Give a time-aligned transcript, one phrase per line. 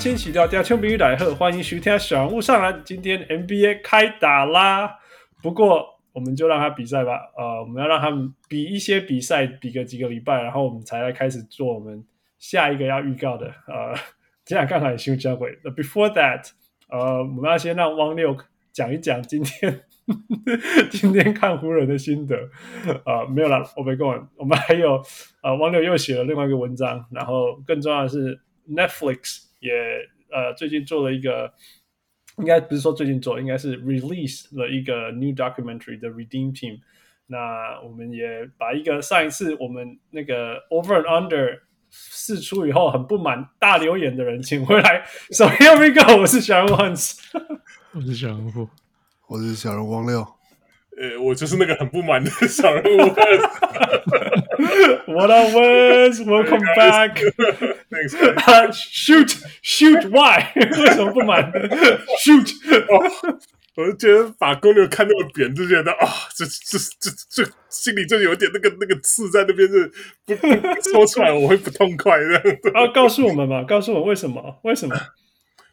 [0.00, 2.80] 各位乡亲喜到家乡朋友来贺，欢迎徐天小人物上篮。
[2.86, 4.98] 今天 NBA 开打啦，
[5.42, 6.00] 不过。
[6.12, 12.02] 我们就让他比赛吧，呃，我们要让他们比一些比赛，比个几个礼拜，然后我们才来开始做我们
[12.38, 13.94] 下一个要预告的，呃，
[14.44, 15.56] 这样刚好也休假会。
[15.62, 16.50] 那 before that，
[16.88, 18.36] 呃，我们要先让汪六
[18.72, 19.82] 讲一讲今天
[20.90, 22.36] 今天看湖人的心得，
[23.04, 25.00] 呃，没有了，我没讲，我们还有
[25.42, 29.72] 呃，汪六又写了另外一个文章，然后更重要的是 Netflix 也
[30.30, 31.52] 呃最近做了一个。
[32.38, 36.80] 应该不是说最近做，应该是 release 了一个 new documentary 的 Redeem Team。
[37.26, 45.04] 那我们也把一个上一次我们那个 Over and Under 试出以后很不满大留言的人请回来。
[45.32, 47.18] So here we go，我是小人物 Hans，
[47.92, 48.68] 我是小人物，
[49.26, 50.39] 我是小人物汪六。
[50.98, 52.98] 呃，我就是那个很不满的小人物。
[55.06, 56.22] What up, Wes?
[56.24, 57.16] Welcome back.
[57.90, 58.14] Thanks.
[58.14, 60.08] Uh, shoot, shoot.
[60.10, 60.46] Why?
[60.56, 61.50] 为什么不满
[62.22, 62.50] ？Shoot.
[62.88, 63.38] 哦，
[63.76, 69.90] 我就觉得把公牛看那么扁，就觉得啊、哦，这这这这心里就有点那个那个刺在那边，是
[70.26, 72.36] 不不说出来我会不痛快的。
[72.74, 74.60] 啊，告诉我们嘛，告诉我们为什么？
[74.64, 74.94] 为什么？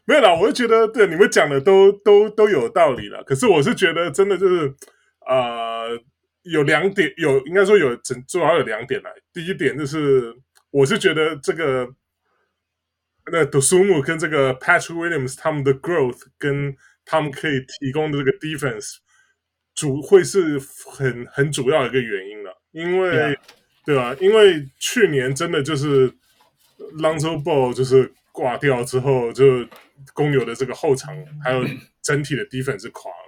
[0.06, 3.22] 没有啦，我就觉得对你们讲的都都都有道理了。
[3.24, 4.72] 可是我是觉得真的就是
[5.28, 6.02] 呃。
[6.44, 9.10] 有两点，有应该说有整，主要有两点来。
[9.34, 10.34] 第一点就是，
[10.70, 11.86] 我是觉得这个
[13.30, 18.96] 那 Dosunmu 跟这个 Patrick Williams 他们的 growth 跟他们可以提供的这个 defense
[19.74, 22.62] 主会是很很主要的一个原因了。
[22.70, 23.36] 因为 Yeah.
[23.84, 24.16] 对吧？
[24.18, 26.10] 因为去年真的就是
[26.78, 29.66] Lonzo Ball 就是挂掉之后，就
[30.14, 31.14] 公牛的这个后场
[31.44, 31.62] 还有
[32.00, 33.27] 整体的 defense 是垮了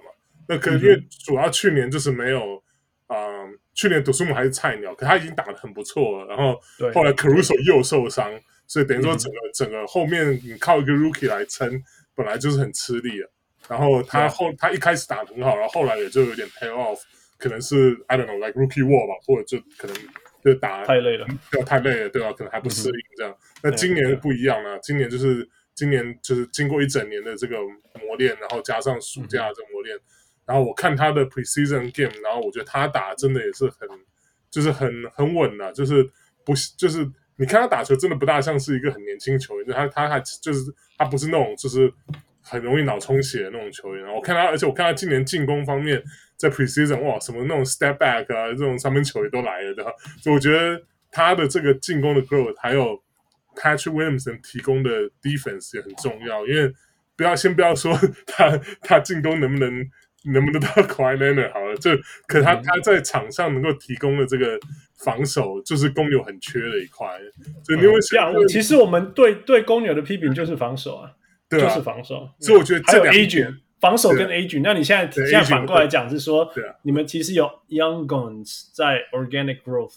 [0.51, 2.61] 那可能因为主要去年就是没有。
[3.07, 6.27] 啊、嗯，去年读书姆还是菜鸟，可他已经打得很不错了。
[6.27, 6.57] 然后
[6.93, 8.31] 后来 Caruso 又受伤，
[8.65, 11.69] 所以等于说整个、嗯、整个后面你靠一个 Rookie 来撑，
[12.15, 13.29] 本来就是很吃力了。
[13.67, 17.01] 然后他后、嗯、他一开始打得很好，然后后来也就有点 pay off，
[17.37, 19.97] 可能是 I don't know like Rookie Wall 吧，或者就可能
[20.41, 22.31] 就打太累了，对，太累了，对吧？
[22.31, 23.33] 可能还不适应这样。
[23.33, 25.45] 嗯、那今年不一样了，今年就是
[25.75, 27.57] 今年就是经过一整年的这个
[27.99, 29.97] 磨练，然后加上暑假的这个磨练。
[29.97, 30.01] 嗯
[30.51, 33.87] 然后我看他的 preseason game，然后我觉得他打真的也是很，
[34.49, 36.03] 就是很很稳的，就是
[36.43, 40.59] 不就是你看他打球真的不大像是一个很年轻球员，就他他还就是
[40.97, 41.89] 他不是那种就是
[42.41, 44.05] 很容易脑充血的那种球员。
[44.13, 46.03] 我看他，而且我看他今年进攻方面
[46.35, 49.93] 在 preseason 哇，什么那种 step back 啊，这种三分球也都来了，对吧？
[50.21, 53.01] 所以我觉得他的这个进攻的 growth，还有
[53.55, 54.89] Patrick Williamson 提供的
[55.21, 56.73] defense 也很重要，因为
[57.15, 57.97] 不要先不要说
[58.27, 59.89] 他他进攻能不能。
[60.25, 61.75] 能不能到 Kawhi Leonard 好了？
[61.77, 61.91] 就
[62.27, 64.59] 可他他在场上能够提供的这个
[65.03, 67.07] 防守，就是公牛很缺的一块。
[67.63, 71.11] 所以你会想，其实我们对对公牛的批评就是防守啊，
[71.49, 72.29] 对啊，就是防守。
[72.39, 79.95] 所以我觉得这两 agent 防守跟 agent，那你现在现在反过来讲是说，对啊你们其实有 young guns 在 organic growth，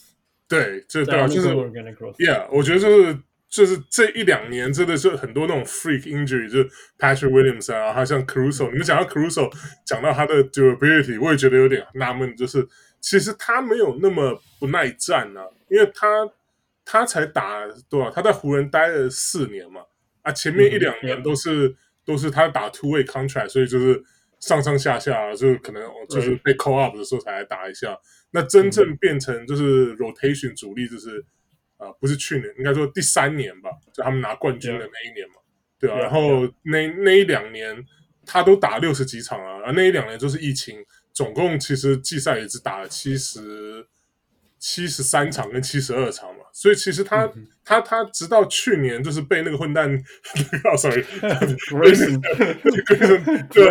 [0.48, 2.16] 对，这对啊，就是 organic growth。
[2.16, 3.18] Yeah，我觉得就是。
[3.54, 8.68] 就是这一两年真的是很多那种 freak injury，就是 Patrick Williams 啊，还像 Caruso。
[8.72, 9.48] 你们讲到 Caruso，
[9.86, 12.66] 讲到他的 durability，我也觉得有点纳闷，就是
[13.00, 16.08] 其实他没有那么不耐战啊，因为他
[16.84, 18.10] 他才打多少？
[18.10, 19.82] 他在湖人待了四年嘛，
[20.22, 24.02] 啊，前面一两年都是、嗯、都是他打 two way contract，所以就是
[24.40, 27.96] 上上下下，就可能就是被 call up 的时候才来打一下。
[28.32, 31.24] 那真正变成就是 rotation 主力，就是。
[31.76, 35.34] 啊，不是去年，应该说第三年吧，就他们拿冠军的那一年嘛，
[35.78, 37.84] 对啊，然后那那一两年
[38.24, 40.78] 他都打六十几场啊，而那一两年就是疫情，
[41.12, 43.86] 总共其实季赛也只打了七十
[44.58, 49.90] 七十三场跟七十二场嘛，所以其实他、嗯、他他直到去年就是被那个混蛋，
[50.78, 52.20] sorry，Grayson
[53.52, 53.70] 对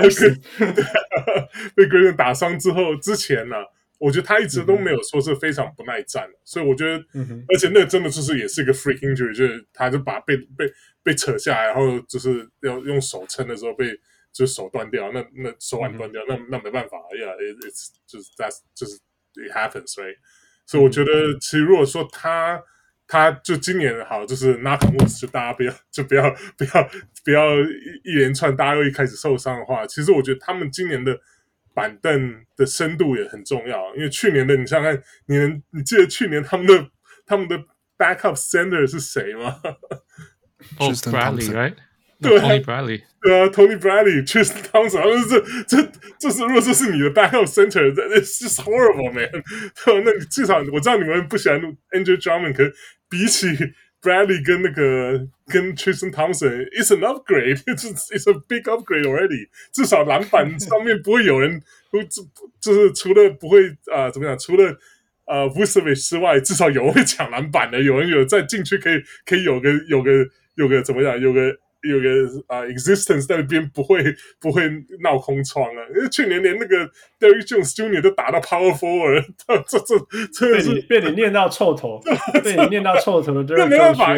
[1.75, 3.63] 被 Grayson 打伤之后之前呢、啊。
[4.03, 10.69] 我觉得他一直都没有说是非常不耐战，嗯、所以我觉得，嗯、而且那真的就是也是一个 freak injury，就是他就把被被
[11.01, 13.97] 被扯下来，然后就是要用手撑的时候被
[14.33, 18.97] 就是手断掉，那那手腕断掉，嗯、那那没办法，Yeah，it's 就是 that's 就是
[19.35, 22.61] it happens，right？、嗯、哼所以我觉得其实如果说他
[23.07, 26.89] 他就今年好，就是 knock on wood，就大家不要就不要不要
[27.23, 31.17] 不要一一连串，大家又一开始受伤的话，其实我觉得他们今年的
[31.74, 33.96] 板凳的深度也很重要。
[33.96, 36.90] 因为去年的你想想看，你能你记得去年他们的
[37.25, 37.58] 他们的
[37.98, 39.60] backup center 是谁吗？
[40.80, 41.74] 哦、Tristan Bradley，right？
[42.22, 45.28] 对 Tony Bradley，对啊，Tony Bradley，Tristan Thompson，他们是
[45.68, 49.30] 这这这是如果这是你的 backup center，it's just horrible，man。
[49.84, 51.60] 对那你至少我知道你们不喜欢
[51.92, 52.74] Andre Drummond，可是
[53.10, 53.48] 比起
[54.03, 59.47] Bradley 跟那个跟 Tristan Thompson，it's an upgrade，it's it's a big upgrade already。
[59.71, 62.03] 至少篮板上面不会有人，不
[62.59, 64.77] 就是除了不会啊、呃、怎么讲，除了
[65.25, 70.11] 呃 Vucevic 之外，至少有人会抢篮板的，有人有在禁区可以可以有个有个
[70.55, 71.57] 有个怎么样，有个。
[71.83, 72.09] 有个
[72.47, 74.03] 啊、uh,，existence 在那边不会
[74.39, 74.63] 不会
[75.01, 76.89] 闹空窗啊，因为去年连那个
[77.19, 78.01] Jones Jr.
[78.01, 80.00] 都打到 Power Forward，这这
[80.33, 82.01] 这被你被你念到臭头，
[82.44, 84.15] 被你念到臭头的，那没办法，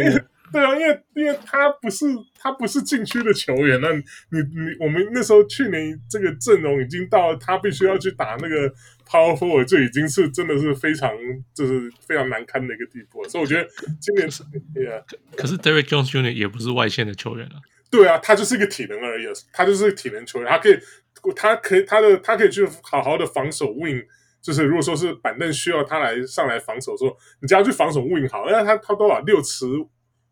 [0.52, 2.06] 对啊，因为因为他不是
[2.38, 8.70] 他不是禁区的球员，那你你我们那时候去年这个阵容已经到了他必须要去打那个
[9.08, 11.12] Power Forward，就已经是真的是非常
[11.54, 13.68] 就是非常难堪的一个地步，所以我觉得
[14.00, 14.44] 今年是
[14.74, 15.02] 对啊，
[15.36, 16.32] 可是 Derrick Jones Jr.
[16.32, 17.58] 也不是外线的球员啊，
[17.90, 20.80] 对啊，他就是一个体能而已，他就是个体能球员，他可以
[21.36, 24.06] 他可以他的他可以去好好的防守 Wing，
[24.44, 29.66] 就是如果说是板凳需要他来上来防守，的时候你只要去防守 Wing 好，因为他他多少六尺。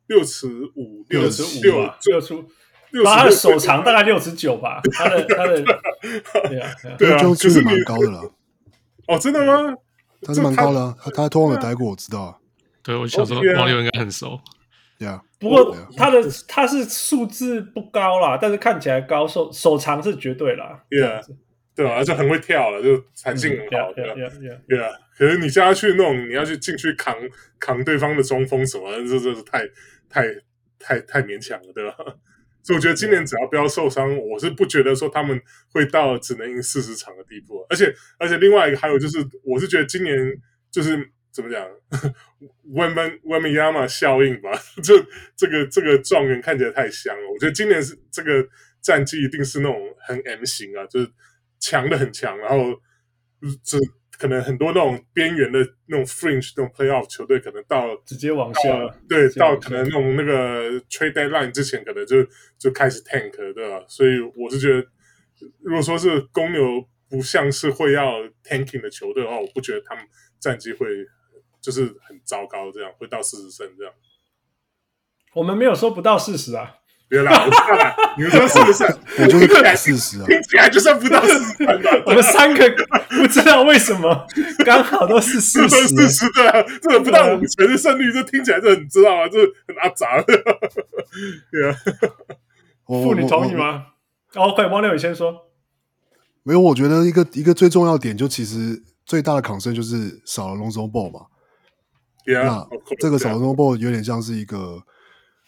[0.08, 2.46] 六尺五，六尺五，六六出，
[3.06, 4.82] 他的手长大概六尺九吧。
[4.92, 5.62] 他的 他的，
[6.50, 8.34] 对啊，对啊，就是蛮高的了。
[9.08, 9.76] 哦，真的吗？
[10.22, 12.40] 他是蛮高的，他他托邦有待过，我知道。
[12.82, 14.40] 对，我小时候王六应该很熟。
[15.00, 20.82] 对啊，不过他的他是数字不高啦，但是看起来高，手手长是绝对啦。
[20.90, 21.20] 对啊，
[21.76, 23.92] 对啊，而且很会跳了，就弹性很好。
[23.94, 24.16] 对啊，
[24.68, 24.92] 对啊。
[25.18, 27.16] 可是你叫他去那种，你要去进去扛
[27.60, 29.64] 扛对方的中锋什么，这这是太。
[30.14, 30.28] 太
[30.78, 31.96] 太太勉强了，对吧？
[32.62, 37.66] 所以我觉得今年只要不要受伤，我是不觉得说他们会到只能赢四十场的地步。
[37.70, 40.16] 而且而且另外一个还有就是，我是觉得今年
[40.72, 41.68] 就是怎么讲
[42.72, 44.52] ，Wembanyama 效应吧，
[44.84, 45.04] 就
[45.36, 47.30] 这个这个状元看起来太香了。
[47.34, 48.48] 我觉得今年是这个
[48.82, 51.12] 战绩一定是那种很 M 型啊，就是
[51.60, 52.80] 强的很强，然后
[53.64, 53.78] 这。
[54.24, 62.26] 可能很多那种边缘的那种 fringe 那种 playoff 球队，可能到直接往下，对，到可能那种那个 trade deadline 之前，可能就
[62.58, 63.84] 就开始 tank 了，对吧？
[63.86, 64.88] 所以我是觉得，
[65.60, 66.62] 如果说是公牛
[67.10, 70.06] 不像是会要 tanking 的球队的话，我不觉得他们
[70.40, 70.88] 战绩会
[71.60, 73.94] 就是很糟糕，这样会到四十胜这样。
[75.34, 76.78] 我们没有说不到四十啊。
[77.14, 78.84] 别啦，我知道啦，你们说是不是？
[79.22, 81.64] 我就是看四十啊，听起来就算不到四十。
[82.08, 82.68] 我们三个
[83.10, 84.26] 不知道为什么
[84.66, 89.38] 刚好都是四十，四十对啊，这个不到五成的胜率，这听起来就很知道啊，这
[89.68, 90.24] 很阿杂。
[90.24, 91.76] 对啊，
[92.88, 93.86] 妇女同意吗
[94.34, 95.52] ？OK，汪六，宇先说。
[96.42, 101.28] 没有，我觉得一个一个最重要点，就其实最大的 concern 就是少了 Lonzo Ball 嘛。
[102.26, 102.68] 那
[103.00, 104.82] 这个少了 Lonzo Ball 有点像是一个。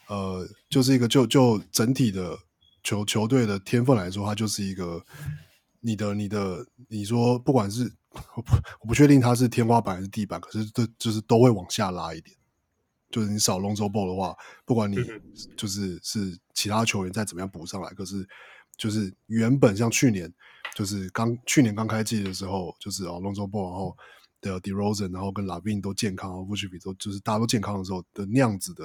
[0.07, 2.37] 呃，就是一个就就整体的
[2.83, 5.03] 球球队的天分来说，它就是一个
[5.81, 7.91] 你的你的你说不管是
[8.35, 12.37] 我不我不确定它是天花板还是地板，可是这就是都会往下拉一点。
[13.09, 14.35] 就是你少 Lonzo Ball 的话，
[14.65, 14.97] 不管你
[15.57, 18.27] 就是是其他球员再怎么样补上来，可是
[18.77, 20.31] 就是原本像去年
[20.75, 23.97] 就是刚去年刚开季的时候，就是哦 Lonzo Ball 然后
[24.41, 28.83] 的 DeRozan 然后跟 LaVine 都健康，然后 Vucevic 都就是大家都健康的时候的那样子的。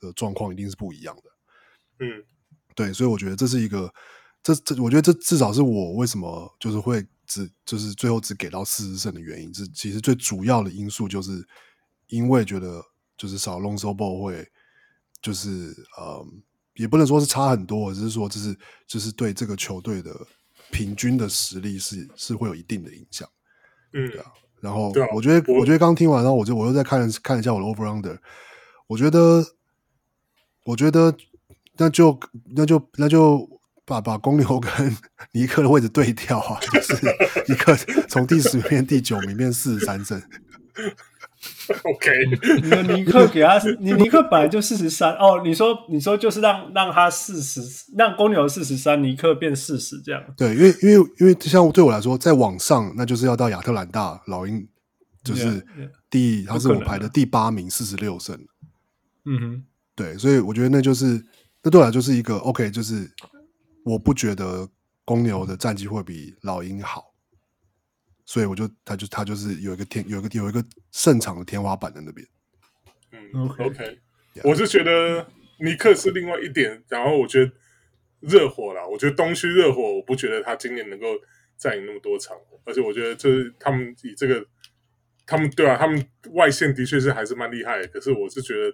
[0.00, 1.22] 的状况一定是不一样的，
[2.00, 2.24] 嗯，
[2.74, 3.92] 对，所以我觉得这是一个，
[4.42, 11.44] 这这，我觉得这至少是我为什么就是会只就是最后只给到四十胜的原因，是其实最主要的因素就是
[12.06, 12.80] 因为觉得
[13.16, 14.48] 就是少 Lonzo Ball 会
[15.20, 16.24] 就是呃，
[16.74, 20.14] 也不能说是差很多，只是说就是就是对这个球队的
[20.70, 23.28] 平均的实力是是会有一定的影响，
[23.92, 28.18] 嗯，对啊，然后我觉得我，我觉得刚听完，然后我就我又再看看一下我的 Over Under，
[28.86, 29.44] 我觉得。
[30.68, 31.16] 我觉得
[31.78, 32.20] 那就
[32.54, 33.48] 那就那就
[33.86, 34.70] 把把公牛跟
[35.32, 36.94] 尼克的位置对调啊，就是
[37.48, 37.74] 尼克
[38.06, 40.20] 从第十名变第九名变四十三胜。
[41.82, 42.10] OK，
[42.62, 45.40] 你的尼克给他，你尼克本来就四十三哦。
[45.42, 47.62] 你说你说就是让让他四十，
[47.96, 50.22] 让公牛四十三，尼克变四十这样。
[50.36, 54.68] 对，因为因为因为像对我来说，在往上那就是要到亚特兰大老鹰，
[55.24, 55.64] 就是
[56.10, 58.38] 第 yeah, yeah, 他是我排的第八名，四十六胜。
[59.24, 59.64] 嗯哼。
[59.98, 61.20] 对，所以我觉得那就是
[61.60, 63.10] 那对我来就是一个 OK，就是
[63.84, 64.68] 我不觉得
[65.04, 67.12] 公牛的战绩会比老鹰好，
[68.24, 72.24] 所以我就他就他就是有一个天有一个有一个胜场的天花板在那边。
[73.10, 73.98] 嗯，OK，
[74.44, 75.26] 我是觉得
[75.58, 77.50] 尼克是另外一点，然后我觉得
[78.20, 81.06] 热火啦，我觉得东区热火，我不觉得他今年能够
[81.56, 84.46] 占赢那么多场，而且我觉得就是他们以这个，
[85.26, 88.72] 他们对啊，他们外线的确是还是蛮厉害的，可是我是觉得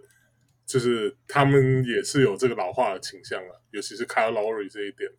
[0.67, 5.11] 就是他们也是有这个老化的倾向啊，尤其是 Kyle Lowry 这一点，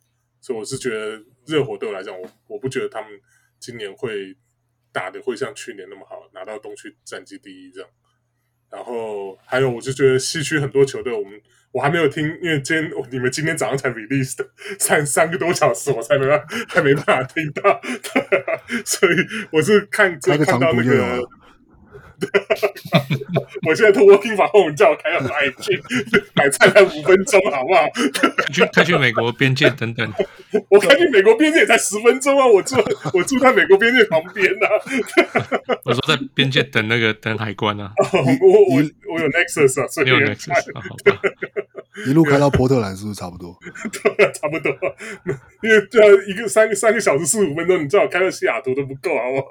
[0.41, 3.11] 所以我是觉得热火对我来讲，我我不觉得他们
[3.59, 4.35] 今年会
[4.91, 7.89] 打的会像去年那么好，拿到东区战绩第一这样。
[8.71, 11.39] 然后还有，我就觉得西区很多球队，我们
[11.71, 14.49] 我还没有听，因为今天你们今天早上才 release 的，
[14.79, 17.79] 三三个多小时，我才没办法，还没办法听到，
[18.83, 19.15] 所以
[19.51, 21.21] 我是看只看到那个。
[23.65, 25.81] 我现在通过 working from home 叫我开个买去
[26.33, 27.87] 买菜才五分钟，好不好？
[28.51, 30.13] 去开去美国边界等等。
[30.69, 32.45] 我开去美国边界也才十分钟啊！
[32.45, 32.75] 我住
[33.13, 34.71] 我住在美国边界旁边呢、啊。
[35.83, 37.91] 我说在边界等那个等海关啊。
[38.13, 40.81] 我我我有 Nexus 啊，所以有 Nexus 啊，
[42.07, 43.57] 一路开到波特兰是不是差不多？
[43.91, 44.71] 对，差不多。
[45.61, 49.47] 因为这样一个三个三个小时四十五分钟，你最好开到西雅图都不够，好不好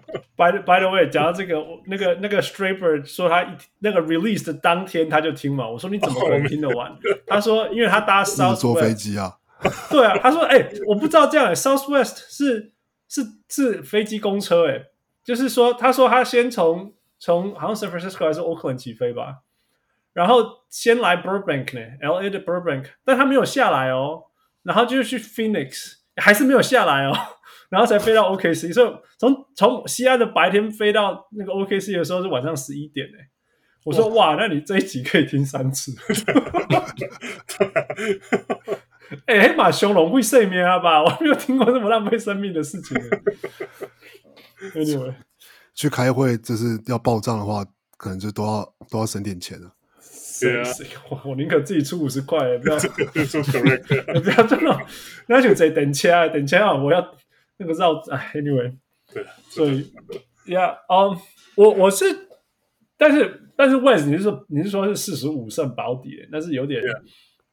[0.40, 3.46] ？By the, by the way，讲到这个，那个那个 Straper 说他
[3.80, 5.68] 那个 release 的当天他就听嘛。
[5.68, 6.96] 我说你怎么可能听得完？
[7.26, 9.36] 他说因为他搭 Southwest 坐飞机啊。
[9.90, 12.72] 对啊，他说哎、欸，我不知道这样、欸、，Southwest 是
[13.06, 14.86] 是是飞机公车哎、欸，
[15.22, 19.40] 就是说他说他先从从好像 San Francisco 还是 Oakland 起飞吧。
[20.14, 24.22] 然后先来 Burbank 呢，LA 的 Burbank，但他没有下来哦，
[24.62, 27.12] 然后就去 Phoenix，还是没有下来哦，
[27.70, 33.16] 然后才飞到 OKC，所以从从西安的白天飞到那个 OKC 的时候是晚上十一点呢。
[33.84, 35.94] 我说哇，那你这一集可以听三次。
[39.26, 41.02] 哎，黑马熊龙会睡眠啊吧？
[41.02, 42.96] 我还没有听过这么浪费生命的事情。
[44.74, 45.14] Anyway，
[45.74, 47.64] 去开会就是要报账的话，
[47.96, 49.72] 可能就都要都要省点钱了。
[50.40, 50.68] 对啊，
[51.10, 54.78] 我我宁可自己出五十块，不要 不要这种，
[55.28, 57.00] 那就在等车啊，等车啊，我要
[57.60, 58.74] 那个绕哎，anyway，
[59.12, 59.92] 对，所以
[60.46, 61.20] ，Yeah，，嗯，
[61.56, 62.04] 我我是，
[62.96, 66.82] 但是但是 West，你是说你是说是四十五胜保底，那是有点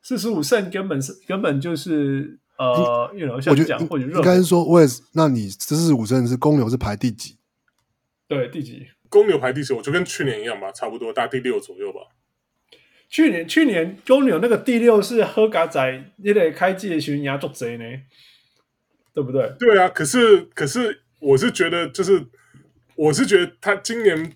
[0.01, 7.35] 四十五胜根本是根本就是呃，you know，像讲或者应该是说 West，那你四十五胜是公牛是排第几？
[8.29, 8.87] 对，第几？
[9.09, 11.99] 公牛排第十，我就跟去年一样吧，差不多大概第六左右吧。
[13.09, 17.85] 去年去年公牛那个第六是喝嘎仔，你得开季的时候做贼呢，
[19.17, 19.51] 对不对？
[19.57, 22.23] 对啊，可是可是我是觉得就是
[22.95, 24.31] 我是觉得他今年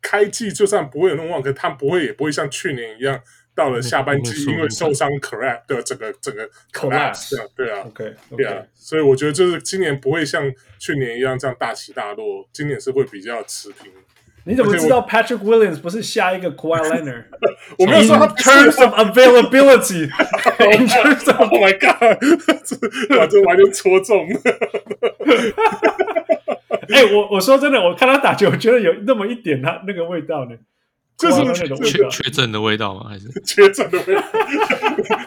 [0.00, 3.20] 开季就算不会有那么旺，可他不会也不会像去年一样
[3.52, 6.48] 到了下半季因为受伤 collapse 的整个整个
[7.36, 10.48] 样，对啊，OK，对啊，所以我觉得就是今年不会像
[10.78, 13.90] 去年一样这样大起大落，今年是会比较持平。
[14.44, 17.24] 你怎么知道 Patrick Williams 不是下一个 Kawhi Leonard？
[17.78, 20.10] 我没有说他 terms of availability。
[20.58, 22.18] In terms of, Oh my God！
[22.64, 22.76] 这
[23.26, 24.28] 这完全戳中。
[26.88, 30.56] 哎、欸，我我说真的，我看他打球，我觉得有那么一点他那个味道呢。
[31.30, 33.08] 这是缺缺阵的味道吗？
[33.08, 34.22] 还是 缺阵的味道？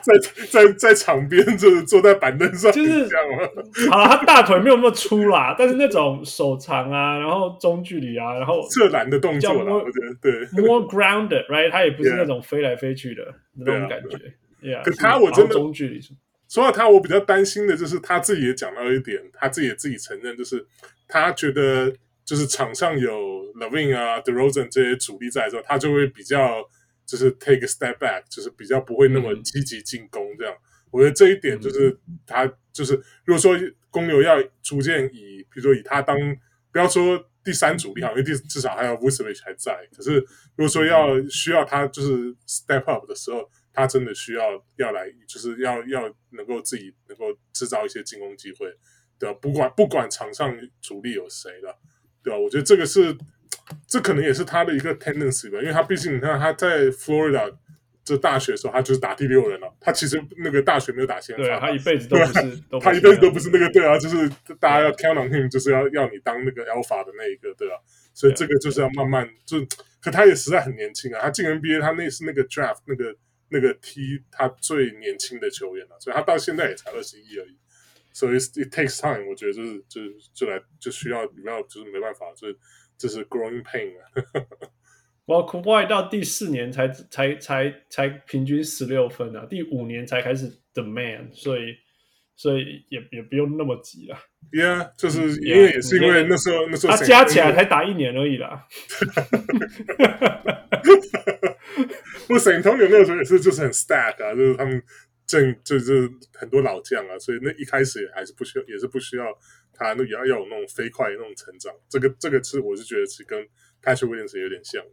[0.01, 0.13] 在
[0.49, 3.49] 在在场边，就是坐在板凳上，就是这样吗？
[3.89, 11.71] 好了，他大腿没有那么粗啦，但是那种手长啊，然后中距离啊，然后侧篮的动作啦，我觉得对，more grounded，right？
[11.71, 13.23] 他也不是那种飞来飞去的
[13.53, 14.17] 那种感觉。
[14.61, 16.01] Yeah，可他我真的中距离
[16.49, 20.65] 说到他，我比较担心的就是他自己也讲到一点，他自己也自己承认，就是
[21.07, 21.93] 他觉得。
[22.27, 26.63] 就是场上有 LaVine 啊、DeRozan 这些主力在的时候，他就会比较
[27.05, 30.53] 就是 take a step back，就是比较不会那么积极进攻这样。
[30.53, 32.93] 嗯、我觉得这一点就是他就是
[33.23, 33.57] 如果说
[33.89, 36.17] 公牛要逐渐以，比如说以他当
[36.71, 39.87] 不要说第三主力哈，因为第至少还有 Vucevic 还在。
[39.95, 40.19] 可是
[40.55, 44.43] 如果说要需要他就是 step up 的时候，他真的需要
[44.77, 48.67] 要来，就是要要能够自己能够制造一些进攻机会，
[49.17, 49.37] 对吧？
[49.41, 51.79] 不管不管场上主力有谁了。
[52.23, 53.15] 对啊，我觉得这个是，
[53.87, 57.53] 这可能也是他的一个 tendency 吧，因为他毕竟你看他在 Florida
[58.03, 59.73] 这大学的时候，他就是打第六人了。
[59.79, 62.33] 他其实那个大学没有打先发，对，他一辈子都不是，
[62.81, 67.77] 他一辈子都不是那个对啊，就是大家要 count on him，就是要要你当那个 alpha 的那一个，对啊。
[68.13, 69.57] 所以这个就是要慢慢就，
[70.01, 73.13] 可他也实在很年轻啊，他进 NBA 他那是那个 draft 那个
[73.49, 77.57] 那个 T 他最年轻的球员了，所以他到现在也才二十一而已。
[78.13, 82.57] 所以 it takes time，我觉得就是就是就来就需要你要就是没办法，就是
[82.97, 84.03] 这是 growing pain 啊。
[85.25, 91.75] 我 Kawhi 到第四年才才才才平均十六分啊，第五年才开始 demand，所以
[92.35, 94.17] 所以也也不用那么急了。
[94.51, 98.67] Yeah，就是因为也是因为那时候那时候他加起来才打一年而已啦。
[102.27, 104.81] 不，San Antonio 那个时候也是就是很 stack 啊，就是他们
[105.25, 109.25] 正就是很多老将啊，所以那一开始也还是不需要，也是不需要
[109.75, 111.73] 他那要要有那种飞快的那种成长。
[111.89, 113.39] 这个这个是我是觉得是跟
[113.83, 114.91] Patrick Williams 有点像的。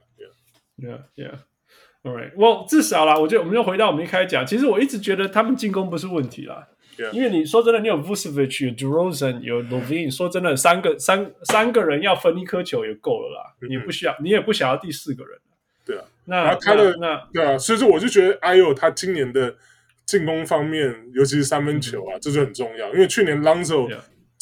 [0.79, 6.69] Yeah，Yeah，All right，Well，至少啦，我觉得我们就回到我们一开始讲，其实我一直觉得他们进攻不是问题啦。
[6.97, 7.11] Yeah.
[7.13, 13.55] 因为你说真的，你有 Vucevic，有 DeRozan，有 LaVine，说真的，三个三三个人要分一颗球也够了啦。
[13.61, 15.39] 嗯、你不需要，你也不想要第四个人。
[15.87, 19.57] 对啊，那他的那，那对啊，所以说我就觉得 Ayo 他今年的
[20.05, 22.93] 进攻方面，尤其是三分球啊，嗯、这就很重要。
[22.93, 23.89] 因为去年 Lonzo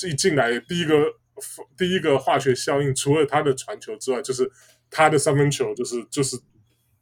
[0.09, 1.15] 一进来第一个
[1.77, 4.51] 第一个化学效应，除了他的传球之外，就是
[4.91, 6.39] 他的三分球就是就是。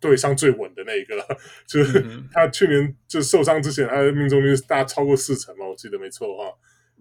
[0.00, 1.16] 对上最稳的那一个，
[1.66, 2.00] 就是
[2.32, 6.52] 他去年就受伤之前，他的命中率大超过四成嘛，我记得没错的话，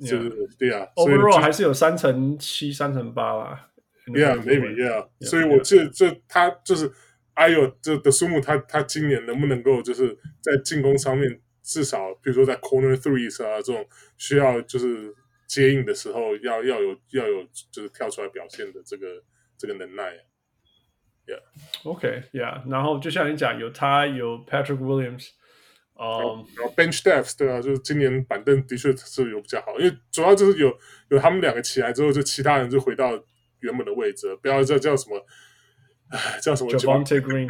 [0.02, 3.70] 就是对啊，overall 还是有三成七、三成八吧。
[4.08, 5.08] Yeah，maybe yeah。
[5.22, 6.92] 所以我记得这他就是
[7.36, 13.88] 哎呦，这的苏木，他他今年能不能够就是在进攻上面，至少比如说在 corner threes 啊这种
[14.18, 15.14] 需要就是
[15.48, 19.24] 接应的时候，要要有要有就是跳出来表现的这个
[19.58, 20.14] 这个能耐。
[21.26, 25.32] Yeah，OK，Yeah，然后就像你讲，有他，有 Patrick Williams，
[25.96, 30.78] 嗯，然后 Bench Depth 对啊，就是今年板凳的确是有比较好，因为主要就是有
[31.10, 33.12] 有他们两个起来之后，就其他人就回到
[33.60, 35.26] 原本的位置，不要叫叫什么，哎，
[36.42, 37.48] 叫什么 Javonte Green，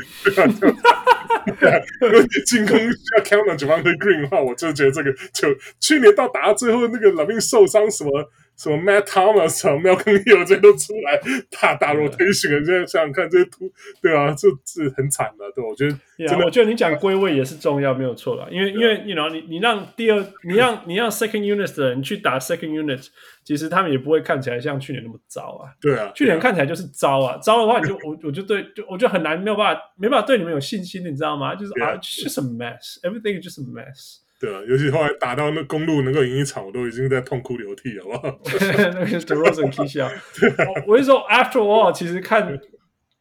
[2.02, 8.30] 如果你进攻需要 count on Javonte Green 的话，我就觉得这个就去年到打到最后那个 LaVine 受伤什么。
[8.58, 11.20] 什么 Matt Thomas、Malcolm Hill 这些都出来
[11.52, 13.72] 大大 rotation，现在想想看这些图，
[14.02, 15.92] 对啊，这是很惨的，对，我觉得
[16.28, 23.08] 真的，我觉得你讲归位也是重要，没有错啦，因为因为 you know 你你让第二，你让你让 second unit 的人去打 second unit，
[23.44, 31.54] 其实他们也不会看起来像去年那么糟啊，对啊，去年看起来就是糟啊，糟的话你就我我就对，就我就很难没有办法没办法对你们有信心，你知道吗？
[31.54, 34.27] 就是啊，just a mess，everything is just a mess。
[34.40, 38.40] 对啊，尤其后来打到那公路能够赢一场，我都已经在痛哭流涕，好不好？
[38.94, 40.08] 那个 DeRozan 踢笑。
[40.86, 42.60] 我是说，After all，其实看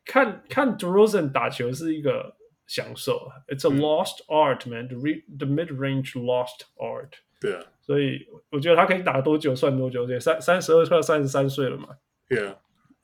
[0.04, 2.36] 看看 DeRozan 打球是一个
[2.66, 3.28] 享受。
[3.48, 4.88] It's a lost art, man.
[4.88, 4.96] The
[5.38, 7.12] the mid range lost art。
[7.40, 11.88] 对啊，所以我觉得他可以打多久算多久，对，三三十二快三十三岁了嘛。
[12.28, 12.56] 对啊，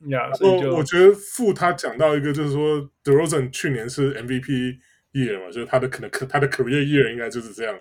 [0.09, 4.79] 呀，所以就我觉得傅他讲到一个，就是说 DeRozan 去年是 MVP
[5.13, 7.75] year 嘛，就是他的可能他的 career year 应该就是这样。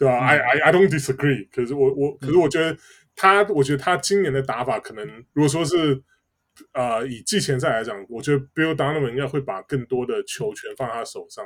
[0.00, 1.46] 对啊、嗯、I I I don't disagree。
[1.52, 2.74] 可是我我可是我觉得
[3.14, 6.02] 他，我觉得他今年的打法可能，如果说是
[6.72, 11.44] 呃以季前赛来讲，我觉得 Bill Donovan 应该会把更多的球权放在他手上，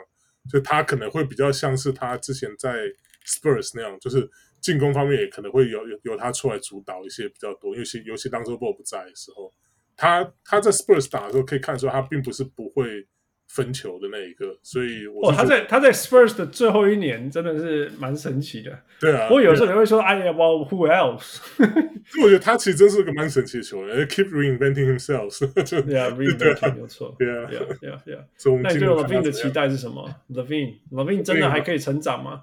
[0.48, 2.84] 就他可能会比较像是他之前在
[3.26, 9.52] Spurs 那样，就是进攻方面也可能会有有由他出来主导一些比较多，尤其尤其当周 Ball 不在的时候，
[9.96, 13.08] 他他在 Spurs 打的时候可以看出他并不是不会。
[13.54, 18.76] 分球的那一个，所以我哦，他在他在 Spurs 的最后一年真的是蛮神奇的。
[18.98, 21.38] 对啊，不过有时候你会说，哎呀，Well who else？
[22.20, 25.38] 我觉得他其实真是个蛮神奇的球员， keep reinventing himself。
[25.86, 27.14] 对啊，reinventing 没有错。
[27.16, 28.24] 对啊，对啊，对啊，对啊。
[28.60, 32.42] 那你对 Levine 的期待是什么？Levine，Levine 真的还可以成长吗？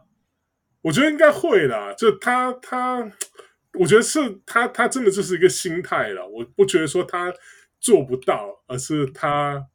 [0.84, 1.94] 我觉得应该会啦。
[1.94, 3.12] 就他他，
[3.78, 6.26] 我觉得是他他真的就是一个心态了。
[6.26, 7.34] 我不觉得说他
[7.82, 9.68] 做不到，而是他。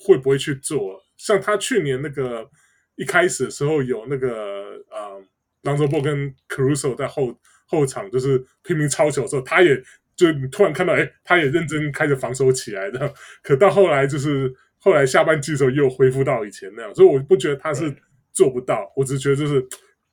[0.00, 1.00] 会不会去做？
[1.16, 2.48] 像他去年那个
[2.96, 5.22] 一开始的时候有那个呃
[5.62, 9.80] ，Lonzo Ball 跟 Caruso 在后后场就是拼命抄球的时候，他也
[10.16, 13.14] 就你突然看到，哎，他也认真开始防守起来的。
[13.42, 17.94] 可到后来就是后来下半季的时候又恢复到以前那样，所以我不觉得他是
[18.32, 19.64] 做不到，我只觉得就是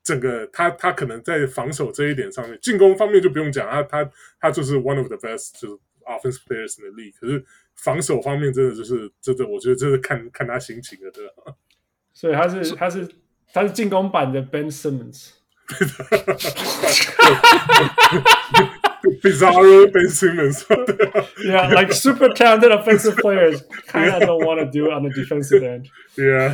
[0.03, 5.73] 整个他他可能在防守这一点上面，进攻方面就不用讲，他他他就是 one of the best 就是
[6.05, 7.43] offensive players in the league，可是。
[7.83, 11.55] 防守方面真的就是真的，我觉得这是看看他心情的，对吧？
[12.13, 13.07] 所以他是他是
[13.53, 15.29] 他是进攻版的 Ben Simmons，
[15.69, 15.93] 对的
[19.21, 25.63] ，Bizarro Ben Simmons，Yeah，like super talented offensive players kind of don't want to do on the defensive
[25.63, 25.87] end。
[26.17, 26.53] Yeah，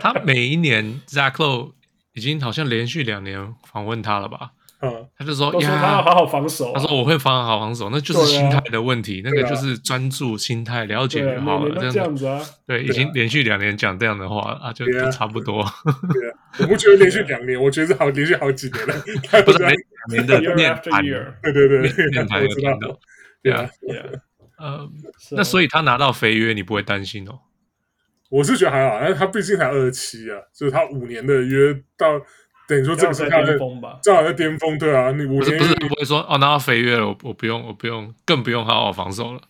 [0.00, 1.74] 他每一年 Zach Lowe
[2.12, 4.50] 已经好像连续两年访问他了吧？
[4.82, 6.72] 嗯，他就说，呀他要好好防守、啊。
[6.74, 11.90] 他说我会防好防守，那就是心态的问题，啊、那个就是专注心态，了解就好了。
[11.90, 15.64] 这样子啊，对，已经连续两年讲这样的话啊，就就差不多。
[16.12, 18.94] 对啊，我不觉得连续两年，我觉得是好连续好几年了。
[19.42, 19.74] 不是每
[20.10, 21.02] 年的面谈，
[21.42, 22.98] 对对对，面谈有听到。
[23.42, 24.04] 对啊，对啊，
[24.58, 24.90] 呃，
[25.30, 27.38] 那所以他拿到肥约，你不会担心哦？
[28.28, 32.20] 我是觉得还好，但是他毕竟才二十七啊，就是他五年的约到。
[32.68, 33.98] 等于说这个是他的巅峰吧？
[34.02, 39.40] 正好在巅峰，对啊，你五年不是不是不会说哦，那要飞跃了，我我不用我不用，更不用好好防守了。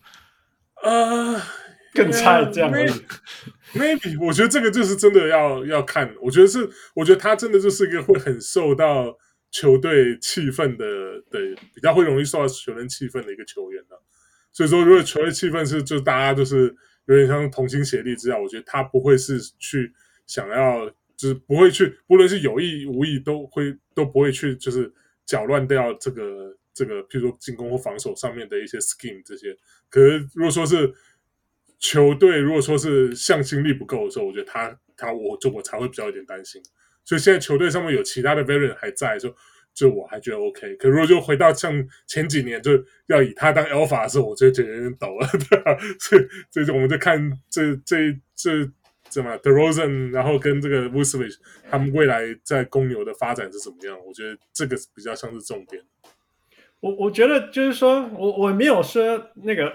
[0.83, 1.41] 呃，
[1.93, 2.91] 更差这样而已。
[3.73, 9.17] Maybe 我觉得这个就是真的要要看，我觉得是，我觉得他真的就是一个会很受到
[9.51, 10.85] 球队气氛的
[11.29, 13.95] 的比较会容易受到球员气氛的一个球员呢。
[14.53, 16.73] 所以说，如果球队气氛是就大家就是
[17.05, 19.91] 有点像同心协力之下，我觉得他不会是去
[20.25, 24.93] 想要，就是不会去，不论是有意无意都会都不会去，就是
[25.25, 29.57] 搅乱掉这个这个，譬如说进攻或防守上面的一些 scheme 这些。
[29.89, 30.93] 可是如果说是
[31.79, 36.61] 球队如果说是向心力不够的时候，我觉得他他我就我才会比较有点担心。
[37.03, 39.35] 所以现在球队上面有其他的 veteran 还在，就
[39.73, 40.75] 就我还觉得 OK。
[40.75, 41.73] 可如果就回到像
[42.05, 42.71] 前几年就
[43.07, 45.27] 要以他当 alpha 的时候，我就觉得有点抖了。
[45.49, 45.77] 对吧？
[45.99, 48.69] 所以所以我们就看这这这
[49.09, 51.35] 怎么 DeRozan，然后跟这个 Vucevic
[51.69, 53.97] 他们未来在公牛的发展是怎么样？
[54.05, 55.83] 我觉得这个比较像是重点。
[56.79, 59.71] 我我觉得就是说我我没有说那个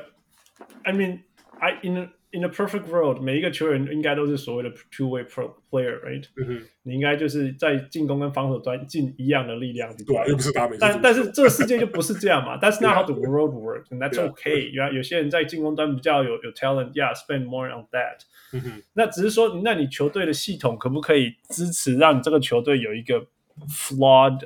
[0.83, 1.21] ，I mean。
[1.65, 10.04] I in in a perfect world，每一个球员应该都是所谓的 two way pro player，right？、嗯、你应该就是在进攻跟防守端尽一样的力量去。
[10.04, 10.76] 对啊，又不是打美。
[10.80, 12.58] 但但是这个世界就不是这样嘛？
[12.58, 14.70] That's not how the world works，and that's okay。
[14.72, 18.20] 有有些人在进攻端比较有有 talent，yeah，spend more on that。
[18.52, 23.26] 嗯、那只是说，那你球队的系统可不可以支持让你这个球队有一个
[23.70, 24.42] flawed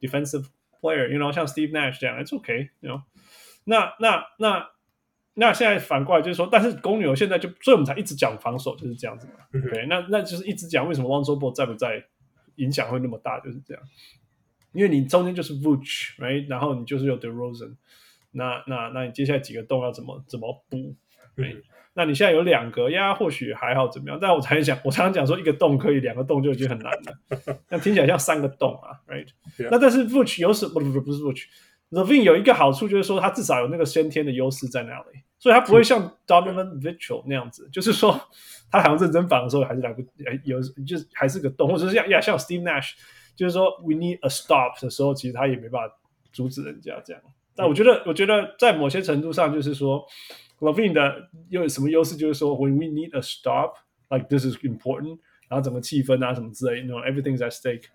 [0.00, 0.46] defensive
[0.80, 3.02] player？You know，像 Steve Nash 这样，it's okay，you know？
[3.64, 4.48] 那那那。
[4.48, 4.70] 那
[5.33, 9.33] 那现在反过来就是说，但是公牛现在就，所以我们才一直讲防守就是这样子嘛。
[9.71, 9.85] 对?
[9.87, 12.03] 那那就是一直讲为什么 Lonzo Ball 在不在
[12.55, 13.81] 影响会那么大，就是这样。
[14.73, 16.47] 因为你中间就是 Vooch，right？
[16.49, 17.75] 然后你就是有 DeRozan，
[18.31, 20.95] 那那那你接下来几个洞要怎么怎么补
[21.35, 21.61] ？Right?
[21.93, 24.17] 那你现在有两个呀，或许还好怎么样？
[24.21, 27.59] 但我常讲，我常常讲说一个洞可以，两个洞就已经很难了。
[27.69, 29.69] 那听起来像三个洞啊，right？Yeah.
[29.71, 30.73] 那但是 Vooch 有什么？
[30.75, 31.45] 不不不，不是 Vooch。
[31.91, 38.19] Lavin 有一个好处，就是说他至少有那个先天的优势在那里，所以他不会像 Donovan Mitchell 那样子，就是说
[38.71, 40.01] 他好像认真防的时候还是来不
[40.45, 42.93] 有，就是还是个洞，或者是像呀像 Steve Nash，
[43.35, 45.95] 就是说 We need a stop 的时候，其实他也没办法
[46.31, 47.21] 阻止人家这样。
[47.53, 50.05] 但我觉得，我觉得在某些程度上，就是说
[50.59, 57.87] Lavin 的又有什么优势，就是说 When we need a stop，like this is important，然后整个气氛啊什么之类，you know everything's at stake。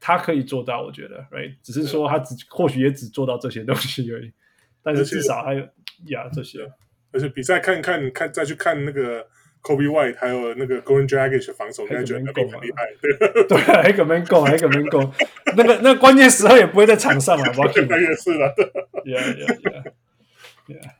[0.00, 1.54] 他可以做到，我觉得，right？
[1.62, 4.32] 只是说他只或许也只做到这些东西而已，
[4.82, 5.60] 但是至少还有
[6.06, 6.58] 呀这些。
[7.12, 9.26] 而且比赛看看看再去看那个
[9.62, 12.86] Kobe White 还有那个 Golden Dragic 防守，应该觉得够厉害。
[13.02, 15.12] 对 对，还可没够，还可没够。
[15.56, 18.54] 那个那关键时候也不会在场上啊，完全也是了。
[19.04, 19.92] Yeah yeah yeah
[20.68, 20.90] yeah。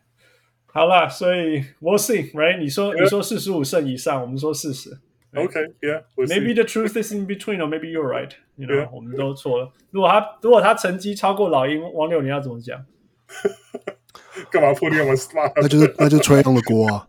[0.66, 2.58] 好了，所以 We'll see，right？
[2.58, 4.98] 你说你说四十五胜以上，我们说四十。
[5.32, 6.00] Okay, yeah.
[6.16, 8.34] We'll maybe the truth is in between, or maybe you're right.
[8.56, 8.88] You know, yeah.
[8.92, 9.70] 我们都错了。
[9.92, 12.84] 如果他如果他成绩超过老鹰，王六你要怎么讲？
[14.50, 15.52] 干嘛破你我 smart？
[15.54, 17.06] 那就是那就 Trae Young 的锅啊！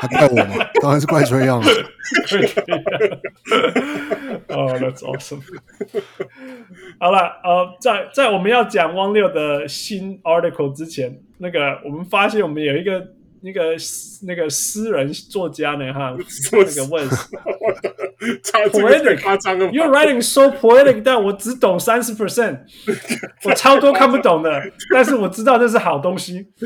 [0.00, 0.64] 还怪我吗？
[0.80, 1.64] 当然是怪 Trae Young。
[4.46, 5.42] 哦、oh,，That's awesome
[7.00, 13.17] 好了，呃，在在我们要讲汪六的新 article 之前，那个我们发现我们有一个。
[13.42, 13.76] 那个
[14.26, 15.92] 那个诗人作家呢？
[15.92, 16.16] 哈，
[16.52, 17.08] 那个问，
[18.70, 19.66] poetic，夸张了。
[19.68, 22.60] You're writing so poetic，但我只懂三十 percent，
[23.44, 24.50] 我超多看不懂的，
[24.92, 26.48] 但是我知道这是好东西。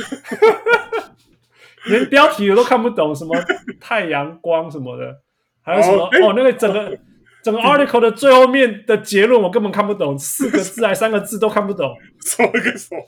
[1.87, 3.37] 连标题我都看不懂，什么
[3.81, 5.17] 太阳光什么的，
[5.63, 6.97] 还有什么哦，那个整个
[7.43, 11.93] 整个 article 的最后面的结论我根本看不懂，四个字还三个字都看不懂，
[12.25, 13.03] 什么跟什么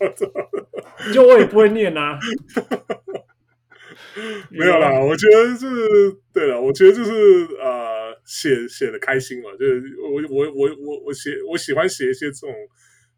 [1.13, 2.19] 就我也不会念啊。
[4.51, 7.13] 没有啦，我觉得就是对了，我觉得就是
[7.61, 12.51] 呃，写写的开心嘛，就是我我我我我写我喜欢写一些这种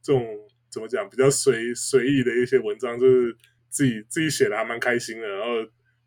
[0.03, 0.27] 这种
[0.71, 3.37] 怎么讲比较随随意的一些文章，就是
[3.69, 5.55] 自己自己写的还蛮开心的，然后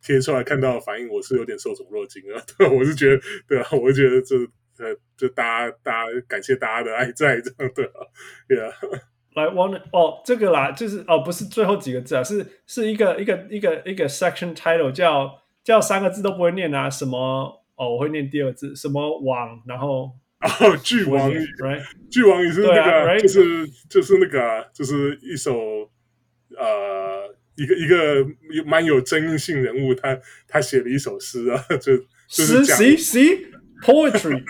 [0.01, 2.41] 贴出来看到的反应，我是有点受宠若惊啊。
[2.57, 4.35] 对，我是觉得对啊，我就觉得这
[4.77, 7.91] 呃，就大家大家感谢大家的爱在这样对啊，
[8.47, 8.71] 对啊。
[9.39, 17.17] 来，one 哦，这个啦，就是哦，不是最后几个字啊，是是一个一个一个一个 section title，叫叫三个字都不会念啊，什么
[17.75, 23.21] 哦，我会念第二字，什么网，然后 哦，巨网语，right， 巨网语是那个，啊 right?
[23.21, 25.57] 就是就是那个、啊，就是一首
[26.57, 28.25] 呃，一个一个
[28.65, 31.97] 蛮有争议性人物，他他写了一首诗啊， 就
[32.27, 33.19] 就是讲诗诗
[33.83, 34.43] poetry。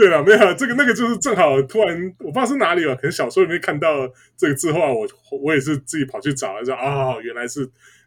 [0.00, 5.06] 对了，没有这个那个就是正好突然我不知道是哪里了，可能小说里面看到这个字后，我
[5.42, 7.60] 我也是自己跑去找了，说啊、哦，原来是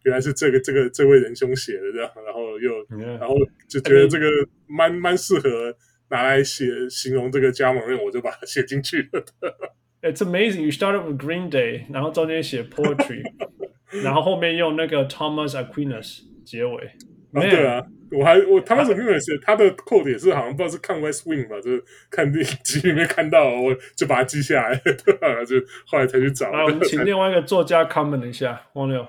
[0.04, 3.36] 原来是这个这个这位仁兄写的这样，然后又、嗯、然后
[3.70, 4.26] 就觉得这个
[4.66, 5.76] 蛮蛮适合
[6.10, 9.24] 拿来写形容这个加盟人，我就把它写进去了。
[10.02, 10.64] It's amazing.
[10.64, 13.22] You started with Green Day，然后中间写 poetry，
[14.04, 16.88] 然后后面用那个 Thomas Aquinas 结尾。
[17.34, 17.84] 啊对啊，
[18.18, 26.52] 我还我 Thomas Aquinas 他的 code 也是好像不知道是看 West Wing 吧，就是看电影集里面看到，我就把它记下来，就后来才去找。
[26.52, 29.06] 来，我们请另外一个作家 comment 一下，王六。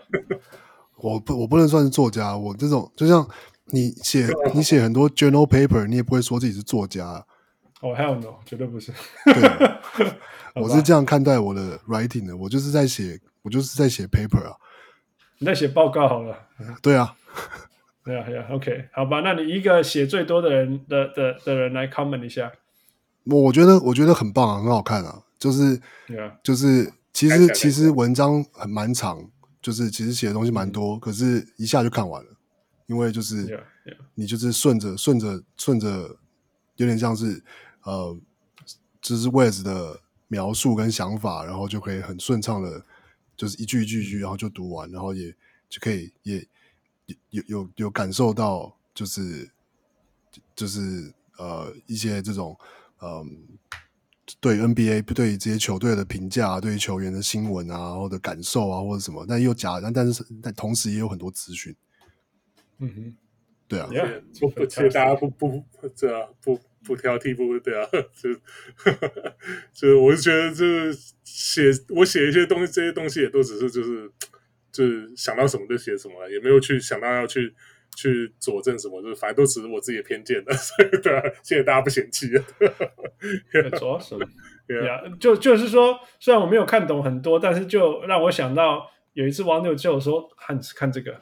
[0.96, 2.36] 我不，我不能算是作家。
[2.36, 3.28] 我这种就像
[3.66, 7.04] 你写，你写很多 journal paper，你也不会说自己是作家。
[7.82, 8.90] 哦、oh,，hell no，绝对不是。
[9.26, 10.08] 对，
[10.62, 12.34] 我是这样看待我的 writing 的。
[12.34, 14.56] 我就是在写，我就是在写 paper 啊。
[15.38, 16.38] 你在写报告好了。
[16.80, 17.14] 对啊。
[18.04, 18.46] 对啊，对啊。
[18.50, 22.52] OK，好吧，那你一个写最多的人的的的人来 comment 一下。
[23.24, 25.22] 我我觉得我觉得很棒啊，很好看啊。
[25.38, 26.32] 就是，Yeah.
[26.42, 29.30] 就是其实其实文章很蛮长。
[29.62, 32.30] 就是其实写的东西蛮多，嗯，可是一下就看完了，
[32.84, 33.58] 因为就是
[34.14, 36.18] 你就是顺着顺着顺着，
[36.76, 37.42] 有点像是
[37.84, 38.14] 呃，
[39.00, 42.84] 就是 Wes 的描述跟想法，然后就可以很顺畅的，
[43.38, 45.34] 就是一句一句一句，然后就读完，然后也
[45.70, 46.46] 就可以也
[47.30, 49.50] 有有有感受到，就是
[50.56, 52.56] 就是呃一些这种
[53.00, 53.08] 嗯。
[53.08, 53.26] 呃
[54.40, 61.76] 对 NBA 对于这些球队的评价，对于球员的新闻啊，或者感受啊，或者什么，但又假，但但是但同时也有很多资讯。
[62.78, 63.16] 嗯哼，
[63.68, 63.86] 对啊，
[64.40, 65.62] 不不，其实大家不不
[65.94, 67.86] 这啊不不挑剔，不对啊，
[68.16, 68.32] 就
[69.92, 74.10] 就我是觉得，就是写我写一些东西，这些东西也都只是就是
[74.74, 77.54] 就是想到什么就写什么，也没有去想到要去。
[77.96, 79.00] 去佐证什么？
[79.00, 82.26] 就是反正都只是我自己的偏见的， 所以对啊，谢谢大家不嫌弃。
[83.78, 84.16] 主要是，
[84.66, 91.14] 对啊，就就是说，虽然我没有看懂很多，但是就让我想到有一次网友就说看看这个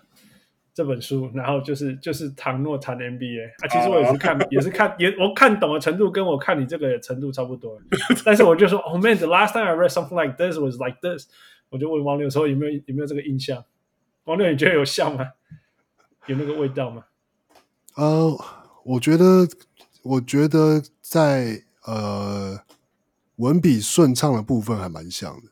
[0.72, 7.78] 这本书，然后就是就是唐诺谈 NBA 啊，其实我也是看，也是看，也我看懂的程度跟我看你这个程度差不多，
[8.24, 11.28] 但是我就说，Oh man，the last time I read something like this was like this，
[11.72, 13.64] 我就问网友说有没有有没有这个印象？
[14.24, 15.24] 网友你觉得有像吗？
[16.26, 17.04] 有那个味道吗？
[17.94, 18.38] 呃，
[18.85, 19.48] 我觉得，
[20.02, 22.61] 我觉得在呃
[23.37, 25.48] 文笔顺畅的部分还蛮像的。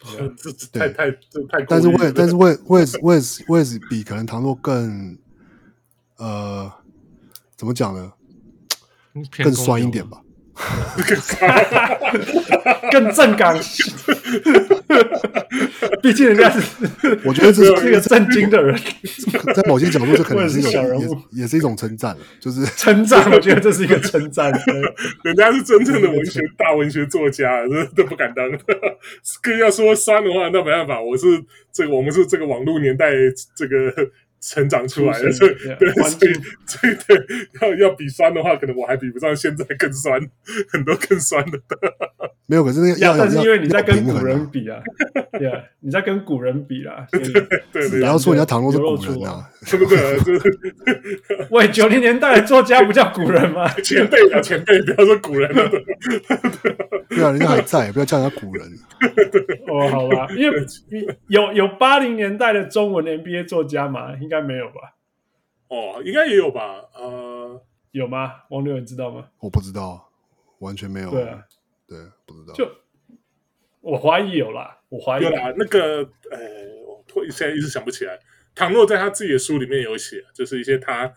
[0.36, 5.16] 这这太太这太，但是为 但是为为为为比可能唐诺更
[6.16, 6.70] 呃
[7.56, 8.12] 怎么讲呢？
[9.42, 10.20] 更酸一点吧。
[12.90, 13.56] 更正港，
[16.02, 16.60] 毕竟人家是，
[17.24, 18.78] 我觉得这是 一个震惊的人，
[19.54, 20.72] 在某些角度，这可能是一种
[21.32, 23.30] 也，也是一种称赞，就是称赞。
[23.32, 24.52] 我觉得这是一个称赞，
[25.24, 28.50] 人家是真正的文学大文学作家，这都不敢当。
[29.42, 31.26] 更要说酸的话，那没办法，我是
[31.72, 33.10] 这个，我们是这个网络年代
[33.54, 34.10] 这个。
[34.40, 36.32] 成长出来的，所以对，所以
[36.64, 37.16] 所以对，
[37.60, 40.20] 要要比酸的话，可能我还比不上现在更酸，
[40.70, 41.58] 很多更酸的。
[42.50, 44.80] 没有，可是那个要，但是因为你在跟古人比啊，
[45.38, 47.06] 对啊，你在跟古人比啦。
[47.12, 47.20] 对
[47.90, 50.16] 对，你要说人家唐诺是古人啊，对不对？
[51.52, 53.68] 喂，九零年代的作家不叫古人吗？
[53.84, 55.70] 前辈啊，前辈，不要说古人了。
[57.10, 58.66] 对啊，人家还在，不要叫人家古人。
[59.68, 60.56] 哦，好吧，因为
[61.26, 64.94] 有有八零年代的中文 NBA 作家嘛，应该没有吧？
[65.68, 66.76] 哦，应该也有吧？
[66.98, 68.32] 呃，有吗？
[68.48, 69.26] 王六，你知道吗？
[69.40, 70.08] 我不知道，
[70.60, 71.10] 完全没有。
[71.10, 71.40] 对啊。
[71.88, 72.54] 对，不知道。
[72.54, 72.70] 就
[73.80, 75.54] 我怀疑有啦，我怀疑有啦。
[75.56, 76.38] 那个，呃，
[77.14, 78.18] 我现在一直想不起来。
[78.54, 81.12] 唐诺在他自己的书里面有写，就是一些他，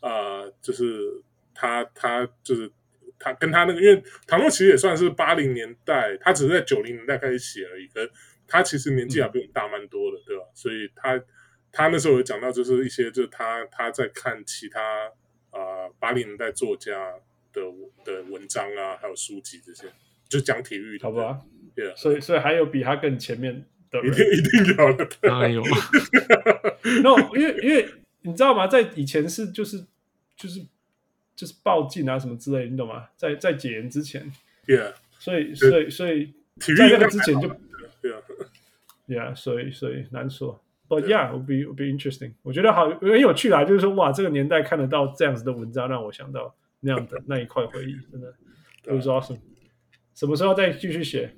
[0.00, 1.22] 呃，就是
[1.54, 2.72] 他他就是
[3.18, 7.86] 他跟他那个，因为唐诺其实也算是八零年代，他只是在九零年代开始写而已。
[7.88, 8.00] 可
[8.48, 10.44] 他其实年纪还比我们大蛮多的，嗯、对吧？
[10.54, 11.22] 所以他
[11.70, 14.80] 他那时候有讲到，就是一些就是他他在看其他
[15.50, 17.12] 呃八零年代作家
[17.52, 17.60] 的
[18.04, 19.92] 的文章啊，还有书籍这些。
[20.28, 21.46] 就讲体育，好不好？
[21.74, 25.62] 对啊，所以所以还有比他更前面的人，一定一定有的，当然有。
[27.02, 27.88] no，因为因为
[28.22, 28.66] 你知道吗？
[28.66, 29.84] 在以前是就是
[30.36, 30.60] 就是
[31.34, 33.08] 就是报禁啊什么之类，你懂吗？
[33.16, 34.30] 在在解严之前，
[34.66, 36.32] yeah，所以所以所以
[36.76, 37.48] 在那个之前就
[38.00, 38.20] 对啊
[39.08, 40.62] ，yeah，所以所以难说。
[40.88, 42.34] But yeah，will be will be interesting。
[42.42, 48.32] 我觉得好很有趣啦，就是说哇，这个年代看得到这样子的文章，让我想到那样的那一块回忆，真的
[48.84, 49.40] ，it was awesome。
[50.16, 51.30] 什么时候再继续写？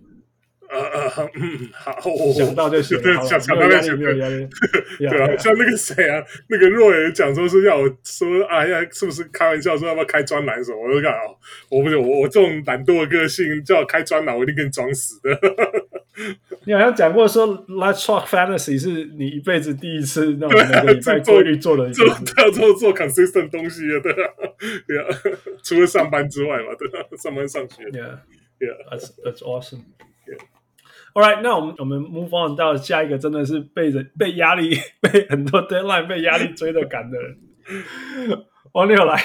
[0.70, 1.98] 呃呃，嗯，好，
[2.36, 2.96] 想到就写。
[2.98, 3.96] 对，想想到就写。
[3.96, 10.86] 对啊，像那个谁啊，那个若也讲说是要我说啊，要是不是开玩笑说要不要开专栏什么？
[10.86, 11.34] 我就讲哦，
[11.70, 15.40] 我不是我我这种懒惰的个性，叫我开专栏，我一定给你装死的。
[16.66, 24.30] 你好像讲过说，Let's Talk Fantasy 是你一辈子第一次那种每个礼拜规律做的一件事，做做做 consistent 东西啊，对啊，
[24.86, 25.06] 对啊，
[25.62, 27.84] 除了上班之外嘛，对啊，上班上学
[28.60, 29.84] ，Yeah，Yeah，That's That's awesome。
[31.14, 37.38] All right，那我们我们 move on 到下一个，真的是被人被压力被很多 deadline 被压力追着赶的人。
[38.72, 39.20] 王六来，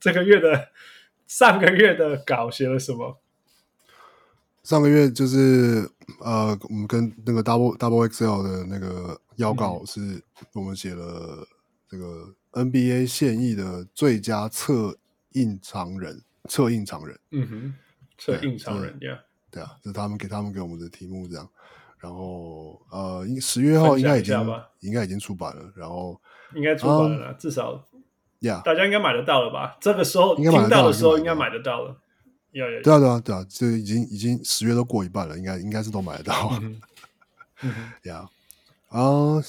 [0.00, 0.68] 这个月的
[1.26, 3.20] 上个月的稿写了什么？
[4.62, 10.22] 上个月就是呃，我们跟那个 Double Double XL 的那个邀稿是，
[10.54, 11.46] 我们写了
[11.86, 14.96] 这个 NBA 现役的最佳策
[15.32, 17.18] 应常人，策应常人。
[17.32, 17.74] 嗯哼，
[18.18, 19.18] 策应常人呀。
[19.50, 21.48] 对啊，这是他们给他们给我们的题目这样。
[21.98, 24.36] 然后呃，十月号应该已经
[24.80, 26.20] 应该已经出版了，然后
[26.54, 27.82] 应该出版了，至少
[28.40, 29.78] 呀，大家应该买得到了吧？
[29.80, 31.96] 这个时候听到的时候应该买得到了。
[32.52, 36.52] 对啊对啊对啊，这已经已经十月都过一半了，应该应该是都买得到。
[38.02, 38.28] 呀，
[38.90, 39.42] 啊，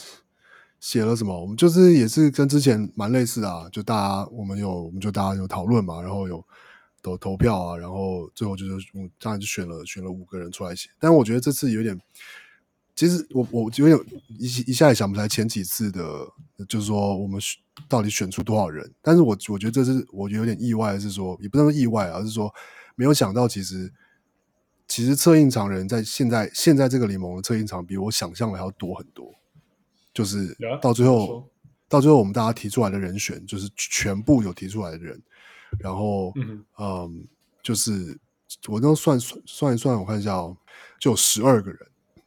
[0.80, 1.38] 写了什么？
[1.38, 6.41] 我们就是也是跟之前蛮类似啊，就大家我们有我们就大家有讨论嘛，然后有
[7.06, 10.89] 投投票啊，然后最后就是我当然就选了选了五个人出来写。
[11.00, 12.00] 但我觉得这次有点，
[12.96, 14.00] 其实我我有点
[14.39, 16.02] 一一下也想不起来前几次的，
[16.68, 17.39] 就是说我们
[17.88, 18.91] 到底选出多少人。
[19.02, 22.54] 但是我我觉得这次我觉得有点意外的是说，也不能说意外，而是说。
[22.98, 23.91] 没有想到，其实
[24.88, 29.36] 其实测印厂人在现在现在这个联盟的测印厂比我想象的还要多很多。
[30.13, 31.46] 就是到最后，
[31.89, 35.22] 到最后我们大家提出来的人选，就是全部有提出来的人。
[35.79, 37.27] 然后，嗯，嗯，
[37.63, 38.17] 就是
[38.67, 40.55] 我都算算算一算，我看一下哦，
[40.99, 41.79] 就有十二个人，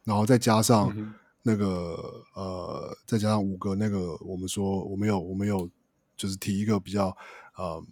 [0.03, 0.95] 然后再加上
[1.43, 5.69] 那个呃，再加上五个那个，我们说我们有我们有
[6.15, 7.15] 就是提一个比较
[7.55, 7.83] 呃。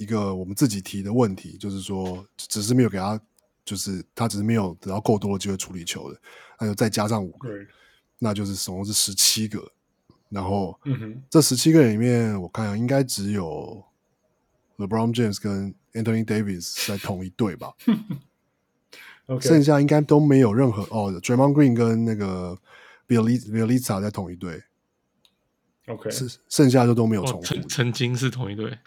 [0.00, 3.20] 一个我们自己提的问题，就是说，只是没有给他，
[3.64, 6.20] 就是他只是没有得到够多的机会处理球的，
[6.60, 7.48] 那就再加上五个，
[8.16, 9.68] 那就是总共是十七个。
[10.28, 13.84] 然后，嗯哼，这十七个人里面，我看应该只有
[14.78, 17.74] LeBron James 跟 Anthony Davis 在同一队吧。
[19.28, 19.40] okay.
[19.40, 22.58] 剩下应该都没有任何哦，Draymond Green 跟那个
[23.06, 24.62] Bjelica 在同一队。
[25.88, 28.78] OK，是剩下就都没有重复，曾曾经是同一队。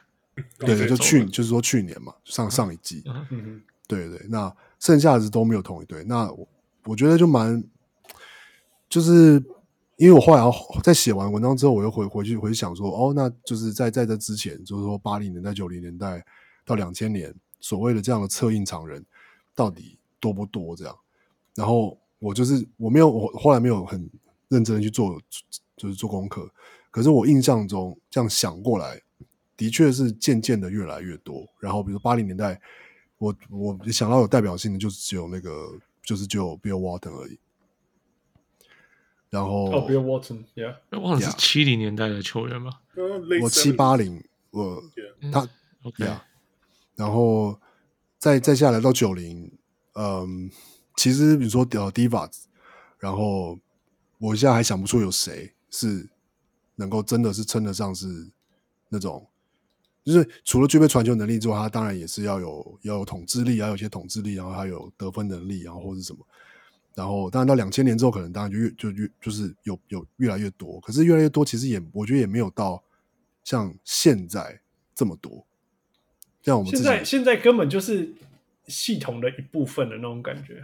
[0.57, 6.03] 对对，就去就是说去年嘛，上上一季，嗯、对对，那剩下的都没有同一队。
[6.05, 6.47] 那我
[6.85, 7.61] 我觉得就蛮，
[8.87, 9.43] 就是
[10.01, 10.41] 因为我后来
[10.83, 16.25] 在写完文章之后，我又回回去回想说，哦，那就是在在这之前，就是说八零年代、九零年代
[16.65, 19.05] 到两千年，所谓的这样的策应常人
[19.53, 20.75] 到底多不多？
[20.75, 20.97] 这样，
[21.53, 24.09] 然后我就是我没有，我后来没有很
[24.47, 25.21] 认真的去做，
[25.77, 26.49] 就是做功课。
[26.89, 28.99] 可是我印象中这样想过来。
[29.57, 32.59] 的确是渐渐的越来越多，然后比如八零年代，
[33.19, 35.69] 我我想到有代表性的就是只有那个，
[36.01, 37.37] 就是只有 Bill Walton 而已。
[39.31, 42.73] 然后哦，Bill Walton，Yeah，忘了是七零年代的球员吗
[43.41, 44.83] 我七八零，我.
[45.31, 45.47] 他
[45.83, 46.05] OK，
[46.95, 47.59] 然后
[48.19, 49.51] 再再下来到九零，
[49.93, 50.51] 嗯，
[50.97, 52.43] 其实比如说呃 Divas，
[52.99, 53.57] 然后
[54.19, 56.09] 我现在还想不出有谁是
[56.75, 58.29] 能够真的是称得上是
[58.89, 59.25] 那种。
[60.03, 66.19] 就是除了具备传球能力之外，他当然也是要有要有统治力，要有一些统治力，然后还有得分能力，然后或是什么。
[66.95, 70.79] 然后当然到两千年之后，可能当然就越就越就是有有越来越多。
[70.81, 72.83] 可是越来越多，其实也我觉得也没有到
[73.43, 74.61] 像现在
[74.93, 75.45] 这么多。
[76.41, 78.13] 像我们现在现在根本就是
[78.67, 80.63] 系统的一部分的那种感觉。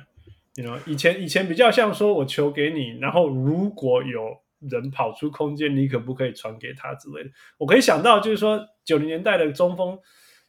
[0.55, 4.39] 你知道，以前以前比较像说我球给你，然后如果有。
[4.59, 7.29] 人跑出空间，你可不可以传给他之类的？
[7.59, 9.95] 我可以想到，就是说九零年代的中锋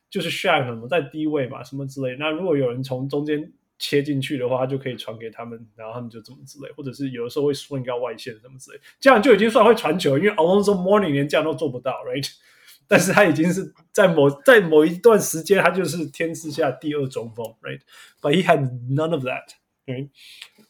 [0.08, 2.16] 就是 Shaq 什么在低位嘛，什么之类的。
[2.16, 12.28] 那如果有人从中间切进去的话，他就可以传给他们，然后他们就怎么之类，或者是有的时候会 swing 到外线什么之类，这样就已经算会传球，因为 Alonzo Mourning 连这样都做不到，right？
[12.86, 20.08] 但是他已经是在某在某一段时间，他就是天之下第二中锋，right？But he had none of that，right？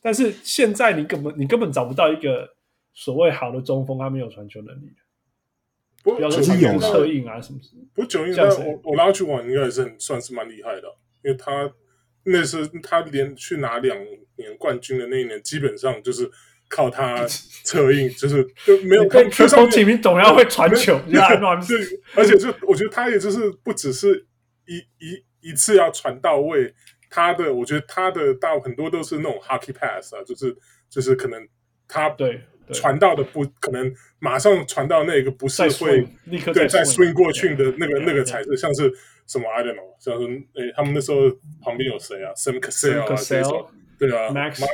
[0.00, 2.56] 但是现在你根本你根本找不到一个。
[3.00, 4.96] 所谓好的中锋，他没有传球能力的。
[6.02, 7.82] 不过九零年代策应啊什么什么。
[7.94, 10.88] 不过九零年代我我拉去玩应该也是很算是蛮厉害的，
[11.22, 11.72] 因为他
[12.28, 13.96] 那是他连续拿两
[14.36, 16.30] 年冠军的那一年，基本上就是
[16.68, 21.00] 靠他策应， 就是就没有跟球手起名总要会传球，
[21.66, 21.78] 对，
[22.14, 24.26] 而且就我觉得他也就是不只是
[24.66, 26.74] 一一一次要传到位，
[27.10, 30.56] 他的我觉得他的大很多都是那种 hockey pass 啊，就是
[30.88, 31.48] 就是可能
[31.86, 32.42] 他对。
[32.72, 38.92] 传到的不可能马上传到那个不是会立刻对再 swing 过去的那个那个才是像是
[39.26, 41.30] 什么 I don't know 像是诶他们那时候
[41.62, 43.66] 旁边有谁啊 Sam Cassell 啊这种
[43.98, 44.64] 对啊 Max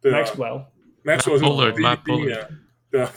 [0.00, 2.48] 对啊 Maxwell，Maxwell 是 Bullard，第一 Matt 第一年，
[2.90, 3.12] 对啊，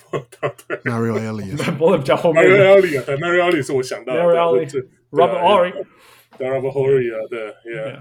[0.68, 5.86] 对 Mario 比较后面 Mario Ellie 啊，对 Mario Ellie 是我想到的 Mario 对 Ellie，Robert 对啊 Horry。
[6.38, 8.00] 对 Robert Horry 啊，对，Yeah，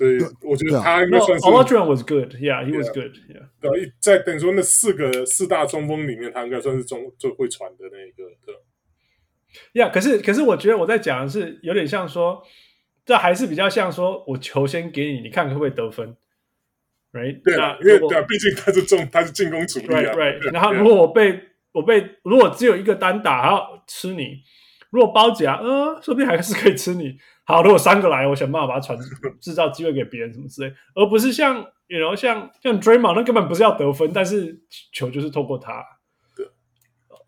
[0.00, 2.34] 所以我觉得他应该算是 Aladrian was good.
[2.36, 3.12] Yeah, he was good.
[3.28, 3.50] Yeah.
[3.60, 8.54] 对啊，在等于说那四个四大中锋里面，他应该算是中最会传的那一个，对。
[9.74, 12.42] Yeah，可是可是我觉得我在讲的是有点像说，
[13.04, 16.16] 这还是比较像说我球先给你，你看可不可以得分
[17.12, 17.42] ，right？
[17.42, 21.38] 对啊，因为对啊，毕竟他是中他是进攻主力啊 right right，然后如果我被
[21.72, 24.38] 我被如果只有一个单打还要吃你，
[24.88, 27.18] 如果包夹，呃，说不定还是可以吃你。
[27.50, 28.98] 好，如果三个来，我想办法把它传，
[29.40, 34.60] 制造机会给别人什么之类，而不是像然后像像 Draymond 那根本不是要得分，但是
[34.92, 35.84] 球就是透过他。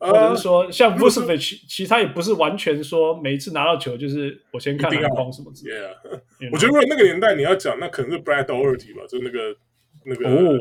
[0.05, 5.89] 或者是说，像 Vucevic，其实他也不是完全说每一次拿到球就是我先看篮筐什么之类的。
[6.41, 9.55] Yeah，我觉得如果那个年代你要讲，那可能是 Brad Daugherty 吧，就那个
[10.05, 10.59] 那个、哦、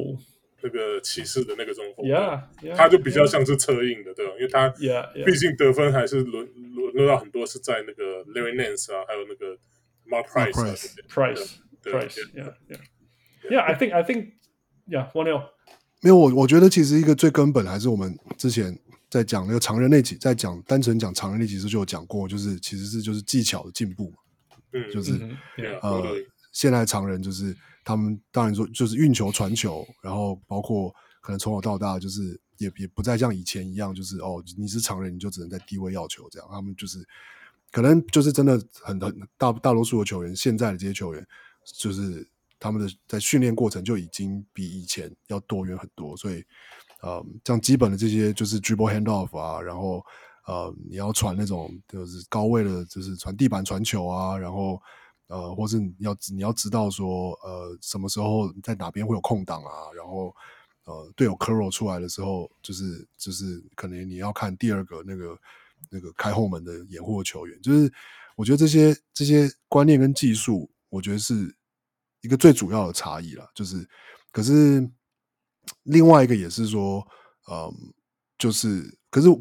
[0.62, 2.06] 那个骑士的那个中锋。
[2.06, 4.34] Yeah，, yeah 他就比较像是策应的，对吧？
[4.38, 4.70] 因为他.
[5.26, 6.48] 毕竟得分还是轮
[6.92, 9.58] 轮轮到很多是在那个 Larry Nance 啊，还有那个
[10.08, 10.76] Mark Price 啊
[11.10, 12.82] Price Price Yeah Yeah
[13.50, 14.34] Yeah I think I think
[14.88, 15.42] Yeah One L
[16.02, 18.78] 没有我我觉得其实一个最根本还是我们之前。
[19.12, 24.16] 在讲那个常人那集，在讲单纯讲常人那集时就有讲过，就是其实是就是技巧的进步嘛，
[24.72, 25.38] 嗯，就是、嗯、
[25.82, 26.16] 呃，
[26.54, 30.90] 现在常人就是他们当然说就是运球传球，然后包括
[31.22, 37.06] 可能从小到大就是也也不再像以前一样，就是哦你是常人你就只能在低位要球这样，他们就是
[37.72, 41.28] 可能就是真的很很大大多数的球员，现在的这些球员
[41.66, 42.28] 就是
[42.60, 46.44] 他们的在训练过程就已经比以前要多元很多，所以。
[47.04, 50.06] 呃，像基本的这些就是 dribble handoff 啊，然后
[50.46, 54.80] 呃，你要传那种就是高位的，就是传地板传球啊，然后
[55.26, 60.32] 呃，或是你要你要知道说呃，什么时候在哪边会有空档啊，然后
[60.86, 65.38] 呃，队友 curl 出来的时候，就是就是可能你要看第二个那个
[65.90, 67.92] 那个开后门的掩护球员，就是
[68.36, 71.56] 我觉得这些这些观念跟技术，我觉得是
[72.22, 73.88] 一个最主要的差异啦，就是
[74.32, 74.90] 可是。
[75.84, 77.08] 另外一个也是说，
[77.50, 77.72] 嗯，
[78.38, 79.40] 就是，可是我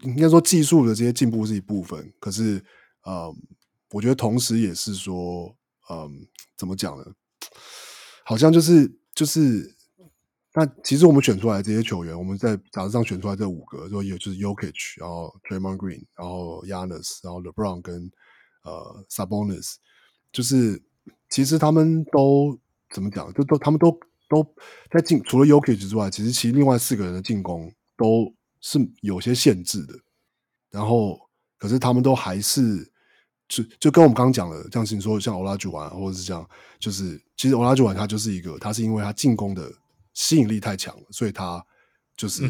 [0.00, 2.56] 应该说技术的这些进步是一部分，可是，
[3.06, 3.30] 嗯，
[3.90, 5.54] 我觉得同时也是说，
[5.90, 6.26] 嗯，
[6.56, 7.04] 怎么讲呢？
[8.24, 9.75] 好像就是就是，
[10.56, 18.10] 那其实我们选出来这些球员，我们在杂志上选出来这五个，说也就是 yokich 然后 Draymond Green，然后 Yanis，然后 LeBron 跟
[18.62, 19.74] 呃 Sabonis，
[20.32, 20.82] 就是
[21.28, 22.58] 其实他们都
[22.90, 23.96] 怎么讲，就都他们都。
[24.28, 24.44] 都
[24.90, 29.94] 在进，除了 yokich 之外，其实其实另外四个人的进攻都是有些限制的。
[30.68, 31.16] 然后，
[31.56, 32.90] 可是他们都还是
[33.46, 36.44] 就就跟我们刚刚讲的，像是你说像 Olajuwon 或者是这样，
[36.80, 39.72] 就是其实 Olajuwon 他就是一个，他是因为他进攻的
[40.16, 41.64] 吸引力太强了，所以他
[42.16, 42.42] 就是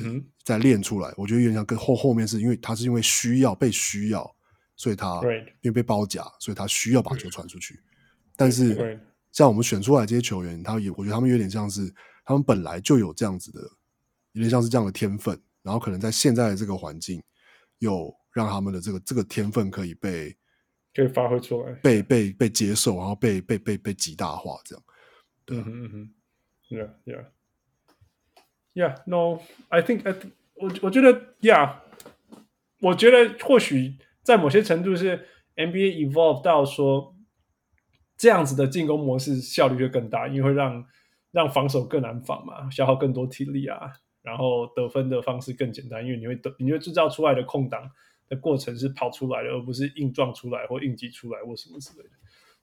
[0.43, 1.11] 在练出来。
[1.11, 4.35] 嗯、我觉得有点像跟后后面是因为他是因为需要被需要，
[4.77, 5.21] 所以他
[5.61, 7.79] 因为被包夹，所以他需要把球传出去。
[8.35, 8.99] 但是。
[9.33, 11.95] 像我们选出来这些球员，他也我觉得他们有点像是
[12.25, 13.61] 他们本来就有这样子的，
[14.33, 17.23] 有点像是这样的天分，然后可能在现在的这个环境，
[17.81, 20.35] 又让他们的这个这个天分可以被
[20.95, 24.83] 可以发挥出来，被被被接受，然后被被被被极大化这样。
[25.45, 26.11] 对，嗯哼嗯哼
[26.71, 27.27] ，Yeah Yeah
[28.77, 31.79] Yeah No I think I th 我我觉得 Yeah，
[32.81, 37.17] 我觉得或许在某些程度是 NBA evolve 到说。
[38.19, 40.83] 这样子的进攻模式效率就更大，因为会让
[41.33, 47.91] 让防守更难防嘛，消耗更多体力啊，然后得分的方式更简单，因为你会得，你会制造出来的空档
[48.27, 52.11] 的过程是跑出来的，而不是硬撞出来或硬挤出来或什么之类的。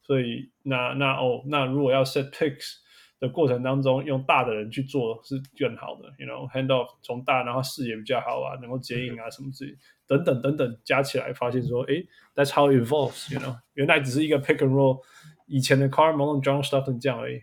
[0.02, 2.78] 所以那那哦，那如果要 set picks
[3.24, 9.74] 的过程当中，用大的人去做是更好的，you know hand off 从大，然后视野比较好啊，能够接应啊什么之类，
[10.06, 12.06] 等等等等加起来，发现说，诶
[12.36, 15.00] ，that's how it evolves，you know，原来只是一个 pick and roll。
[15.48, 17.42] 以前的 Carl Malone、John Stockton 这样而已。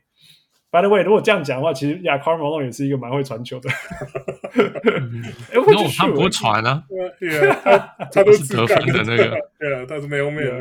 [0.71, 3.71] By the way，如果这样讲的话，其实亚 Carl Malone 也是一个蛮会传球的。
[3.71, 5.65] 哎，我
[5.97, 6.85] 他不会传啊，
[8.13, 9.37] 他都 是得分的那个。
[9.59, 10.53] 对啊，他是没有没有。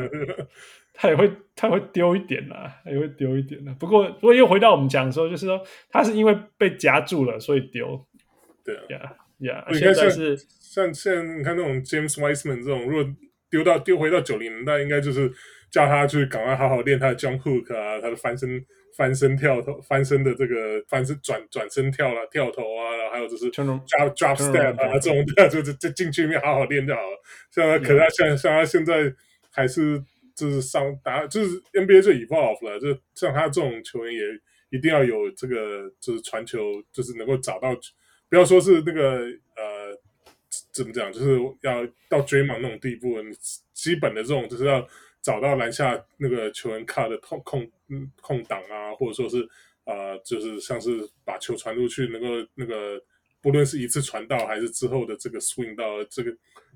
[1.00, 3.74] 他也会，他会丢一点啦，他也会丢一点啦。
[3.80, 8.06] 不过，不过又回到我们讲说，就是说他是因为被夹住了，所以丢。
[8.62, 13.14] 对啊，呀呀，现在是像像你看那种 James Wiseman 这种，如果
[13.48, 15.32] 丢到丢回到九零年代，应该就是。
[15.70, 18.60] 叫他去赶快好好练他的 jump hook 啊，他的翻身、
[18.96, 27.22] 翻身跳投、翻身的这个翻身转转身跳了、跳投啊，然后还有就是 drop drop step 啊这种 的，就就进去里面好好练就好了。
[27.52, 29.14] 像他，可是他像像他现在
[29.52, 30.02] 还是
[30.40, 34.20] 就是上打，就是 NBA 最 evolve 了，就像他这种球员也
[34.70, 37.76] 一定要有这个就是传球，就是能够找到，
[38.30, 39.18] 不要说是那个
[39.56, 39.94] 呃
[40.72, 43.16] 怎么讲，就是要到追梦那种地步，
[43.74, 44.88] 基本的这种就是要
[45.20, 47.70] 找到篮下那个球员卡的空空
[48.22, 49.46] 空档啊，或者说是
[49.84, 52.98] 呃就是像是把球传出去，能够那个。
[53.42, 56.30] 不论是一次传到，还是之后的这个 swing 到，这个、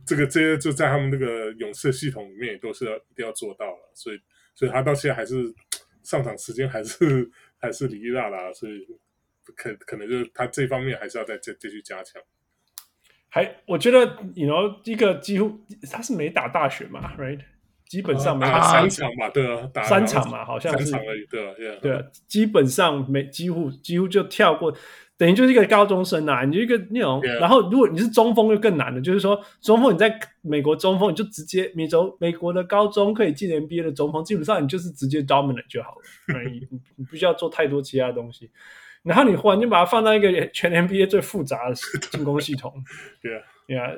[0.07, 3.91] 这个、这些就在他们那个勇士系统里面，也都是要一定要做到了。
[3.95, 4.19] 所以，
[4.55, 5.55] 所以他到现在还是
[6.03, 8.87] 上场时间还是还是哩哩啦啦，所以
[9.55, 12.23] 可可能就是他这方面还是要再再继续加强。
[13.29, 15.61] 还我觉得，你 you know 一个几乎
[15.91, 17.41] 他是没打大学嘛，right？
[17.87, 24.75] 基本上没打三场嘛，对啊，打三场嘛，好像是三场而已，对啊，对啊，基本上没几乎几乎就跳过。
[25.25, 35.93] 等于就是一个高中生啊，你就一个那种.然后如果你是中锋就更难了，就是说中锋你在美国中锋你就直接美洲美国的高中可以进 NBA 的中锋，基本上你就是直接 dominant 就好
[36.29, 38.51] 了，你你不需要做太多其他东西，
[39.03, 41.75] 然后你忽然间把它放到一个全 NBA 最复杂的
[42.11, 42.71] 进攻系统，
[43.23, 43.95] 对啊，对啊，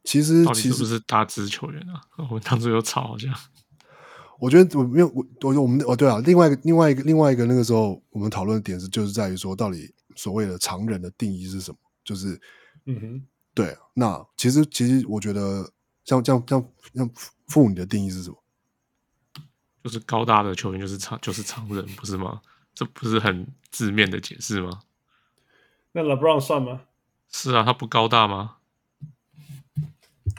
[0.08, 2.00] 其实其实是不是大支球员啊？
[2.16, 3.30] 我们当初有吵好像。
[4.38, 11.76] 我觉得我没有我我我们哦对啊，另外一个另外一个另外一个那个时候我们讨论的点是就是在于说到底所谓的常人的定义是什么？
[12.04, 12.40] 就是
[12.86, 13.76] 嗯哼，对。
[13.92, 15.70] 那其实其实我觉得
[16.06, 17.10] 像像像像
[17.48, 18.42] 父母的定义是什么？
[19.84, 22.40] 就是高大的球员就是常就是常人不是吗？
[22.74, 24.70] 这不是很字面的解释吗？
[25.92, 26.80] 那 LeBron 算吗？
[27.30, 28.54] 是啊，他不高大吗？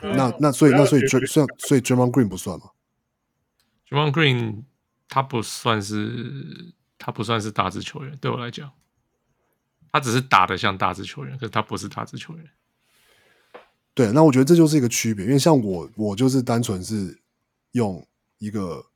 [0.02, 2.70] 那那所以那所以算所以 Draymond Green 不算吗
[3.88, 4.62] ？Draymond Green
[5.08, 8.72] 他不算是他不算是大字球员，对我来讲，
[9.92, 12.48] 他只是打的像大字球员，可是他不是大字球员。
[13.92, 17.20] 对，那我觉得这就是一个区别，因为像我我就是单纯是
[17.72, 18.06] 用
[18.38, 18.86] 一个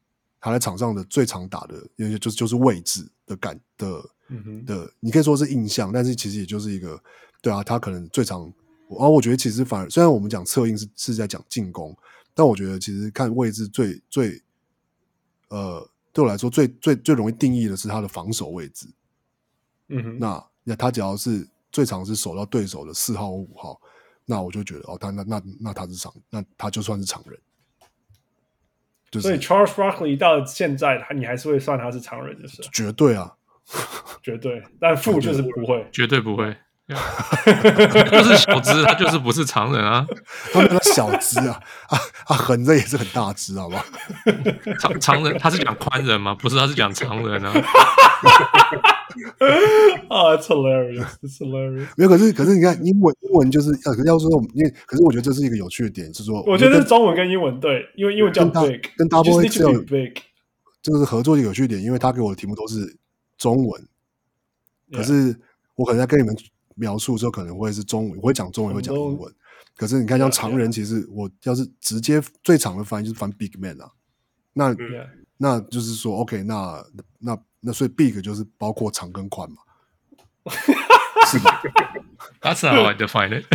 [0.40, 3.86] 他在场上的最常打的，因为就是就是位置的感的、
[4.28, 7.02] 嗯、哼的，你可以说是印象，但是其实也就是一个
[7.42, 8.50] 对啊，他可能最常。
[8.89, 11.97] 然后我觉得其实反而虽然我们讲策应是是在讲进攻，
[12.35, 14.43] 但我觉得其实看位置最最
[15.49, 18.87] 呃对我来说最最最容易定义的是他的防守位置。
[19.89, 23.80] 嗯哼，那那他只要是最常是守到对手的四号或五号，
[24.24, 27.39] 那我就觉得哦，他那那那他是常，那他就算是常人。
[29.11, 33.32] 就是、所以 Charles Barkley 到现在，他你还是会算他是常人，就是绝对啊，
[34.22, 36.57] 绝对，但负就是不会，绝对不会。
[38.11, 40.07] 就是小只，他就是不是常人啊。
[40.53, 41.59] 他们说小只啊，
[41.89, 43.82] 啊 啊，横着也是很大只，好不好？
[44.78, 46.35] 常常人，他是讲宽人吗？
[46.35, 47.53] 不是，他是讲常人啊。
[50.11, 51.87] 啊，It's hilarious, It's hilarious。
[51.97, 60.12] 没有，可是可是你看，英文英文就是要要说，因为可是我觉得这是一个有趣的点，是说，我觉得是中文跟英文对，因为英文叫 big，跟 double X 有 big，
[60.82, 62.99] 这个是合作的有趣点，因为他给我的题目都是
[63.39, 63.89] 中文，
[64.93, 65.35] 可是
[65.76, 66.37] 我可能在跟你们。
[66.75, 69.35] 描述的时候可能会是中文，我会讲中文，会讲英文。
[69.77, 73.91] 可是你看，像常人，其实我要是直接最长的翻译就是翻 big man 啊。
[74.53, 74.72] 那
[75.37, 76.85] 那就是说，OK，那
[77.18, 79.57] 那那所以 big 就是包括长跟宽嘛，
[81.27, 81.61] 是吧
[82.41, 83.47] ？That's how I define it。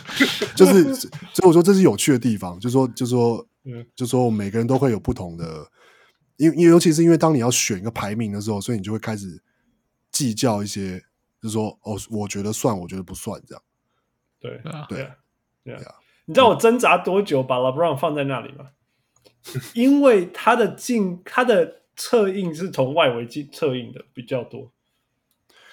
[0.56, 3.46] 就是所以我说这是有趣的地方，就是说就是说
[3.94, 5.70] 就是说我们每个人都会有不同的，
[6.38, 9.42] 因为因为尤其是因为当你要选一个排名的时候，所以你就会开始
[10.10, 11.04] 计较一些。
[11.46, 13.62] 就是说，哦，我觉得算，我觉得不算，这样。
[14.40, 15.94] 对对啊，对啊。
[16.24, 18.66] 你知道我挣扎多久把 LeBron 放在那里吗？
[19.74, 24.72] 因为他的进，他的策应是从外围进策应的比较多。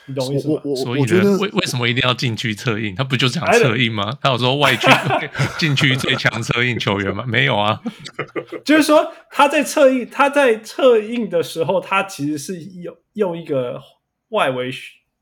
[0.05, 0.61] 你懂我意思吗？
[0.75, 2.93] 所以呢，为为什么一定要禁区策应？
[2.93, 4.15] 他不就讲策应吗？
[4.21, 4.87] 他有说外区
[5.57, 7.25] 禁区最强策应球员吗？
[7.27, 7.81] 没有啊。
[8.63, 13.81] 就是说他在策应，他在策应的时候，他其实是用用一个
[14.29, 14.71] 外围。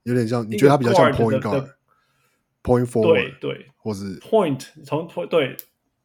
[0.03, 5.55] 有点像，你觉得他比较像 point guard，point forward，对对，或是 point 从 point 对，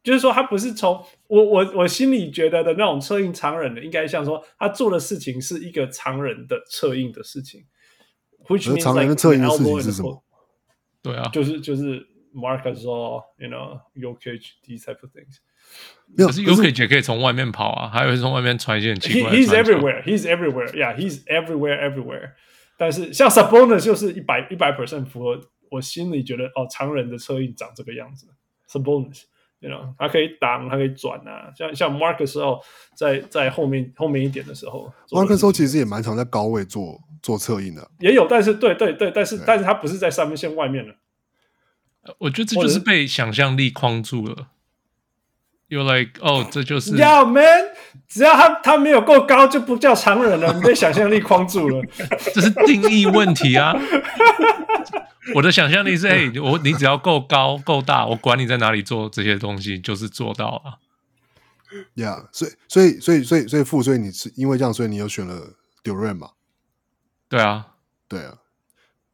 [0.03, 7.65] 就是说他不是从我我我心里觉得的那种策应常人的，应该像说他做的事情是一个常人的策应的事情。
[8.47, 10.23] which means 常人的策应的事情是什么？
[11.01, 15.39] 对啊，就是就是 Marc Gasol，you know，Jokic these type of things。
[16.15, 20.01] 没有，可是也可以从外面跑啊，还有从外面传一些很奇怪的 He, He's everywhere.
[20.03, 20.71] He's everywhere.
[20.73, 22.35] Yeah, he's everywhere, everywhere.
[22.77, 28.27] 但是像 Sabonis 就是一百一百 percent 符合我心里觉得哦，常人的车印长这个样子。
[28.69, 31.51] Sabonis，you know，他可以挡，他可以转啊。
[31.57, 32.61] 像像 Mark 的时候，
[32.95, 40.95] 在在后面后面一点的时候，Mark 的时候其实也蛮常在高位做做侧印的，也有，但是对对对，但是但是他不是在三分线外面的。
[42.19, 44.49] 我觉得这就是被想象力框住了。
[45.69, 46.95] You're like，哦，这就是。
[46.95, 47.43] Yeah, man，
[48.07, 50.53] 只要他他没有够高，就不叫常人了。
[50.53, 51.83] 你被想象力框住了，
[52.33, 53.75] 这是定义问题啊。
[55.35, 60.79] 我的想象力是， 哎，我你只要够高够大，我管你在哪里做这些东西，就是做到了。
[61.95, 65.51] Yeah，所以所以所以所以所以傅，所以你是因为这样，所以你又选了
[65.83, 66.29] Durant 嘛？
[67.27, 67.67] 对啊，
[68.07, 68.35] 对啊，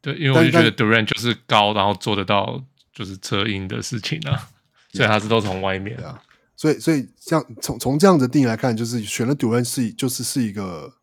[0.03, 4.49] 对，因为我就觉得 Durant 就是高，然后做得到就是车音的事情啊，
[4.93, 6.21] 所以他是都从外面啊。
[6.64, 10.95] 所以，所以这样从从这样子定义来看，就是选了 Durant 是就是是一个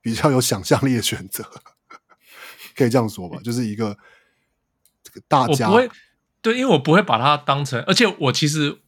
[0.00, 1.42] 比较有想象力的选择，
[2.76, 3.98] 可以这样说吧，就是一个
[5.02, 5.90] 这个大家我不会
[6.40, 8.78] 对，因为我不会把它当成，而且我其实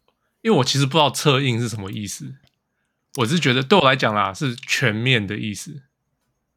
[0.43, 2.37] 因为我其实不知道侧应是什么意思，
[3.17, 5.83] 我是觉得对我来讲啦是全面的意思。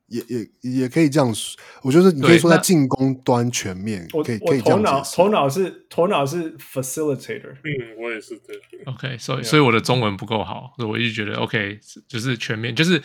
[0.07, 5.15] 也也也可以这样说，我觉得你可以说在进攻端全面，可以可以这样解释。
[5.17, 8.55] 头脑是头脑是 facilitator，嗯，我也是对。
[8.85, 11.77] OK，所以所以我的中文不够好，所以我一直觉得 OK
[12.07, 13.03] 就是全面，就是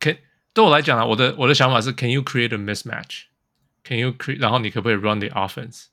[0.00, 0.12] 可
[0.52, 4.40] 对我来讲啊，我的我的想法是 Can you create a mismatch？Can you create？
[4.40, 5.84] 然后你可不可以 run the offense？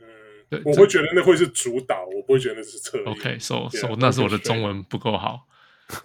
[0.00, 0.06] 嗯，
[0.50, 3.04] 对，我会觉得那会是主导，我不会觉得那是策应。
[3.04, 5.46] OK，so so 那是我的中文不够好。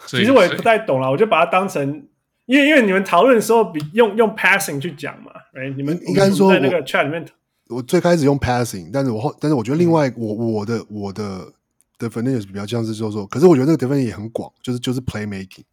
[0.06, 2.08] 其实我也不太懂啦，我就把它当成。
[2.46, 7.24] 因为因为你们讨论的时候比用用 passing 去讲嘛，哎，你们应该说在那个 chat 里面
[7.68, 11.54] 我，我最开始用 passing，但是我后但是我觉得另外、嗯、我我的我的
[11.98, 15.64] definition 比较像是就是说，可是我觉得那个 definition 也很广，就是就是 play making。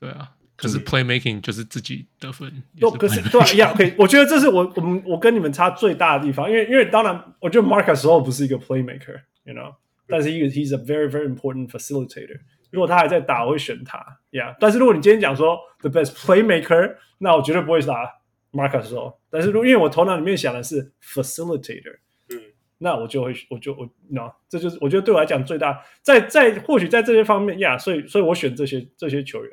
[0.00, 2.62] 对啊，可是 play making 就是自己得分。
[2.80, 9.74] 都可是对一样可以我觉得这是我我们我跟你们差最大的地方，因为因为当然我觉得 Marcus 时候不是一个 play maker，you know，
[10.08, 12.40] 但是一个 he's a very very important facilitator。
[12.70, 13.98] 如果他还在打，我会选他
[14.30, 14.56] ，Yeah。
[14.60, 18.20] 但是如果你今天讲说 the best playmaker，那我绝对不会打
[18.52, 19.16] Marc Gasol。
[19.30, 21.98] 但是如果因为我头脑里面想的是 facilitator，
[22.30, 22.40] 嗯，
[22.78, 27.78] 那我就会，我就我，no，这就是我觉得对我来讲最大，在在或许在这些方面，Yeah。
[27.78, 29.52] 所以所以我选这些这些球员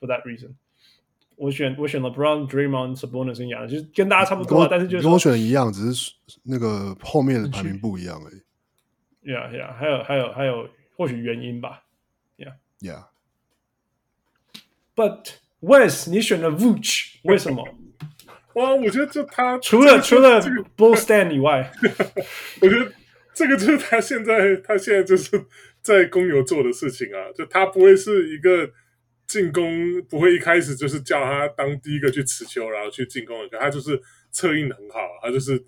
[0.00, 0.54] ，for that reason，
[1.36, 6.12] 我选我选了 LeBron、Draymond、Sabonis 一样，就是跟大家差不多，但是就是跟我选的一样，只是
[6.44, 8.42] 那个后面的排名不一样而已。
[9.30, 11.83] Yeah Yeah，还有还有还有或许原因吧。
[12.84, 13.04] Yeah,
[14.94, 17.66] but Wes，你选了 Vooch，为什么？
[18.56, 20.40] 哇，我觉得就他除了、这个、除了
[20.76, 21.72] Bull Stand 以外，
[22.60, 22.92] 我觉得
[23.32, 25.46] 这个就是他现在他现在就是
[25.80, 28.70] 在公牛做的事情啊，就他不会是一个
[29.26, 33.98] 进攻，不会一开始就是叫他当第一个去持球，然后去进攻的，可他就是
[34.30, 35.64] 策应的很好，他就是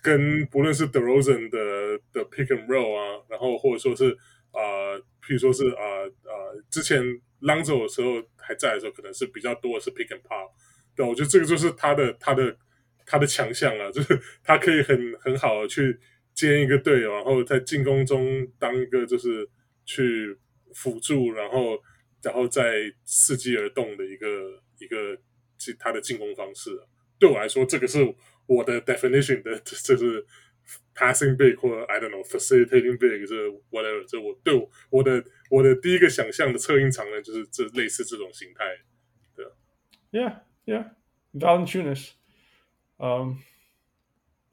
[0.00, 4.12] 跟不论是 DeRozan 的的 Pick and Roll 啊，然后或者说是
[4.52, 4.62] 啊。
[4.94, 5.82] 呃譬如说是啊
[6.24, 6.32] 啊、
[6.70, 7.00] 之前
[7.40, 10.50] Lonzo 的时候还在的时候，可能是比较多的是 pick and pop，
[10.96, 12.56] 对，我觉得这个就是他的他的
[13.06, 15.98] 他的强项啊， 就是他可以很很好的去
[16.34, 19.48] 接一个队友，然后在进攻中当一个就是
[19.84, 20.36] 去
[20.74, 21.78] 辅助，然后
[22.22, 24.26] 然后再伺机而动的一个
[24.78, 25.16] 一个
[25.78, 26.70] 他的进攻方式。
[27.18, 28.14] 对我来说，这个是
[28.46, 30.26] 我的 definition 的，就是。
[30.95, 38.65] Passing big 或者 I don't know facilitating big 是 whatever，这我对我我的我的第一个想象的策应长呢，就是这类似这种形态，
[39.35, 39.45] 对，
[40.11, 42.13] Yeah Yeah，Valanciunas，
[42.97, 43.37] 嗯，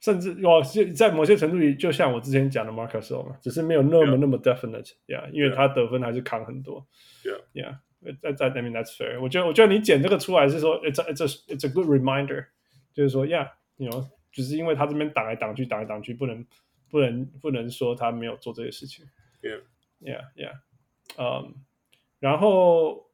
[0.01, 0.62] 甚至哦，
[0.95, 4.18] 在某些程度里，就像我之前讲的 Marc Gasol 嘛，只是没有那么 yeah.
[4.18, 6.87] 那么 definite，Yeah，因为他得分还是扛很多，
[7.25, 7.79] Yeah Yeah，
[8.20, 12.49] 在在 I mean that's fair，我觉得我觉得你剪这个出来是说，It's a, it's a, it's a good reminder，
[12.93, 14.07] 就是说，Yeah，you know。
[14.32, 16.46] 只是因为他这边挡来挡去，挡来挡去，不能
[16.90, 19.06] 不能不能说他没有做这些事情。
[19.42, 19.62] Yeah,
[20.02, 20.60] yeah, yeah.
[21.18, 21.56] 嗯，
[22.20, 23.10] 然后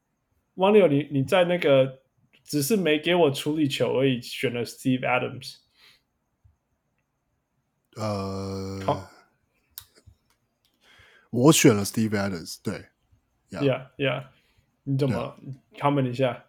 [0.55, 2.01] 汪六，你你在那个
[2.43, 5.57] 只是没给我处理球而已，选了 Steve Adams。
[7.95, 9.09] 呃，好，
[11.29, 12.57] 我选了 Steve Adams。
[12.61, 12.85] 对
[13.51, 14.25] ，Yeah, yeah.
[14.83, 15.39] 你怎么
[15.77, 16.45] comment 一下？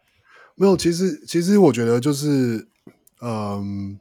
[0.56, 2.68] 没有，其实其实我觉得就是，
[3.20, 4.00] 嗯。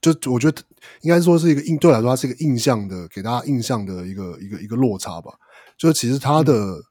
[0.00, 0.62] 就我觉得
[1.02, 5.32] 应该说是一个印，对我来说，它是一个印象的，给大家印象的一个一个一个落差吧。
[5.76, 6.82] 就是其实他的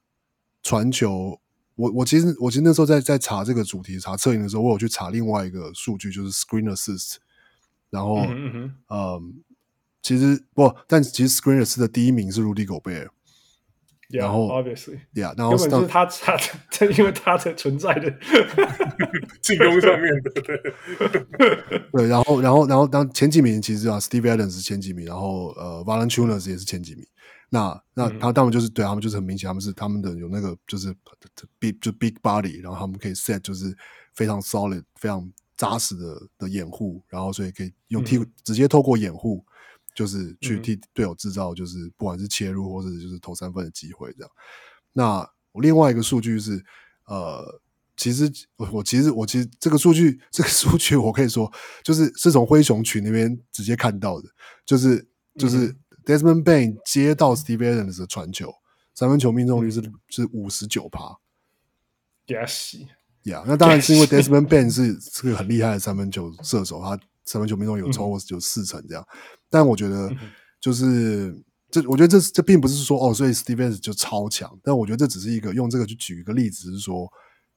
[0.62, 1.38] 传球，嗯、
[1.76, 7.16] 我我其实我其实那时候在在查这个主题查测影的时候，我有去查另外一个数据，就是 screen assist。
[7.90, 8.20] 然后，
[8.88, 9.42] 嗯
[10.02, 13.08] 其实不，但其实 screen assist 的第一名是 Rudy Gobert。
[14.10, 18.10] Yeah, 然后，obviously，yeah，然后根本是他他他， 因为他的存在的
[19.40, 20.58] 进攻上面的，对，
[21.92, 27.06] 对，然后然后然后当前几名其实啊，Steve Adams 是前几名，然后呃 v a l e n t i n a s 也是前几名。
[27.50, 30.92] 那那他当然就是、嗯、对他们就是很明显，他们是他们的有那个就是
[31.60, 33.72] big 就 big body，然后他们可以 set 就是
[34.16, 39.44] 非常 solid、非常扎实的的掩护，然后所以可以用替、嗯、直接透过掩护。
[39.94, 44.30] 就是去替队友制造，就是不管是切入或者就是投三分的机会这样。
[44.92, 46.64] 那我另外一个数据是，
[47.06, 47.60] 呃，
[47.96, 54.28] 其实我我其实我其实这个数据这个数据我可以说，就是是从灰熊群那边直接看到的，
[54.64, 55.74] 就是就是
[56.04, 58.52] Desmond Bane 接到 Steve Adams 的传球，
[58.94, 61.18] 三分球命中率是是五十九趴。
[62.26, 69.06] Yes，Yeah，那当然是因为 Desmond Bane 是是个很厉害的三分球射手，他三分球命中有超过有四成这样。
[69.48, 70.10] 但我觉得，
[70.60, 71.34] 就是
[71.70, 74.58] 这，我觉得这这并不是说哦，所以 Stevens 就超强。
[74.62, 77.10] 但我觉得这只是一个用这个去举一个例子，是说，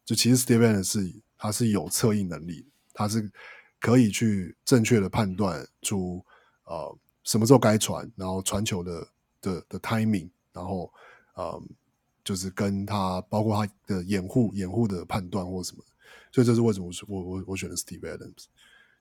[0.05, 3.31] 就其实 Stevens 是他是有策应能力，他是
[3.79, 6.23] 可以去正确的判断出
[6.65, 9.07] 呃什么时候该传，然后传球的
[9.41, 10.91] 的的 timing，然后
[11.35, 11.61] 呃
[12.23, 15.83] 就是跟他包括他的掩护掩护的判断或什么。
[16.31, 18.45] 所以这是为什么我我我选的 Steve Adams。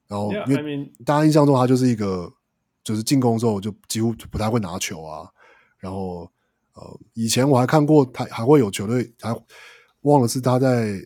[0.09, 2.33] 然后因为大家印象中他就是一个。
[2.85, 5.31] 就是进攻之后就几乎不太会拿球啊，
[5.79, 6.29] 然后
[6.75, 9.33] 呃，以前我还看过他还会有球队，还
[10.01, 10.99] 忘了是他在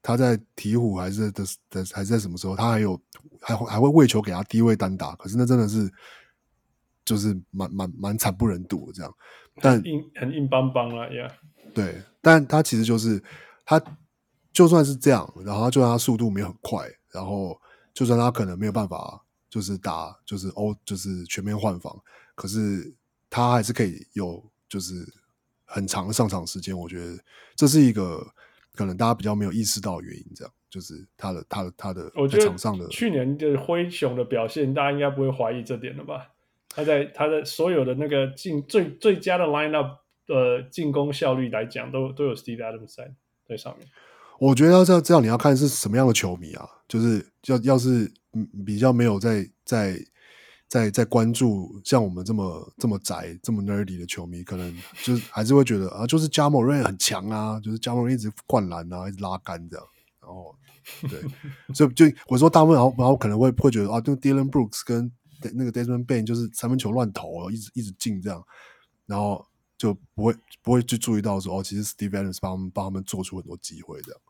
[0.00, 2.96] 他在鹈鹕还是的的还是在什么时候，他还有
[3.40, 5.92] 还还会喂球给他低位单打，可是那真的是
[7.04, 9.12] 就是蛮蛮蛮惨不忍睹的这样，
[9.60, 11.28] 但硬很硬邦邦啊呀.
[11.74, 13.20] 对，但他其实就是
[13.64, 13.82] 他
[14.52, 17.60] 就算是这样，然后就算他速度没有很快，然后
[17.98, 19.24] 就算他可能没有办法。
[19.50, 21.98] 就是打，就是欧，就是全面换防，
[22.34, 22.94] 可是
[23.30, 24.94] 他还是可以有，就是
[25.64, 26.78] 很长的上场时间。
[26.78, 27.18] 我觉得
[27.56, 28.22] 这是一个
[28.74, 30.26] 可能大家比较没有意识到的原因。
[30.36, 36.28] 这样，就是他的他的他的在场上的去年的灰熊的表现，大家应该不会怀疑这点了吧？
[36.68, 39.96] 他在他的所有的那个进最最佳的 lineup
[40.26, 43.14] 的进攻效率来讲，都都有 Steve Adams 在
[43.48, 43.88] 在上面。
[44.38, 48.12] 我觉得要这样，这样你要看是什么样的球迷啊，就是要要是。
[48.64, 49.98] 比较没有在在
[50.68, 54.72] 在在关注像我们这么这么宅这么 nerdy 的球迷，可能
[55.02, 59.86] 就是还是会觉得啊，就是 Ja Morant 很强啊，就是 Ja Morant 一直灌篮啊，一直拉杆这样。
[60.20, 60.54] 然后
[61.08, 61.20] 对，
[61.74, 65.10] 所以就我说大部分，然后然后可能会会觉得啊，就 Dylan Brooks 跟
[65.54, 68.40] 那个 Desmond Bane 就是三分球乱投，一直一直进这样，
[69.06, 69.44] 然后
[69.78, 74.20] 就不会不会去注意到说哦，其实 Steve Adams 帮他们帮他们做出很多机会这样。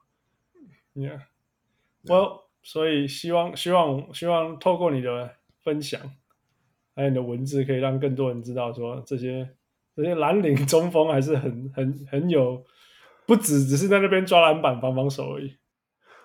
[0.95, 1.23] Yeah,
[2.05, 2.43] well.
[2.63, 5.99] 所以希望希望希望透过你的分享，
[6.95, 9.49] 还有你的文字，可以让更多人知道说这些
[9.97, 12.63] 这些蓝领中锋还是很很很有，
[13.27, 15.57] 不止只是在那边抓篮板防防守而已。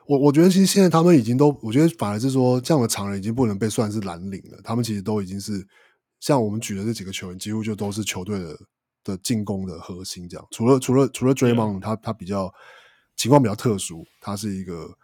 [0.06, 4.60] 我我觉得其实现在他们已经都，我觉得反而是说这样的常人已经不能被算是蓝领了。
[4.64, 5.66] 他们其实都已经是
[6.20, 8.60] 像我们举的这几个球员，几乎就都是球队的
[9.04, 10.28] 的进攻的核心。
[10.28, 12.54] 这样，除了除了除了 Draymond，他他比较
[13.16, 14.98] 情况比较特殊，他是一个。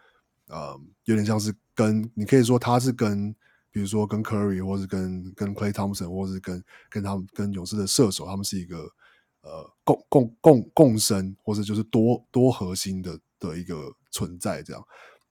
[0.51, 0.75] 呃，
[1.05, 3.31] 有点像是跟你可以说他是跟，
[3.69, 8.79] 比如说跟 Curry，或是跟跟 Clay Thompson，或是跟跟他们跟勇士的射手，他们是一个
[9.41, 14.83] 呃共共共共生，或者就是多多核心的的一个存在这样。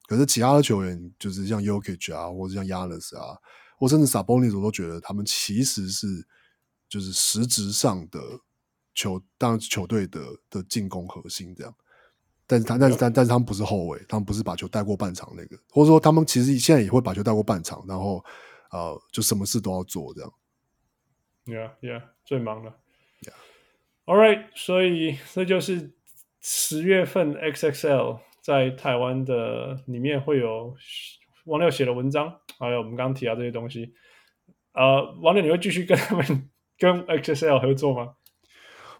[0.07, 3.37] 可是其他的球员，就是像 Jokic 啊，或者像 Giannis 啊，
[3.77, 6.25] 或甚至 Sabonis，我都觉得他们其实是
[6.89, 8.21] 就是实质上的
[8.99, 10.21] 球，当然球队的
[10.51, 11.73] 的进攻核心这样。
[12.49, 18.25] 但是他，但是，但，但是他们不是后卫，他们不是把球带过半场那个，或者说他们其实现在也会把球带过半场，然后
[18.73, 20.33] 呃，就什么事都要做这样。
[21.45, 22.75] Yeah, yeah，最忙了。
[23.21, 23.35] Yeah.
[24.07, 25.95] All right，所以这就是
[26.41, 30.75] 十月份 XXL 在台湾的里面会有
[31.45, 33.95] 王六写的文章，还有我们刚刚提到这些东西。
[34.73, 38.15] 呃，王六，你会继续跟他们 跟 XXL 合作吗？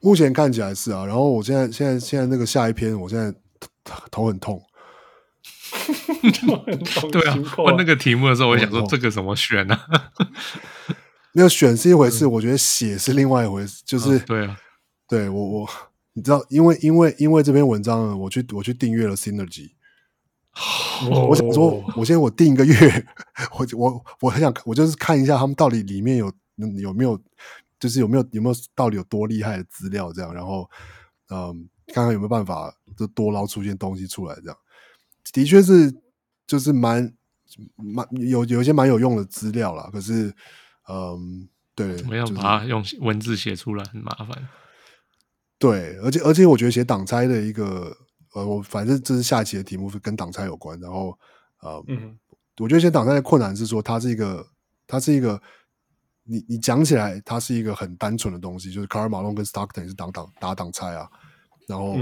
[0.01, 3.35] 目前看起来是啊，然后我现在现在现在那个下一篇，我现在
[4.11, 4.63] 头很痛，
[6.47, 7.11] 头很痛。
[7.11, 9.77] 对啊，问那个题目的时候，我想说这个怎么选呢？
[11.35, 13.83] 那个选是一回事，我觉得写是另外一回事。
[13.85, 14.57] 就是对啊，
[15.09, 15.69] 对我我
[16.13, 19.71] 你知道，因为因为因为这篇文章呢，我去我去订阅了 Synergy。
[21.29, 23.07] 我想说，我现在我订一个月，
[23.59, 26.33] 我我我很想我就是看一下他们到底里面有
[26.81, 27.21] 有没有。
[27.79, 30.69] 就是有没有有没有到底有多厉害的资料这样，然后
[31.31, 34.57] 嗯，看看有没有办法就多捞出一些东西出来这样，
[35.33, 35.95] 的确是
[36.47, 37.15] 就是蛮
[37.77, 39.89] 蛮有有一些蛮有用的资料啦。
[39.93, 40.35] 可是，
[40.89, 44.49] 嗯，对，怎么样把它用文字写出来很麻烦。
[45.59, 47.97] 对，而且而且我觉得写挡拆的一个，
[48.35, 50.79] 呃，我反正这是下期的题目，是跟挡拆有关。
[50.79, 51.19] 然后，
[51.61, 52.17] 呃、嗯，
[52.59, 54.47] 我觉得写挡拆的困难是说，它是一个，
[54.87, 55.41] 它是一个，
[56.29, 61.09] 你你讲起来，它是一个很单纯的东西，就是卡尔马龙跟 Stockton 是挡挡打挡拆啊。
[61.67, 61.97] 然后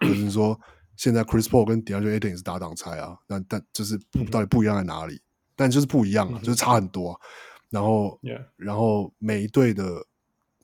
[0.00, 0.58] 就是说，
[0.96, 3.98] 现在 Chris Paul 跟 DeAndre Ayton 也是打挡拆啊，但但就是
[4.30, 5.20] 到底不一样在哪里？
[5.56, 7.20] 但就是不一样啊，就是差很多啊。
[7.70, 8.18] 然后，
[8.56, 9.84] 然后每一队的，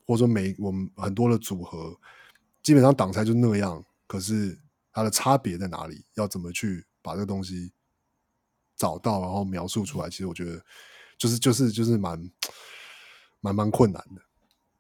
[0.07, 1.97] 或者说每我们很多的组合，
[2.63, 3.85] 基本上挡拆就那样。
[4.07, 4.57] 可是
[4.93, 6.05] 它的差别在哪里？
[6.15, 7.73] 要怎么去把这个东西
[8.77, 10.09] 找到，然后描述出来？
[10.09, 10.63] 其实我觉得，
[11.19, 12.19] 就是就是就是蛮
[13.45, 14.23] 蛮蛮困难的。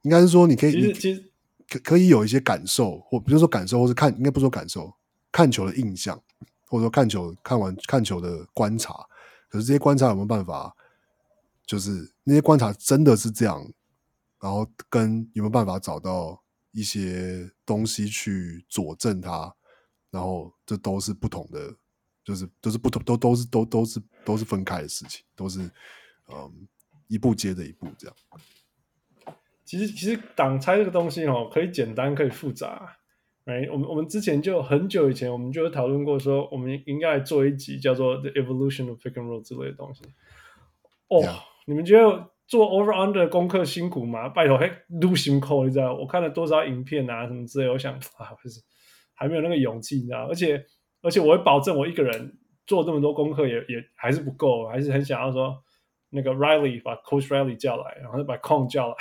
[0.03, 1.31] 应该是说，你可以，其实。
[1.67, 4.95] 可可以有一些感受，或比如说感受，或是看，应该不说感受，
[5.33, 6.23] 看球的印象，
[6.67, 8.93] 或者说看球看完看球的观察。
[9.49, 10.77] 可是这些观察有没有办法，
[11.67, 13.67] 就是那些观察真的是这样，
[14.41, 16.39] 然后跟有没有办法找到
[16.73, 19.53] 一些东西去佐证它，
[20.11, 21.75] 然后这都是不同的，
[22.23, 25.61] 就是都是不同，都都是都都是都是分开的事情，都是
[26.29, 26.69] 嗯
[27.09, 28.15] 一步接着一步这样。
[29.75, 32.97] 其实，其实挡拆这个东西哦，可以简单，可以复杂。
[33.45, 40.05] 哎，我们我们之前就很久以前，我们就有讨论过，说我们应该来做一集叫做《The Evolution of Pick and Roll》之类的东西。
[41.09, 41.21] 哦.
[41.67, 44.29] 你们觉得做 Over Under 的功课辛苦吗？
[44.29, 44.71] 拜托，嘿，
[45.01, 45.93] 撸辛苦，你知道？
[45.93, 48.61] 我看了多少影片啊，什么之类，我想啊，不是，
[49.15, 50.29] 还没有那个勇气，你知道？
[50.29, 50.65] 而且，
[51.03, 55.64] 而且，我会保证，我一个人做这么多功课也也还是不够，还是很想要说。
[56.15, 58.95] 那个 Riley 把 Coach Riley 叫来，然后把 Kong 叫来，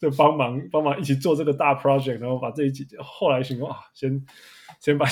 [0.00, 4.20] 就帮忙帮忙一起做这个大 project，然后把这一集后来行动啊，先
[4.80, 5.06] 先把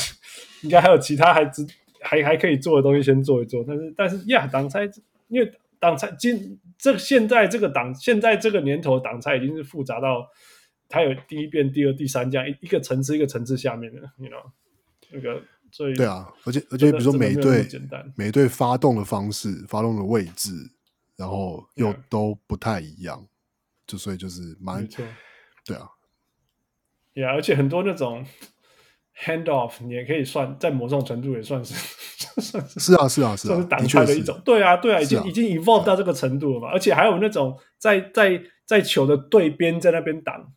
[0.63, 1.65] 应该还有其他还只
[2.01, 4.81] 还还可以做的东西先做一做，但是但是呀，挡拆
[5.29, 10.29] 因为挡拆今这现在这个挡现在这个年头挡拆已经是复杂到
[10.89, 14.51] 它有第一遍、第二、第三这样一一个层次一个层次下面的，you know
[15.13, 15.41] 那个。
[15.71, 17.67] 所以对啊，而且而且，比如说每一队
[18.17, 20.51] 每一队发动的方式、发动的位置，
[21.17, 23.27] 然后又都不太一样，
[23.87, 25.05] 就所以就是蛮，没错，
[25.65, 25.91] 对啊，
[27.13, 28.25] 对啊，而且很多那种
[29.23, 31.75] hand off，你也可以算在某种程度也算是，
[32.41, 40.53] 算是是啊是啊是啊，算是挡拆的一种，对啊对啊，已经已经 evolve 到这个程度了嘛，而且还有那种在在在球的对边在那边挡，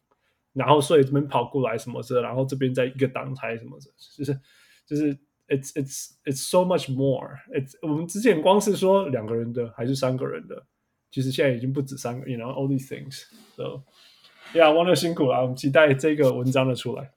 [0.54, 4.40] 然后所以这边跑过来什么的，然后这边在一个挡拆什么的，就是。
[4.92, 5.18] 就是
[5.48, 7.40] it's it's it's so much more。
[7.54, 10.66] it's 我们之前光是说两个人的还是三个人的，
[11.10, 12.30] 其实现在已经不止三个。
[12.30, 13.24] You know all these things.
[13.56, 13.84] So
[14.54, 17.10] yeah，王六辛苦了，我们期待这个文章的出来。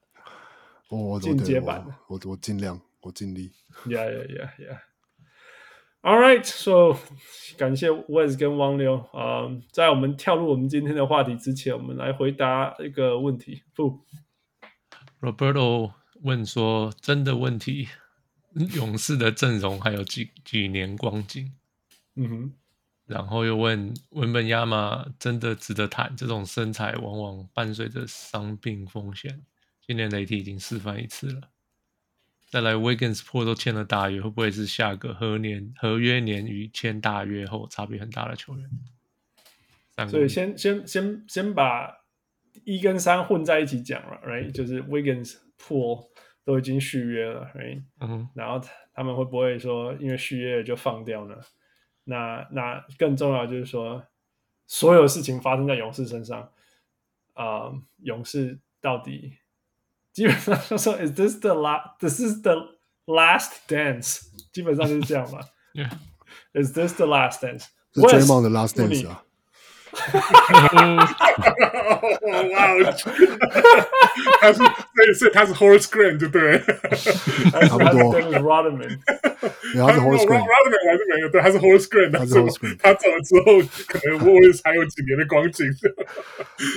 [0.87, 3.51] 哦，进阶版的，我我尽量，我尽力。
[3.85, 4.79] Yeah yeah yeah yeah.
[6.01, 6.45] All right.
[6.45, 6.97] So
[7.57, 9.05] 感谢 Wes 跟王六。
[9.11, 13.63] 啊、um，在我们跳入我们今天的话题之前，我们来回答一个问题。
[13.75, 13.99] 不
[15.19, 15.91] ，Roberto。
[16.21, 17.87] 问说真的问题，
[18.75, 21.51] 勇士的阵容还有几几年光景？
[22.15, 22.53] 嗯哼，
[23.05, 26.15] 然后又问文本亚马真的值得谈？
[26.15, 29.43] 这种身材往往伴随着伤病风险。
[29.85, 31.49] 今年雷霆已经示范一次了。
[32.49, 38.69] 再来，Wiggins 破都签了大约，会不会是下个合年合约年与签大约后差别很大的球员？
[40.09, 42.05] 所以先先先先把
[42.63, 44.51] 一跟三混在一起讲了，right？
[44.51, 46.09] 就是 Wiggins 破。
[46.45, 47.81] 都已经续约了，right?
[47.99, 48.61] 嗯，然后
[48.93, 51.35] 他们会不会说，因为续约了就放掉呢？
[52.03, 54.05] 那那更重要就是说，
[54.67, 56.41] 所有事情发生在勇士身上，
[57.33, 59.39] 啊、呃，勇士到底
[60.11, 62.77] 基本上就说，is this the last？This is the
[63.07, 64.21] last dance？
[64.53, 65.39] 基本上就是这样嘛。
[65.73, 67.69] Yeah.，is this the last dance？
[67.91, 69.24] 是 Draymond 的 last dance 啊。
[72.21, 72.31] 哇
[72.71, 72.75] 哦！
[74.41, 74.65] 他是所
[75.07, 76.59] 以所以他是 Horace Grant 对不对？
[77.67, 78.15] 差不多。
[78.39, 78.99] Rodman，
[79.73, 81.29] 然后是 Horace Grant，Rodman 还是没有？
[81.29, 82.11] 对，他是 Horace Grant。
[82.17, 82.77] 他是 Horace Grant。
[82.81, 85.65] 他走了之后，可能 Warriors 还有几年的光景。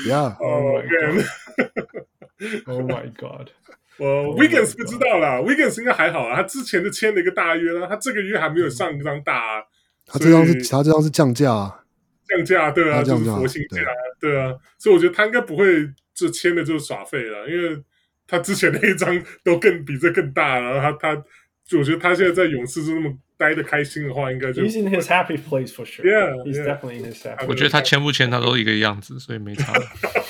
[0.07, 0.37] Yeah。
[0.39, 3.51] Oh my God！Oh my God！
[3.99, 6.37] 我 Wiggins 不知道啦，Wiggins 应该还好啊。
[6.37, 9.65] 他之前就签了一个大约啦，他这个月还没有上一张大。
[10.07, 11.81] 他这张是他这张是降价啊。
[12.29, 13.83] 降价对啊，就是佛心价
[14.21, 17.83] 对啊，所以我觉得他应该不会这签的就是耍废了，因为
[18.27, 20.81] 他之前那一张都更比这更大了。
[20.81, 21.23] 他他，
[21.65, 26.05] 就我觉得他现在在勇士是那么待的开心的话，应该就 He's in his happy place for sure.
[26.05, 27.47] Yeah, he's definitely in his happy.
[27.47, 29.73] 我觉得他签不签他都一个样子，所以没差。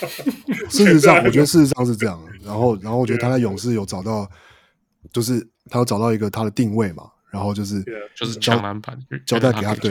[0.71, 2.23] 事实上，我觉得事实上是这样。
[2.45, 4.31] 然后，然后我觉得他在勇士有找到，
[5.13, 7.05] 就是他有找到一个他的定位嘛。
[7.31, 7.85] 然后就是
[8.17, 9.91] 就是抢篮板，交代给他对，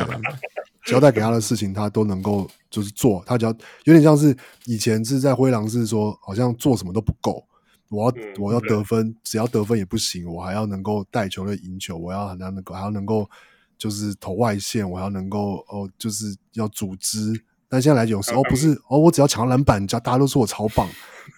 [0.88, 3.52] 交代给他的事情他都能够就是做，他只要
[3.84, 4.36] 有点像是
[4.66, 7.46] 以前是在灰狼是说好像做什么都不够，
[7.90, 13.30] 我要、嗯、我要得分，只要得分也不行，我还要能够带球队赢球，我要还要能够还要能够
[13.78, 17.40] 就是投外线，我还要能够哦就是要组织。
[17.70, 20.88] 但现在来讲，有时候不是哦，我只要抢篮板，家大家都说我超棒，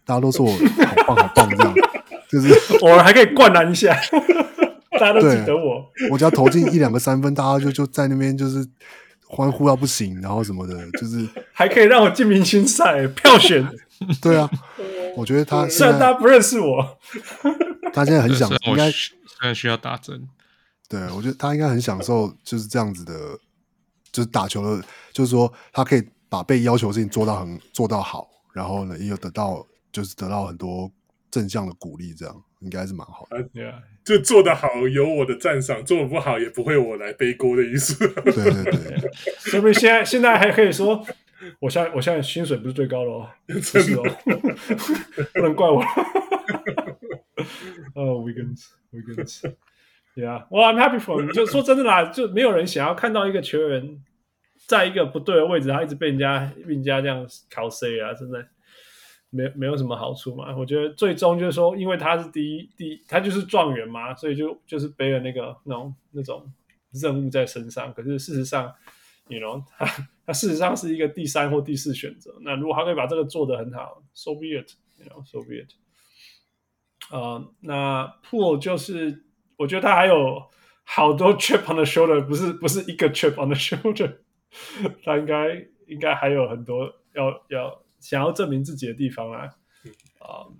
[0.05, 1.73] 大家都说我好棒好棒这样，
[2.29, 2.53] 就是
[2.85, 3.99] 偶尔还可以灌篮一下，
[4.99, 5.83] 大家都记得我。
[6.11, 8.63] 我只要投进一两个三分，大家就就在那边就是
[9.29, 13.65] 欢呼到不行，然后什么的，就是 还可以让我进明星赛票选。
[14.21, 14.49] 对啊，
[15.15, 16.97] 我觉得他虽然他不认识我，
[17.93, 20.27] 他现在很想，应该现在需要打针。
[20.89, 23.13] 对，我觉得他应该很享受就是这样子的，
[24.11, 26.03] 就是打球的，就是说他可以。
[26.31, 30.87] 把被要求的事情做到很做到好，然后呢，也有得到就是得到很多
[31.31, 33.37] 正向的鼓励，这样应该是蛮好的。
[33.67, 37.97] 啊、就做得好有我的赞赏，做得不好也不会我来背锅的意思。
[38.23, 41.03] 对对对，说明现在现在还可以说，
[41.59, 44.03] 我现在我现在薪水不是最高的哦， 不是哦，
[45.35, 45.81] 不能怪我。
[47.95, 51.31] 哦、oh,，Wiggins，Wiggins，Yeah，Well I'm happy for him。
[51.33, 54.01] 就说真的啦，就没有人想要看到一个球员。
[54.67, 58.45] 在一个不对的位置，他一直被人家被人家这样考 C 啊，真的
[59.29, 60.55] 没没有什么好处嘛。
[60.55, 66.51] 我觉得最终就是说，因为他是第一第一，他就是状元嘛，所以就就是背了那个那种那种
[66.91, 67.93] 任务在身上。
[67.93, 68.73] 可是事实上
[69.27, 69.85] ，you know，他
[70.25, 72.35] 他事实上是一个第三或第四选择。
[72.41, 75.71] 那如果他可以把这个做得很好，so be it，you know，so be it。
[77.11, 79.23] 呃，那 pool 就是
[79.57, 80.43] 我觉得他还有
[80.83, 84.17] 好多 chip on the shoulder，不是不是一个 chip on the shoulder。
[85.03, 89.49] 他应该应该还有很多要要想要证明自己的地方啊，
[90.19, 90.53] 啊、um,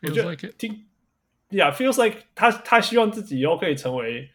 [0.00, 0.86] like，我觉得听
[1.50, 4.30] ，Yeah，feels like 他他希望自己以后可以成为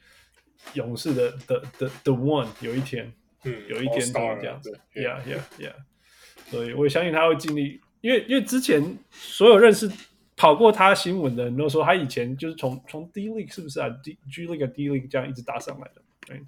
[0.73, 5.73] 勇士的的的 the one，有一天，嗯，有一天都这样子，Yeah，Yeah，Yeah，
[6.49, 9.91] 所以我也相信他会尽力，因为因为之前所有认识
[10.35, 16.41] 跑过他新闻的人都说，他以前就是从从 D League 是不是啊，D G League D League 这样一直打上来的，对。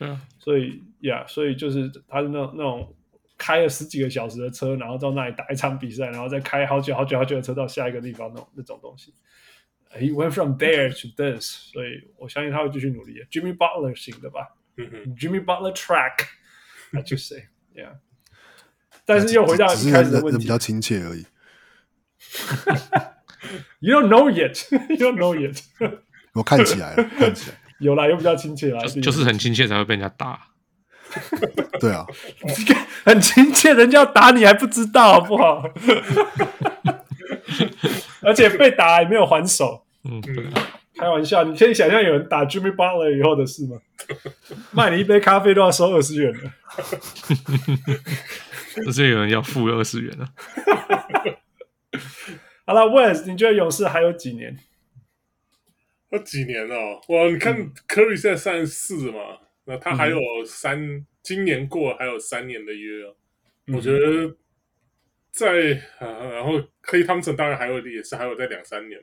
[0.00, 2.94] 嗯，所以呀，yeah, 所以就是他是那种那种
[3.38, 9.14] 开了十几个小时的车，然后到那里打一场比赛，然后再开好久好久好久的车到下一个地方那种那种东西。
[9.92, 13.14] He went from there to this，所以我相信他会继续努力。
[13.30, 14.56] Jimmy Butler 型的吧
[15.16, 17.98] ？，Jimmy Butler track，I just say，yeah。
[19.06, 21.24] 但是又回到一开始的问题，比较亲切而已。
[23.80, 24.68] You don't know yet.
[24.90, 25.62] You don't know yet.
[26.34, 27.56] 我看起来了，看起来。
[27.78, 30.47] 有啦，又比较亲切啦，就是很亲切才会被人家打。
[31.80, 32.06] 对啊，
[33.04, 35.62] 很亲切，人家要打你还不知道好不好？
[38.22, 39.84] 而且被打也没有还手。
[40.04, 40.20] 嗯，
[40.96, 43.78] 开玩笑，你可以想象有人打 Jimmy Butler 以后的事吗？
[44.72, 46.52] 卖你一杯咖啡都要收二十元了。
[48.86, 50.28] 而且有人要付二十元了。
[52.66, 54.58] 好了，Wes，你觉得勇士还有几年？
[56.10, 57.24] 那几年哦，哇！
[57.30, 57.54] 你看
[57.88, 63.14] Curry 现在三十四嘛，嗯，那他还有三，嗯，今年过还有三年的约哦。
[63.66, 64.34] 嗯，我觉得
[65.30, 68.98] 在啊，然后 Klay Thompson 当然还有也是还有在两三年。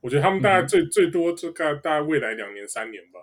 [0.00, 3.20] 我觉得他们大概最，嗯，最多就大概大概未来两年三年吧。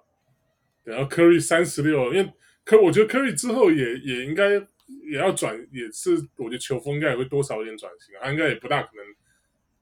[0.83, 2.31] 然后 Curry 三十六，因为
[2.63, 9.05] 可我觉得 Curry 之后也也应该也要转，也是我觉得球风应该也会多少有点转型，他应该也不大可能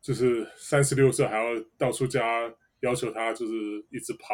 [0.02, 2.52] 就是三十六岁还要到处加。
[2.82, 3.54] 要求他就是
[3.92, 4.34] 一直跑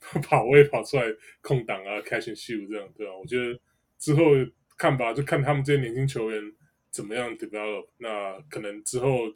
[0.24, 1.04] 跑位跑出来
[1.42, 3.14] 空档啊，catch and shoot 这样对吧？
[3.16, 3.60] 我觉得
[3.98, 4.22] 之后
[4.78, 6.42] 看吧，就看他们这些年轻球员
[6.90, 7.86] 怎么样 develop。
[7.98, 9.32] 那可能之后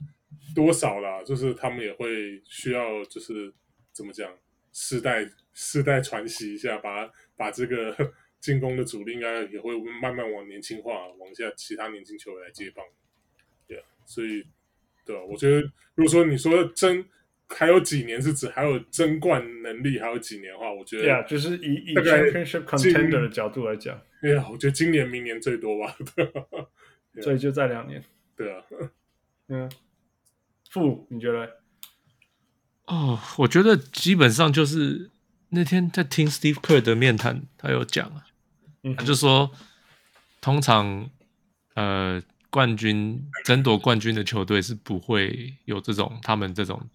[0.54, 3.52] 多少啦，就是他们也会需要，就是
[3.92, 4.34] 怎么讲，
[4.72, 7.94] 世代世代传习一下，把把这个
[8.40, 12.82] 进攻的主力应该也会慢慢往年轻化，往下其他年轻球员来接棒。
[13.68, 14.42] 对、啊所以
[15.04, 15.22] 对吧？
[15.24, 15.60] 我觉得
[15.94, 17.04] 如果说你说真。
[17.56, 19.98] 还有几年是指还有争冠能力？
[19.98, 25.96] 还有几年的话，我觉得，对啊，就是以以 championship contender 的角度来讲，哎呀，我觉得今年、明年最多吧，
[27.22, 28.02] 所以就在两年，
[28.36, 28.62] 对啊，
[29.48, 29.70] 嗯，
[30.70, 31.48] 负你觉得？
[32.86, 35.10] 哦，我觉得基本上就是
[35.50, 38.26] 那天在听 Steve Kerr 的面谈，他有讲啊，
[38.96, 39.50] 他就说，
[40.40, 41.08] 通常
[41.74, 46.88] 呃，冠军争夺冠军的球队是不会有这种他们这种。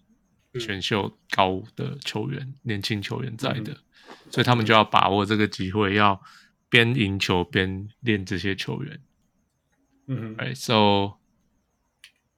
[0.58, 6.20] 选秀高的球员，年轻球员在的，嗯，所以他们就要把握这个机会，要
[6.68, 9.00] 边赢球边练这些球员。
[10.08, 10.74] 嗯哎，so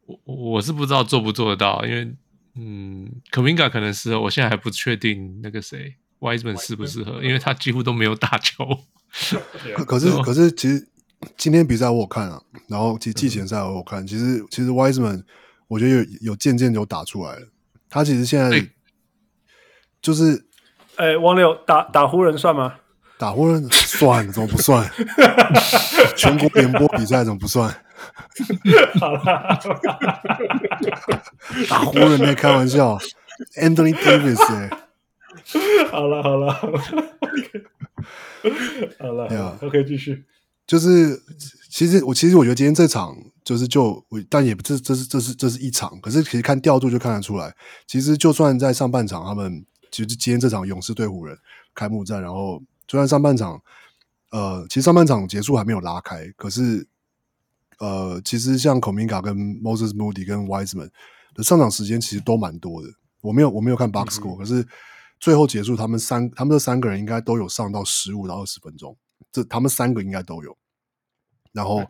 [0.05, 2.15] 我我是不知道做不做得到，因为
[2.55, 8.67] 嗯，Kaminga 可能是，我现在还不确定那个谁 Wiseman 适不适合，因为他几乎都没有打球。
[9.75, 10.87] 可 可是可是其实
[11.37, 15.25] 今天比赛我有看啊，然后其实季前赛我有看，其实其实 Wiseman
[15.67, 17.49] 我觉得有有渐渐有打出来了。
[17.93, 18.67] 他其实现在
[20.01, 20.47] 就是，
[20.97, 22.77] 哎，王六打打湖人算吗？
[23.19, 24.91] 打湖人 算，怎么不算？
[26.17, 27.69] 全国联播比赛怎么不算？
[28.99, 29.61] 好啦，
[31.69, 32.99] 打湖人没开玩笑
[33.61, 36.83] ，Anthony Davis 哎、欸，好了好了好了，
[38.99, 40.25] 好了，，OK 继续，
[40.67, 41.21] 就是
[41.71, 43.15] 其实我其实我觉得今天这场
[43.45, 47.55] 就是就但也不这这是这是这是一场，可是其实看调度就看得出来，
[47.87, 51.39] 其实就算在上半场他们其实今天这场勇士对湖人
[51.75, 52.63] 开幕战，然后。
[52.85, 53.63] 就算上半场，
[54.33, 56.87] 呃，其实上半场结束还没有拉开，可是，
[57.79, 60.91] 呃，其实像 Kuminga 跟 Moses Moody 跟 Wiseman
[61.33, 62.89] 的上场时间其实都蛮多的。
[63.23, 64.67] 我没有我没有看 box score，、嗯、可是
[65.19, 68.95] 最后结束，他们三他们这三个人应该都有上到十五到二十分钟，
[69.31, 70.55] 这他们三个应该都有。
[71.53, 71.83] 然后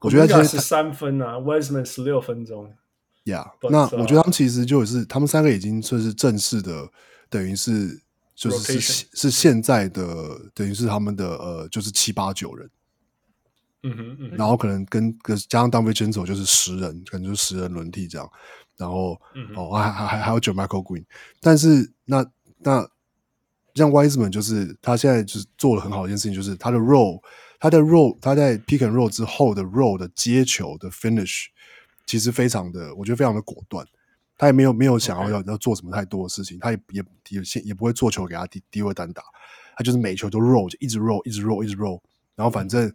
[0.00, 2.72] 我觉得现在十三分啊，Wiseman 十六分钟。
[3.24, 6.88] 呀、yeah，那我觉得他们其实就是他们三个已经算是正式的，
[7.28, 8.02] 等于是。
[8.36, 12.70] 就是是是现在的等于是他们的呃，就是七八九人，
[13.82, 14.30] 嗯哼，嗯。
[14.30, 18.30] 哼，然后可能跟跟加上 DiVincenzo 就是十人，可能就是十人轮替这样，
[18.76, 21.06] 然后、嗯、哦还还还还有 JaMychal Green，
[21.40, 22.26] 但是那
[22.58, 22.86] 那
[23.74, 27.22] 像 Wiseman 就是他现在就是做了很好的一件事情，就是他的 role
[27.58, 31.46] 他的 roll 他在 pick and roll 之后的 roll 的接球的 finish
[32.04, 33.86] 其实非常的，我觉得非常的果断。
[34.38, 39.22] 他也没有没有想要要要做什么太多的事情，他也也也也不会做球给他低低位单打，
[39.74, 41.98] 他就是每球都 roll 就一直 roll 一直 roll 一直 roll，
[42.34, 42.92] 然后反正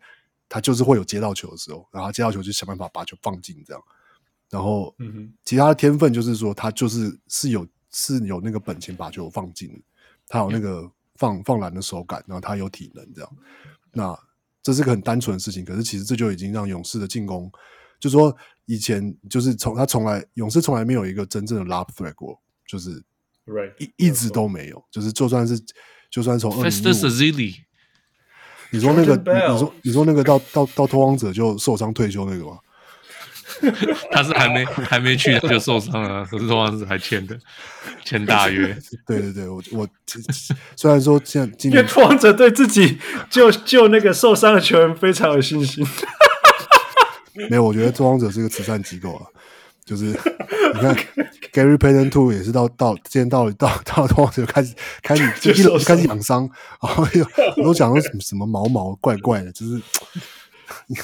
[0.47, 3.83] 他就是会有接到球的时候，然后他接到球就想办法把球放进这样，
[4.51, 9.81] 然后嗯哼，其他的天分就是说他就是是有是有那个本钱把球放进，
[10.27, 13.35] 他有那个放放篮的手感，然后他有体能这样，
[13.91, 14.19] 那
[14.63, 17.51] 这是个很单纯的事情，可是其实这就已经让勇士的进攻。
[17.99, 18.35] 就说
[18.65, 23.03] 以前就是从他从来勇士从来没有一个真正的 lob threat 过，就是
[23.45, 25.59] 一 right 一直都没有，就是就算是
[26.09, 26.51] 就算从
[28.71, 32.57] 你说那个你说你说那个到到到拓荒者就受伤退休那个吗？
[34.11, 37.37] 他是还没还没去他就受伤了，可是拓荒者还签的
[38.05, 38.77] 签大约。
[39.07, 39.87] 对对对，我我
[40.75, 42.97] 虽然说现在今年拓荒者对自己
[43.29, 45.85] 救救那个受伤的球员非常有信心。
[47.49, 49.25] 没有，我觉得拓荒者是一个慈善机构啊，
[49.85, 50.13] 就是你
[50.81, 50.95] 看
[51.53, 56.49] Gary Payton Two 也是到到今天到了到到拓荒者开始开始就一开始养伤，
[56.81, 57.25] 然后又
[57.57, 59.81] 我都讲说什么什么毛毛怪怪的，就是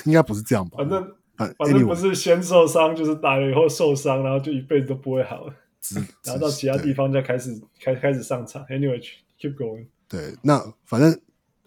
[0.06, 0.78] 应该不是这样吧？
[0.78, 0.90] 反
[1.38, 5.54] 正反正不是先受伤，就是打了以后受伤，然后就一辈子都不会好了，
[6.24, 8.64] 然后到其他地方再开始开开始上场。
[8.68, 9.88] Anyway，keep going。
[10.08, 11.20] 对，那反正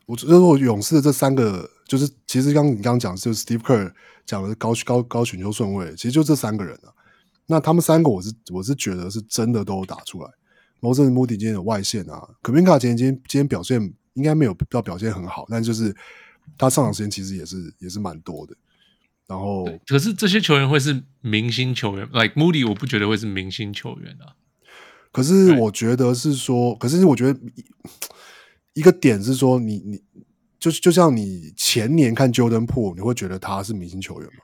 [0.07, 3.93] 我就是我勇士的这三个，就是其实刚你刚刚讲就是 Steve Kerr。
[4.27, 6.95] 讲的是高高高选秀顺位，其实就这三个人啊。
[7.47, 10.31] 那他们三个，我是我是觉得是真的都打出来。
[10.81, 15.93] Moses Moody 今天有外线啊，Kuminga 今天今天今天表现应该没有到表现很好，但就是
[16.57, 18.55] 他上场时间其实也是也是蛮多的。
[19.31, 24.35] 然后，可是这些球员会是明星球员，like Moody，我不觉得会是明星球员啊。
[25.13, 27.41] 可是我觉得是说，可是我觉得
[28.73, 30.25] 一个点是说你，你你。
[30.61, 34.41] 就就像你前年看 Jordan Poole，你会觉得他是明星球员吗？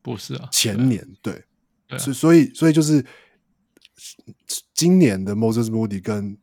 [0.00, 1.42] 不是啊，前年对，
[1.88, 3.04] 对，所以所以所以就是
[4.72, 6.38] 今年的 Moses Moody 跟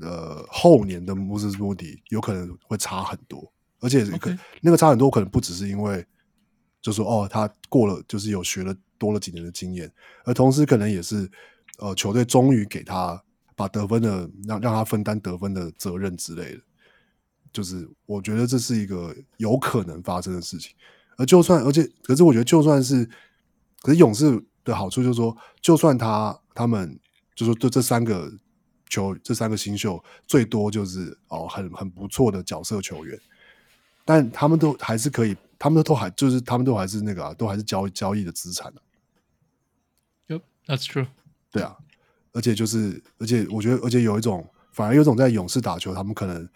[0.00, 4.38] 呃后年的 Moses Moody 有可能会差很多，而且可、okay.
[4.62, 6.04] 那个差很多可能不只是因为
[6.86, 9.92] 就说哦他过了就是有学了多了几年的经验，
[10.24, 11.28] 而同时可能也是
[11.78, 13.20] 呃球队终于给他
[13.56, 16.60] 把得分的让让他分担得分的责任之类的。
[17.52, 20.76] 就是我觉得这是一个有可能发生的事情，
[21.16, 23.04] 而就算而且可是我觉得就算是，
[23.82, 26.96] 可是勇士的好处就是说，就算他他们
[27.34, 28.32] 就是说这这三个
[28.88, 33.18] 球这三个新秀最多就是哦很很不错的角色球员，
[34.04, 38.80] 但他们都还是可以，他们都还就是他们都还是那个啊，都还是交交易的资产啊。
[40.28, 41.06] Yep, that's true。
[41.50, 41.76] 对啊，
[42.32, 46.48] 而且就是而且我觉得而且有一种反而有一种在勇士打球，他们可能。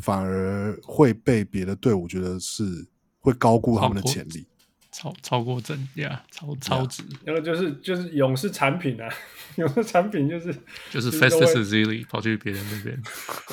[0.00, 2.86] 反而会被别的队伍觉得是
[3.18, 4.46] 会高估他们的潜力，
[4.92, 7.02] 超超过真呀，超超值。
[7.24, 9.12] 然后就是就是勇士产品啊，
[9.58, 10.54] 勇士产品就是
[10.88, 13.02] 就是 Festus Ezeli 跑去别人那边，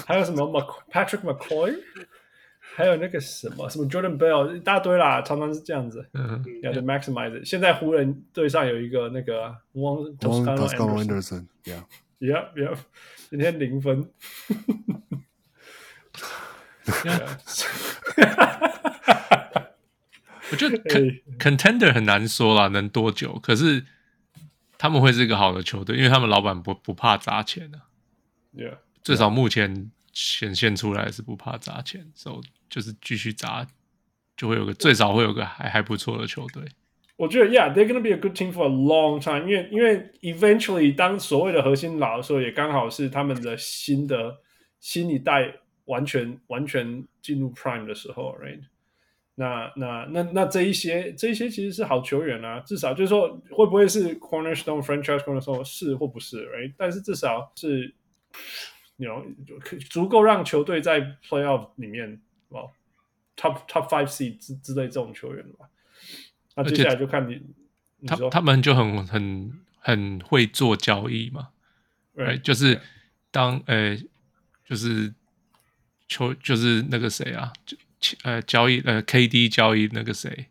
[0.05, 0.45] 还有什么
[0.91, 1.75] Patrick McCoy，
[2.75, 6.05] 还有那个什么什么 Jordan Bell 一大堆啦，常常是这样子。
[6.13, 7.45] 嗯，要就 maximize。
[7.45, 11.81] 现在湖人队上有一个那个 Wong Toscano Anderson，yeah
[12.19, 12.77] yeah yeah，
[13.31, 14.05] 今天零分。
[20.51, 20.77] 我觉得
[21.39, 23.39] contender 很难说啦，能多久？
[23.41, 23.85] 可是
[24.77, 27.79] 他们会是一个好的球队，因为他们老板不不怕砸钱的。
[28.53, 32.35] Yeah，至少目前显现出来是不怕砸钱，所以
[32.69, 33.67] 就是继续砸，
[34.35, 36.63] 就会有个最少会有个还还不错的球队。
[37.17, 39.49] 我觉得，Yeah，they're gonna be a good team for a long time。
[39.49, 44.37] 因为因为 eventually 当所谓的核心老的时候，也刚好是他们的新的
[44.81, 45.55] 新一代
[45.85, 48.59] 完全完全进入 prime 的时候，right？
[49.35, 56.73] 那那那那这一些这一些其实是好球员啊，至少就是说会不会是 cornerstone franchise cornerstone 是或不是，right？
[56.77, 57.93] 但是至少是
[58.97, 59.23] ，you know，
[59.89, 62.21] 足够让球队在 playoff 里面，
[63.35, 65.69] ，top top five seed 之之类这种球员吧。
[66.55, 67.41] 那接下来就看你，
[67.99, 71.49] 你他他们就很很很会做交易嘛，
[72.15, 72.79] 对，right, 就是
[73.31, 73.97] 当呃
[74.65, 75.13] 就是
[76.07, 77.77] 球就是那个谁啊，就
[78.23, 80.47] 呃交易呃 KD 交易那个谁，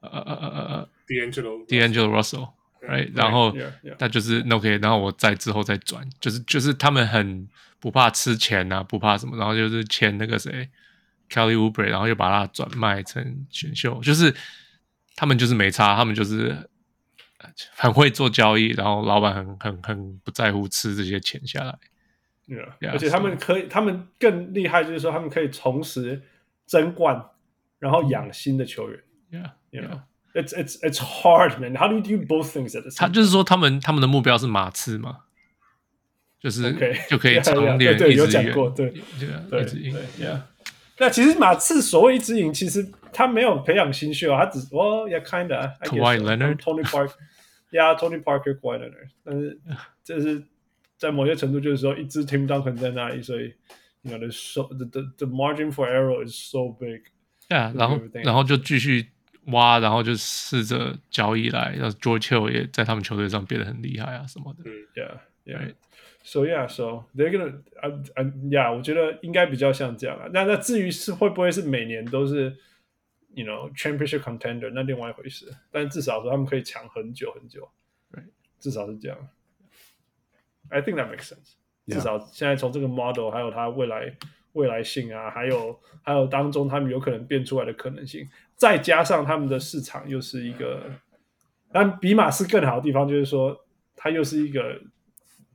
[0.00, 3.54] 呃呃呃呃呃 D'Angelo D'Angelo Russell，right，然后
[3.98, 7.46] 他就是 OK，然后我再之后再转，就是就是他们很
[7.80, 10.70] 不怕吃钱啊，不怕什么，然后就是签那个谁
[11.34, 14.32] Kelly Oubre，然后又把它转卖成选秀，就是。
[15.16, 16.68] 他们就是没差，他们就是
[17.76, 21.78] 很会做交易，然后老板很很很不在乎吃这些钱下来。
[22.48, 26.20] 对啊，而且他们可以，他们更厉害，就是说他们可以同时
[26.66, 27.24] 争冠，
[27.78, 29.00] 然后养新的球员。
[29.30, 31.76] Yeah，you know，it's it's it's hard, man.
[31.76, 33.06] How do you do both things at the same time?
[33.06, 35.18] 他就是说，他们他们的目标是马刺嘛，
[36.40, 36.72] 就是
[37.08, 39.64] 就可以 长练，对对，有讲过，对对对
[40.18, 40.40] ，Yeah。
[40.98, 49.60] 那其实马刺所谓一支赢，其实他没有培养新秀，他只哦也 kinda，Kawhi Leonard，Tony Parker，yeah，Tony Parker，Kawhi Leonard，但是
[50.04, 50.42] 这是
[50.96, 53.52] 在某些程度就是说，一支 Tim Duncan 在那里，所以
[54.02, 57.02] you know the so the the the margin for error is so big。
[57.48, 59.08] Yeah，，然后然后就继续
[59.46, 64.62] 挖，然后就试着交易来，让 George Hill 也在他们球队上变得很厉害啊什么的。
[64.64, 65.74] 嗯，Yeah，Yeah。
[66.26, 67.52] So yeah, so they're gonna,
[67.82, 70.26] uh, uh, yeah，我觉得应该比较像这样啊。
[70.32, 72.56] 那那至于是会不会是每年都是
[73.34, 75.54] ，you know, championship contender，那另外一回事。
[75.70, 77.68] 但至少说他们可以抢很久很久.
[78.58, 79.18] 至少是这样。
[80.70, 81.56] I think that makes sense。
[81.88, 84.16] 至少现在从这个 model，还有它未来
[84.54, 88.26] 未来性啊，还有还有当中他们有可能变出来的可能性，
[88.56, 90.84] 再加上他们的市场又是一个，
[91.70, 94.80] 但比马斯更好的地方就是说，它又是一个。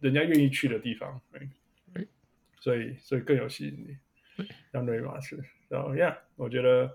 [0.01, 1.21] 人家愿意去的地方，
[2.61, 3.97] 所以所以更有吸引力。
[4.73, 5.37] 让瑞马是，
[5.69, 6.91] So yeah，我觉得，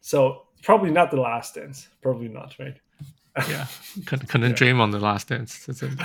[0.00, 2.76] So probably not the last dance, probably not, right?
[3.34, 3.66] Yeah，
[4.06, 6.04] 可可能 Draymond 的 last dance 是真的。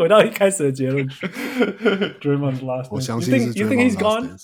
[0.00, 2.88] 回到一开始的结论，Draymond last dance。
[2.90, 4.36] 我相信是 You think he's gone？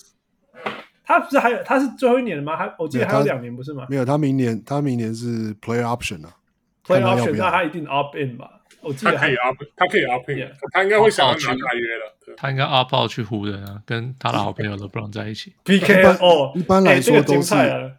[1.03, 2.57] 他不是还有他是最后一年的吗？
[2.57, 3.87] 他我记得还有两年不是吗？
[3.89, 6.37] 没有，他明年他明年是 Player Option 啊，
[6.85, 8.60] Player Option，那他一定 Opt in 吧？
[8.82, 12.18] 我记得他可以 up，他可以 up in，他应该会想要拿大约了。
[12.38, 15.53] 他应该 up 去湖人啊，跟他的好朋友 LeBron 在一起。
[15.64, 17.53] PK 哦，一般来说都是，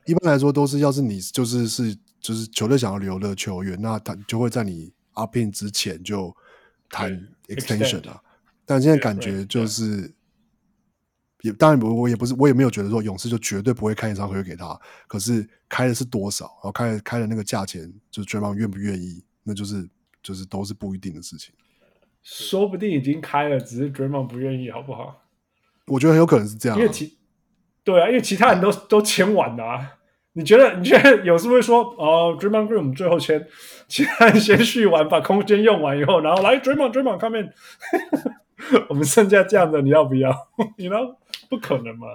[0.06, 6.34] 一般来说都是，要是你就是是就是球队想要留的球员，那他就会在你 up in 之前就
[6.88, 7.12] 谈
[7.48, 8.20] extension 啊。
[8.64, 10.10] 但现在感觉就是，
[11.42, 19.88] 也当然我我也不是我也没有觉得说勇士就绝对不会开一场合约给他，可是开的是多少，然后开开的那个价钱，就是对方愿不愿意，那就是。
[20.22, 21.54] 就是都是不一定的事情，
[22.22, 25.22] 说不定已经开了，只是 Draymond 不愿意，好不好？
[25.86, 27.18] 我觉得很有可能是这样、啊，因为其
[27.82, 29.98] 对啊，因为其他人都都签完了啊。
[30.34, 30.78] 你觉得？
[30.78, 33.46] 你觉得有时候会说哦，Draymond Green 我们最后签，
[33.86, 37.52] 其他人先续完，把空间用完以后，然后来 Draymond Draymond come in，
[38.88, 40.30] 我们剩下这样的，你要不要？
[40.78, 41.16] 你 you know
[41.50, 42.06] 不可能嘛？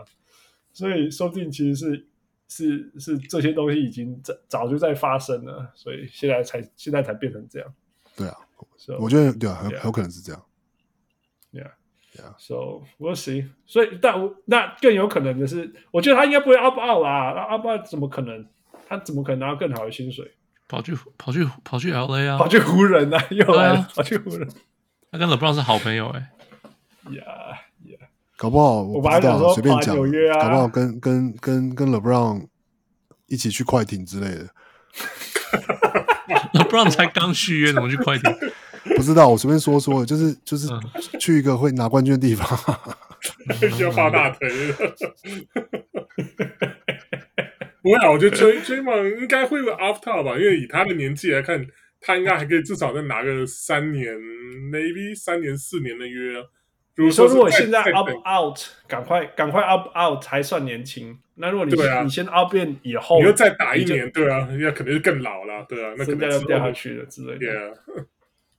[0.74, 2.08] 所以说不定其实是
[2.48, 7.72] 是是这些东西已经早早就在发生了，所以现在才现在才变成这样。
[8.18, 8.36] 对啊
[8.76, 10.44] ，so, 我觉得对啊，很 yeah, 很有可能是这样。
[11.54, 13.48] Yeah，Yeah，So we'll see。
[13.66, 14.16] 所以，但
[14.46, 17.34] 那更有可能的是，我觉得他应该不会 up out 啦。
[17.36, 18.46] 那 up out 怎么可能？
[18.90, 20.34] 他怎么可能拿到更好的薪水？
[20.68, 24.50] 跑去跑去跑去 LA 啊，跑去湖人啊， 又来了，跑去湖人。
[25.12, 26.20] 他跟 LeBron 是好朋友哎、
[27.06, 27.12] 欸。
[27.12, 30.00] Yeah，Yeah，搞不好我不知道，随便讲、啊，
[30.42, 32.48] 搞不好跟跟跟跟 LeBron
[33.28, 34.50] 一起去快艇之类的。
[36.54, 38.32] LeBron 才刚续约，怎么去快艇？
[38.96, 40.68] 不知道，我随便说说，就是就是
[41.20, 42.48] 去一个会拿冠军的地方，
[43.76, 44.50] 需要抱大腿。
[47.82, 51.66] 不会啊，我觉得追追梦应该会 opt out 吧，因为以他的年纪来看，
[52.00, 54.14] 他应该还可以至少再拿个三年
[54.72, 56.42] ，maybe 三年四年的约，
[56.98, 61.20] 你说如果现在 up out，赶快赶快 up out 才算年轻。
[61.40, 61.74] 那如果你
[62.04, 67.78] 你先 up in 以后，你又再打一年，对啊，那肯定是更老了，对啊，那身价要掉下去了之类的。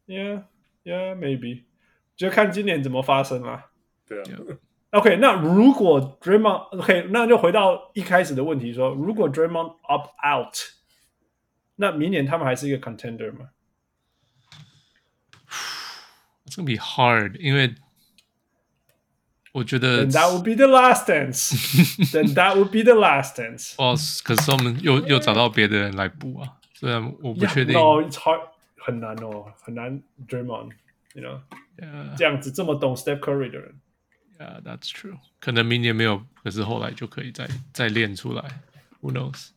[0.07, 1.65] Yeah，yeah，yeah，maybe，
[2.17, 3.67] 就看今年怎么发生了。
[4.07, 4.25] 对啊。
[4.93, 10.55] OK，那如果 Draymond OK，那就回到一开始的问题说，如果 Draymond up out，
[11.77, 13.51] 那明年他们还是一个 contender 吗？
[16.47, 17.75] It's gonna be hard，因为
[19.59, 21.51] 我觉得 Then that would be the last dance。
[22.13, 23.75] Then that would be the last dance。
[23.77, 27.75] 哦，可是我们又又找到别的人来补啊，虽然我不确定。
[27.75, 28.41] No，it's hard，
[28.77, 30.01] 很难哦，很难。
[30.29, 32.17] Draymond，you know，Yeah.
[32.17, 33.81] 这样子这么懂 Steph Curry 的人。
[34.39, 35.19] Yeah, that's true.
[35.41, 38.63] 可能明年没有，可是后来就可以再再练出来。
[39.01, 39.49] Who knows?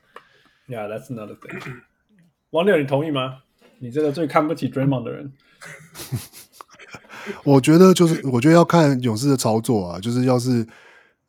[0.68, 1.82] Yeah, that's another thing.
[2.50, 3.44] 王六，你同意吗？
[3.78, 5.34] 你这个最看不起 Draymond 的人。
[7.44, 10.00] 我觉得就是，我觉得要看勇士的操作啊。
[10.00, 10.66] 就是要是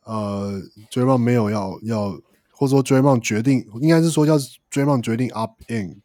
[0.04, 0.60] 呃
[0.90, 2.10] ，Draymond 没有要要，
[2.50, 6.00] 或者说 Draymond 决定，应该是说要是 Draymond 决定 up in，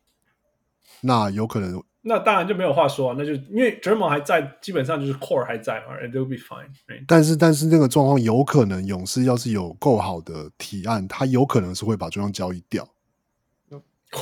[1.02, 1.84] 那有可能。
[2.02, 6.70] 那当然就没有话说啊，那就因为 Draymond 还在，基本上就是 Core 还在嘛，and they'll be fine。
[7.06, 12.88] 但是但是那个状况有可能，勇士要是有够好的提案，他有可能是会把 Draymond 交易掉，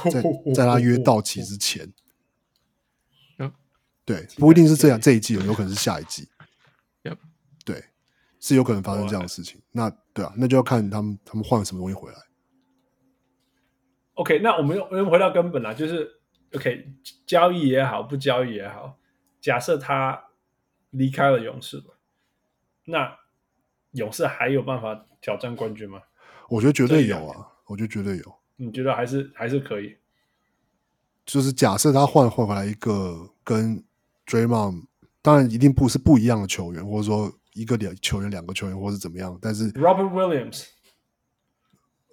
[0.09, 0.23] 在
[0.55, 1.93] 在他约到期之前。
[4.05, 6.29] 对，不一定是这样，这一季有可能是下一季。
[7.65, 7.83] 对，
[8.39, 9.59] 是有可能发生这样的事情。
[9.71, 12.17] 那对啊，那就要看他们他们换了什么东西回来。
[14.13, 16.21] OK，那我们又我们回到根本啦，就是。
[16.53, 16.87] OK，
[17.25, 18.97] 交易也好，不交易也好，
[19.41, 20.23] 假设他
[20.91, 21.83] 离开了勇士，
[22.85, 23.17] 那
[23.91, 26.01] 勇士还有办法挑战冠军吗？
[26.47, 28.35] 我觉得绝对有啊，我觉得绝对有。
[28.55, 29.97] 你觉得还是还是可以？
[31.25, 33.83] 就是假设他换换回来一个跟
[34.25, 34.83] Draymond，
[35.21, 40.67] 当然一定不是不一样的球员，或者说一个两球员两个球员，或是怎么样，但是 Robert Williams。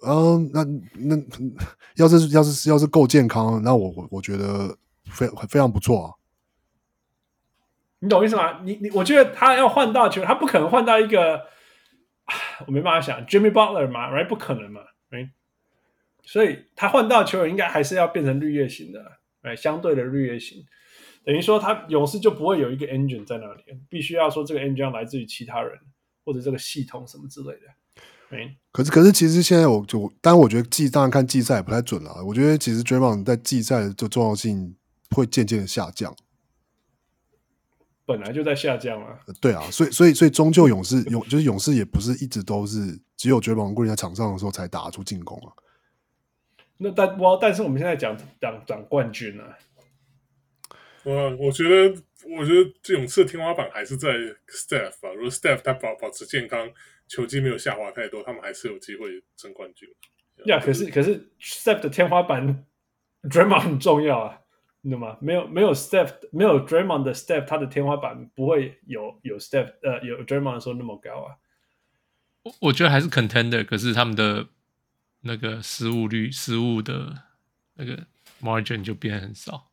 [0.05, 0.63] 嗯，那
[0.95, 1.15] 那
[1.95, 6.13] 要是要是要是够健康，那我我我觉得非非常不错啊。
[7.99, 8.59] 你懂意思吗？
[8.65, 11.39] 你你我觉得他要换到球，他不可能换到一个，
[12.67, 15.29] 我没办法想 Jimmy Butler 嘛，right 不可能嘛，right？
[16.21, 20.65] 所以他换到球员应该还是要变成绿叶型的，哎，相对的绿叶型，
[21.25, 25.77] 等于说他勇士就不会有一个 engine 在那里，必须要说这个 engine 来自于其他人
[26.25, 27.59] 或者这个系统什么之类的。
[28.71, 32.25] 可是，可是，其实现在我就，当然，我觉得季当然看季赛也不太准了。
[32.25, 34.75] 我觉得其实 Draymond 在季赛的重要性
[35.11, 36.15] 会渐渐的下降，
[38.07, 39.19] 本来就在下降啊。
[39.39, 45.53] 对啊，所以，所以，所以，终究勇士勇就是勇士也不是一直都是只有 Draymond 在场上的时候才打出进攻啊。
[46.77, 49.55] 那但我但是我们现在讲讲讲冠军啊。
[51.03, 52.01] 我我觉得，
[52.37, 54.09] 我觉得这勇士的天花板还是在
[54.47, 55.09] Steph 吧。
[55.13, 56.71] 如果 Steph 他保保持健康。
[57.05, 59.87] 球技没有下滑太多，他们还是有机会争冠军。
[60.45, 62.65] 呀、yeah，可是可是 Steph 的天花板
[63.23, 64.39] ，Draymond 很重要啊，
[64.81, 65.17] 你懂吗？
[65.21, 71.35] 没有没有 Steph，没有 Draymond 的 Steph，他的天花板不会有有 Steph 呃有 Draymond 的时候那么高啊。
[72.43, 74.47] 我我觉得还是 Contender，可是他们的
[75.21, 77.13] 那个失误率、失误的
[77.75, 78.07] 那个
[78.41, 79.72] Margin 就变很少。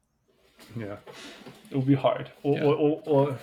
[0.77, 2.53] Yeah，it would be hard 我。
[2.55, 3.37] 我我我我。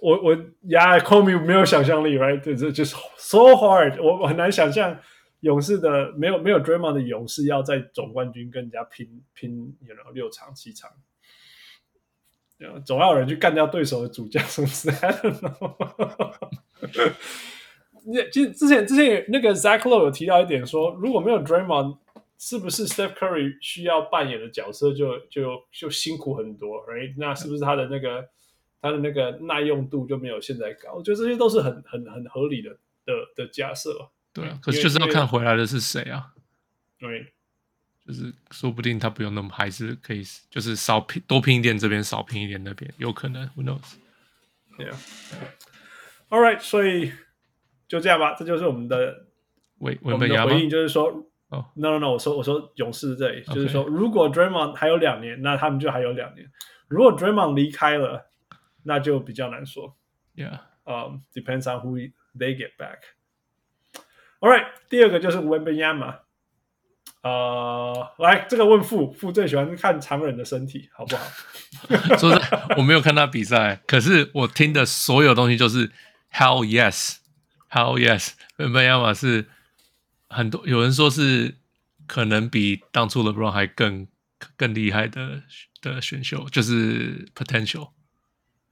[0.00, 0.34] 我我
[0.64, 2.38] 呀，call me 没有想象力，right？
[2.38, 4.94] 这这就是 so hard，我我很难想象
[5.40, 10.90] 勇士的没有没有 Draymond 的勇士要在总冠军跟人家拼拼，you know 六场七场，
[12.84, 14.90] 总要有人去干掉对手的主将，是不是？
[18.12, 21.96] 那 其实之前之前那个 Zach Lowe 有提到一点说，如果没有 Draymond，
[22.38, 27.14] 是不是 Steph Curry 需要扮演的角色就就就辛苦很多，right？
[27.16, 28.28] 那是不是他的那个？
[28.84, 32.68] 他的那个耐用度就没有现在高，我觉得这些都是很很很合理的
[33.06, 34.10] 的的假设。
[34.30, 36.34] 对啊，可是就是要看回来的是谁啊？
[36.98, 37.32] 对，
[38.06, 43.48] 就是说不定他不用那么，还是可以，就是少拼多拼一点这边，少拼一点那边，有可能。
[43.56, 43.94] Who knows？
[44.76, 44.98] 对啊。
[46.28, 47.10] All right，所以
[47.88, 49.28] 就这样吧，这就是我们的
[49.78, 56.46] 回我们的回应，就是说，哦、oh.，No No No，我说我说勇士这里，就是说，如果 Draymond 还有两年，那他们就还有两年；
[56.88, 58.30] 如果 Draymond 离开了。
[58.86, 59.96] 那就比较难说
[60.36, 61.96] ，Yeah，嗯、um,，depends on who
[62.36, 62.98] they get back。
[64.40, 66.18] All right，第二个就是 Wembenyama
[67.22, 71.24] 呃，来这个问父，父最喜欢看常人的身体，好不好？
[72.18, 75.88] 说实在，我没有看他比赛，可是我听的所有东西就是
[76.30, 79.46] Hell yes，Hell yes，Wembanyama 是
[80.34, 81.56] 很多有人说是
[82.06, 84.06] 可能比当初 LeBron 还更
[84.56, 85.42] 更厉害的
[85.80, 87.92] 的选秀，就是 potential。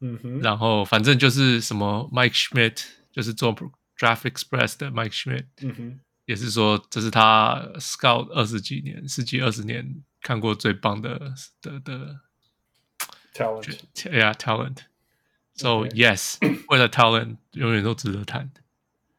[0.00, 3.54] 嗯哼，然后反正就是什么 Mike Schmidt，就是做
[3.96, 12.20] Draft Express 的 Mike Schmidt，嗯哼，也是说这是他 Scout 二十几年、十几二十年看过最棒的的的
[13.32, 14.78] talent，yeah talent。
[15.54, 18.50] So yes，为了 talent，永远都值得谈。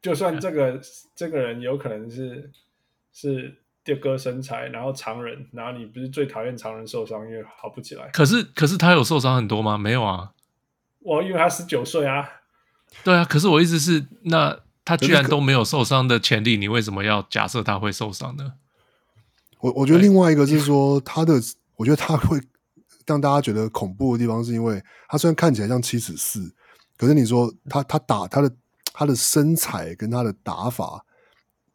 [0.04, 0.78] 就算这个
[1.16, 2.50] 这个人有可能是
[3.10, 8.10] 是第哥身材，然后常人，然后你不是最讨厌常人受伤，因为好不起来。
[8.12, 9.78] 可是可是他有受伤很多吗？
[9.78, 10.32] 没有啊。
[11.00, 12.28] 我因为他十九岁啊。
[13.02, 18.52] 对啊，可是我意思是，那他居然都没有受伤的潜力，你为什么要假设他会受伤呢？
[19.60, 21.40] 我我觉得另外一个是说，他的，
[21.76, 22.38] 我觉得他会
[23.06, 26.54] 让大家觉得恐怖的地方，是因为他虽然看起来像七尺四，
[26.98, 28.54] 可是你说他他打他的
[28.94, 31.04] 他的身材跟他的打法，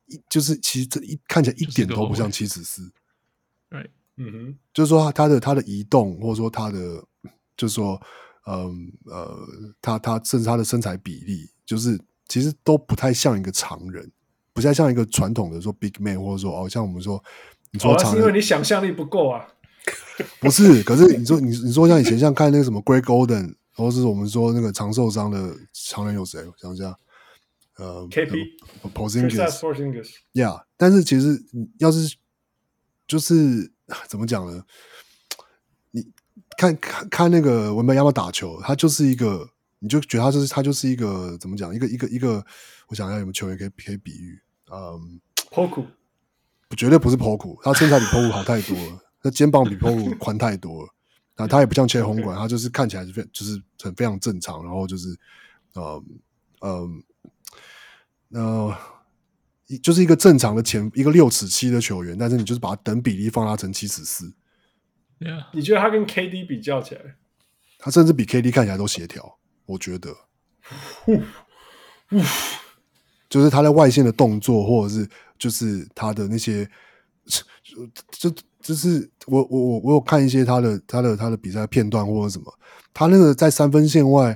[0.08, 2.92] 一就是其实这一看起来一点都不像七尺四。
[3.70, 7.04] 对，嗯哼，就是说他的他的移动，或者说他的，
[7.56, 8.02] 就是说。
[8.52, 9.38] 嗯呃，
[9.80, 14.12] 他他甚至他的身材比例，就是其实都不太像一个常人，
[14.54, 17.24] 不太像一个传统的说 big man，或者说哦，像我们说，
[17.70, 19.46] 你说常人，是因为你想象力不够啊？
[20.40, 26.44] 不是，可是你说你你说像以前像看那个什么 Greg Golden，或者是我们说那个长受伤的常人有谁？
[26.44, 26.98] 我想想，
[27.80, 31.42] 呃，KP，Porzingis，Yeah，但是其实
[31.78, 32.18] 要是
[33.08, 33.72] 就是
[34.08, 34.62] 怎么讲呢？
[35.92, 36.06] 你
[36.58, 39.50] 看看看那个文班亚马打球，他就是一个，
[39.80, 41.74] 你就觉得他就是他就是一个怎么讲？
[41.74, 42.46] 一个一个一个，
[42.88, 44.38] 我想一下有没有球员可以可以比喻？
[44.70, 45.86] 嗯，Poku，
[46.76, 50.90] 绝对不是 Poku，他身材比 Poku 好太多了，他肩膀比 Poku 宽太多了。
[51.38, 55.18] 那他也不像切红管，他就是看起来是非就是很非常正常，然后就是
[55.76, 56.04] 嗯
[56.60, 57.02] 嗯
[58.32, 58.76] 呃，
[59.82, 64.34] 就是一个正常的前一个六尺七的球员，但是你就是把他等比例放大成七尺四。
[65.20, 65.46] Yeah.
[65.52, 67.16] 你觉得他跟 KD 比较起来，
[67.78, 70.16] 他甚至比 KD 看起来都协调，我觉得。
[73.30, 75.08] 就是他在外线的动作，或者是
[75.38, 76.68] 就是他的那些，
[77.72, 82.52] 就就就是我我我我有看一些他的他的他的比赛片段或者什么，
[82.92, 84.36] 他那个在三分线外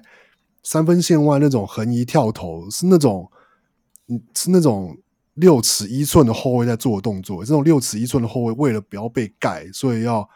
[0.61, 3.31] 三分线外那种横移跳投是那种，
[4.07, 4.97] 嗯是那种
[5.35, 10.29] 六尺一寸的后卫在做的动作，这种六尺一寸的后卫为了不要被盖，所以要。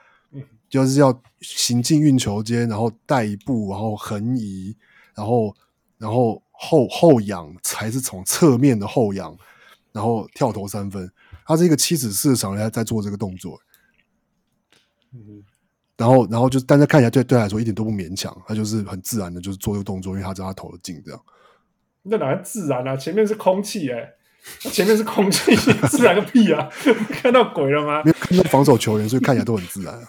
[0.70, 4.76] 就是要行进运球间，然后带一步，然后横移，
[5.16, 5.56] 然后
[5.98, 9.34] 然后后后仰，才是从侧面的后仰，
[9.94, 11.10] 然后跳投三分。
[11.46, 13.58] 他是一个七尺四的长人在做这个动作，
[15.14, 15.42] 嗯，
[15.96, 21.22] 然后然后就，但是看起来对对来说一点都不勉强，他就是很自然的，就是做这个动作，因为他知道他投的进，这样。
[22.10, 22.96] 那哪来自然啊？
[22.96, 25.56] 前面是空气哎、欸，前面是空气，
[25.90, 26.70] 自然个屁啊！
[27.12, 28.02] 看到鬼了吗？
[28.04, 30.08] 没有看到防守球员，所以看起来都很自然啊。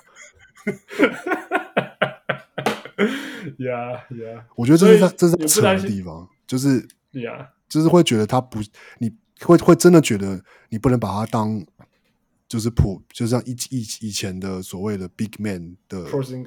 [3.58, 8.58] 呀呀，我觉得这是他这是他扯的地方，就是呀.就是会觉得他不，
[8.98, 9.10] 你
[9.40, 11.62] 会会真的觉得你不能把他当
[12.48, 16.04] 就是普，就像以以以前的所谓的 big man 的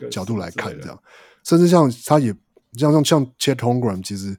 [0.09, 0.99] 角度来看，这样，
[1.43, 2.33] 甚至像他也
[2.73, 4.35] 像像像 Chet Holmgren，其实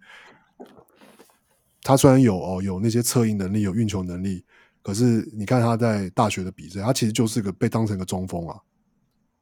[1.82, 4.44] 他虽然有哦有那些策应能力，有运球能力，
[4.82, 8.60] 可是你看他在大学的比赛，他其实就是个被当成个中锋啊。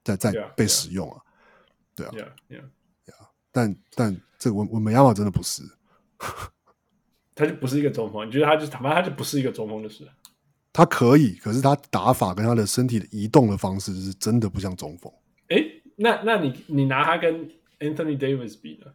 [0.03, 1.21] 在在被使用啊，
[1.95, 2.15] 对啊，
[3.53, 5.63] 但但这个文文本亚马真的不是，
[7.35, 8.27] 他就不是一个中锋。
[8.27, 10.09] 你觉得他就坦白，他就不是一个中锋就是？
[10.73, 15.13] 他可以，可是他打法跟他的身体的移动的方式是真的不像中锋。
[15.49, 15.63] 哎，
[15.97, 17.47] 那那你你拿他跟
[17.81, 18.87] Anthony Davis 比呢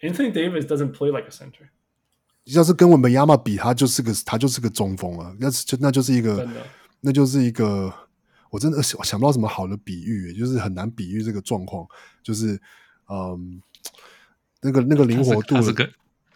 [0.00, 1.68] ？Anthony Davis doesn't play like a center。
[2.46, 6.48] 要是跟我们亚马比，他就是个他就是个中锋啊，那就那就是一个，
[7.00, 7.92] 那就是一个。
[8.48, 11.84] 我真的想想不到什么好的比喻，就是很难比喻这个状况。
[12.22, 12.58] 就是，
[13.10, 13.60] 嗯，
[14.62, 15.56] 那个那个灵活度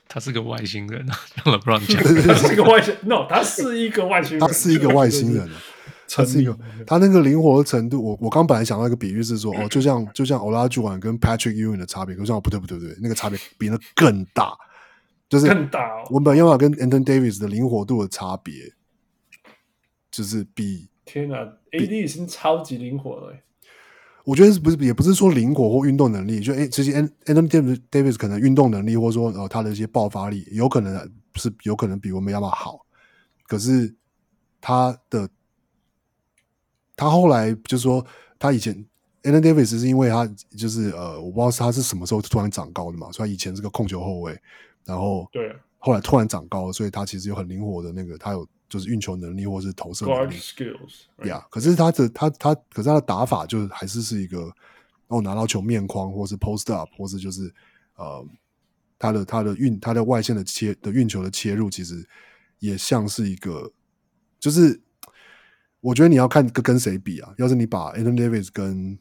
[0.09, 5.49] 他，是个外星人啊，用了不让你讲，他是个外星，no，他是一个外星人，他是一个外星人，
[6.11, 8.05] 他是一个他那个灵活的程度。
[8.05, 14.53] 我我刚本来想到一个比喻是说，哦，就像就像 Olajuwon 跟 Patrick Ewing 的差别，可是我不对不对不对，那个差别比那更大，
[15.31, 16.05] 就是更大。
[16.11, 18.75] 我本来要跟 Anthony Davis 的灵活度的差别，
[20.11, 20.91] 就是比。
[21.07, 21.37] 天呐
[21.73, 23.35] ，AD 已经超级灵活了。
[24.25, 32.87] 我觉得是不是也不是说灵活或运动能力，就诶，其实 Anthony Davis 可能运动能力或者说呃他的一些爆发力，有可能是有可能比我们要么好。
[33.47, 33.93] 可是
[34.61, 35.29] 他的
[36.95, 38.05] 他后来就是说，
[38.39, 38.85] 他以前
[39.23, 40.27] Anthony Davis 是因为他
[40.57, 44.39] 就是呃，我不知道是他是什么时候突然长高的嘛，所以他以前是个控球后卫，
[44.85, 48.47] 然后对，后来突然长高，所以他其实有很灵活的那个，他有。
[48.71, 51.45] 就是运球能力，或是投射能力，skills，，呀。
[51.51, 54.49] 可是他的他他，可是他的打法就是还是是一个，
[55.09, 57.53] 哦，拿到球面框，或是 post up，或是就是
[57.97, 58.25] 呃，
[58.97, 62.09] 他的他的运他的外线的切的运球的切入，其实
[62.61, 63.73] 也像是一个，
[64.39, 64.81] 就是
[65.81, 67.35] 我觉得你要看跟跟谁比啊？
[67.39, 68.97] 要是你把 Anthony Davis 跟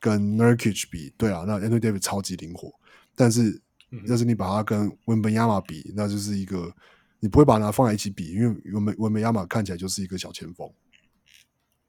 [0.00, 2.74] 跟 Nurkic 比，对啊，那 Anthony Davis 超级灵活，
[3.14, 3.62] 但是
[4.06, 6.72] 要是你把它跟 Wembanyama 比，那就是一个
[7.20, 8.54] 你不会把它放在一起比，因为
[8.94, 10.70] Wembanyama 看起来就是一个小前锋。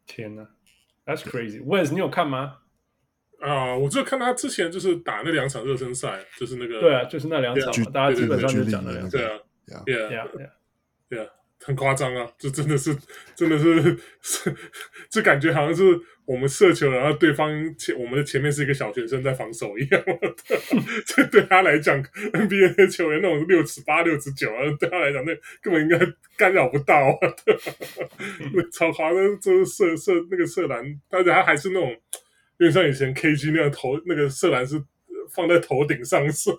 [0.05, 0.47] 天哪
[1.05, 1.63] ，That's crazy。
[1.63, 2.57] Wes，你有看吗？
[3.41, 9.39] 啊，我就看他之前就是打那两场热身赛，就是那个对啊，就是那两场嘛，大家基本上就讲那两场，对啊，
[9.85, 10.27] 对啊，
[11.07, 11.29] 对啊，
[11.63, 12.95] 很夸张啊，这真的是，
[13.35, 14.55] 真的是是，
[15.09, 15.83] 就感觉好像是
[16.25, 20.03] 我们射球，然后对方前我们的前面是一个小学生在防守一样，
[21.05, 25.99] 这 对他来讲，NBA 的球员那种六尺八、六尺九啊，对他来讲那根本应该
[26.37, 27.19] 干扰不到啊，
[28.71, 31.95] 超夸张，就是射射那个射篮，而且他还是那种。
[32.61, 34.75] 因为像以前 KG 那样投那个射篮是
[35.29, 36.55] 放在头顶上射，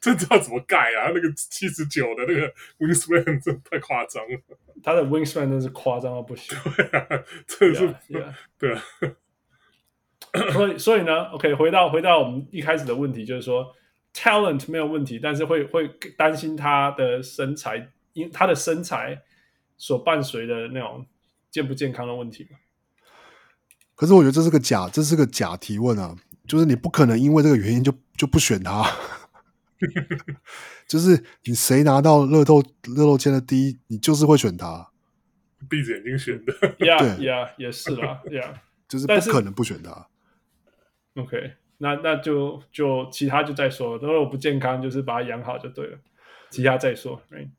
[0.00, 1.12] 真知道怎么盖啊？
[1.14, 4.40] 那个七十九的那个 wingspan 真的太夸张了。
[4.82, 6.56] 他的 wingspan 真是夸张到不行。
[6.76, 7.06] 对啊，
[7.46, 8.34] 真的是 yeah, yeah.
[8.58, 8.82] 对啊。
[10.52, 13.74] 所以所以呢，OK，回到回到我们一开始的问题，就是说
[14.12, 19.22] talent 没有问题，但是会会担心他的身材，因他的身材
[19.78, 21.06] 所伴随的那种
[21.50, 22.58] 健不健康的问题嘛。
[23.94, 26.14] 可是我觉得这是个假，这是个假提问啊！
[26.46, 28.84] 就是你不可能因为这个原因就就不选他，
[30.88, 34.90] 就是你谁拿到乐透乐透签的第一，你就是会选他，
[35.68, 36.52] 闭着眼睛选的。
[36.86, 40.08] 呀呀，也是啦， 呀，就是不可能不选他。
[41.14, 45.98] OK，那那就就其他就再说，如果我不健康，就是把它养好就对了，
[46.50, 47.20] 其他再说。
[47.30, 47.50] Right?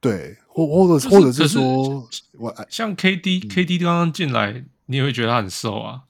[0.00, 2.08] 对，或或者或者是说，
[2.38, 4.64] 我像 KD KD 刚刚进来。
[4.90, 6.04] 你也会觉得他很瘦啊？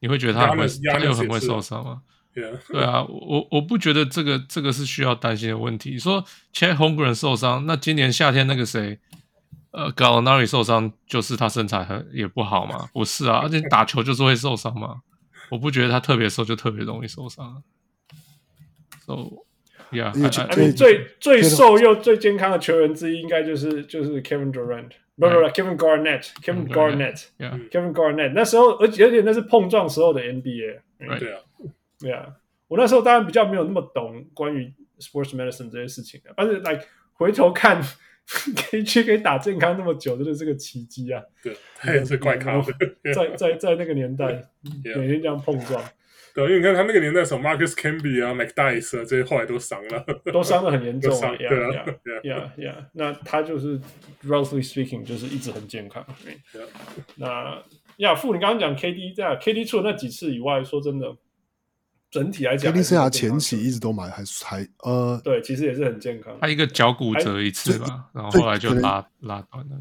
[0.00, 2.02] 你会觉得他很会，他又很会受伤吗
[2.34, 2.58] ？Yeah.
[2.70, 5.98] 对啊，我我不觉得这个这个是需要担心的问题。
[5.98, 8.98] 说 Chet Holmgren 受伤，那今年夏天那个谁，
[9.70, 12.90] 呃，Gallinari 受伤，就是他身材很也不好嘛？
[12.92, 15.00] 不是啊，而且打球就是会受伤嘛。
[15.50, 17.62] 我不觉得他特别瘦就特别容易受伤。
[19.06, 19.44] So
[19.92, 24.90] yeah，I mean, 最最瘦又最健康的球员之一，应该就是就是 Kevin Durant。
[25.18, 30.78] 不不不，Kevin Garnett，Kevin Garnett，Kevin Garnett，那时候，而且而且那是碰撞时候的 NBA，
[31.18, 31.40] 对啊，
[31.98, 32.34] 对啊，
[32.68, 36.78] 我那时候当然比较没有那么懂关于 sports medicine 这些事情的，但是来
[37.14, 37.82] 回头看
[38.26, 41.22] ，KG 可以打健康那么久，真的是个奇迹啊！
[41.42, 42.60] 对，他也是怪咖，
[43.14, 44.44] 在在在那个年代，
[44.96, 45.82] 每天这样碰撞。
[46.36, 51.34] 对，因为你看他那个年代什么 Marcus Camby 啊、McDyess 啊，这些后来都伤了， 都伤的很严重啊。
[51.36, 51.84] 对啊，
[52.24, 53.80] 呀呀，那他就是
[54.22, 56.04] roughly speaking 就是一直很健康。
[56.54, 56.66] Yeah.
[57.14, 57.62] 那
[57.96, 61.16] 亚父，你刚刚讲 KD 这样，KD 除了那几次以外，说真的，
[62.10, 66.36] 整体来讲，KD 生涯前期一直都蛮还还呃，对，其实也是很健康。
[66.40, 69.76] 他一个脚骨折一次吧，然后后来就拉拉断了。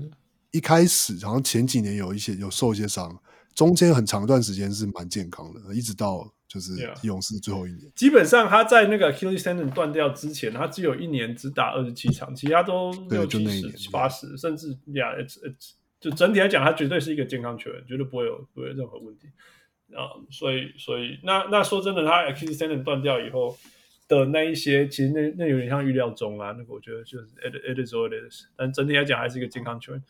[0.51, 3.19] 一开始好像前几年有一些有受一些伤，
[3.55, 6.31] 中间很长一段时间是蛮健康的，一直到。
[6.47, 6.71] 就是
[7.01, 13.43] 勇士最后一年.基本上他在那个 Achilles tendon 断掉之前，他只有一年只打二十七场，其他都六七
[13.75, 19.27] 十、八十，甚至呀，yeah, it's, it's, 就整体来讲，他绝对是一个健康球员，绝对不会有不会有任何问题
[19.93, 20.15] 啊。
[20.15, 23.57] Um, 所以，所以那那说真的，他 Achilles tendon 断掉以后
[24.07, 26.55] 的那一些，其实那那有点像预料中啊。
[26.57, 30.01] 那个我觉得就是 it, it is what it is，但整体来讲还是一个健康球员。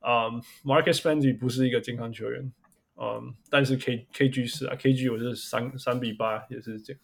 [0.00, 2.52] 啊、um,，Marcus Smart 不是一个健康球员。
[2.96, 7.02] 嗯但是 K K G 是啊，K G 我是三三比八也是这样，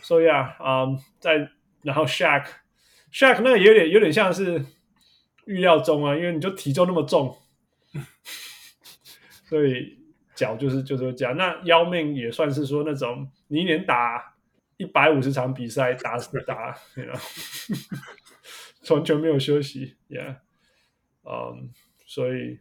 [0.00, 1.50] 所以啊，嗯，在
[1.82, 2.46] 然后 Shaq
[3.12, 4.64] Shaq 那有点有点像是
[5.46, 7.36] 预料中啊，因为你就体重那么重，
[9.44, 9.98] 所以
[10.36, 11.36] 脚就是就是这样。
[11.36, 14.36] 那要命也算是说那种你一年打
[14.76, 20.36] 一百五十场比赛打死打，你知道，完全没有休息，Yeah，
[21.24, 21.72] 嗯，
[22.06, 22.60] 所以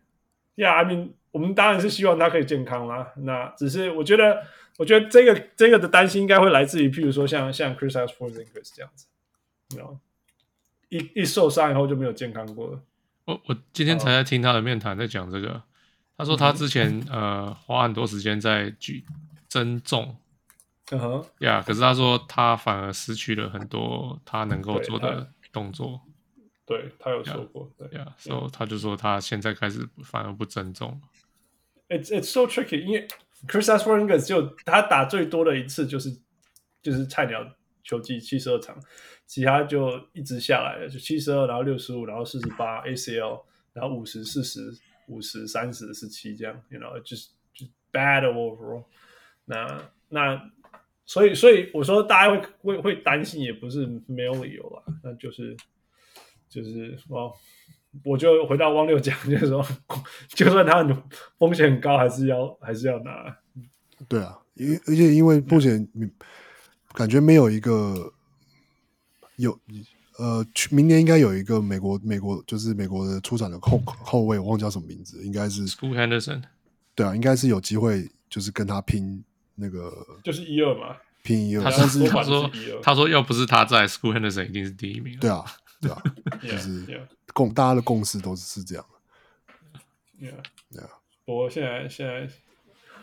[0.56, 1.12] ，Yeah，I mean。
[1.32, 3.12] 我们当然是希望他可以健康啦。
[3.18, 4.44] 那只是我觉得，
[4.78, 9.08] 我觉得这个这个的担心应该会来自于，譬如说像像 Kristaps Porzingis 这样子，
[9.70, 9.98] 你知道，
[10.90, 12.80] 一一受伤以后就没有健康过了。
[13.26, 15.62] 我我今天才在听他的面谈，在讲这个。
[16.18, 19.04] 他说他之前、嗯、呃花很多时间在举
[19.48, 20.16] 增重，
[20.92, 26.02] 嗯哼，呀，可是他说他反而失去了很多他能够做的动作。
[26.64, 31.02] 对，他有说过，对呀，所以他就说他现在开始反而不增重。
[31.92, 33.06] It's it's so tricky，因为
[33.46, 36.10] Kristaps Porzingis 就他打最多的一次就是
[36.82, 37.46] 就是菜鸟
[37.84, 38.80] 球季七十二场，
[39.26, 43.42] 其他就一直下来了，就七十二，然后六十五，然后四十八 ACL，
[43.74, 44.72] 然后五十四十
[45.08, 48.86] 五十三十十七这样，you know，就是就 bad overall。
[49.44, 50.50] 那那
[51.06, 55.58] 所以所以我说大家会会会担心，也不是没有理由啦，那就是
[56.48, 57.34] 就是哦，
[58.04, 59.66] 我就回到汪六讲， 就是说，
[60.30, 60.84] 就算他
[61.38, 63.38] 风险很高，还是要还是要拿。
[64.08, 65.88] 对啊，因而且因为目前
[66.94, 68.12] 感觉没有一个
[69.36, 69.58] 有
[70.18, 76.44] 呃，明年应该有一个美国美国就是美国的出产的后后卫，我忘记叫什么名字，应该是 School Henderson。
[76.94, 79.24] 对啊，应该是有机会，就是跟他拼
[79.56, 79.92] 那个，
[80.24, 81.64] 就是一二嘛，拼一二。
[81.64, 82.52] 他是他说
[82.84, 85.18] 他说要不是他在 School Henderson 一定是第一名。
[85.20, 85.44] 对啊，
[85.82, 86.02] 对啊，
[86.42, 88.86] 就是共大家的共识都是是这样。
[90.20, 90.90] Yeah，Yeah。
[91.26, 92.28] 不过现在现在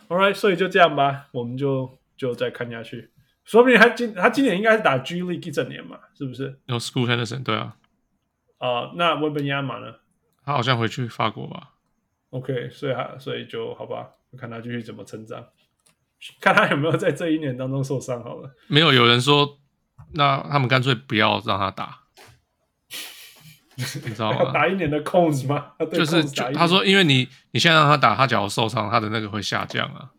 [0.08, 3.10] ，All right，所以就这样吧，我们就就再看下去。
[3.44, 6.60] 说不定他今他今年应该是打 G League 一整年嘛，是不是？
[6.66, 7.76] 有 School Henderson，对啊。
[8.58, 9.94] 啊，那文本亚马呢？
[10.44, 11.74] 他好像回去法国吧。
[12.30, 15.46] OK，所以他所以就好吧，看他继续怎么成长，
[16.40, 18.54] 看他有没有在这一年当中受伤好了。
[18.66, 19.58] 没有，有人说，
[20.12, 22.02] 那他们干脆不要让他打，
[24.04, 24.52] 你知道吗？
[24.52, 25.72] 打一年的空子吗？
[25.92, 26.22] 就是
[26.52, 30.10] 他说，因为你你现在让他打，他假如受伤，他的那个会下降啊。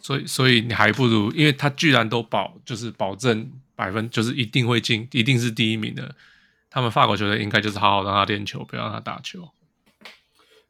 [0.00, 6.14] 所以所以你还不如，因为他居然都保，就是保证百分，就是一定会进，一定是第一名的。
[6.70, 9.50] 他们法国球队应该就是好好让他练球，不要让他打球。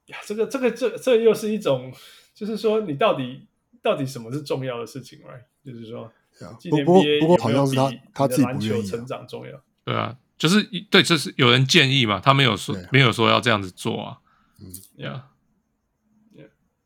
[0.06, 1.92] 呀，这个这个这这又是一种，
[2.34, 3.46] 就是说你到底
[3.80, 5.44] 到底什么是重要的事情，right？
[5.64, 6.10] 就是说，
[6.58, 9.52] 今年 NBA 不过好像是他他自己篮球成长重要。
[9.84, 14.16] 对啊，就是对，就是有人建议嘛，他没有说没有说要这样子做啊。
[14.58, 15.26] 嗯，呀，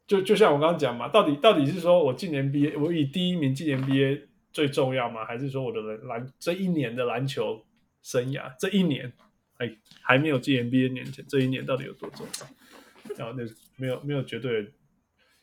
[0.09, 4.23] 就就像我刚刚讲嘛，到底到底是说我进 NBA，我以第一名进 NBA
[4.53, 5.25] 最重要吗？
[5.25, 7.65] 还是说我的篮这一年的篮球
[8.03, 9.13] 生涯这一年，
[9.59, 9.73] 哎，
[10.03, 13.17] 还没有进 NBA 年前这一年到底有多重要？
[13.17, 14.73] 然后那没有没有绝对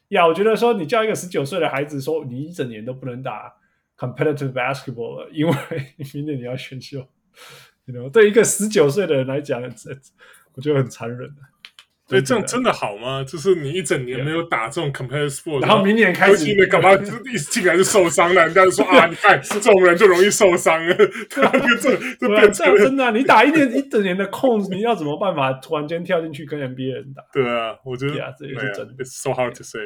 [0.10, 3.54] 呀，我觉得说你叫一个十九岁的孩子说你一整年都不能打
[3.98, 5.54] competitive basketball 了，因为
[6.14, 7.08] 明年你要选秀，
[8.12, 9.62] 对一个十九岁的人来讲，
[10.53, 11.36] 我觉得很残忍的。
[12.08, 13.24] 所以这样真的好吗？
[13.24, 16.91] 就是你一整年没有打这种 competitive sport，然后明年开始你干嘛？
[16.94, 20.94] 一进来就受伤了，人家就说啊，你看这种人就容易受伤了。
[20.94, 27.24] 这这变成真的，你打一年一整年的空，你要怎么办法突然间跳进去跟 NBA 人打？
[27.32, 28.94] 对啊，我觉得呀，这也是真的。
[29.02, 29.80] It's so hard to say.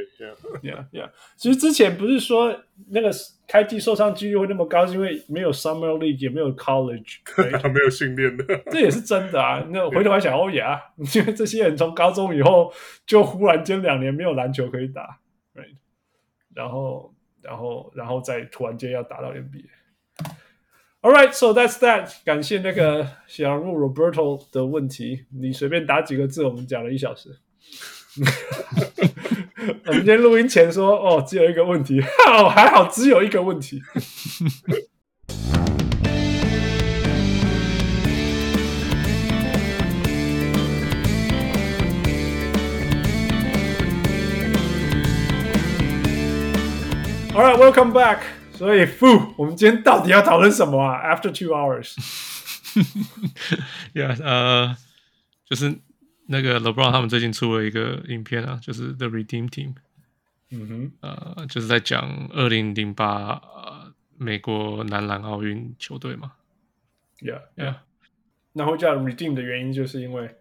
[0.63, 1.11] Yeah, yeah.
[1.37, 2.59] 其实之前不是说
[2.89, 3.11] 那个
[3.47, 7.19] 开季受伤几率会那么高，是因为没有 Summer League，也没有 College，
[7.71, 8.43] 没有训练的。
[8.71, 9.65] 这也是真的啊。
[9.69, 10.81] 那回头还想，哦呀，
[11.13, 12.73] 因为这些人从高中以后
[13.05, 15.19] 就忽然间两年没有篮球可以打
[15.53, 15.75] ，right？
[16.53, 19.65] 然后，然后，然后再突然间要打到 NBA。
[21.01, 22.11] All right, so that's that。
[22.25, 27.29] 感谢那个小人物 Roberto 的问题，你随便打几个字，我们讲了一小时。
[29.85, 33.81] 我们今天录音前说，哦，只有一个问题， 哦，还好只有一个问题。
[47.33, 48.19] All right, welcome back。
[48.53, 51.49] 所以，Fu，我们今天到底要讨论什么啊？After two
[53.93, 54.77] hours，Yeah，呃，
[55.49, 55.79] 就是。
[56.27, 59.75] 那个 LeBron 他们最近出了一个影片啊，就是 The Redeem Team，
[60.49, 63.41] 嗯哼，呃，就是在讲二零零八
[64.17, 66.33] 美国男篮奥运球队嘛
[67.19, 67.75] ，Yeah Yeah，
[68.53, 70.35] 然后叫 Redeem 的原因就是因为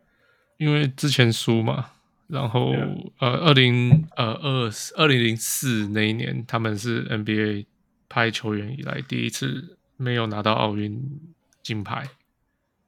[0.56, 1.90] 因为之前输嘛，
[2.28, 2.72] 然后.
[3.18, 7.66] 呃二零呃二二零零四那一年他们是 NBA
[8.08, 11.20] 派球员以来第一次没有拿到奥运
[11.62, 12.08] 金牌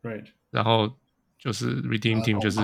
[0.03, 0.97] ，Right，然后。
[1.47, 2.59] 就是 Redeem Team，就是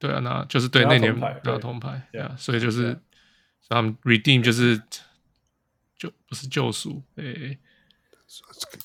[0.00, 2.98] 对啊，那就是对那年拿铜牌，对啊，所以就是
[3.68, 4.82] 他们 Redeem 就是
[5.96, 7.56] 就不是救赎，诶，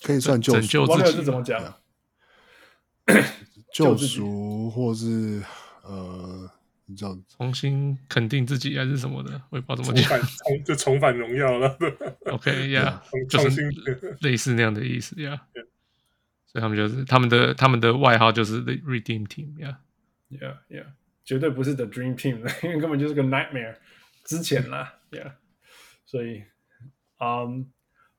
[0.04, 1.76] 可以算拯救自己，怎么讲？
[3.74, 5.42] 救赎，或是
[5.82, 6.48] 呃，
[6.86, 10.20] 你知道重新肯定自己还是什么的，我也不知道怎么讲，
[10.64, 11.76] 就重返荣耀了。
[12.32, 13.68] OK 呀，就是
[14.20, 15.48] 类似那样的意思呀。
[16.56, 20.86] 所以他们就是他们的他们的外号就是 The Redeem Team，Yeah，Yeah，Yeah，
[21.26, 23.76] 绝对不是 The Dream Team， 因为根本就是个 Nightmare
[24.23, 25.34] 之前啦，Yeah，
[26.06, 26.44] 所以，
[27.19, 27.69] 嗯、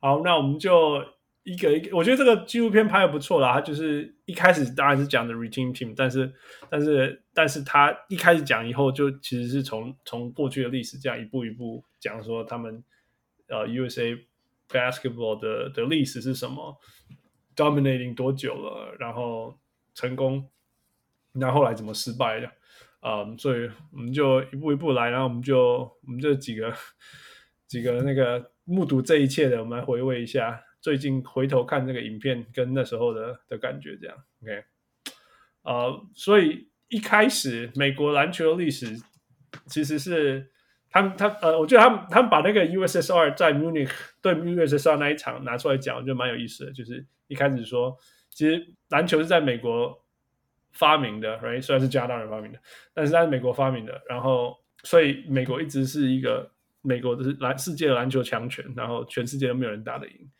[0.00, 1.02] 好，那我们就
[1.44, 3.54] 一个一个，我觉得这个纪录片拍的不错啦。
[3.54, 6.30] 他就是一开始当然是讲的 Redeem Team，但是
[6.68, 12.84] 但是但是他一开始讲以后，就其实是从从过去的历史这样一步一步讲说他们
[13.48, 14.22] 呃 USA
[14.68, 16.78] Basketball 的的历史是什么。
[17.56, 18.94] Dominating 多久了？
[18.98, 19.58] 然后
[19.94, 20.48] 成功，
[21.32, 22.50] 那后来怎么失败的？
[23.00, 26.74] 啊、所以我们就一步一步来，然后我们就我们这几个
[27.68, 34.64] 几个那个目睹这一切的，我们来回味一下最近回头看这个影片跟那时候的的感觉，这样 OK。
[35.62, 39.00] 呃，所以一开始美国篮球的历史
[39.66, 40.50] 其实是
[40.90, 46.72] 他们他呃，我觉得他们他们把那个 USSR 在 Munich 对 USSR 那一场拿出来讲，我觉得蛮有意思的。
[46.72, 47.96] 就是一开始说，
[48.30, 50.04] 其实篮球是在美国
[50.72, 51.62] 发明的，right？
[51.62, 52.58] 虽然是加拿大人发明的，
[52.92, 54.00] 但是在美国发明的。
[54.08, 56.50] 然后，所以美国一直是一个
[56.82, 60.30] 美国的篮世界的篮球强权，然后全世界都没有人打得赢。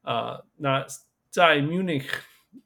[0.00, 0.86] 啊、呃，那
[1.30, 2.06] 在 Munich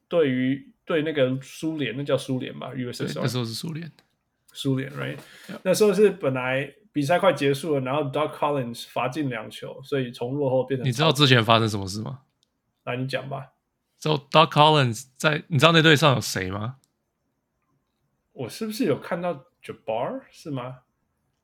[0.08, 3.90] 对于对那个苏联，那叫苏联吧，USSR 那时候是苏联，
[4.52, 5.58] 苏联，right？Yeah.
[5.64, 10.86] 那时候是本来比赛快结束了，然后 Doug Collins 罚进两球，所以从落后变成。
[10.86, 12.20] 你知道之前发生什么事吗？
[12.84, 13.52] 来，你讲吧。
[13.98, 16.76] So Doc Collins 在，你知道那队上有谁吗？
[18.32, 20.78] 我是不是有看到 Jabbar 是吗？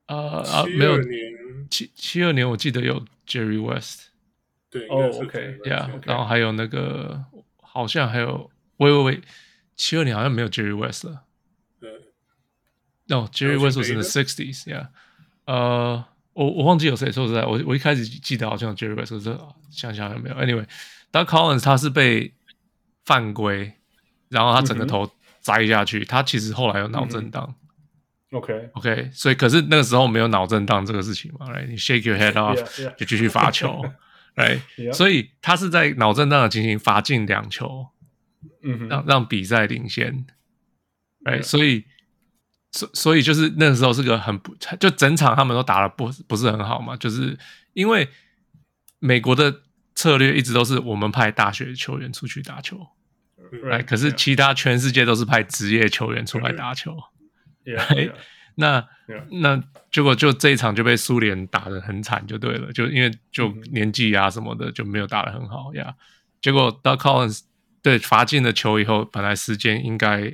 [0.06, 0.98] 呃啊，没有，
[1.70, 4.10] 七七二年我记得有 Jerry West，
[4.68, 7.24] 对，哦，OK，Yeah，然后还有那个
[7.60, 8.50] 好像还有。
[8.78, 9.20] 喂喂喂，
[9.76, 11.22] 七二年好像没有 Jerry West 了。
[11.78, 11.88] 对
[13.06, 14.88] ，No，Jerry West was in the sixties，yeah。
[15.44, 19.38] 呃，我我忘记有谁说实在，我我一开始记得好像有 Jerry West，可是
[19.70, 20.34] 想想有没有。
[20.34, 22.34] Anyway，Doc Collins 他是被
[23.04, 23.72] 犯规，
[24.28, 25.10] 然后他整个头
[25.40, 27.54] 栽下去，他其实后来有脑震荡。
[28.30, 31.66] OK OK，所以可是那个时候没有脑震荡这个事情嘛，right？
[31.66, 33.84] 你 shake your head off 就继续罚球，
[34.36, 34.60] right？
[34.92, 37.88] 所以他是在脑震荡的情形罚进两球。
[38.64, 40.24] 嗯，让让比赛领先，
[41.24, 41.42] 哎、right?
[41.42, 41.84] 所以，
[42.70, 47.36] 所所以就是那个时候是个很不，就整场他们都打的不不是很好嘛，就是
[47.72, 48.08] 因为
[49.00, 49.62] 美国的
[49.94, 52.78] 策略一直都是我们派大学球员出去打球?
[53.86, 56.96] 可是其他全世界都是派职业球员出来打球，
[57.88, 58.10] 哎，
[58.54, 58.88] 那.
[59.30, 65.94] 那结果就这一场就被苏联打得很惨，就对了，就因为就年纪啊什么的就没有打得很好呀.
[66.40, 67.40] 结果 Doc Collins。
[67.82, 70.32] 对，罚进了球以后，本来时间应该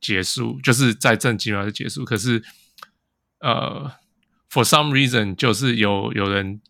[0.00, 2.02] 结束，就是再剩几秒就结束。
[2.02, 2.42] 可是，
[3.40, 3.92] 呃
[4.50, 6.60] ，for some reason，就是有有人，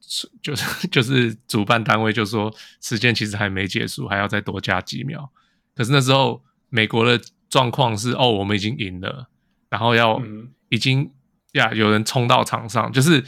[0.43, 5.31] 就是就是主办单位就说时间其实还没结束，还要再多加几秒。
[5.75, 9.29] 可是那时候美国的状况是，哦，我们已经赢了，
[9.69, 11.11] 然后要、嗯、已经
[11.53, 13.25] 呀，有人冲到场上，就是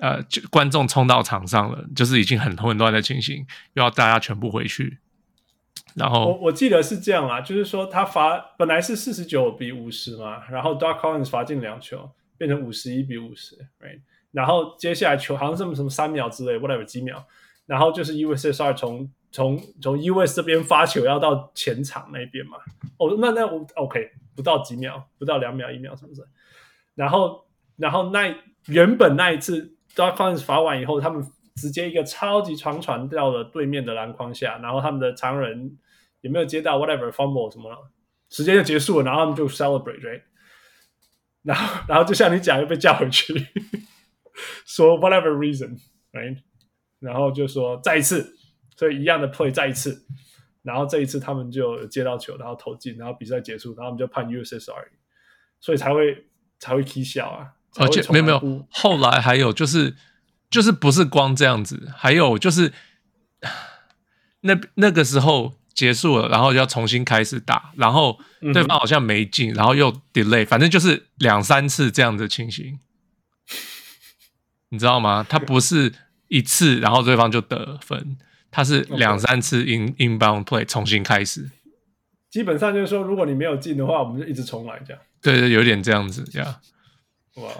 [0.00, 4.98] 呃，就观众冲到场上了，就是已经很混乱的情形，又要大家全部回去。
[5.94, 12.10] 然后我我记得是这样啊，就是说他罚本来是四十九比五十嘛，然后 Doc Collins 罚进两球，
[12.42, 14.00] 变成五十一比五十，right？
[14.32, 17.24] 然后接下来球好像什么什么三秒之类，whatever 几秒，
[17.66, 22.56] 然后就是 USSR 从从从 US 这边发球要到前场那边嘛，
[22.98, 26.26] 哦，那那我 OK 不到几秒，不到两秒一秒是不是？
[26.96, 27.46] 然后
[27.76, 28.34] 然后那
[28.66, 31.24] 原本那一次 Doc Collins 罚完以后，他们
[31.54, 35.78] 直接一个超级长传到了对面的篮筐下，然后他们的常人。
[36.22, 37.76] 也没有接到 whatever fumble 什么了，
[38.30, 40.22] 时间就结束了，然后他们就 celebrate，right?
[41.42, 43.34] 然后然后就像你讲，又被叫回去，
[44.64, 46.38] 说 whatever reason，right?
[47.00, 48.36] 然后就说再一次，
[48.76, 50.06] 所以一样的 play 再一次，
[50.62, 54.86] 然后这一次他们就接到球，然后投进，然后比赛结束，然后我们就判 USSR，
[55.60, 56.26] 所以才会
[56.58, 59.96] 才会踢笑啊，而且没有没有，后来还有就是
[60.48, 62.72] 就是不是光这样子，还有就是
[64.42, 65.54] 那那个时候。
[65.74, 68.18] 结束了，然后就要重新开始打，然后
[68.52, 72.78] 对方好像没进，然后又 delay，反正就是两三次这样的情形，
[74.68, 75.24] 你知道吗？
[75.28, 75.92] 他不是
[76.28, 78.16] 一次，然后对方就得分，
[78.50, 81.50] 他是两三次 in inbound play 重新开始。
[82.30, 85.02] 基本上就是说，如果你没有进的话，我们就一直重来这样。
[85.20, 86.54] 对对，有点这样子，这样。
[87.36, 87.50] 哇，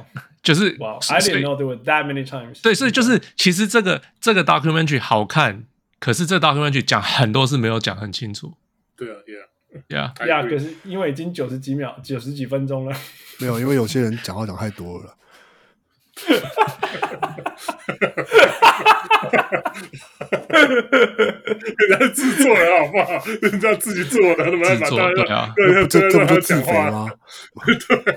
[0.42, 2.60] 就是哇，I didn't know there were that many times。
[2.62, 5.64] 对，所以就是其实这个这个 documentary 好看。
[6.02, 8.54] 可是这 documentary 讲很多是没有讲很清楚。
[8.96, 9.14] 对啊
[9.88, 12.96] ，Yeah，呀呀，可是因为已经九十几秒、九十几分钟了。
[13.38, 15.16] 没有，因为有些人讲话讲太多了。
[16.16, 17.30] 哈哈哈哈
[19.30, 19.62] 哈哈！
[21.78, 23.24] 人家自作的好不好？
[23.40, 25.54] 人家自己做的，他妈把大家
[25.88, 27.08] 这这不就自肥吗？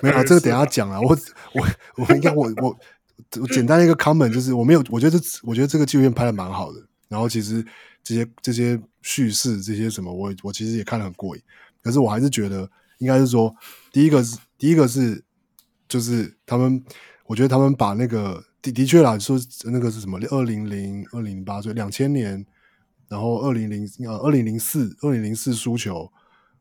[0.02, 1.00] 没有，这个等下讲啊。
[1.00, 1.16] 我
[1.54, 1.68] 我
[1.98, 2.76] 我应该我我
[3.40, 6.80] 我简单一个 comment 就是我没有，我觉得这我觉得这个纪录片拍的蛮好的。
[7.08, 7.66] 然后其实
[8.04, 11.42] 这些这些叙事这些什么，我我其实也看得很过瘾。
[11.82, 13.56] 可是我还是觉得，应该是说，
[13.92, 15.24] 第一个是第一个是，
[15.88, 16.84] 就是他们，
[17.28, 22.44] 我觉得他们把那个的的确啦，说那个是什么，二零零二零零八岁两千年，
[23.08, 26.12] 然后二零零呃二零零四二零零四输球，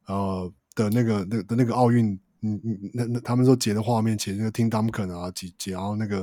[0.07, 6.23] 呃的那个那的那个奥运，嗯嗯，那那他们说截的画面，截那个 Tim Duncan 啊，截截然后那个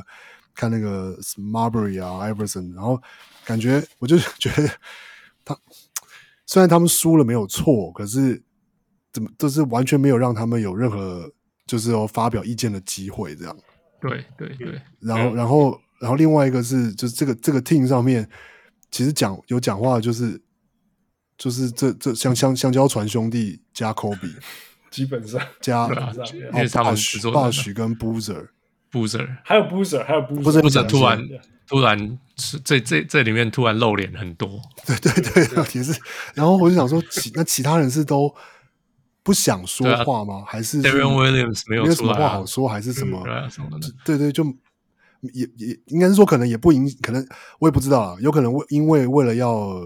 [0.55, 3.01] 看那个 Marbury 啊，Iverson，然后
[3.45, 4.69] 感觉我就 觉得
[5.43, 5.57] 他
[6.45, 8.41] 虽然他们输了没有错，可是
[9.13, 11.31] 怎么就是完全没有让他们有任何
[11.65, 13.57] 就是有发表意见的机会，这样。
[13.99, 14.81] 对对对。
[14.99, 18.27] 然后然后然后另外一个是就是这个这个 team 上面
[18.89, 20.41] 其实讲有讲话就是
[21.37, 24.35] 就是这这香香香蕉船兄弟加 Kobe。
[24.89, 27.95] 基本上加，因为他们是 Bosh 跟
[28.91, 31.27] Boozer，Boozer 还有 Boozer，还有 Boozer，Boozer 突然
[31.67, 35.43] 突然是这这这里面突然露脸很多，对对对，
[35.73, 35.99] 也是。
[36.33, 38.33] 然后我就想说，其那其他人是都
[39.23, 40.43] 不想说话吗？
[40.45, 43.23] 还是 Deron Williams 没有什么话好说，还是什么？
[44.03, 44.43] 对对，就
[45.21, 47.25] 也也应该是说，可能也不影，可能
[47.59, 49.79] 我也不知道啊，有可能为因为为了要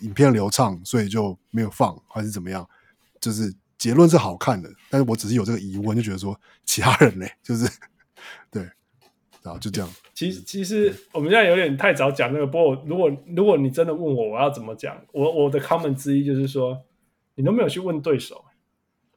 [0.00, 2.68] 影片流畅，所以就没有放，还是怎么样？
[3.20, 3.54] 就是。
[3.76, 7.68] 结论是好看的，但是我只是有这个疑问，就觉得说其他人呢，就是
[8.50, 8.62] 对，
[9.42, 9.90] 然后就这样。
[10.12, 15.00] 其实其实我们现在有点太早讲那个，不过如果如果你真的问我，我要怎么讲？
[15.12, 16.84] 我我的 comment 之一就是说，
[17.34, 18.44] 你都没有去问对手，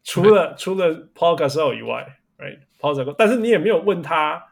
[0.03, 4.43] 除了除了 Paul Gasol 以外，right？Paul Gasol，但是你也没有问他，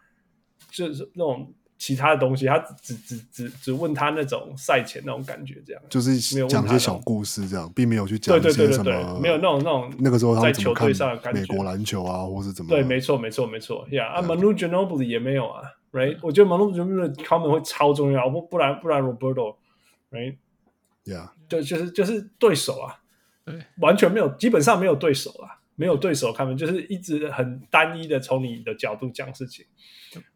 [0.72, 1.54] 就是那种。
[1.86, 6.18] 其他的东西，他只只只只问他那种赛前那种感觉，这样就是
[6.48, 12.70] 讲一些小故事，这样，并没有去讲一些什么，没有那种那种那个时候他在球队上的感觉，美国篮球啊，或是怎么？
[12.70, 16.18] 对，没错，没错，没错，Yeah，啊，Manu Ginobili 也没有啊，Right？
[16.24, 22.98] 我觉得 Manu Ginobili 的 comment 会超重要，不不然不然 Roberto，Right？Yeah，就就是就是对手啊，
[23.46, 25.62] 对，完全没有，基本上没有对手啊。
[25.78, 29.66] 没有对手，他们就是一直很单一的从你的角度讲事情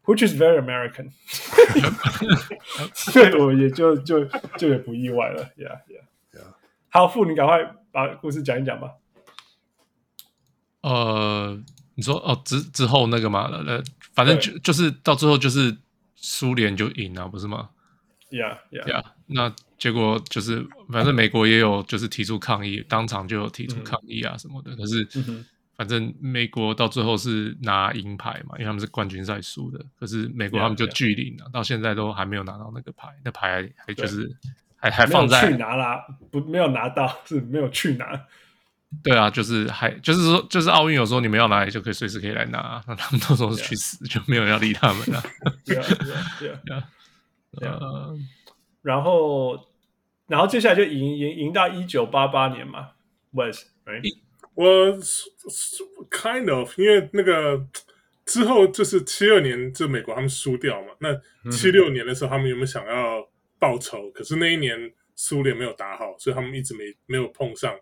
[0.04, 1.10] ，which is very American。
[2.94, 4.24] 所以我也就就
[4.56, 6.54] 就也不意外了，Yeah Yeah Yeah。
[6.88, 8.92] 好，傅，你赶快把故事讲一讲吧。
[10.82, 11.60] 呃，
[11.94, 13.82] 你说哦，之之后那个嘛，呃，
[14.14, 15.76] 反正就就是到最后就是
[16.14, 17.70] 苏联就赢了，不是吗
[18.30, 19.04] ？Yeah, yeah, yeah.
[19.26, 24.74] 那结果就是，反正美国也有就是提出抗议，当场就有提出抗议啊什么的。
[24.76, 25.04] 可是，
[25.80, 29.82] 反正美国到最后是拿银牌嘛，因为他们是冠军赛输的。
[29.98, 34.30] 可是美国他们就拒领了，到现在都还没有拿到那个牌，那牌还就是
[34.76, 38.26] 还还放在去拿啦，不没有拿到，是没有去拿。
[39.02, 42.84] 对啊，就是还就是说，就是奥运有时候你们要拿，也就可以随时可以来拿。
[42.86, 45.22] 那他们到时候是去死，就没有人要理他们了。
[45.64, 45.78] 对
[47.66, 48.10] 啊，
[48.82, 49.66] 然后，
[50.26, 52.90] 然后接下来就赢赢赢到一九八八年嘛
[53.30, 54.02] ，was right？
[54.60, 54.98] 我
[56.10, 57.66] kind of，因为那个
[58.26, 60.88] 之后就是七二年，就美国他们输掉嘛。
[60.98, 61.18] 那
[61.50, 63.26] 七六年的时候，他们有没有想要
[63.58, 64.08] 报仇？
[64.08, 67.74] 嗯、可是那一年苏联没有打好，所以他们一直没没有碰上。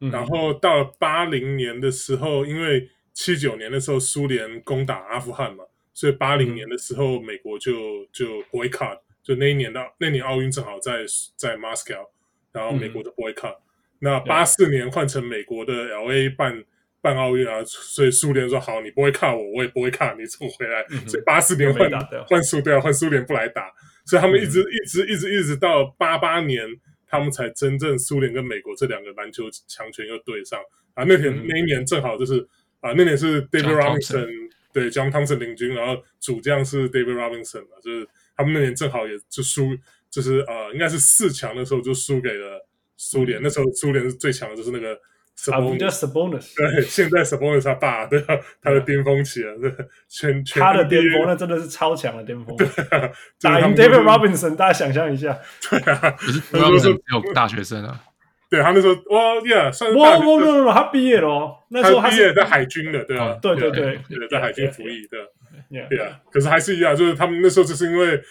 [0.00, 5.64] 嗯、然后到了八零年的时候，因为七九年的时候苏联攻打阿富汗嘛。
[5.92, 11.04] 所以八零年的时候，美国就就 boycott，就那一年的那年奥运正好在
[11.36, 12.06] 在 Moscow，
[12.52, 13.56] 然后美国的 boycott。
[14.04, 16.62] 那八四年换成美国的 LA 办
[17.00, 20.86] 办奥运啊，所以苏联说好，你 boycott 我，我也 boycott 你，从回来。
[21.08, 21.90] 所以八四年换
[22.28, 23.72] 换苏对啊，换苏联不来打，
[24.04, 26.64] 所以他们一直一直一直一直到八八年，
[27.06, 30.60] 他们才真正苏联跟美国这两个篮球强权又对上
[30.94, 31.02] 啊。
[31.04, 32.46] 那天那一年正好就是
[32.80, 34.28] 啊，那年是 David Robinson。
[34.74, 39.70] 对，John Thompson 领军，然后主将是 David Robinson 嘛，就是他们那年正好也就输，
[40.10, 42.66] 就是呃，应该是四强的时候就输给了
[43.10, 43.40] 苏联。
[43.40, 44.98] 嗯、那时候苏联是最强的，就是那个
[45.36, 46.56] Sabonis。
[46.56, 49.70] 对，现在 Sabonis 他爸，对啊，他的巅峰期了，对，
[50.08, 52.56] 全全他的巅峰，那真的是超强的巅峰。
[52.56, 53.10] 对啊，
[53.40, 55.38] 打赢 David Robinson，大家想象一下。
[55.70, 56.16] 对啊，
[56.52, 58.00] 那时候只有大学生啊。
[58.50, 61.56] 对他那时候，哇，Yeah，算是哇，不不不，他毕业了哦。
[61.70, 66.20] 那时候他毕业在海军的，对啊，对对对，对，在海军服役的，对啊。
[66.30, 68.22] 可是还是一样，就是他们那时候就是因为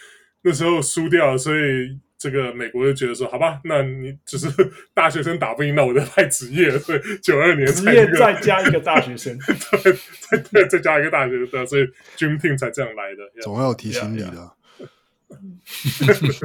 [0.42, 4.48] 那时候输掉了，所以这个美国就觉得说，好吧，那你只是
[4.94, 9.92] 大学生打不赢，那我就派职业， 所以九二年职业 再加一个大学生，对，
[10.30, 11.82] 再再再加一个大学生，所以
[12.16, 14.52] Dream Team 才这样来的，总要有提醒你的，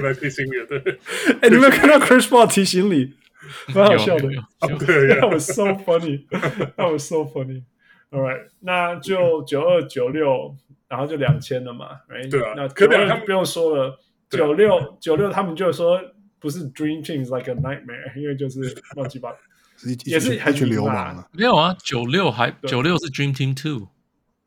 [0.03, 0.99] 来提醒你的，对。
[1.41, 3.13] 哎，你有没有看到 Chris Paul 提醒你？
[3.73, 4.27] 蛮好笑的，
[4.85, 6.27] 对，That was so funny,
[6.75, 7.63] That was so funny.
[8.11, 10.55] All right，那就九二九六，
[10.89, 12.29] 然后就两千了嘛，Right？
[12.29, 13.97] 对啊，那可能他们不用说了，
[14.29, 15.99] 九六九六他们就说
[16.39, 18.61] 不是 Dream Teams like a nightmare，因为就是
[18.95, 19.37] 乱七八糟，
[20.05, 21.27] 也是还群流氓。
[21.31, 23.87] 没有啊，九六还九六是 Dream Team Two，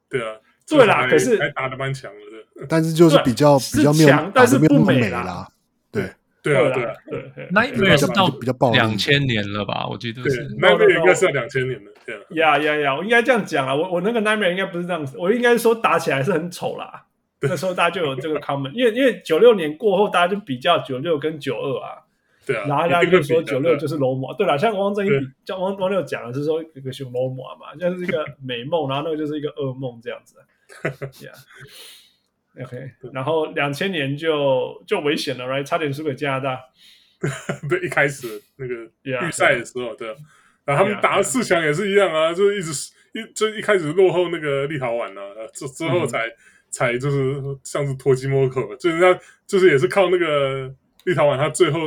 [0.08, 0.36] 对啊，
[0.68, 5.48] 对啦，可是还打的蛮强的，但是就是比较比较强，但是不美啦，
[5.90, 6.10] 对。
[6.44, 9.86] 对啊，对啊，对，那应该是到比较爆两千年了吧？
[9.88, 12.20] 我记得是，那个应该是两千年的，对啊。
[12.30, 12.96] 呀呀呀！
[12.96, 17.06] 我应该这样讲啊，我我那个 Nightmare 应该不是这样子，我应该说打起来是很丑啦。
[17.42, 21.98] 那时候大家就有这个 comment，因为因为九六年过后，大家就比较九六跟九二啊。
[22.44, 30.34] 对啊，然后大家就说九六就是 low 模，对了，像汪正英比，像汪汪六讲的是说一个熊 low 模嘛， 就是一个美梦，然后那个就是一个噩梦这样子。
[32.56, 35.62] Yeah，OK，然后两千年就就危险了，right？
[35.62, 36.60] 差点输给加拿大。
[37.70, 38.74] 对，一开始那个
[39.04, 40.08] 预赛的时候，对，
[40.64, 42.72] 然后他们打四强也是一样啊，就是一直
[43.12, 46.28] 一就一开始落后那个立陶宛啊，之之后才
[46.72, 50.74] 才就是像是脱鸡摸狗，就是他，就是也是靠那个
[51.04, 51.78] 立陶宛，他最后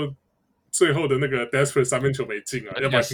[0.69, 2.73] 最后的那个 desperate 三分球没进啊。
[2.79, 3.07] 要不要搞？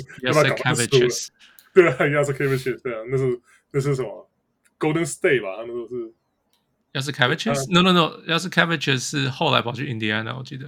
[1.73, 3.39] 对啊，要是 cavages，对啊，那是，
[3.71, 4.29] 那是什么
[4.77, 6.13] ？golden state 吧，他们说是。
[6.91, 10.67] 要是 cavages，no，no，no，要是 cavages，是后来跑去印第安的，我记得。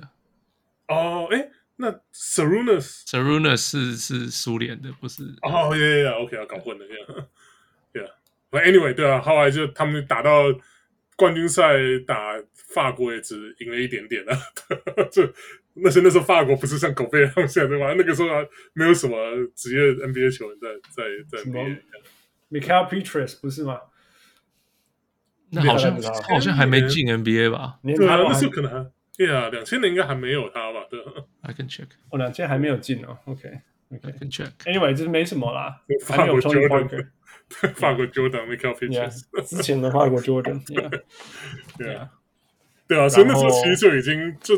[0.88, 5.24] 哦，哎，那 serunas serunas 是是苏联的，不是。
[5.42, 6.86] 哦，对耶，OK，搞混了。
[7.92, 10.32] yeah，anyway，对啊，后来就他们打到。
[11.16, 11.74] 冠军赛
[12.06, 14.38] 打法国也只赢了一点点啊，
[15.12, 15.34] 这。
[15.76, 17.96] 那些那时候法国不是像狗贝他们现在对吧？
[17.98, 19.18] 那个时候还没有什么
[19.56, 21.04] 职业 NBA 球员在在
[21.44, 21.80] 在 NBA。
[22.52, 23.80] Michael Pietrus 不是吗？
[25.50, 26.00] 那好像
[26.30, 27.80] 好像还没进 NBA 吧？
[27.82, 30.86] 对啊，那时候可能还对啊，两千年应该还没有他吧？
[30.92, 31.00] 对
[31.42, 31.88] ，I can check。
[32.12, 33.18] 哦，两千还没有进哦。
[33.26, 34.52] OK，OK，I can check。
[34.66, 35.82] Anyway，这是没什么啦。
[36.06, 37.08] 法国 Jordan，
[37.76, 40.64] 法国 Jordan，Mickael Pietrus，之前的法国 Jordan。
[41.78, 42.10] 对啊，
[42.88, 44.56] 对啊，所以那时候其实就已经就。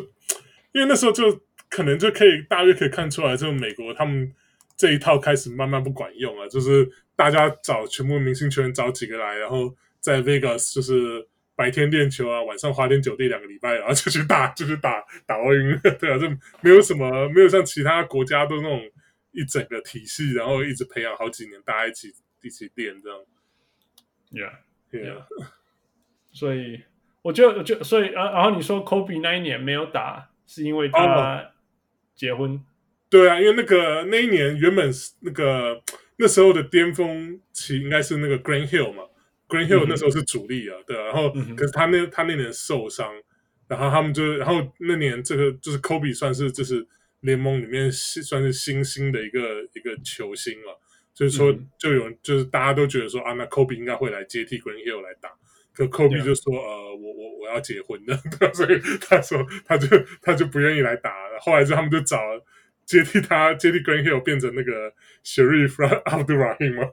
[0.74, 4.30] 因为那时候就可能就可以大约可以看出来，就美国他们
[4.76, 6.86] 这一套开始慢慢不管用了，就是
[7.16, 16.28] 大家找全部明星球员找几个来，然后在 Vegas 就是白天练球啊，晚上花天酒地两个礼拜，然后 就去打就去打打奥运，对啊，就
[16.60, 18.82] 没有什么没有像其他国家都那种
[19.32, 22.12] 一整个体系，然后一直培养好几年，大家一起
[22.46, 23.20] 一起练这样。
[24.32, 24.56] Yeah,
[24.92, 25.26] yeah.
[26.32, 26.84] 所以
[27.24, 30.30] 我就就所以然后你说 Kobe 那一年没有打。
[30.48, 31.54] 是因为他
[32.14, 32.64] 结婚，
[33.10, 35.82] 对啊，因为那个那一年原本是那个
[36.18, 39.06] 那时候的巅峰期应该是那个 Grant Hill 嘛
[39.48, 43.12] ，Grant Hill 那时候是主力啊，对啊，然后可是他那他那年受伤，
[43.68, 46.88] 然后他们就然后那年这个就是 Kobe 算是就是
[47.22, 50.80] 联盟里面算是新兴的一个一个球星了，
[51.16, 55.32] 所以说就有就是大家都觉得说啊，那 Kobe 应该会来接替 Grant Hill 来打。
[55.74, 58.16] 可 Kobe 就说呃，我我我要结婚的，
[58.54, 59.88] 所以他说他就
[60.22, 61.10] 他就不愿意来打。
[61.30, 61.40] 了。
[61.40, 62.18] 后来就他们就找
[62.86, 64.94] 接替他接替 Grant Hill 变成那个
[65.26, 66.90] Sherif Abdurrahim 嘛，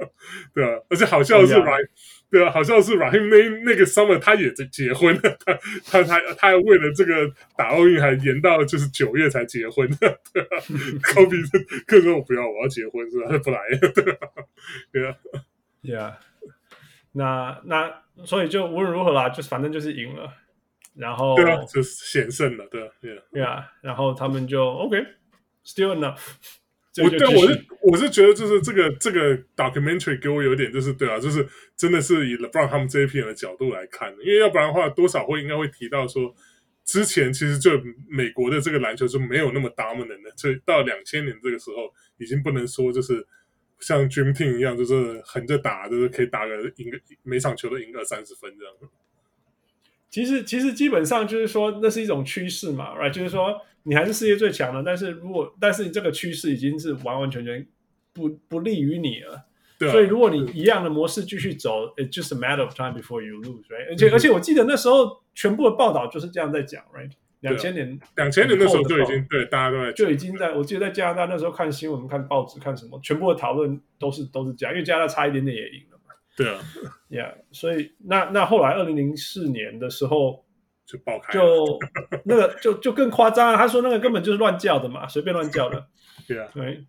[0.52, 1.88] 对啊，而且好像是 Rahim，
[2.30, 5.54] 对啊，好像是 Rahim 那那个 Summer 他也在结婚了，他
[5.84, 9.88] 他他他还为了这个打奥运还延到就是九月才结婚，
[11.02, 11.36] 科比
[11.86, 13.28] 可是我不要，我要结婚是吧？
[13.30, 13.58] 他不来，
[14.92, 15.16] 对啊，
[15.82, 16.18] 对啊
[17.12, 18.02] 那那。
[18.24, 20.32] 所以就无论如何啦，就反正就是赢了，
[20.94, 26.18] 然后对啊，就险胜了，对啊，对啊，对啊，然后他们就 OK，still enough。
[27.04, 31.46] 我对我是我是觉得就是这个这个 documentary 给我有点就是对啊，就是
[31.76, 36.34] 真的是以 LeBron 他们这一批人的角度来看，因为要不然的话多少会应该会提到说，
[36.84, 37.72] 之前其实就
[38.08, 43.26] 美国的这个篮球就没有那么 dominant 的，所以到两千年这个时候已经不能说就是。
[43.78, 48.74] 像 Dream Team 一样，就是横着打，就是可以打个赢个每场球都赢个三十分这样。
[50.08, 53.10] 其实，其实基本上就是说，那是一种趋势嘛，right？
[53.10, 57.66] 就是说，你还是世界最强的，但是如果但是你这个趋势已经是完完全全
[58.12, 59.46] 不不利于你了。
[59.78, 63.90] 对啊，所以，如果你一样的模式继续走，it's just a matter of time before you lose，right？
[63.90, 67.10] 而且，而且我记得那时候全部的报道就是这样在讲，right？
[67.40, 76.14] 两千年，两千年的时候就已经对大家都在就已经在，我记得在加拿大那时候看新闻、看报纸、看什么，全部的讨论都是都是这样，因为加拿大差一点点也赢了嘛。
[76.34, 76.58] 对啊
[77.10, 80.45] ，Yeah，所以那那后来二零零四年的时候
[80.86, 81.78] 就爆开，就
[82.24, 83.58] 那个 就就更夸张了。
[83.58, 85.86] 他说那个根本就是乱叫的嘛，随便乱叫的。
[86.26, 86.84] 对啊，对，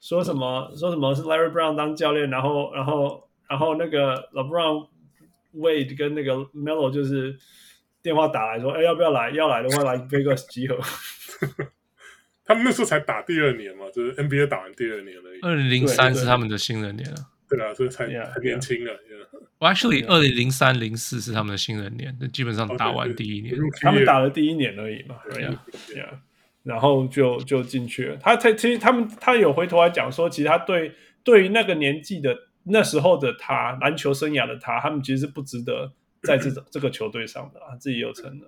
[0.00, 4.88] 说什么说什么是 Larry Brown 当教练，然后然后然后那个 LeBron
[5.56, 7.36] Wade 跟那个 Melo 就是。
[8.02, 9.28] 电话打来说：“哎，要不要来？
[9.28, 10.74] 要来的话，来 Vegas 集合。
[12.46, 15.40] ”他们那时候才打第二年嘛，就是 NBA 打完第二年而已。
[15.42, 18.98] 二零零三是他们的新人年啊，对啊，所以才很年轻了。
[19.58, 25.16] 我 actually 二零零三零四是他们的新人年，基本上打完第一年，他们打了第一年而已嘛。
[25.32, 26.06] 对呀，对呀，
[26.62, 28.16] 然后就就进去了。
[28.16, 35.92] 他他其实他们他有回头来讲说，其实他对对于那个年纪的那时候的他，篮球生涯的他，他们其实是不值得。
[36.22, 38.42] 在这种 这个球队上的啊，自己有承认。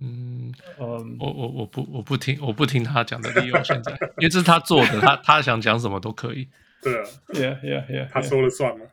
[0.00, 6.48] 嗯嗯，我我我不我不听我不听他讲的理由，现在因为这是他做的，他他想讲什么都可以。
[6.82, 8.86] 对啊，Yeah Yeah Yeah，他说了算嘛。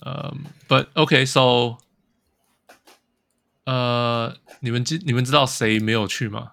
[0.00, 1.78] 嗯，But OK，So
[3.64, 6.52] 呃，你们知你们知道谁没有去吗？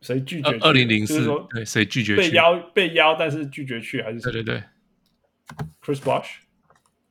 [0.00, 0.58] 谁拒绝去？
[0.60, 2.22] 二零零四对，谁拒绝去？
[2.22, 4.32] 被邀被邀，但是拒绝去还是谁？
[4.32, 4.64] 对对对
[5.82, 6.36] ，Chris Bosh。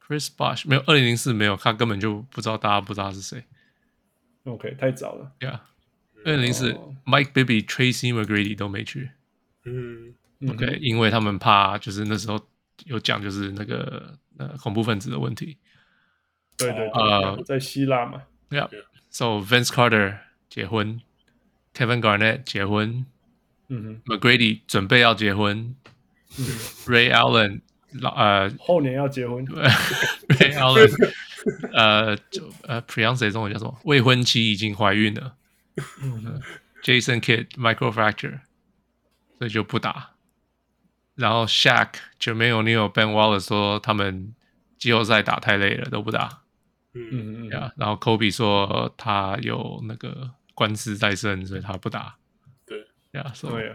[0.07, 3.43] Chris Bosh 没有，二零零四没有，他根本就不知道，大家不知道他是谁。
[4.45, 5.31] OK，太早了。
[5.39, 5.59] Yeah，
[6.25, 9.11] 二零零四哦，Mike Bibby、Tracy McGrady 都没去。
[9.65, 12.39] 嗯，嗯 OK，因为他们怕，就是那时候
[12.85, 15.57] 有讲，就是那个呃恐怖分子的问题。
[16.57, 18.21] 对对对，呃在希腊嘛。
[18.49, 20.17] Yeah，so Vince Carter
[20.49, 21.01] 结婚
[21.75, 23.05] ，Kevin Garnett 结婚
[23.67, 25.75] 嗯哼，McGrady 准备要结婚
[26.35, 26.43] 哼
[26.85, 27.61] ，，Ray Allen
[27.99, 29.45] 老呃后年要结婚。
[29.45, 31.13] Ray Allen
[31.73, 33.77] 呃就呃 Beyonce 中文叫什么？
[33.83, 35.35] 未婚妻已经怀孕了。
[36.01, 36.41] 呃
[36.83, 38.39] Jason Kidd microfracture，
[39.37, 40.11] 所以就不打。
[41.19, 41.89] 然后 Shaq、
[42.19, 44.33] Jermaine O'Neal、Ben Wallace 说他们
[44.77, 46.41] 季后赛打太累了，都不打。
[46.93, 52.15] 嗯，嗯嗯呀、然后 Kobe 说他有那个官司在身，所以他不打。
[52.65, 52.77] 对，
[53.11, 53.65] 呀，所以。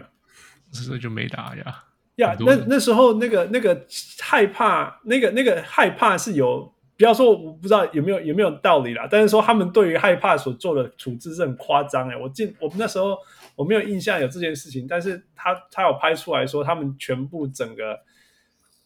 [0.71, 1.83] 所以就没打呀。
[2.17, 3.85] 呀那那时候那个那个
[4.19, 12.17] 害怕，那个那个害怕是有，不要说我不知道有没有有没有道理啦，但是说他们对于害怕所做的处置是很夸张哎。
[12.17, 13.17] 我记我们那时候
[13.55, 17.99] 我没有印象有这件事情，但是他他有拍出来说他们全部整个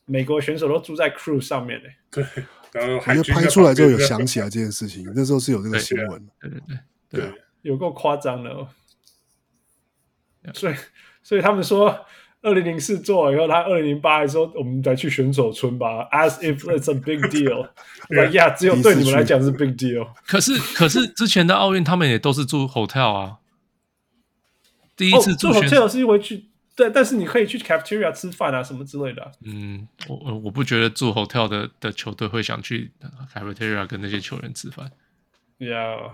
[0.05, 1.97] 美国选手都住在 crew 上面哎。
[2.11, 2.25] 对，
[2.71, 3.15] 然后拍
[3.47, 6.27] 出来之后有想起来这件事情，那时候是有这个新闻。
[6.39, 6.77] 对对对，
[7.09, 7.33] 对对啊
[7.63, 8.67] 有够夸张的、哦
[10.53, 10.75] 所以
[11.21, 12.05] 所以他们说，
[12.41, 17.61] 二零零四做完以后，他二零零八还说我们再去选手村吧，as if it's a big deal。
[18.31, 20.07] 呀，yeah, 只有对你们来讲是 big deal。
[20.25, 23.37] 可是可是之前的奥运他们也都是住 hotel 啊。
[24.99, 26.43] 第一次哦、住选手 hotel 是因为去
[26.75, 32.91] 对，但是你可以去 cafeteria 吃饭啊什么之类的啊、嗯，我我我不觉得住 hotel 的的球队会想去
[33.33, 34.91] cafeteria 跟那些球员吃饭。
[35.57, 36.11] Yeah,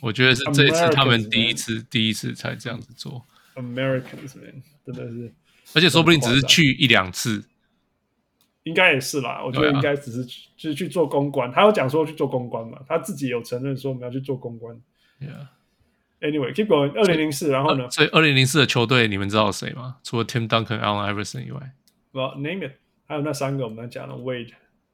[0.00, 3.24] 我觉得是这一次他们第一次第一次才这样子做
[3.54, 5.32] ，Americans man，真的是，
[5.74, 7.44] 而且说不定只是去一两次。
[8.64, 9.40] 应该也是啦。
[9.44, 11.50] 我觉得应该只是去、就是去做公关。
[11.52, 14.76] 他有讲说去做公关嘛，他自己有承认说我们要去做公关。
[15.20, 15.46] Yeah.
[16.21, 16.91] Anyway，keep going。
[16.93, 17.89] 二零零四，然后呢？
[17.89, 19.97] 所以二零零四的球队你们知道谁吗？
[20.03, 21.71] 除了 Tim Duncan、Allen Iverson 以外
[22.13, 22.73] Well, name it。
[23.07, 24.53] 还有那三个我们讲的 Wade、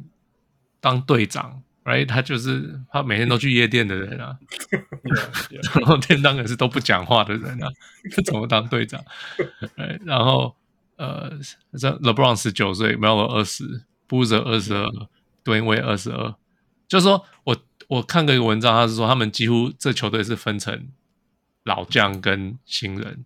[0.81, 2.07] 当队长，right？
[2.07, 4.37] 他就是他每天都去夜店的人啊
[5.73, 7.69] 然后 Tim Duncan 是都不讲话的人啊，
[8.15, 9.03] 他怎么当队长
[9.77, 10.01] ？right？
[10.05, 10.57] 然后
[10.97, 11.31] 呃，
[11.79, 14.89] 这 LeBron 十九岁，Melo 二十，Boozer 二十二
[15.45, 16.35] ，Dwyane 二十二，
[16.87, 17.57] 就是说我
[17.89, 20.89] 我看过一个文章，他是说他们几乎这球队是分成
[21.65, 23.25] 老将跟新人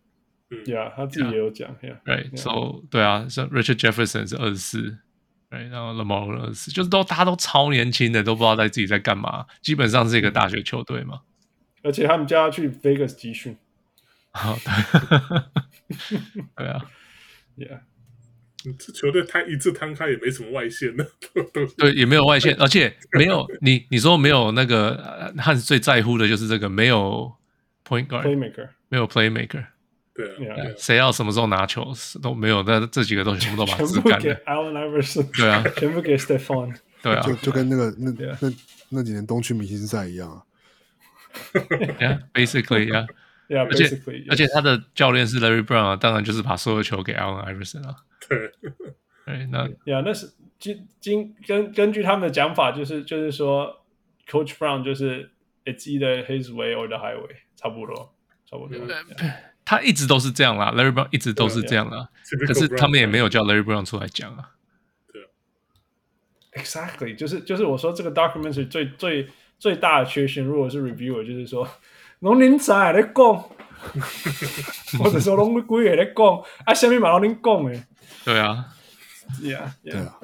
[0.51, 2.83] Yeah，他自己也有讲，Yeah，，right？So Yeah.
[2.91, 4.99] 对啊，像 Richard Jefferson 是二十四
[5.51, 5.69] ，right？
[5.69, 11.21] 然后 Lamar 二十四，就是都大家都超年轻的，都不知道在自己在干嘛，基本上是一个大学球队嘛。
[11.83, 13.57] 而且他们叫他去 Vegas 集训
[14.33, 15.39] 好，对，
[16.57, 16.85] 对啊。
[17.57, 17.81] ，Yeah，
[18.79, 21.07] 这球队摊一字摊开也没什么外线的，
[21.77, 27.33] 对，也没有外线，而且没有你你说没有那个呃汉斯最在乎的就是这个没有
[27.87, 29.67] point guard，Playmaker，没有 playmaker，
[30.19, 38.53] 对啊谁要什么时候拿球都没有，那这几个都全部都把全部给，Allen Iverson，对啊，全部给 Stephon，对啊就就跟那个那那
[38.89, 40.43] 那几年东区明星赛一样啊。
[42.01, 47.95] ，yeah，basically yeah，Yeah，而且 basically，而且他的教练是 Larry Brown 啊，当然就是把所有球给 Allen Iverson 啊，
[48.29, 48.51] 对，
[49.25, 53.85] 对，那 Yeah，那是今今根根据他们的讲法，就是就是说
[54.29, 55.31] ，Coach Brown 就是
[55.65, 58.15] It's either his way or the highway，差不多，
[58.51, 58.79] 差不多。
[58.79, 59.05] Yeah
[59.71, 62.09] 他一直都是这样啦，Larry Brown 一直都是这样啦
[62.47, 64.53] 可是他们也没有叫 Larry Brown 出来讲啊
[66.55, 69.29] ，Exactly，就是就是我说这个 documentary 最最
[69.59, 71.69] 最大的缺陷，如果是 reviewer，就是说，
[72.21, 73.45] 拢恁在咧讲，
[75.05, 77.85] 或者说拢规个咧讲，啊，下面嘛拢恁讲诶，
[78.25, 78.69] 对啊
[79.43, 80.19] ，，Yeah，对啊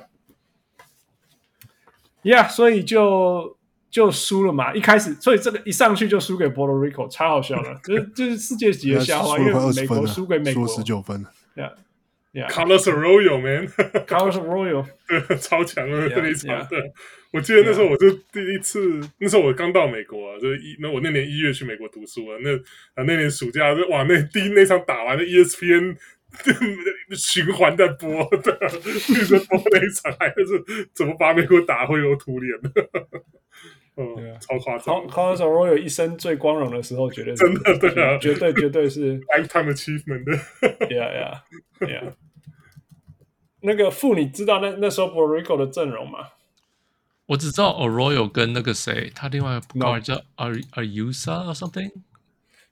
[2.23, 3.59] ，Yeah，所以就
[3.95, 4.75] 就输了嘛。
[4.75, 13.39] 一开始，所以这个一上去就输给 Puerto Rico，超好笑的，就是就是世界级的笑话，因为美国输给美国十九分，Yeah，Yeah，Carlos Arroyo，
[15.07, 16.81] 对，超强的那一场，对。
[17.33, 19.11] 我记得那时候我就第一次，yeah.
[19.19, 22.55] 那时候我刚到美国啊，就是一那我那年一月去美国读书啊，那
[22.95, 25.97] 啊那年暑假就哇那第一那场打完的 ESPN
[27.16, 28.57] 循环在播的，
[29.09, 32.71] 一直播那一场，还是怎么把美国打灰头土脸的，
[33.97, 35.07] 嗯.超夸张。
[35.07, 40.33] Carlos Arroyo 一生最光荣的时候，绝对真的对啊，绝对绝对是 lifetime achievement 的
[40.89, 41.41] ，Yeah
[41.81, 42.12] Yeah Yeah。
[43.61, 46.31] 那个傅，你知道那那时候 Rico 的阵容吗？
[47.27, 51.91] 我只知道 Arroyo 跟那个谁，他另外一个叫 Ar Ayusa or something，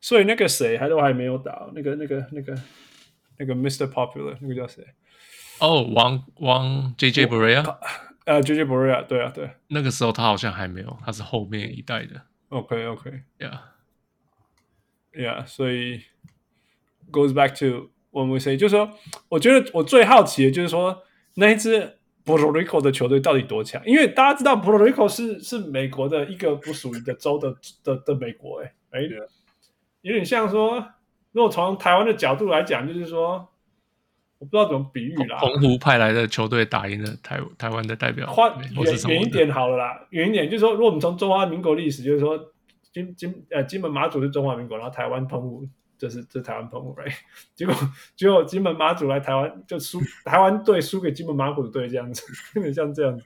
[0.00, 2.54] 所以那个谁还都还没有打，那个那个那个
[3.38, 3.90] 那个 Mr.
[3.90, 4.84] Popular 那个叫谁？
[5.60, 7.64] 哦，王王 JJ Barea，
[8.24, 12.22] 呃 Barea，对啊对，那个时候他好像还没有，他是后面一代的。
[12.48, 13.58] OK OK，Yeah
[15.12, 16.02] Yeah，所以
[17.10, 18.90] goes back to what we say，就是说，
[19.28, 21.02] 我觉得我最好奇的就是说
[21.34, 21.98] 那一支。
[22.24, 23.84] Puerto Rico 的球队到底多强？
[23.84, 29.08] 因为大家知道 Puerto Rico 是是美国的一个不属于的州的的的美国，欸，哎，哎，
[30.02, 30.86] 有点像说，
[31.32, 33.51] 如果从台湾的角度来讲，就是说，
[34.42, 35.38] 我不知道怎么比喻啦。
[35.38, 42.52] 澎湖派来的球队打赢了台台湾的代表，换远远一点好了啦，远一点就是说，如果我们从中华民国历史，就是说
[42.92, 45.64] 金金呃金门马祖是中华民国，然后台湾澎湖。
[45.98, 47.14] 这是这台湾澎湖，right?
[47.54, 47.72] 结果
[48.16, 52.24] 结果金门马祖来台湾就输，台湾队输给金门马祖队这样子，
[52.58, 53.24] 有点像这样子。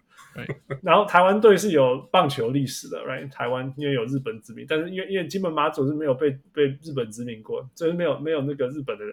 [0.82, 3.32] 然后台湾队是有棒球历史的，right?
[3.32, 9.05] 台湾因为有日本殖民，但是因为因为金门马祖是没有被被日本殖民过，就是没有没有那个日本的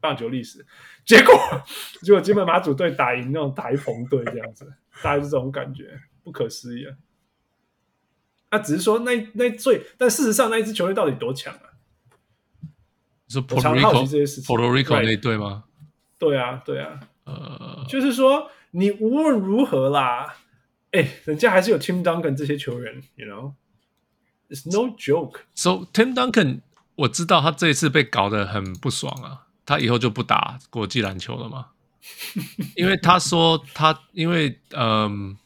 [0.00, 0.64] 棒球历史。
[1.04, 1.34] 结果
[2.02, 4.72] 结果金门马祖队打赢那种台澎队这样子，
[5.02, 6.96] 大概是这种感觉，不可思议啊！
[8.52, 11.62] 那、啊、只是说那那最，但事实上那一支球队到底多强啊？
[13.28, 15.64] 是 Puerto Rico，Puerto Rico 那队吗？
[16.18, 20.34] 对啊，对啊，呃， 就是说你无论如何啦，
[20.90, 25.42] 哎，人家还是有 Tim Duncan 这些球员，you know，it's no joke。
[25.54, 26.62] So Tim Duncan，
[26.96, 31.66] 我知道他这一次被搞得很不爽啊，他以后就不打国际篮球了嘛？
[32.74, 35.36] 因为他说他因为嗯。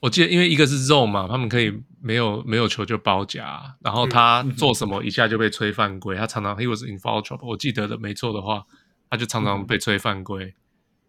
[0.00, 8.64] 我记得，因为一个是肉嘛，他们可以没有没有球就包夹，然后他做什么一下就被吹犯规，他常常 he was in foul trouble，我记得的没错的话，
[9.10, 10.54] 他就常常被吹犯规，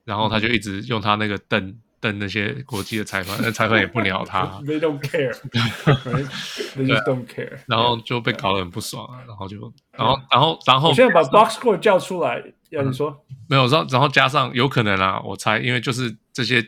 [0.05, 13.25] 然后他就一直用他那个瞪瞪那些国际的裁判，那裁判也不鸟他， they don't care，they just don't care，然后就被搞得很不爽啊，然后就然后然后然后我现在把 box score 叫出来，要你说。
[13.47, 16.65] 没有，然后然后加上有可能啊，我猜，因为就是这些。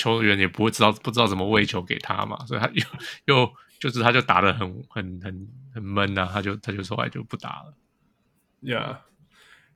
[0.00, 2.84] 球员也不会知道，不知道怎么喂球给他嘛，所以他又
[3.24, 7.74] 又就是他就打得很很很很闷啊，他就他就说来就不打了。
[8.62, 8.98] Yeah，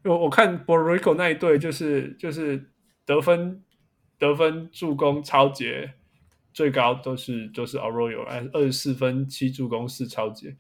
[0.05, 2.71] 我我看 Puerto Rico 那一队就是就是
[3.05, 3.65] 得分
[4.23, 5.95] 得分助攻超节
[6.53, 10.57] 最高都是都是 Arroyo，二十四分七助攻四超节。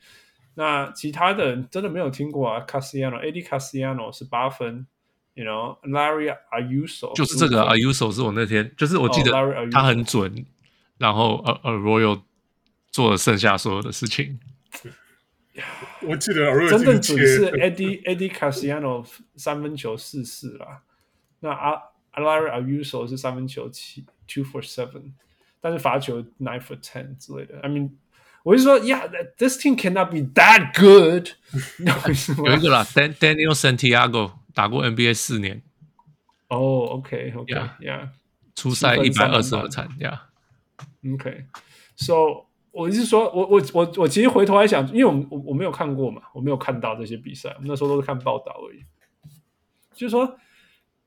[0.54, 4.86] 那其他的人真的没有听过啊，Casiano，Eddie Casiano 是八分。
[5.34, 9.32] You know, Larry Ayuso 就是这个 Ayuso 是我那天就是我记得
[9.70, 10.44] 他很准，oh,
[10.98, 12.20] 然后呃呃 Arroyo
[12.90, 14.38] 做了剩下所有的事情。
[16.02, 19.06] 我记得真正准是 Eddie Eddie Casiano
[19.36, 20.82] 三分球四四啦，
[21.40, 21.50] 那
[22.11, 25.13] 啊 Larry Ayuso 是三分球七 two for seven，
[25.59, 27.59] 但是罚球 nine for ten 之类的。
[27.61, 27.91] I mean，
[28.43, 31.29] 我就说，Yeah，this team cannot be that good。
[32.45, 34.31] 有一个啦，Daniel Santiago。
[34.57, 35.61] 打过 NBA 四年，
[36.47, 38.09] 哦、oh,，OK，OK，Yeah，
[38.55, 39.87] 出赛一百二十二场，
[41.03, 48.83] Yeah，OK，So，我是说，我我我我其实回头来想，因为我我我没有看过嘛，我没有看到这些比赛，那时候都是看报道而已。
[49.93, 50.39] 就是说，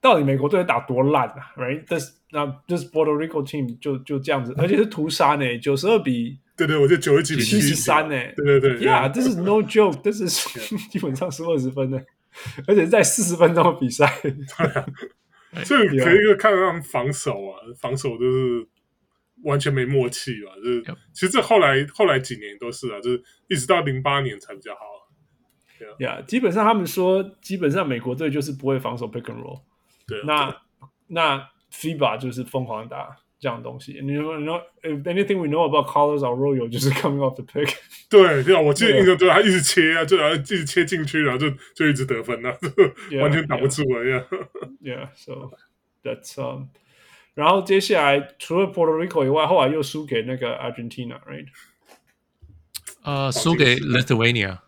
[0.06, 10.48] 到底美国队打多烂啊？Right？This 那 This Puerto Rico team 就就这样子，而且是屠杀呢，九十二比，对对，我觉得九十几比七十三呢，对对对，Yeah，This is no joke，This is
[10.92, 12.06] 基本上是二十分的。
[12.68, 14.06] 而且在四十分钟的比赛，
[15.66, 18.68] 所以可以一个看到他们防守啊，防守就是
[19.44, 20.54] 完全没默契啊。
[20.64, 20.84] 就是
[21.14, 24.82] 其实这后来后来几年都是啊，就是一直到零八年才比较好。
[26.00, 29.62] 呀，基本上他们说，基本上美国队就是不会防守 pick and roll。
[30.07, 30.57] 对，那
[31.07, 33.19] 那 FIBA 就是疯狂打。
[33.43, 37.75] 这样东西，你说你说，if anything we know about Carlos Arroyo 就是 coming off the pick。
[38.11, 42.55] 对对啊，我记得印象中他一直切啊，就然后一直切进去，然后就就一直得分啊，
[43.11, 44.27] yeah, 完全挡不住了呀。
[44.83, 45.53] Yeah, yeah, so
[46.03, 46.67] that's um
[47.33, 51.47] 然后接下来除了 Puerto Rico 以外，后来又输给那个 Argentina，right？
[53.05, 54.59] 呃，输给 Lithuania。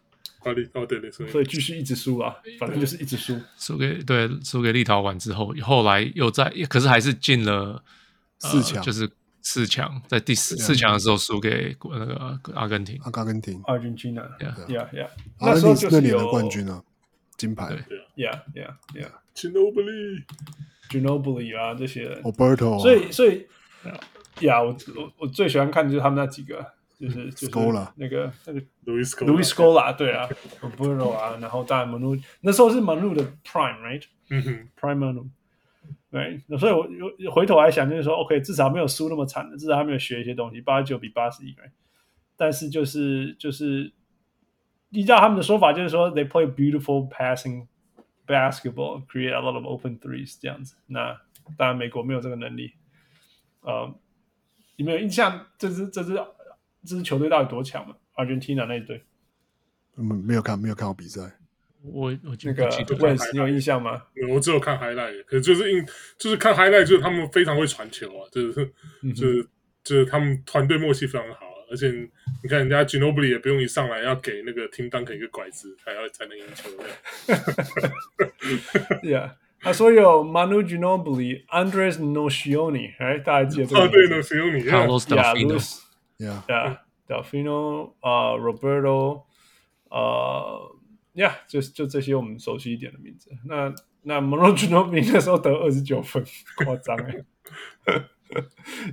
[0.74, 3.36] 哦对对，所以继续一直输啊，反正就是一直输。
[3.57, 7.84] 输给对，输给立陶宛之后，后来又在，可是还是进了
[8.40, 9.10] 四强，就是
[9.41, 12.99] 四强，在第四四强的时候输给那个阿根廷。
[13.03, 15.10] 阿根廷，Argentina，yeah，yeah，
[15.40, 16.84] 那时候就是那年的冠军啊，
[17.38, 17.68] 金牌。
[17.68, 17.80] 对
[18.15, 19.11] ，yeah，yeah，yeah。
[19.36, 22.80] Ginobili，Ginobili 啊，这些人，Alberto。
[22.80, 23.45] 所以，所以，
[24.41, 26.74] 呀，我我我最喜欢看的就是他们那几个。
[26.99, 27.52] 就是就是
[27.95, 30.28] 那个那个 Louis Scola 对啊
[30.60, 34.03] ，Roberto 啊，然后当然 Manu 那时候是 Manu 的 Prime，right？
[34.32, 35.30] 嗯哼，Prime Manu，
[36.10, 36.88] 对，那所以我
[37.19, 41.69] 又回头来想，就是说，OK，至少没有输那么惨的，至少他没有学一些东西，八十九比八十一，right？
[42.36, 43.94] 但是就是就是
[44.90, 47.68] 依照他们的说法，就是说 they play beautiful passing
[48.26, 50.76] basketball，create a lot of open threes 这样子。
[50.88, 51.15] 那
[51.56, 52.74] 当然美国没有这个能力，
[53.61, 53.94] 呃，
[54.78, 55.45] 有没有印象？
[55.60, 56.19] 这支这支。
[56.86, 59.04] 这支球队到底多强嘛？Argentina 那一队，
[59.95, 61.22] 嗯，没有看，没有看过比赛。
[61.84, 62.68] 我我那个
[63.32, 64.02] 你有印象吗？
[64.30, 65.86] 我只有看 highlight，可是就是印，
[66.18, 68.74] 就是看 highlight，就是他们非常会传球啊，就是、
[69.04, 69.48] 嗯、就是
[69.84, 71.90] 就是他们团队默契非常好，而且
[72.44, 76.84] 你看人家 Ginobili 也不用一上来要给那个 Tim Duncan 一个拐子，才要才能赢球的。
[79.04, 79.32] Yeah，
[79.62, 83.82] 他说有 Manu Ginobili、Andres Nocioni，哎，大家记得这个？
[83.82, 85.87] 哦，对，Nocioni，Carlos Delfino。
[86.18, 86.77] Yeah, yeah,
[87.07, 89.23] Delfino 啊，Roberto，
[89.89, 90.76] 呃
[91.14, 93.30] ，Yeah，就就这些我们熟悉一点的名字。
[93.45, 96.26] 那那 m o n o g i n o b i 那时候得二十九分，
[96.65, 97.23] 夸张哎。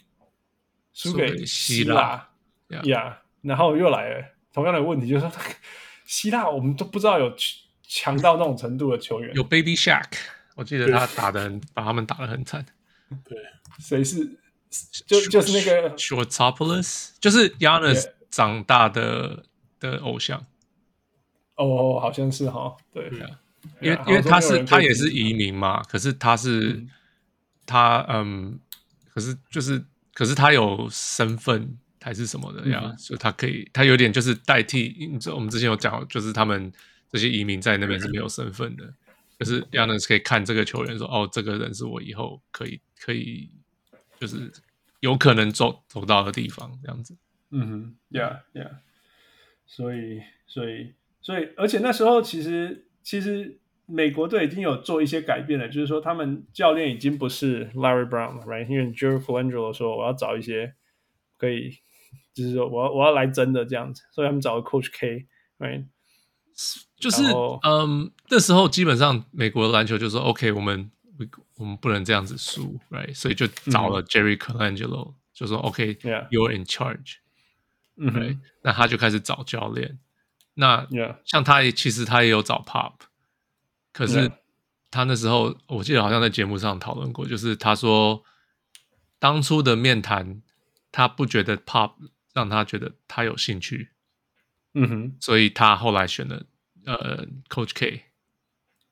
[0.93, 2.29] 输给希腊
[2.69, 5.31] ，yeah，然后又来了同样的问题，就是说
[6.09, 7.31] 希腊我们都不知道有
[7.83, 10.11] 强到那种程度的球员，有 Baby Shark，
[10.55, 12.65] 我记得他打的很，把他们打的很惨，
[13.23, 13.37] 对，
[13.77, 14.27] 谁是？
[15.05, 19.43] 就就是那个 Shortopoulos，就是 Giannis 长大的
[19.79, 20.43] 的偶像。
[21.53, 23.11] 哦，好像是哈，对，
[23.79, 26.83] 因为因为他是他也是移民嘛，可是他是
[27.67, 28.59] 他嗯，
[29.13, 32.93] 可是就是可是他有身份还是什么的呀？
[32.97, 34.95] 所以他可以，他有点就是代替。
[35.33, 36.71] 我们之前有讲，就是他们
[37.11, 38.93] 这些移民在那边是没有身份的，
[39.37, 43.49] 可是 Giannis 可以看这个球员说，哦，这个人是我以后可以可以。
[44.19, 44.51] 就是
[44.99, 47.15] 有可能走走到的地方，这样子。
[47.51, 48.79] 嗯哼，Yeah，Yeah。
[49.65, 58.67] 所以，所以，所以，而且那时候其实，其实美国队已经有做一些改变了，就是说他们教练已经不是 Larry Brown 了，Right？
[58.67, 60.73] 因为 Jerry Colangelo 说我要找一些
[61.37, 61.77] 可以，
[62.39, 65.85] 就是说我要我要来真的这样子，所以他们找了 Coach K，Right？
[66.99, 67.23] 就是
[67.63, 70.91] 嗯，那时候基本上美国的篮球就说 OK，我们。
[71.57, 73.13] 我们不能这样子输，right？
[73.13, 77.15] 所以就找了 Jerry Colangelo，、嗯、就说 OK，You're、okay, in charge。
[77.97, 79.99] 嗯哼，那他就开始找教练。
[80.53, 80.87] 那
[81.25, 82.93] 像他也其实他也有找 Pop，
[83.91, 84.31] 可是
[84.89, 88.23] 他那时候我记得好像在节目上讨论过，就是他说
[89.19, 90.41] 当初的面谈，
[90.89, 91.95] 他不觉得 Pop
[92.33, 93.89] 让他觉得他有兴趣，
[94.73, 96.45] 嗯哼，所以他后来选了
[96.85, 98.03] 呃 Coach K。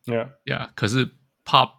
[0.05, 0.29] Yeah.
[0.45, 1.09] Yeah，可是
[1.43, 1.71] Pop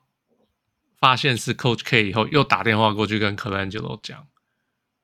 [0.98, 4.28] 发现是 Coach K 以后，又打电话过去跟 Colangelo 讲，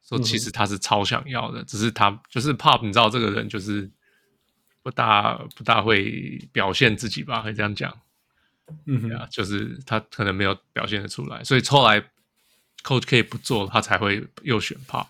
[0.06, 3.90] 说其实他是超想要的，嗯、只是他就是 Pop，你知道这个人就是
[4.82, 7.98] 不大不大会表现自己吧，可以这样讲。
[8.84, 12.00] 嗯哼，yeah, 就是他可能没有表现得出来，所以后来
[12.82, 15.06] Coach K 不做，他才会又选 Pop。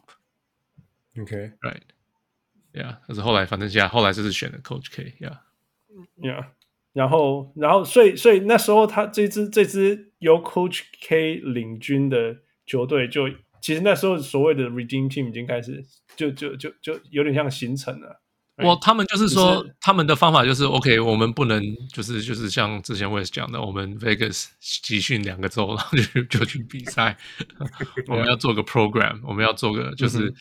[1.21, 6.47] OK，Right，Yeah，但是后来反正现在后来就是选了 Coach K，Yeah，Yeah。
[6.93, 12.37] 然后，然后，所以，所以那时候他这支这支由 Coach K 领军的
[12.67, 15.85] 球队就，就其实那时候所谓的 Redeem Team 已经开始，
[16.15, 18.21] 就就就就有点像形成了。
[18.59, 21.61] 我他们就是说，就是、他们的方法就是 OK，我们不能
[21.93, 27.19] 就是就是像之前我也是讲的，我们 Vegas 集训两个周，然后就就去比赛。
[28.07, 30.33] 我们要做个 program，我们要做个就是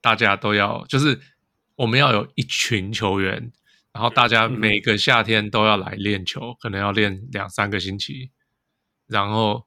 [0.00, 1.20] 大家都要，就是
[1.76, 3.52] 我们要有一群球员。
[3.92, 8.30] 然后大家每个夏天都要来练球，嗯、可能要练两三个星期。
[9.08, 9.66] 然后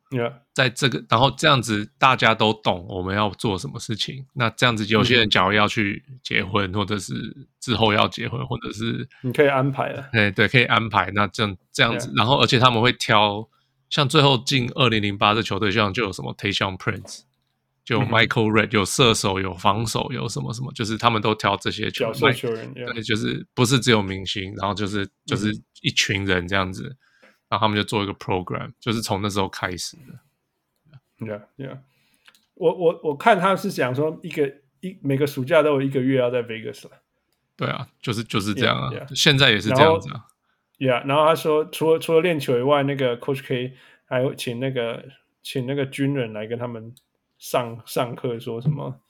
[0.53, 4.25] 在这个，然后这样子大家都懂我们要做什么事情。
[4.33, 7.13] 那这样子，有些人假如要去结婚，嗯、或者是
[7.59, 10.07] 之后要结婚，或者是你可以安排了。
[10.13, 11.11] 对对，可以安排。
[11.13, 13.45] 那这样这样子，然后而且他们会挑，
[13.89, 17.23] 像最后进二零零八的球队，像就有什么 Tayshaun Prince。
[17.85, 25.51] 就 Michael Redd 有射手，有防守，有什么什么，就是他们都挑这些球员，对，就是不是只有明星，然后就是就是
[25.81, 26.83] 一群人这样子，
[27.49, 31.27] 然后他们就做一个 program，就是从那时候开始的。
[31.27, 31.79] Yeah, yeah。
[32.53, 34.47] 我我我看他是讲说，一个
[34.79, 36.91] 一每个暑假都有一个月要在 Vegas 了。
[37.57, 39.15] 对啊，就是就是这样啊，yeah, yeah.
[39.15, 40.25] 现在也是这样子啊。
[40.79, 45.03] Yeah，然后他说，除了除了练球以外，那个 Coach K 还有请那个
[45.41, 46.95] 请那个军人来跟他们。
[47.43, 49.01] 上上课说什么？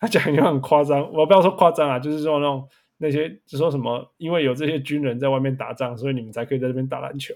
[0.00, 7.32] 他讲也很夸张，我不要说夸张啊，就是说那种那些就说什么，因为有这些军人在外面打仗，所以你们才可以在这边打篮球。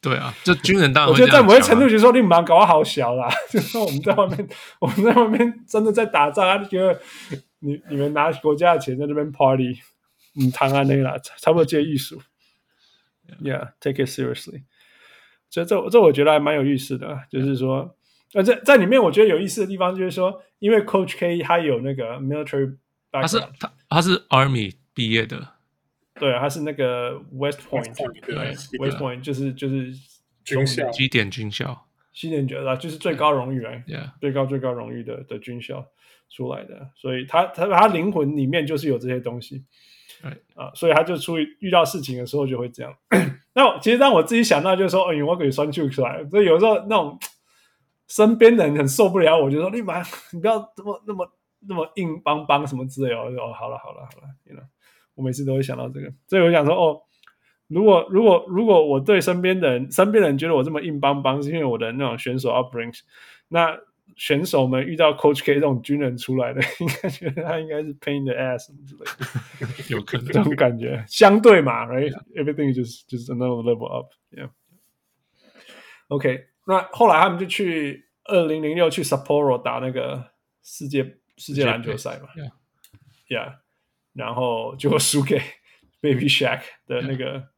[0.00, 4.48] 对啊，就军人当然、啊、我觉得在某些程度，就说你们搞得好小啦，就是说我们在外面，
[4.78, 7.00] 我们在外面真的在打仗，他就觉得
[7.58, 9.76] 你你们拿国家的钱在这边 party，
[10.40, 12.22] 嗯，谈啊那个啦，差不多这些艺术。
[13.42, 14.62] Yeah，take it seriously。
[15.50, 17.96] 所以这这我觉得还蛮有意思的，就是说。
[18.34, 22.76] 呃，在在里面，我觉得有意思的地方就是说，因为 Coach K 他有那个 military
[23.10, 25.54] background，他是他他是 Army 毕业的，
[26.20, 27.94] 对，他是那个 West Point，
[28.26, 28.36] 对
[28.78, 29.94] ，West Point 就是就是
[30.44, 34.10] 军校，基点军校，基点军校就是最高荣誉啊，yeah.
[34.20, 35.86] 最高最高荣誉的的军校
[36.28, 39.64] 出来的，所以他他他灵魂里面就是有这些东西
[40.22, 40.36] ，right.
[40.54, 42.94] 啊，所以他就出于遇到事情的时候就会这样。
[43.54, 47.18] 那其实让我自己想到就是说，哎，我给酸就出来，所以有时候那种。
[48.08, 50.02] 身边的人很受不了，我就说你妈，
[50.32, 51.30] 你不要这么那么
[51.68, 53.20] 那么硬邦邦什么之类的。
[53.20, 54.64] 我就说哦，好了好了好了，you know，
[55.14, 57.00] 我每次都会想到这个，所以我想说哦，
[57.68, 62.98] 如果如果如果我对身边的人，身边的人觉得我这么硬邦邦，是因为我的那种选手 upbringing，
[63.48, 63.78] 那
[64.16, 69.14] 选手们遇到 Coach K 这种军人出来的， 应该觉得他应该是 pain the ass 什么之类的，
[69.94, 70.26] 有可能。
[70.28, 74.48] 这种感觉，相对嘛，right，everything just just another level up，yeah，OK。
[76.68, 80.32] 那后来他们就去二零零六去 Sapporo 打那个
[80.62, 82.28] 世界世界篮球赛嘛
[83.26, 83.54] ，Yeah，
[84.12, 85.40] 然后就输给
[86.02, 87.48] Baby Shaq 的那个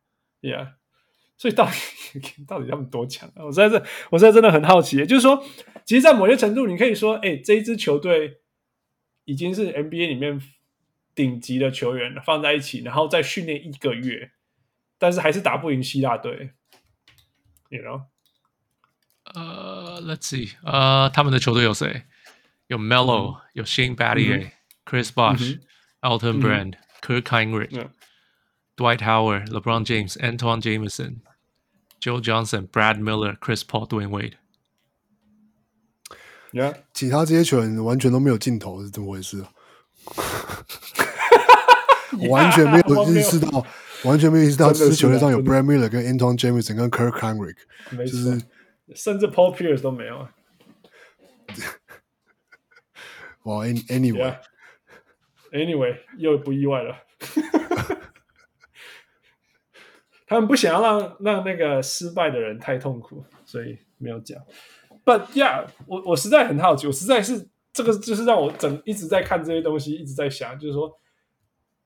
[0.40, 0.68] Yeah，, yeah.
[1.36, 1.72] 所以到底
[2.46, 3.44] 到底他们多强啊？
[3.44, 5.44] 我实在是我实在真的很好奇，就是说，
[5.84, 8.38] 其实，在某些程度，你可以说，哎，这一支球队
[9.24, 10.40] 已经是 NBA 里面
[11.16, 14.30] 顶级的球员了，放在一起，然后再训练一个月，
[14.98, 16.50] 但是还是打不赢希腊队
[17.70, 18.09] ，You know。
[19.33, 22.03] 呃、uh,，Let's see，呃、uh,，他们的球队有谁？
[22.67, 36.75] 有 Melo，、嗯、有 Shane Battier，Chris、嗯、Bosh，Elton、嗯、Brand，Kirk Hinrich，Dwight、嗯、Howard，LeBron James，Antoine Jamison，Joe Johnson，Brad Miller，Chris Paul，Dwyane Wade。Yeah.
[36.93, 39.51] 其他这些球员完全都没有镜头，是怎么回事啊？
[42.29, 43.65] 完全没有意识到，
[44.03, 47.57] 完全没有意识到，这支球队上有 Brad Miller 跟 Antoine Jamison 跟 Kirk Hinrich，
[47.91, 48.41] 就是。
[48.94, 50.28] 甚至 Paul Pierce 都没有。
[53.44, 54.40] 哇、well,，Anyway，Anyway，、yeah.
[55.52, 56.96] anyway, 又不意外了。
[60.26, 64.40] 他们不想要让让那个失败的人太痛苦，所以没有讲。
[65.04, 71.00] But yeah，我我实在很好奇，我实在是这个就是让我整一直在看这些东西，一直在想，就是说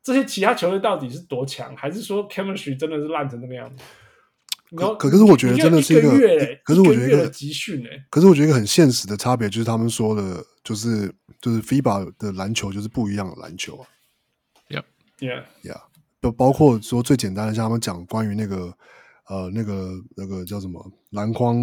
[0.02, 3.82] 这些其他球队到底是多强，还是说 chemistry 真的是烂成那个样子？
[4.76, 6.10] 可可是我觉得真的是一个，
[6.64, 13.86] 可是我觉得一个集训哎，可是我觉得一个很现实的差别就是他们说的，就是就是 FIBA 的篮球就是不一样的篮球啊。
[14.68, 15.80] ，Yeah，Yeah，Yeah，
[16.22, 18.74] 就包括说最简单的，像他们讲关于那个
[19.28, 21.56] 呃那个那个叫什么篮筐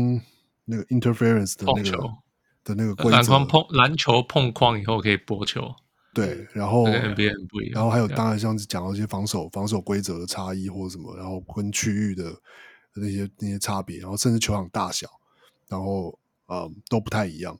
[0.65, 1.98] 那个 interference 的那个
[2.64, 5.69] 的那个规则，篮筐碰篮球碰框以后可以拨球。
[6.14, 12.34] 对，然后 NBA 很不一样，然后还有当然像是讲到一些防守防守规则的差异或者什么，然后跟区域的
[12.95, 15.07] 那些那些差别，然后甚至球场大小，
[15.68, 17.57] 然后呃都不太一样。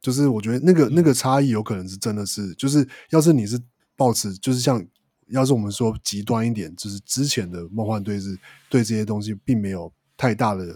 [0.00, 3.60] 就是我觉得那个那个差异有可能是真的是，就是要是你是
[3.96, 4.84] 抱持，就是像
[5.28, 8.38] 要是我们说极端一点，就是之前的梦幻队是
[8.68, 10.66] 对这些东西并没有太大的，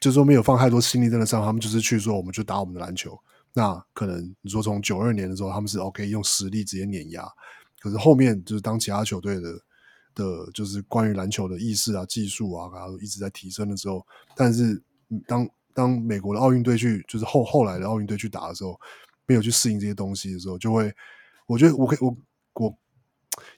[0.00, 3.18] 就是说没有放太多心力在那上，他们就是去说我们就打我们的篮球。
[3.54, 7.26] 那可能你说从九二年的时候，他们是 OK 用实力直接碾压，
[7.80, 9.52] 可是后面就是当其他球队的
[10.14, 14.06] 的，就是关于篮球的意识啊、技术啊，然后一直在提升的时候，
[14.36, 14.82] 但是
[15.26, 18.78] 当当美国的奥运队去，就是后后来的奥运队去打的时候，
[19.26, 20.92] 没有去适应这些东西的时候，就会，
[21.46, 22.16] 我觉得我可以我
[22.54, 22.78] 我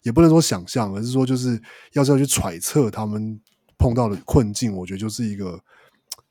[0.02, 1.60] 也不能说想象，而是说就是
[1.92, 3.40] 要是要去揣测他们
[3.76, 5.62] 碰到的困境，我觉得就是一个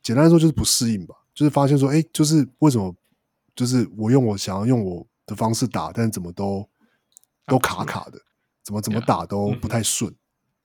[0.02, 2.96] 简单来说就是不适应吧，就是发现说，哎，就是为什么？
[3.56, 6.68] 就是我用我想要用我的方式打，但怎么都
[7.46, 8.20] 都卡卡的，
[8.64, 10.16] 怎么怎么打都不太顺，yeah.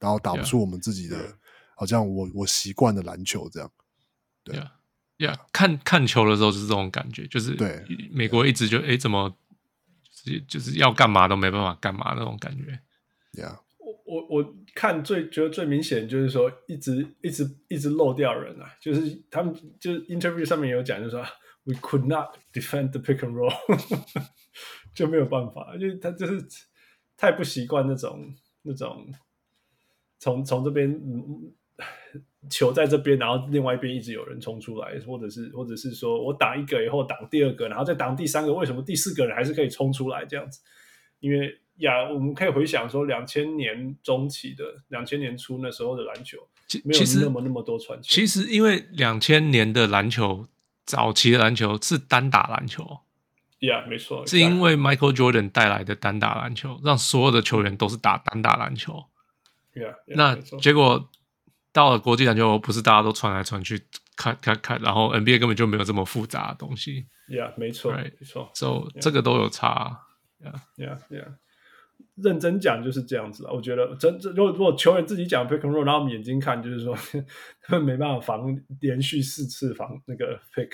[0.00, 1.34] 然后打不出我们自己的，yeah.
[1.76, 3.70] 好像我我习惯的篮球这样。
[4.44, 4.72] 对呀
[5.18, 5.32] ，yeah.
[5.32, 5.40] yeah.
[5.52, 9.36] 看看球的时候就是这种感觉，就是对美国一直就哎怎么
[10.24, 12.80] 就是就是要干嘛都没办法干嘛那种感觉。
[13.32, 13.58] Yeah.
[13.78, 21.24] 我我我看最觉得最明显就是说一直一直一直漏掉人啊，就是他们就是 interview 上面有讲，就是说。
[21.64, 23.52] We could not defend the pick and roll，
[24.94, 26.42] 就没有办法，因为他就是
[27.18, 29.12] 太不习惯那种那种
[30.18, 30.98] 从从这边
[32.48, 40.62] 球在这边，然后另外一边一直有人冲出来，或者是或者是说我挡一个以后挡第二个，然后再挡第三个，为什么第四个人还是可以冲出来这样子？
[41.20, 46.38] 因为呀，我们可以回想说，两千年中期的两千年初那时候的篮球，
[46.84, 48.06] 没有那么那么多传球。
[48.08, 50.46] 其实因为两千年的篮球。
[50.88, 53.00] 早期的篮球是单打篮球
[53.60, 59.04] ，Yeah，没错，是因为 Michael Jordan 带来的单打篮球，让所有的球员都是打单打篮球。
[59.74, 61.08] Yeah，那结果
[61.72, 63.82] 到了国际篮球，不是大家都传来传去，
[64.16, 67.06] 看看看，然后 NBA 根本就没有这么复杂的东西。
[67.28, 70.00] Yeah，没错，没错，So 这个都有差。
[70.40, 71.34] Yeah，Yeah，Yeah。
[72.14, 76.96] 认真讲就是这样子啊，我觉得真正如果如果球员自己讲 pick and roll，然后我们眼睛看，就是说
[77.62, 78.44] 他们没办法防
[78.80, 80.70] 连续四次防那个 pick，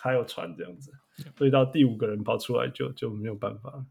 [0.00, 0.92] 还有传这样子，
[1.36, 3.84] 所以到第五个人跑出来就就没有办法。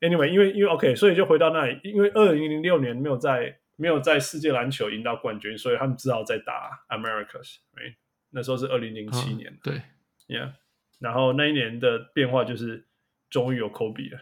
[0.00, 7.96] Anyway，因为因为 OK，所以就回到那里，因为二零零六年没有在没有在世界篮球赢到冠军，所以他们只好在打 Americas，right？
[8.30, 9.80] 那时候是二零零七年，对
[10.28, 10.52] ，Yeah，
[10.98, 12.86] 然后那一年的变化就是
[13.30, 14.20] 终于有 Kobe 了。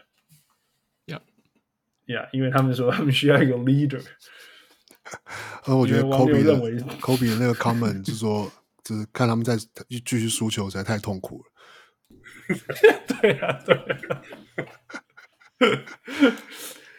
[2.07, 4.05] Yeah，因为他们说他们需要一个 leader。
[5.65, 6.55] 而我觉得 Kobe 的
[6.99, 8.51] Kobe 的那个 comment 就是说，
[8.83, 11.45] 就是看他们在继续输球实在太痛苦了。
[13.21, 14.21] 对啊，对啊。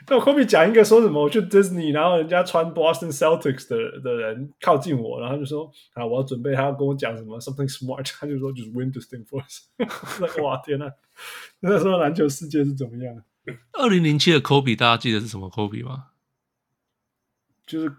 [0.09, 1.20] 那我 Kobe 讲一个说什么？
[1.20, 9.66] 我去 Disney，然后人家穿 Boston Celtics 的的人靠近我，然后他就说啊，我要准备，他要跟我讲什么 something smart， 他就说就是 win this thing for us。
[10.43, 10.90] 哇天呐，
[11.60, 13.23] 那时候篮球世界是怎么样？
[13.73, 16.06] 二零零七的科比，大家记得是什么科比吗？
[17.66, 17.93] 就是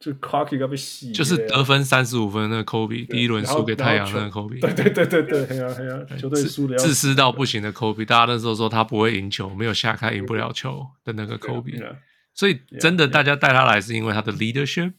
[0.00, 11.96] 就 Clarky 要被洗，就是得分三十五分的那个科比，第一轮输给太阳那个科比，对对对对对，黑啊黑啊，球队输的自私到不行的 Kobe，，大家那时候说他不会赢球，没有下开赢不了球的那个 Kobe，，
[12.34, 14.94] 所以真的大家带他来是因为他的 leadership。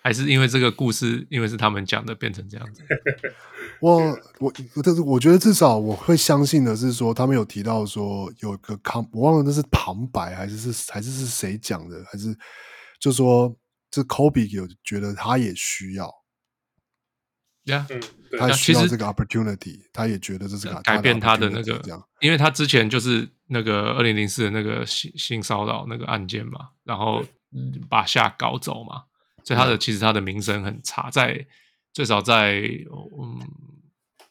[0.00, 2.82] 还是因为这个故事，因为是他们讲的，变成这样子。
[3.80, 4.00] 我
[4.38, 4.50] 我
[4.82, 12.34] 但是我觉得至少我会相信的是说，他们有提到说有个康，我忘了那是旁白还是是还是是谁讲的，还是
[12.98, 13.54] 就说
[13.98, 16.08] 这 Kobe 有觉得他也需要，
[17.64, 18.00] 呀、嗯，
[18.38, 21.82] 他需要这个 opportunity，他也觉得这是改变他的那个，
[22.20, 27.24] 因为他之前就是那个二零零四的那个性性骚扰那个案件嘛，然后
[27.88, 29.02] 把夏搞走嘛。
[29.42, 31.44] 所以他的、嗯、其实他的名声很差，在
[31.92, 32.60] 最少在
[33.18, 33.40] 嗯，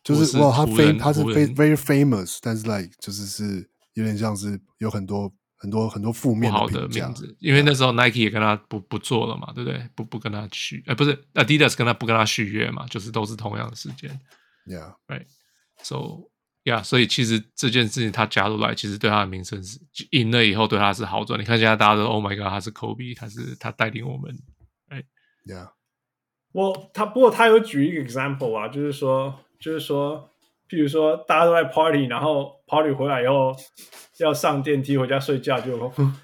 [0.02, 9.90] 就是哇，他非他是非 very famous，但是 like 就是是有点像是有很多很多很多负面不好的名字，因为那时候 Nike 也跟他不不做了嘛，对不对？
[9.96, 14.20] 不不跟他续，哎、欸，不是 Adidas 跟他不跟他续约嘛，就是都是同样的时间。
[14.68, 16.30] ，Yeah，right，so
[16.64, 19.80] yeah，，所以其实这件事情他加入来，其实对他的名声是
[20.12, 21.40] 赢了以后对他是好转。
[21.40, 24.38] 你看现在大家都 Oh my God，他是 Kobe，他是他带领我们，
[24.90, 25.04] 哎
[25.46, 25.72] ，Yeah。
[26.52, 30.30] 我他不过他有举一个 example 啊，就是说就是说，
[30.70, 33.56] 譬如说大家都在 party，然后 party 回来以后
[34.18, 35.78] 要上电梯回家睡觉，就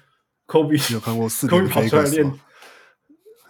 [0.46, 2.32] Kobe 有看过四 Kobe 跑出来练。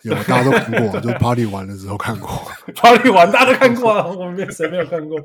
[0.02, 2.28] 有，大家都看过，就 party 完的时候看过。
[2.74, 5.18] party 完大家都看过啊，我们谁没有看过？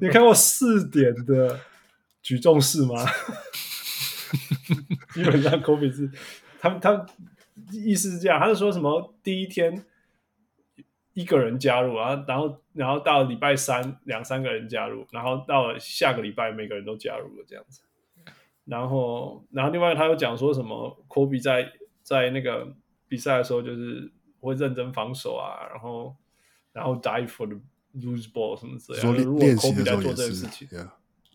[0.00, 1.58] 你看过四点的
[2.22, 2.94] 举重式吗？
[5.14, 6.10] 基本上，Kobe 是
[6.60, 7.04] 他们，他们
[7.72, 9.14] 意思是这样，他是说什么？
[9.22, 9.84] 第一天
[11.14, 17.82] 一个人加入啊，然后然后到礼拜三两三个人加入，然后到了下个礼拜每个人都加入了这样子。
[18.64, 21.72] 然后，然后另外他又讲说什么？Kobe 在
[22.02, 22.74] 在那个。
[23.10, 24.08] 比赛的时候就是
[24.38, 26.14] 会认真防守啊，然后
[26.72, 27.56] 然后 dive for the
[27.98, 29.24] loose ball 什么之类的。
[29.24, 30.68] 如果 Kobe 在做这个事情，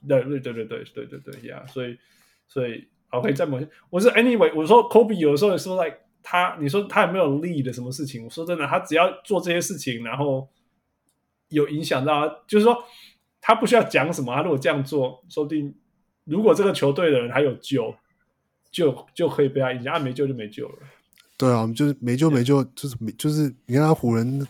[0.08, 2.00] 对对对对对对对对呀，所以
[2.48, 5.98] 所以 OK 在某些我是 anyway 我说 Kobe 有的时候也说 like
[6.28, 8.24] 他你说他有没有 lead 的什么事情？
[8.26, 10.50] 我说真的，他只要做这些事情，然后
[11.50, 12.76] 有影响到他，就是说
[13.40, 15.72] 他不需要讲什么，他如果这样做，说不定
[16.24, 17.94] 如果这个球队的人还有救，
[18.72, 20.80] 就就可以被他影响，他没救就没救了。
[21.38, 24.48] 对啊，就是没救没救，就是没就是你看他湖人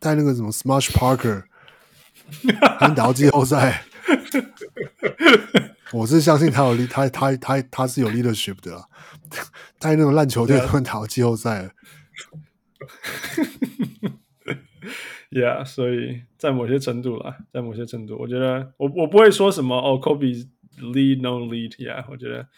[0.00, 1.44] 带那个什么 Smash Parker，
[2.80, 3.84] 还打到季后赛，
[5.92, 8.88] 我是相信他有他他他他是有 leadership 的啊，
[9.80, 11.70] 带那种烂球队都能打到季后赛了。
[15.30, 20.46] Yeah，所以在某些程度啦，在某些程度，我觉得我我不会说什么哦，Kobe
[20.78, 22.48] lead no lead，Yeah，我觉得。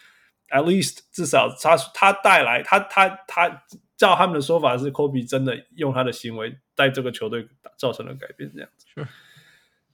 [0.49, 3.63] At least 至少他他带来他他他
[3.97, 7.47] 照他们的说法是，Kobe 真的用他的行为带这个球队
[7.77, 8.85] 造成了改变，这样子。
[8.93, 9.07] Sure.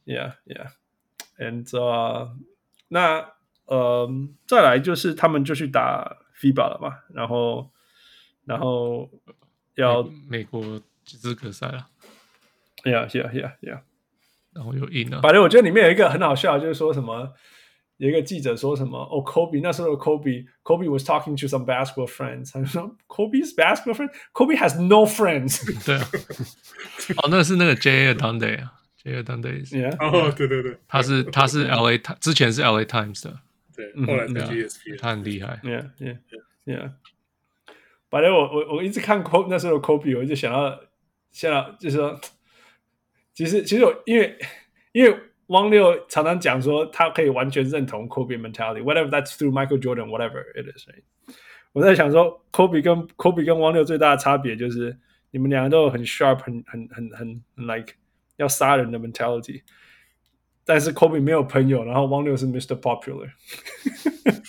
[0.06, 0.72] Yeah, yeah.
[1.38, 2.32] And、uh,
[2.90, 3.32] 那
[3.66, 4.10] 呃，
[4.45, 7.69] 再来就是他们就去打 FIBA 了嘛，然后
[8.45, 9.09] 然后
[9.76, 11.88] 要美，美国资格赛了。
[12.84, 13.81] Yeah, yeah, yeah, yeah.
[14.53, 15.22] 然后又赢了。
[15.22, 17.34] 反正我觉得里面有一个很好笑，就是说什么。
[17.97, 18.97] 有一个记者说什么？
[18.97, 22.51] 哦，Kobe 那时候 Kobe，Kobe was talking to some basketball friends。
[22.51, 25.64] 他就说，Kobe's basketball friend，Kobe has no friends。
[25.85, 26.09] 对啊，
[27.22, 28.16] 哦，那是那个 J.A.
[28.16, 29.22] Adande 啊，J.A.
[29.22, 29.64] Adande。
[29.69, 31.99] Yeah，哦，对对对，他是他是 L.A.
[31.99, 32.83] 他之前是 L.A.
[32.85, 33.40] Times 的，
[33.93, 35.60] 对，后来在 ESPN，他很厉害。
[35.64, 36.92] Yeah，Yeah，Yeah。
[38.10, 40.80] 反正我我我一直看 Kobe 那时候 Kobe，我一直想到，
[41.32, 42.19] 想到就是说，
[43.34, 44.38] 其实其实我因为
[44.92, 45.18] 因为。
[45.48, 50.88] 汪六常常讲说，他可以完全认同 Kobe mentality，whatever that's through Michael Jordan，whatever it is。
[50.88, 51.03] right?
[51.74, 54.98] 我在想说，Kobe 跟 Kobe 跟汪六最大的差别就是，
[55.30, 57.95] 你们两个都有很 sharp、很很很很 like
[58.38, 59.61] 要杀人的 mentality，
[60.65, 62.80] 但是 Kobe 没有朋友，然后汪六是 Mr.
[62.80, 63.31] Popular。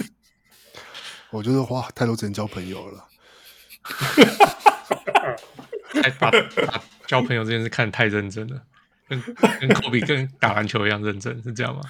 [1.31, 3.09] 我觉得花太多钱交朋友了，
[6.03, 8.63] 太把把交朋友这件事看得太认真了。
[9.09, 11.83] 跟科比跟打篮球一样认真，是这样吗？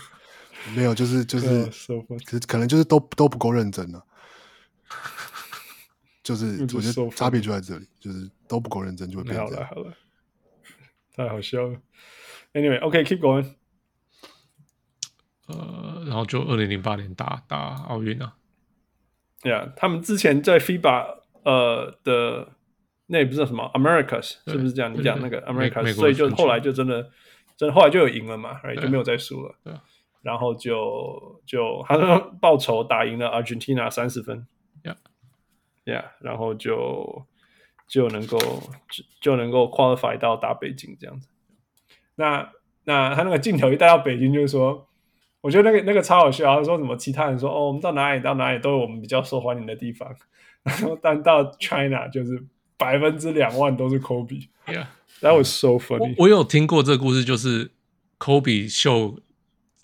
[0.75, 1.65] 没有，就是就是，
[2.25, 4.05] 可可能就是都都不够认真了。
[6.23, 9.67] 就是我觉得差别就在这里，就是都不够认真，就会变这样。
[9.67, 9.93] 好了好了，
[11.17, 11.77] 太好笑了。
[12.53, 13.55] Anyway，OK，keep going。
[15.49, 18.35] 呃，然后就二零零八年打打奥运啊。
[19.43, 22.49] 对啊，他们之前在 FIBA 呃的。
[23.07, 24.91] 那也不是什么 Americas，是不是这样？
[24.97, 27.11] 你讲那个 Americas，所以就后来就真的，
[27.59, 29.55] 真的后来就有赢了嘛，就没有再输了。
[30.23, 34.47] 然后就就他 说报仇打赢了 Argentina 三十分
[35.85, 37.27] ，Yeah，然后就
[37.87, 41.29] 就能够就就能够 qualify 到打北京这样子。
[42.15, 42.51] 那
[42.85, 44.89] 那他那个镜头一带到北京，就是说，
[45.43, 46.57] 我觉得那个那个超好笑。
[46.57, 46.97] 他说什么？
[46.97, 50.17] 其他人说哦，我们到哪里到哪里都有我们比较受欢迎的地方，
[50.63, 52.47] 然后但到 China 就是。
[52.79, 54.87] 百分之两万都是 Kobe，Yeah，that
[55.39, 56.17] was so funny。
[56.19, 57.71] 我有听过这个故事，就是
[58.19, 59.21] Kobe 秀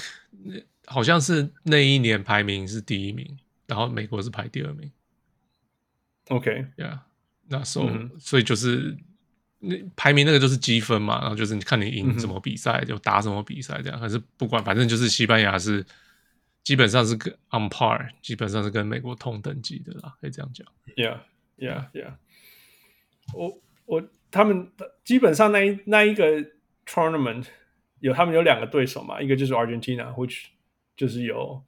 [0.88, 3.38] 好像是那一年排名是第一名，
[3.68, 4.92] 然后美国是排第二名。
[6.30, 7.02] OK，Yeah，
[7.50, 8.98] 那所以就是
[9.62, 14.00] 那排名那个就是积分嘛，然后就是你看你赢什么比赛、嗯、就打什么比赛这样。
[14.00, 15.86] 可是不管，反正就是西班牙是
[16.64, 20.68] 基本上是跟 on par，基本上是跟美国同等级的啦，可以这样讲。
[20.96, 21.20] Yeah,
[21.58, 22.14] yeah, yeah。
[23.34, 24.72] 我我他们
[25.04, 26.44] 基本上那一那一个
[26.86, 27.46] tournament
[28.00, 30.46] 有他们有两个对手嘛，一个就是 Argentina，which
[30.96, 31.64] 就是有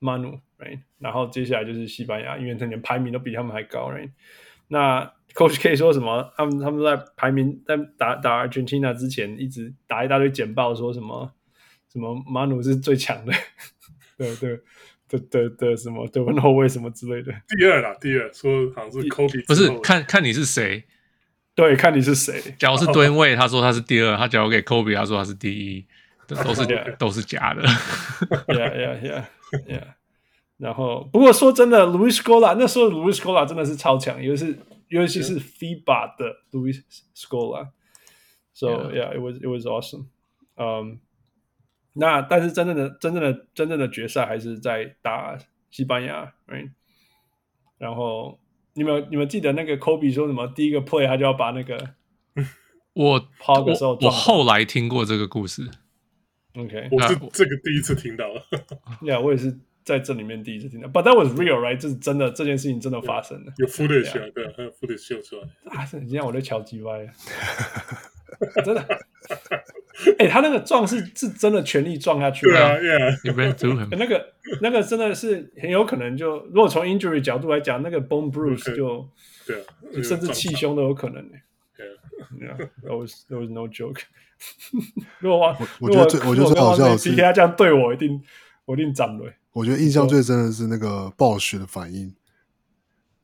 [0.00, 0.80] Manu，right？
[0.98, 4.10] 然后接下来就是西班牙，因为他连排名都比他们还高，right？
[4.68, 6.32] 那 Coach 可以说什么？
[6.36, 11.30] 他们他们在排名在打打 Argentina 之前，一直打一大堆简报，说什么
[11.92, 13.32] 什么 Manu 是最强的。
[14.16, 14.58] 对对
[15.08, 20.84] 对对对， 什么得分后卫什么之类的，第二啦，第二说好像是 Kobe，不是看看你是谁，
[21.54, 22.40] 对，看你是谁。
[22.58, 25.86] 假如是吨位，他说他是第二，他假如给 Kobe，他说他是第一，
[26.26, 26.66] 这都是
[26.98, 27.62] 都是假的。
[28.48, 29.24] Yeah yeah yeah
[29.68, 29.82] yeah。
[30.56, 34.58] 然后不过说真的，Luis Scola 那时候 Luis Scola 真的是超强，尤其是
[34.88, 36.82] 尤其是 FIBA 的 Louis
[37.14, 37.70] Scola。
[38.52, 40.06] So yeah, it was it was awesome.
[40.56, 40.98] Um.
[41.98, 45.38] 那但是真正的、真正的、真正的决赛还是在打
[45.70, 46.70] 西班牙，right?
[47.78, 48.38] 然后
[48.74, 50.46] 你们你们记得那个 Kobe 说什么？
[50.48, 51.94] 第一个 play 他就要把那个
[52.92, 55.70] 我抛的时候我，我后来听过这个故事。
[56.54, 58.26] OK，我是这个第一次听到。
[59.00, 60.88] Yeah，我也是在这里面第一次听到。
[60.88, 61.78] But that was real, right？
[61.78, 63.52] 这是真的，这件事情真的发生了。
[63.56, 65.42] 有 footage 对，还有 footage 秀出来。
[65.70, 67.08] 啊，你这样我就敲击歪了。
[68.64, 68.82] 真的，
[70.18, 79.08] 哎、欸，他那个撞是是真的全力撞下去对啊，Yeah，那个那个真的是很有可能就，如果从 injury 角度来讲，那个 bone bruise 就
[79.46, 80.02] 对、okay.
[80.02, 81.38] 甚至气胸都有可能呢。
[82.36, 84.02] Yeah，that was that was no joke。
[85.20, 88.20] 如果我我觉得最我觉得最好笑的是他这样对我，一定
[88.64, 89.32] 我一定斩了。
[89.56, 92.14] 我觉得印象最深的是那个暴雪的反应，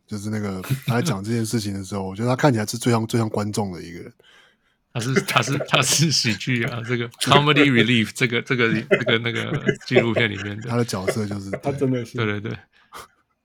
[0.06, 4.10] 就是那个 他在讲这件事情的时候，我觉得他看起来是最像最像观众的一个人。
[4.94, 12.56] 他是他是他是喜剧啊，这个 comedy relief 这个这个这个那个纪录片里面的他的角色就是 他真的是对对对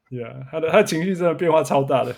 [0.10, 2.16] ，Yeah，他的他的情绪真的变化超大的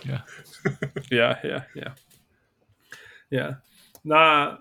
[1.09, 3.57] ，Yeah，Yeah，Yeah，Yeah，
[4.03, 4.59] 那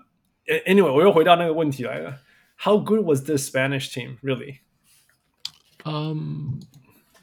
[0.65, 2.21] Anyway，我又回到那个问题来了
[2.57, 4.61] ，How good was the Spanish team really？
[5.85, 6.59] 嗯、um,，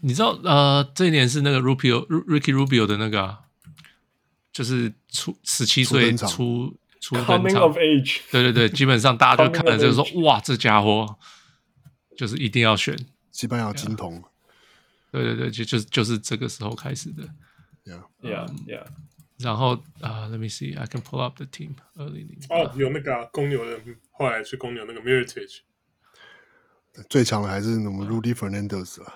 [0.01, 3.41] 你知道呃，这一年是那个 Rubio Ricky Rubio 的那个、啊，
[4.53, 6.77] 就是出十七岁出。
[7.09, 11.17] Coming of age，对对对，基本上大家就看了就是说，哇，这家伙
[12.17, 12.99] 就是一定要选
[13.31, 14.21] 西班牙金童。
[15.13, 17.23] 对对对，就就是就是这个时候开始的。
[17.85, 18.85] Yeah, yeah, yeah.
[19.39, 21.77] 然后啊、uh,，Let me see, I can pull up the team.
[21.95, 23.79] 二零零哦，有那个公牛的，
[24.11, 25.61] 后来去公牛那个 Mirotic。
[27.09, 29.13] 最强的还是我们 Rudy Fernandez 啊。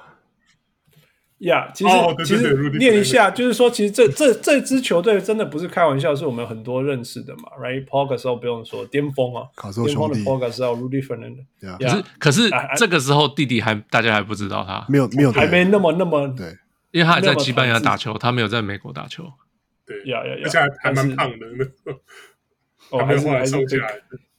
[1.40, 11.46] 呀、yeah,，其实、oh, 其实念一下，就是说，其实这这这支球队真的不是开玩笑，是我们很多认识的嘛，right？Paul Gasol 不用说，巅峰啊，巅峰的 Paul Gasol，Rudy Fernandez。
[11.78, 16.58] 可是可是这个时候弟弟还大家还不知道他，没有没有，还没那么那么对，
[16.90, 19.24] 因为他还在西班牙打球，他没有在美国打球。
[19.86, 21.72] 对呀呀呀，而且还蛮胖的那时
[22.90, 23.56] 候，哦，还是还是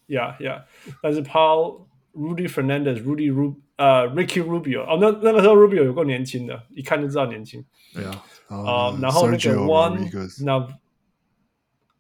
[0.06, 0.64] 呀呀，
[1.02, 3.57] 但是 Paul Rudy Fernandez，Rudy Rub。
[3.77, 7.63] 呃、uh,，Ricky Rubio，哦，那那个时候 Rubio 有够年轻的，一看就知道年轻。
[7.93, 8.57] 对啊，啊、
[8.89, 10.11] uh,，然后那个 One
[10.43, 10.73] Nav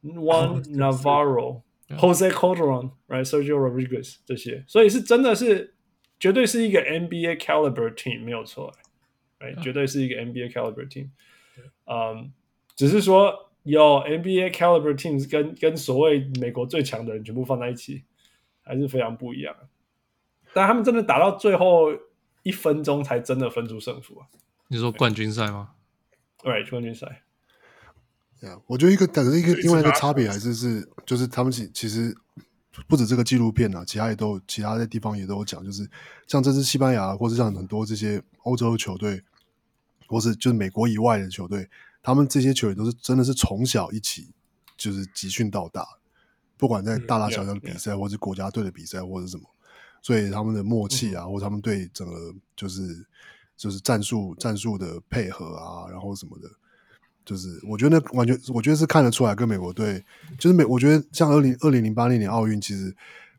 [0.02, 5.74] One Navarro，Jose Calderon，right，Sergio Rodriguez 这些，所以是真的是
[6.18, 8.72] 绝对是一个 NBA caliber team，没有错，
[9.38, 9.62] right，、uh.
[9.62, 11.10] 绝对是一个 NBA caliber team。
[11.84, 12.32] 嗯，
[12.74, 18.04] 只是说有 NBA caliber teams 跟跟所谓美国最强的人全部放在一起，
[18.62, 19.54] 还是非常不一样。
[20.53, 21.87] 但他们真的打到最后
[22.43, 24.27] 一分钟才真的分出胜负啊！
[24.67, 25.71] 你说冠军赛吗？
[26.41, 27.23] 对，冠军赛。
[28.41, 32.15] Yeah, 我觉得一个，感觉一个另外一个差别还是是，就是他们其其实
[32.87, 35.87] 不止这个纪录片啊，其他也都有其他的地方也都有讲，就是
[36.25, 39.21] 像这支西班牙，或是像很多这些欧洲的球队，
[40.07, 41.69] 或是就是美国以外的球队，
[42.01, 44.33] 他们这些球员都是真的是从小一起
[44.75, 45.87] 就是集训到大，
[46.57, 49.43] 不管在大大小小的比赛，或是国家队的比赛，或者什么。
[50.01, 53.05] 所以他们的默契啊，嗯、或者他们对整个就是
[53.55, 56.49] 就是战术战术的配合啊，然后什么的，
[57.23, 60.03] 就是我觉得那完全我觉得是看得出来跟美国队，
[60.39, 62.95] 就是美我觉得像二零二零零八那年奥运，其实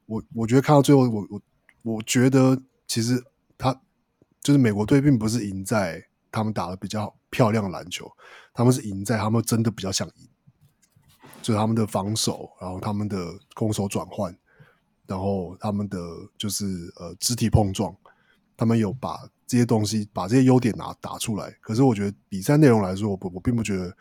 [0.07, 1.43] 我我觉得看到最后，我我
[1.83, 3.23] 我觉得其实
[3.59, 3.81] 他
[4.41, 8.09] 就是美国队并不是赢在他们打的比较漂亮的篮球，
[8.55, 10.29] 他们是赢在他们真的比较想赢，
[11.43, 14.33] 就是他们的防守，然后他们的攻守转换。
[15.13, 15.99] 然后他们的
[16.39, 17.95] 就是呃肢体碰撞，
[18.57, 21.51] 他们有把这些东西把这些优点拿打出来。
[21.61, 23.95] 可是我觉得比赛内容来说，我我并不觉得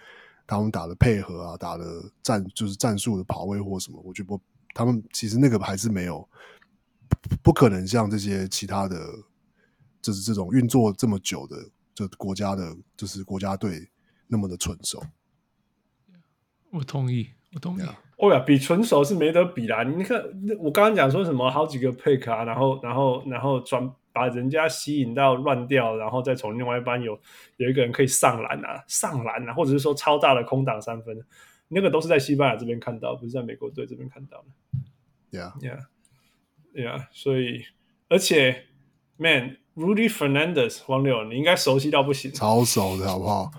[0.47, 4.39] 他们打的配合啊，打的战就是战术的跑位或什么，我觉得不，
[4.73, 6.25] 他们其实那个还是没有
[7.09, 8.97] 不，不可能像这些其他的
[10.01, 11.57] 就是这种运作这么久的
[11.93, 13.85] 这国家的，就是国家队
[14.27, 15.03] 那么的纯熟。
[16.69, 17.83] 我同意，我同意。
[18.21, 19.81] 哦呀，比纯熟是没得比啦！
[19.81, 20.23] 你看，
[20.59, 27.19] 我刚刚讲说什么好几个 pick 啊，然后然后然后转把人家吸引到乱掉，然后再从另外一班有
[27.57, 31.19] 有一个人可以上篮啊，上篮啊，或者是说超大的空档三分，
[31.67, 34.37] 那个都是在西班牙这边看到，不是在美国队这边看到
[35.31, 35.39] 的。
[36.75, 37.65] Yeah，Yeah，Yeah，所以
[38.07, 38.65] 而且
[39.17, 43.51] ，Man，Rudy Fernandez，王六，你应该熟悉到不行，超熟的好不好？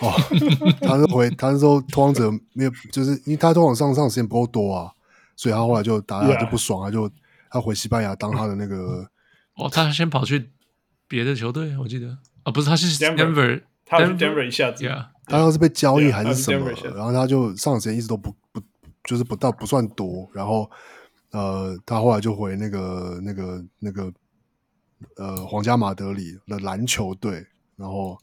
[0.00, 0.12] 哦，
[0.80, 4.90] 他是回，他是说拓荒者没有，就是因为他通常上场时间不够多啊，
[5.36, 7.10] 所以他后来就打打就不爽啊，就
[7.50, 9.08] 他回西班牙当他的那个。
[9.56, 10.50] 哦，他先跑去
[11.06, 12.18] 别的球队，我记得。
[12.42, 18.60] 啊，不是，他是 Denver，他去 Denver 一下子，yeah, 他要是被交易还是什么，然后他就上场时间一直都不不，
[19.04, 20.68] 就是不到不算多，然后
[21.30, 24.12] 呃，他后来就回那个那个那个
[25.16, 27.46] 呃皇家马德里的篮球队，
[27.76, 28.18] 然后。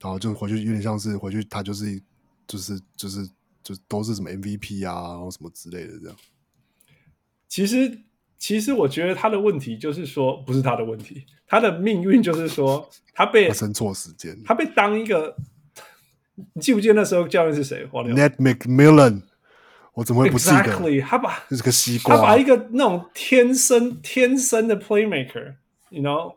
[0.00, 2.00] 然后就回去，有点像是回去，他就是
[2.46, 3.28] 就是就是
[3.62, 6.16] 就都是什么 MVP 啊，然后什么之类的这样。
[7.48, 7.98] 其实
[8.38, 15.36] 其实我觉得他的问题就是说，不是他的问题，他的命运就是说，他被他生错时间，他被当一个。
[16.52, 19.22] 你记不记得那时候教练是谁？Ned McMillan，
[19.94, 26.36] 我怎么会不记得？Exactly，他把就是个西瓜，他把一个那种天生天生的 playmaker，you know。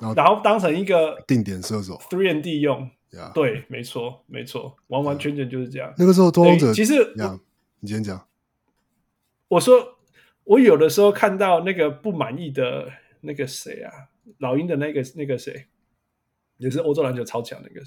[0.00, 3.32] 然后当成一个定点射手，three and D 用，yeah.
[3.32, 5.94] 对，没错，没错，完完全全就是这样。
[5.96, 7.40] 那个时候，拓荒者其实，yeah,
[7.80, 8.26] 你先讲。
[9.48, 9.98] 我说，
[10.42, 12.90] 我有的时候看到那个不满意的
[13.20, 13.90] 那个谁啊，
[14.38, 15.66] 老鹰的那个那个谁，
[16.58, 17.82] 也是欧洲篮球超强那个，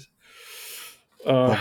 [1.24, 1.54] 呃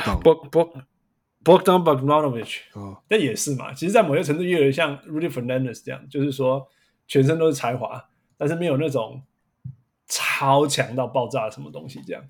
[1.44, 2.62] ，Bogdan Bogdanovic，
[3.10, 3.74] 那也是嘛。
[3.74, 6.68] 其实，在某些程度，也有点像 Rudy Fernandez 这样，就是说
[7.08, 9.22] 全身都是才华，但是没有那种。
[10.08, 12.24] 超强到爆炸，什么东西这样？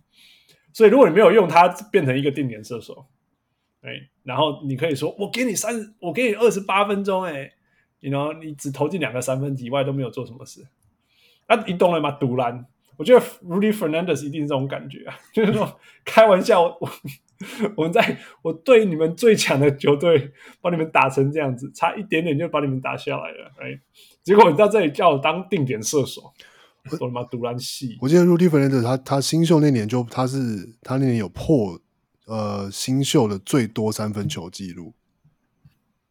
[0.74, 3.08] 所以如果你没有用它变成一个定点射手，
[3.82, 3.90] 哎，
[4.24, 7.52] 然后你可以说我给你三，我给你二十八分钟，哎，
[8.00, 10.68] 你 you know 你只投进两个三分，以外都没有做什么事。
[11.48, 12.12] 啊，你懂了吗？
[12.12, 12.66] 独篮，
[12.98, 16.90] 我觉得 Rudy Fernandez 一定是这种感觉啊， 就是说开玩笑，我
[17.78, 20.32] 我们在我对你们最强的球队
[20.62, 23.80] 把你们打成这样子，差一点点就把你们打下来了，哎，
[24.22, 26.34] 结果你到这里叫我当定点射手。
[26.92, 27.98] 我他妈独篮戏！
[28.02, 31.80] 我记得 Rudy Fernandez 他他新秀那年就他是他那年有破
[32.26, 34.94] 呃新秀的最多三分球记录，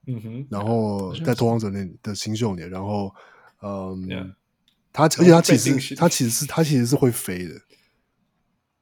[0.06, 3.14] 嗯哼，然后在拓荒者那的新秀年，然后
[3.62, 4.32] 嗯，yeah.
[4.92, 7.54] 他而且他其实他其实是他其实是会飞的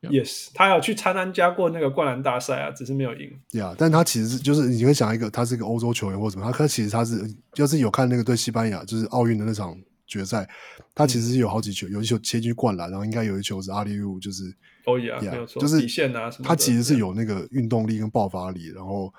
[0.03, 3.31] ，Yes，他有去参加过那个灌篮大赛啊，只是没有赢。
[3.53, 9.77] 呀、yeah，但他其实是就是你会想一个他是一个欧洲球员或什么，他他其实他是就是有看那个对西班牙就是奥运的那场。
[10.19, 10.49] 决赛，
[10.95, 14.45] 他其实是有好几球，有一球切进去灌篮，然后应该有一球是阿里乌，就是
[14.87, 16.49] 哦呀，没有错，就是底线啊什么。
[16.49, 19.13] 他其实是有那个运动力跟爆发力，然后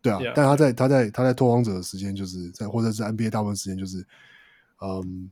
[0.00, 3.98] 对啊，但他在他在他在拓荒者的时间，就是在或者是 NBA 大部分时间，就是
[4.80, 5.30] 嗯，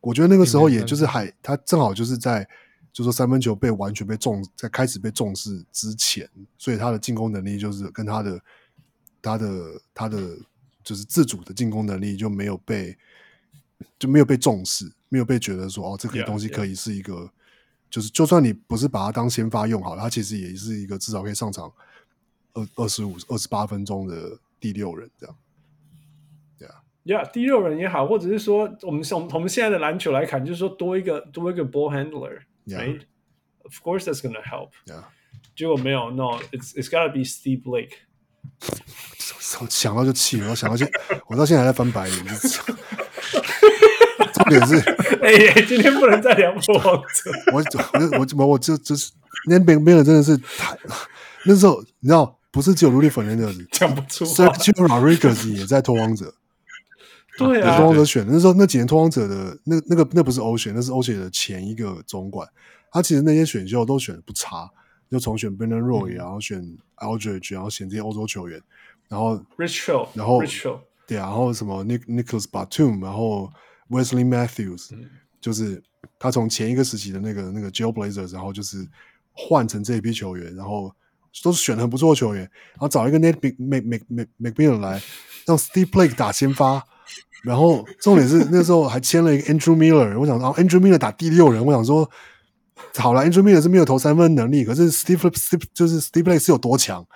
[0.00, 2.42] 我觉得那个时候也就是还他正好就是在
[2.92, 8.40] 就是说三分球被完全被重在开始被重视之前，所以他的进攻能力就是跟他的
[9.20, 10.36] 他的他的
[10.82, 12.96] 就是自主的进攻能力就没有被。
[13.98, 17.30] 就没有被重视，没有被觉得说哦，这个东西可以是一个，yeah, yeah.
[17.90, 21.72] 就是就算你不是把它当先发用好了，它其实也是一个至少可以上场
[22.54, 25.36] 二二十五、二十八分钟的第六人这样。
[26.58, 26.74] 对啊，
[27.04, 34.70] 呀，第六人也好，或者是说我们从我们现在的篮球来看，就是说多一个多一个 ball handler，right？Of course that's gonna help。
[34.86, 35.04] Yeah.
[35.56, 37.92] 结果没有，No，it's it's gotta be Steve Blake。
[39.68, 40.86] 想到就气，我想到就，
[41.26, 42.26] 我到现在还在翻白眼。
[44.32, 44.76] 重点是，
[45.22, 47.30] 哎、欸，今天不能再聊破王者。
[47.52, 47.62] 我
[48.18, 49.10] 我我我就就是
[49.46, 50.76] 那边边的真的是太
[51.44, 56.34] 那时候你知道，不是只有 Rudy Fernandez 讲不出，Sergio Rodriguez 也在拓荒者。
[57.36, 62.48] 对啊，拓荒者选那时候那几年拓荒者的那那个那不是欧选，那是欧选的前一个总管。
[62.90, 64.70] 他其实那些选秀都选的不差，
[65.10, 66.62] 就重选 Brandon Roy，、嗯、然后选
[66.96, 68.60] Aldridge，然后选这些欧洲球员，
[69.08, 73.50] 然后 Rich Hill，然后 Rich Hill，对啊，然后什么 Nick Nicholas Batum，然后。
[73.90, 75.08] Wesley Matthews，、嗯、
[75.40, 75.82] 就是
[76.18, 78.86] 他从前一个时期的那个那个 Jailblazers，然后就是
[79.32, 80.94] 换成这一批球员，然后
[81.42, 83.32] 都是选的很不错的球员，然后找一个 Ned
[84.38, 85.00] McMillan 来
[85.46, 86.84] 让 Steve Blake 打先发，
[87.42, 92.10] 然后重点是那时候还签了一个 Andrew Miller，我想说 Andrew Miller 打第六人，我想说
[92.96, 97.06] 好了，Andrew Miller 是没有投三分能力，可是 Steve Steve 就是 Steve Blake 是有多强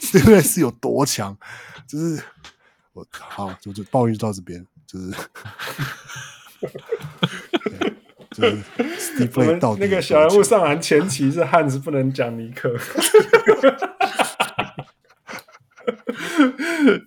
[0.00, 1.36] ，Steve Blake 是有多强，
[1.86, 2.22] 就是
[2.92, 4.66] 我好就就抱怨就到这边。
[4.86, 5.10] 就是，
[8.30, 8.62] 就是
[9.28, 12.70] Steve 到那个小人物上篮前期是汉子不能讲尼克。
[12.70, 12.78] 呀，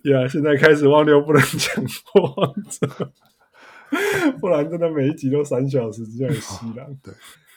[0.24, 2.52] yeah, 现在开始汪流不能讲话，
[4.40, 6.86] 不然真的每一集都三小时，这样稀烂。
[7.02, 7.12] 对，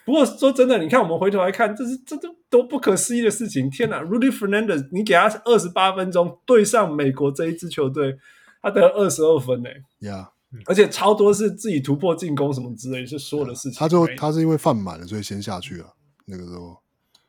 [0.06, 3.70] 不过说真的，你看我们回头来看，这是这都都不可思议的事情。
[3.70, 8.18] 天哪，Rudy Fernandez，你给他二十八分钟对上美国这一支球队，
[8.62, 9.70] 他得二十二分呢。
[10.00, 10.64] 呀，Yeah.
[10.66, 13.80] 而且超多是自己突破进攻什么之类，是所有的事情。
[13.80, 15.94] 他就他是因为犯满了，所以先下去了。
[16.26, 16.78] 那个时候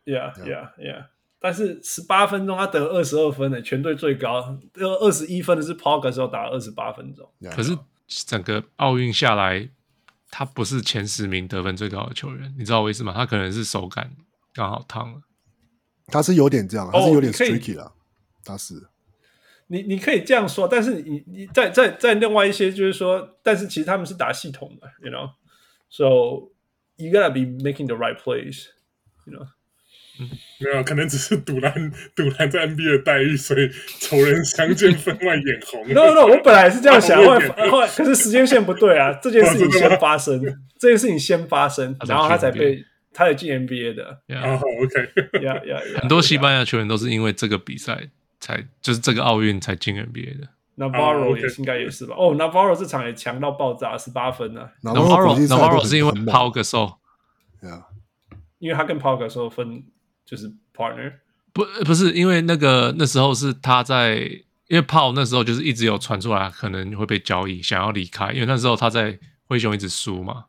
[0.05, 1.07] ，Yeah，Yeah，Yeah。
[1.41, 4.57] 但是十八分钟他得二十二分呢，全队最高。
[4.73, 7.29] 得二十一分的是 Gasol 打了二十八分钟。
[7.41, 7.55] Yeah.
[7.55, 7.77] 可是
[8.27, 9.69] 整个奥运下来，
[10.31, 13.13] 他不是前十名得分最高的球员，你知道我意思吗？
[13.15, 14.11] 他可能是手感
[14.53, 15.23] 刚好烫了。
[16.09, 17.95] 他是有点这样，他是有点 tricky 了。
[18.45, 18.89] 他是，
[19.69, 26.51] 你你可以这样说，但是你你在在在另外一些就是说，但是其实他们是打系统的，you know，so
[26.97, 29.47] you gotta be making the right plays，you know。
[30.21, 30.29] 嗯、
[30.61, 31.73] 没有，可能只是赌烂
[32.15, 33.69] 赌烂在 NBA 的待遇，所以
[33.99, 35.89] 仇人相见分外眼红。
[35.89, 40.41] no no，我本来是这样想， 后来后来可是时间线不对啊，这件事情先发生，
[40.79, 44.21] 这件事情先发生，然后他才被他才进 NBA 的。
[44.43, 48.09] 哦，OK，很多西班牙球员都是因为这个比赛
[48.39, 50.49] 才就是这个奥运才进 NBA 的。
[50.77, 52.15] Navarro 也应该也是吧？
[52.19, 54.69] 哦，Navarro 这场也强到爆炸，十八分呢。
[54.83, 56.97] Navarro Navarro 是因为 Pau Gasol，
[57.61, 57.87] 对啊，
[58.59, 59.85] 因为他跟 Pau Gasol 分。
[60.33, 61.13] 就是 partner
[61.53, 64.17] 不不是因为那个那时候是他在，
[64.69, 70.47] 因为炮那时候就是一直有传出来可能会被交易，想要离开，因为那时候他在灰熊一直输嘛，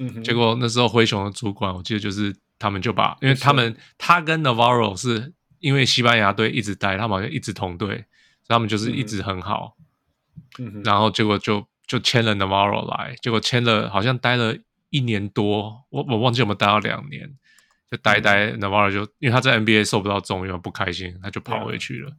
[0.00, 9.76] 嗯哼，结果那时候灰熊的主管我记得就是他们就把，因为他们他跟 Navarro 是因为西班牙队一直待，他们好像一直同队，所以他们就是一直很好，
[10.58, 14.56] 嗯哼，然后结果就就签了 Navarro 来，结果签了好像待了
[14.90, 17.36] 一年多，我我忘记有没有待到两年。
[17.92, 22.10] 就呆呆，Navarro 就因为他在 NBA 受不到重用，不开心，他就跑回去了。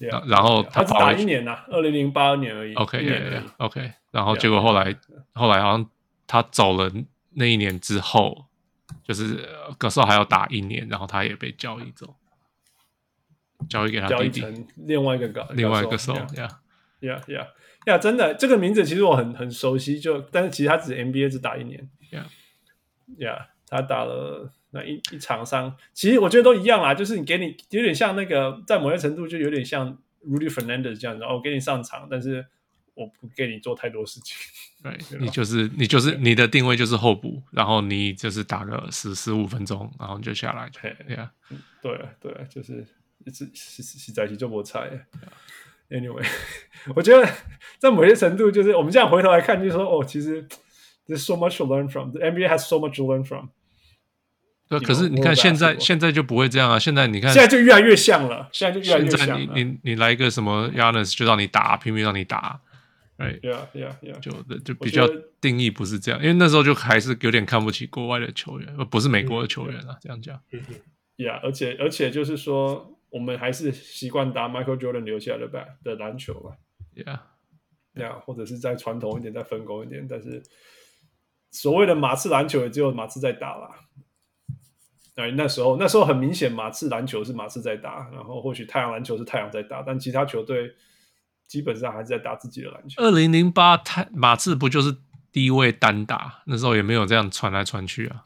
[0.00, 0.28] Yeah.
[0.28, 2.74] 然后他只打一年呐，二零零八年而已。
[2.74, 4.96] OK，OK，然后结果后来.
[5.32, 5.88] 后来好像
[6.26, 6.90] 他走了
[7.34, 8.46] 那一年之后，
[9.04, 12.16] 就是格少还要打一年，然后他也被交易走，
[13.68, 14.44] 交易给他弟弟，
[14.74, 24.52] 另外一个高，另外一个手，Yeah，Yeah，Yeah，Yeah，真的这个名字其实我很很熟悉，就但是其实他只 NBA 只打一年，Yeah，Yeah，他打了。
[24.70, 32.46] 那一一场上，其实我觉得都一样啦，就是你给你有点像那个，在某些程度就有点像 Rudy Fernandez 这样子，哦，我给你上场，但是
[32.94, 34.36] 我不给你做太多事情。
[34.82, 40.70] 对，你就是你就是你的定位就是候补，然后你就是打个十十五分钟，然后你就下来。
[40.70, 41.30] 对呀，
[41.82, 42.86] 对对，就是
[43.26, 45.06] 是是是在一起就不菜。
[45.90, 46.24] Anyway，
[46.94, 47.28] 我觉得
[47.78, 50.46] 在某些程度，就是我们这样回头来看，就是说，哦，其实
[51.08, 52.12] there's so much to learn from.
[52.12, 53.48] The NBA has so much to learn from.
[54.70, 56.78] 对，可是你看现在现在就不会这样啊！
[56.78, 58.48] 现在你看，现在就越来越像了。
[58.52, 59.36] 现在就越来越像了。
[59.36, 62.60] 现在你你你来一个什么 Giannis 就让你打，拼命让你打，
[63.16, 65.08] 哎，Yeah Yeah Yeah，就就比较
[65.40, 70.40] 定义不是这样，因为那时候就还是有点看不起国外的球员，而不是美国的球员啊，这样讲。
[71.16, 76.52] Yeah，而且而且就是说，我们还是习惯打 Michael Jordan 留下来的吧的篮球吧。
[76.94, 80.40] Yeah，Yeah，或者是再传统一点，再分工一点，但是
[81.50, 83.68] 所谓的马刺篮球也只有马刺在打了。
[85.20, 90.72] 哎，那时候那时候很明显，马刺篮球是马刺在打，然后或许太阳篮球是太阳在打，但其他球队
[91.46, 93.02] 基本上还是在打自己的篮球。
[93.02, 94.96] 二零零八太马刺不就是
[95.30, 96.42] 低位单打？
[96.46, 98.24] 那时候也没有这样传来传去啊。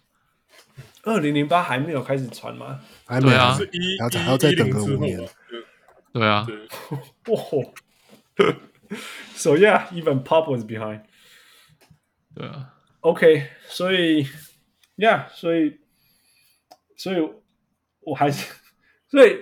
[1.02, 2.80] 二零零八还没有开始传吗？
[3.06, 5.20] 还没啊，是一还要再等个五年。
[6.12, 6.46] 对啊。
[7.28, 7.36] 哇
[9.34, 11.02] ，So yeah, even Pop was behind。
[12.34, 12.74] 对啊。
[13.00, 14.26] OK，所以
[14.96, 15.83] ，Yeah，所以。
[16.96, 17.16] 所以，
[18.00, 18.54] 我还是，
[19.08, 19.36] 所以，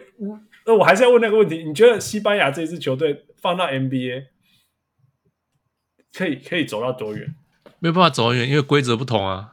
[0.64, 4.26] 呃，我还是要问那个问题：你觉得西班牙这支球队放到 NBA
[6.12, 7.34] 可以可以走到多远？
[7.78, 9.52] 没有办法走很远，因为规则不同啊。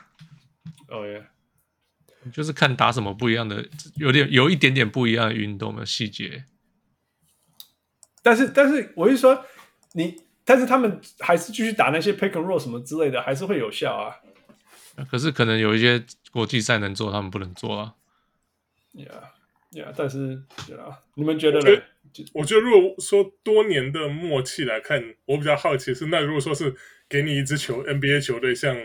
[0.87, 1.27] 哦耶，
[2.31, 6.45] 就是看打什么不一样的，有点有一点点不一样的运动的细节。
[8.21, 9.45] 但是，但是我是说，
[9.93, 14.15] 你，但是他们还是继续打那些 pick and roll 什么之类的，还是会有效啊。
[15.09, 17.95] 可是可能有一些国际赛能做，他们不能做啊。
[18.93, 21.81] Yeah，Yeah，但是对啊，你们觉得呢？
[22.33, 26.75] 我觉得如果说多年的默契来看，我比较好奇是，那如果说是
[27.07, 28.75] 给你一支球 NBA 球队，像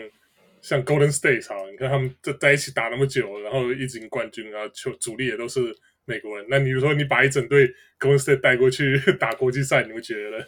[0.61, 10.45] 像 Golden State 好，你看他们在在一起打那么久，然后一直赢冠军，然后球主力也都是美国人，那你如说你把一整队 Golden State 带过去 打国际赛，你们觉得呢？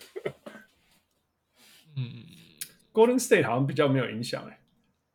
[1.95, 2.13] 嗯
[2.93, 4.56] ，Golden State 好像比较没有影响哎。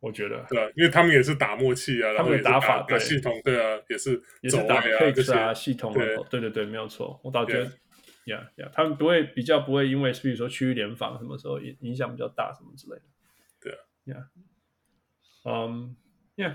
[0.03, 7.17] 我觉得对，因为他们也是打默契啊，他们的打法打系统对啊，也是也是打 pick 啊，系统对对对对，没有错。
[7.23, 7.63] 我倒觉得，
[8.25, 13.03] 呀呀，他们不会比较不会因为比如说区域联防什么时候影影响比较大什么之类的。
[13.61, 13.71] 对
[14.13, 14.27] 啊，呀，
[15.45, 15.95] 嗯，
[16.35, 16.53] 呀。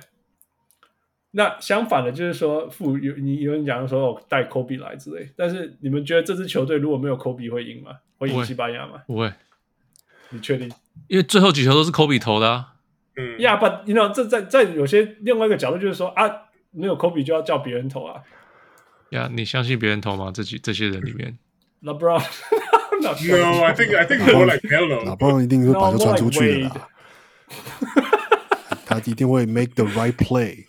[1.30, 7.98] 那相反的，就是说，负有你有人讲说哦带 Kobe 来之类，但是你们觉得这支球队如果没有 Kobe 会赢吗？
[8.18, 9.02] 会赢西班牙吗？
[9.06, 9.32] 不会，
[10.30, 10.70] 你确定？
[11.06, 12.74] 因为最后几球都是 Kobe 投的啊。
[13.18, 16.30] 嗯，呀，不，你知道这在在有些另外一个角度就是说啊，
[16.70, 18.22] 没有 Kobe 就要叫别人投啊。
[19.10, 20.30] 呀，你相信别人投吗？
[20.32, 21.36] 这几这些人里面
[21.82, 26.88] ，LeBron，No，I think I think more like Melo，LeBron 一定会把球传出去的啦。
[28.86, 30.66] 他一定会 make the right play。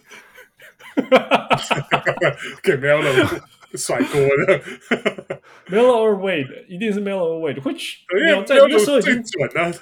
[2.63, 3.39] 给 Melo
[3.77, 4.59] 甩锅的
[5.67, 9.73] ，Melo or Wade 一定是 Melo or Wade，which 因为在那个时候已经准了，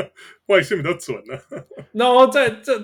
[0.46, 1.44] 外线比较准了。
[1.92, 2.82] 然后在这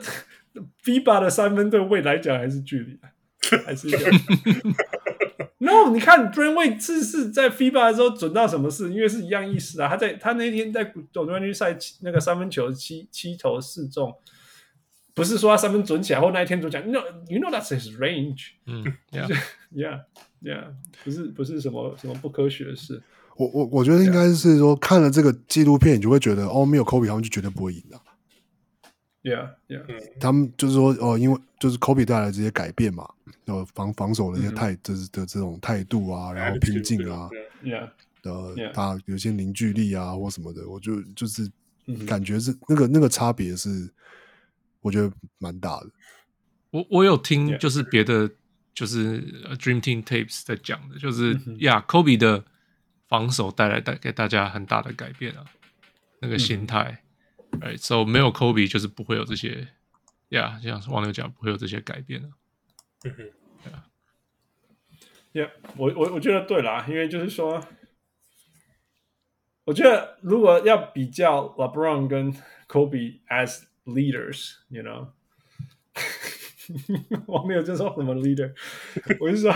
[0.84, 2.98] FIBA 的三分对 Wade 来讲还是距离，
[3.64, 3.98] 还是一个。
[5.62, 8.90] No，你看 Dwyane Wade 是是在 FIBA 的时候准到什么事？
[8.90, 9.88] 因为是一样意思啊。
[9.88, 14.14] 他在他那天在总冠军赛那个三分球七七投四中。
[15.12, 18.52] 不是说他三分准起来，或那一天就讲，no, you know that's his range。
[18.64, 18.82] 嗯
[20.42, 20.72] ，yeah，yeah，yeah，
[21.04, 23.02] 不是不是什么什么不科学的事。
[23.36, 28.00] 我我我觉得应该是说，看了这个纪录片，你就会觉得哦，没有 Kobe 他们就绝对不会赢的。
[29.22, 29.84] Yeah，yeah，
[30.18, 33.08] 他们就是说哦，因为就是 Kobe 带来这些改变嘛，
[33.46, 37.28] 呃，防防守的一些态，就是的这种态度啊，然后拼劲啊
[37.62, 37.88] ，Yeah，
[38.22, 41.50] 呃，他有些凝聚力啊或什么的，我就就是
[42.06, 43.90] 感觉是那个那个差别是。
[44.82, 45.90] 我觉得蛮大的。
[46.70, 48.30] 我我有听，就是别的，
[48.74, 49.20] 就是
[49.56, 52.44] Dream Team Tapes 在讲的，就是呀，Kobe 的
[53.08, 55.44] 防守带来带给大家很大的改变啊，
[56.20, 57.02] 那个心态，
[57.60, 59.68] 哎，so 没有 Kobe 就是不会有这些，
[60.28, 62.28] 呀，像网友讲不会有这些改变啊。
[63.04, 63.30] 嗯哼，
[63.64, 63.86] 对啊
[65.32, 67.66] ，Yeah，我我我觉得对啦，因为就是说，
[69.64, 72.32] 我觉得如果要比较 LeBron 跟
[72.68, 75.08] Kobe as Leaders，you know，
[77.26, 78.52] 我没有就说什么 leader，
[79.20, 79.52] 我是说，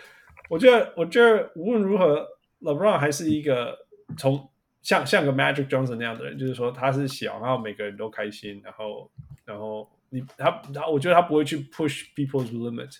[0.48, 2.26] 我觉得，我觉得无论如何
[2.60, 3.76] ，LeBron 还是一个
[4.16, 4.48] 从
[4.82, 9.10] 像像个 Magic Johnson 那样的人，就是说他是小，然后每个人都开心，然后
[9.44, 12.98] 然后你他他，我觉得他不会去 push people's limit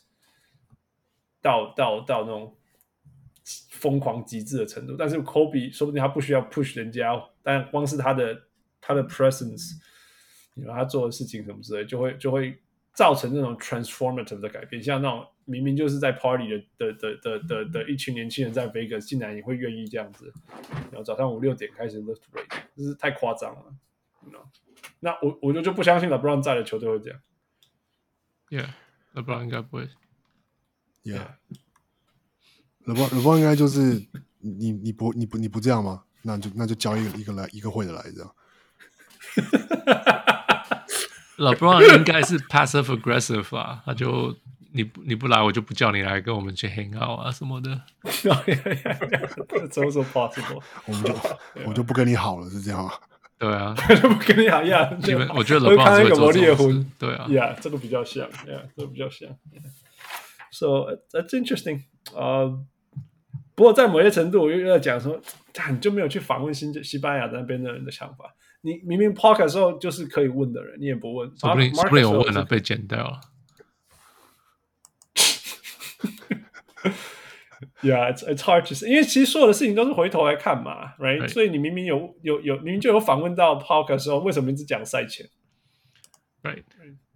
[1.41, 2.55] 到到到那种
[3.71, 8.43] 疯狂极致的程度，但是 Kobe 说不定他不需要 push 人家，但光是他的
[8.81, 9.73] 他的 presence
[10.55, 10.75] 你说。
[10.75, 12.61] 他做的事情什么之类，就会就会
[12.99, 14.83] 造成那种 transformative 的改变。
[14.83, 20.35] 像那种明明就是在 party 的的的的的的一群年轻人在 Vegas，竟然也会愿意这样子。
[20.91, 23.73] 然后早上五六点开始 lift weight，这是太夸张了。
[24.25, 24.43] You know?
[24.99, 27.21] 那我我就就不相信 LeBron 在的球队会这样。
[28.51, 29.89] Yeah，LeBron 应该不会。
[31.05, 34.09] Yeah，LeBron LeBron 应该就是
[34.41, 36.03] 你你不你不你不这样吗？
[36.23, 38.35] 那就那就交一个一个来一个会的来这样。
[41.39, 44.37] LeBron 应该是 passive aggressive 啊，他就
[44.73, 47.81] 你不你不来，我就不叫你来跟我们去 hang out 啊什么的。
[48.11, 48.31] So
[50.13, 51.15] possible，我们就
[51.67, 52.93] 我就不跟你好了，是这样吗？
[53.39, 54.91] 对啊， 不跟你好呀。
[55.05, 56.85] 你们我觉得 LeBron 是会做这种事。
[56.99, 59.29] 对啊，呀，这个比较像，呀，这个比较像。
[60.51, 61.83] So that's interesting。
[62.15, 62.59] 呃，
[63.55, 65.21] 不过在某些程度，我又在讲说，
[65.71, 68.35] 你就没有去访问新西班牙那边的人的想法。
[68.61, 69.15] 你明明
[69.45, 71.29] 的时候就是可以问的人，你也不问。
[71.37, 73.21] 说不定说不定有问了，被剪掉了。
[77.83, 81.29] Yeah, it's it's hard to say，因为其实所有的事情都是回头来看嘛，right？, right.
[81.29, 85.29] 所以你明明有有有明明就有访问到的时候，为什么一直讲赛前
[86.43, 86.65] ？Right,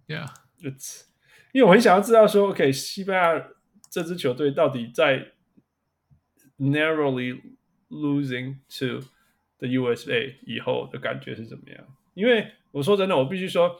[0.07, 0.27] yeah.
[0.61, 1.03] It's
[1.53, 3.47] 因为我很想要知道说，OK，西班牙
[3.89, 5.31] 这支球队到底在
[6.57, 7.41] narrowly
[7.89, 9.05] losing to
[9.67, 11.83] USA 以后的感觉是怎么样？
[12.13, 13.79] 因为我说真的，我必须说，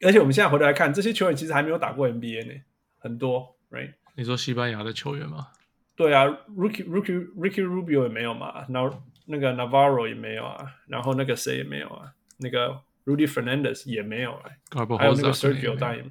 [0.00, 2.60] 而且我们现在回头来看，这些球员其实还没有打过 NBA 呢，
[2.98, 3.94] 很多，right？
[4.14, 5.48] 你说西班牙的球员吗？
[5.94, 6.24] 对啊
[6.56, 14.50] ，Rookie Rookie Ricky Rubio 也没有嘛，然后那个 Navarro 也没有啊，然后那个谁也没有啊，那个 Rudy Fernandez 也没有啊，
[14.98, 16.10] 还有那个 Sergio 当然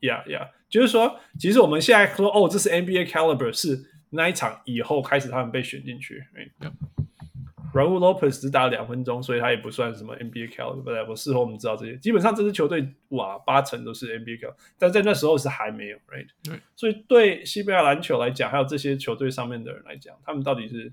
[0.00, 6.70] ，Yeah Yeah，就是说，其实我们现在说，哦，这是 NBA caliber，是那一场以后开始他们被选进去，right?
[7.76, 11.06] Raul Lopez 只打了两分钟，所以他也不算什么 NBA caliber。
[11.06, 16.28] 我事后我们知道这些，基本上这支球队哇，八成都是 NBA caliber，但在那时候是还没有，right？
[16.42, 20.90] 对，所以对西班牙篮球来讲，还有这些球队上面的人来讲，他们到底是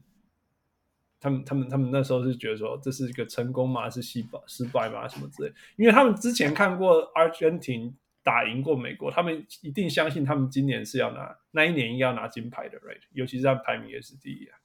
[1.22, 3.90] 他们他们他们那时候是觉得说这是一个成功吗？
[3.90, 5.08] 是失败失败吗？
[5.08, 5.54] 什么之类？
[5.78, 13.00] 因为他们之前看过阿根廷打赢过美国，他们一定相信他们今年是要拿那一年应该要拿金牌的，right？
[13.14, 14.58] 尤其是他排名也是第一啊。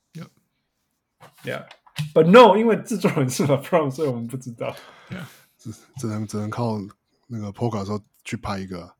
[1.44, 1.66] Yeah,
[2.14, 4.74] but no，因为制作人是 LeBron，所以我们不知道。
[5.56, 6.78] 只只能只能靠
[7.26, 8.94] 那个 Polka 时候去拍一个、啊。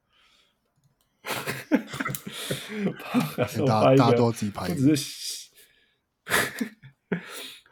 [3.67, 5.49] 大大家都自己拍，只是。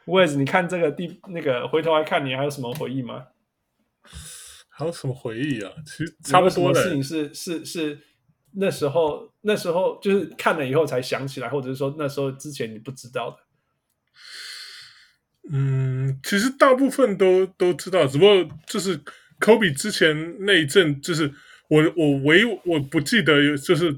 [0.05, 3.27] Wes，你看这个第那个回头来看，你还有什么回忆吗？
[4.69, 5.71] 还有什么回忆啊？
[5.85, 7.99] 其实差不多的事情是是是
[8.51, 13.37] 那时候那时候就是看了以后才想起来，或者是说那时候之前你不知道的。
[15.49, 18.99] 嗯，其实大部分都都知道，只不过就是
[19.39, 21.31] 科比之前那一阵，就是
[21.69, 23.89] 我我唯一我不记得有就是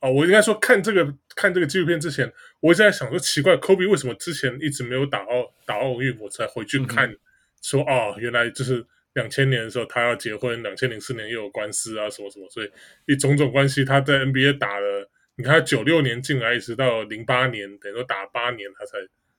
[0.00, 2.30] 啊、哦，我应该说看这个看这个纪录片之前，
[2.60, 7.14] 我一直在想说奇怪，科比为什么之前一直没有打奥打奥运，我才回去看
[7.62, 12.70] 说哦，原来就是两千年的时候他要结婚，两千零四年又有官司啊什么什么，所以
[13.06, 18.98] 一种种关系，他在 NBA 打了，你看他九六年进来，一直到零八年，等于说打八年，他才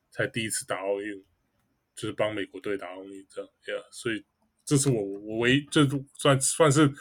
[0.10, 1.22] 才第一次打奥运。
[1.96, 4.24] 就是帮美国队打奥运这样，yeah, 所以
[4.66, 6.92] 这是我我唯一这算算是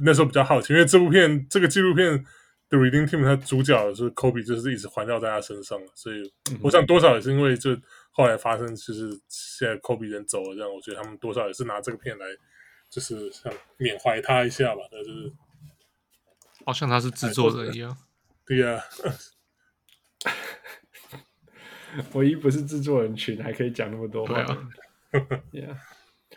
[0.00, 2.24] 那时候比较好奇，因为这部片这个纪录片
[2.68, 7.70] 的 Reading Team 它主角是 Kobe，就是一直环绕在他身上，所以我想多少也是因为就
[8.10, 12.26] 后来发生，就是现在 Kobe 人走了这样，我觉得他们多少也是拿这个片来
[12.90, 15.32] 就是想缅怀他一下吧，但是
[16.66, 17.96] 好像他是制作人一样，
[18.46, 18.82] 对呀、啊。
[22.14, 24.40] 唯一不是制作人群，还可以讲那么多话。
[24.40, 24.68] 啊
[25.52, 25.76] yeah.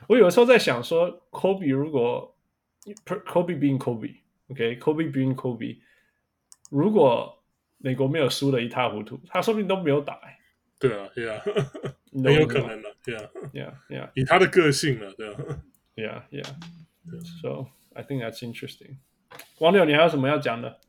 [0.07, 2.35] 我有时候在想说，Kobe 如果
[3.05, 5.79] Kobe being Kobe，OK，Kobe being Kobe，
[6.69, 7.41] 如果
[7.77, 10.19] 美国没有输的一塌糊涂，他说不定都没有打。
[10.77, 11.41] 对啊，对啊，
[12.11, 15.37] 很有可能的，对啊，Yeah，Yeah，以他的个性了，对啊
[15.95, 17.41] ，Yeah，Yeah。
[17.41, 18.97] So I think that's interesting。
[19.59, 20.81] 王六，你还有什么要讲的？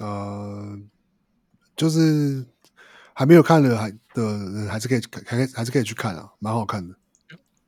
[0.00, 0.76] 呃，
[1.76, 2.46] 就是。
[3.14, 6.94] 还没有看的还的人还是可以还还是可以去看啊，蛮好看的，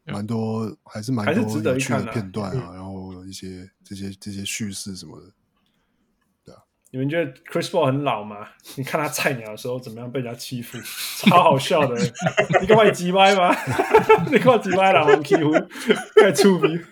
[0.04, 5.26] 蛮多还是蛮多有趣的片段啊，然后一些这些这些叙事什么的，
[6.44, 6.58] 对啊。
[6.90, 8.48] 你们觉得 Chris Paul 很老吗？
[8.76, 10.78] 你看他菜鸟的时候怎么样被人家欺负，
[11.28, 11.96] 超好笑的。
[12.60, 13.54] 你干嘛急歪吗？
[14.30, 15.04] 你干嘛急歪了？
[15.06, 15.52] 我欺负
[16.20, 16.82] 太出名。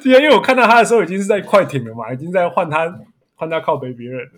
[0.00, 2.86] 今天因为我看到他的时候已经是在快艇了嘛，已经在换他。
[3.36, 4.28] 换他靠背别人，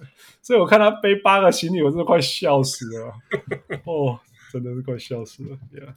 [0.42, 3.14] 所以我看他背八个行李，我真的快笑死了。
[3.84, 4.20] 哦，
[4.52, 5.58] 真的是快笑死了。
[5.72, 5.94] Yeah，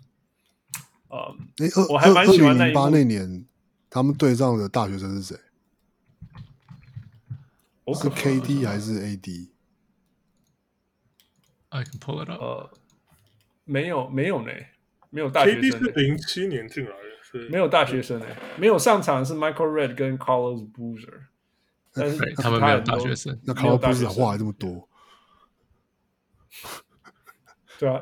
[1.10, 3.46] 啊、um, 欸，我还蛮喜欢那一八那年
[3.90, 5.38] 他们对上的大学生是谁？
[7.94, 9.50] 是 KD 还是 AD？I
[11.84, 12.42] can pull it up。
[12.42, 12.72] 呃，
[13.66, 14.52] 没有，没有呢，
[15.10, 15.62] 没有大学生。
[15.62, 18.26] KD 是零七年进来的，是没有大学生呢，
[18.58, 21.24] 没有上场是 Michael Redd 跟 Carlos Boozer。
[21.94, 24.88] 但是他们没有大学生，那卡洛布斯话还这么多，
[27.78, 28.00] 对啊，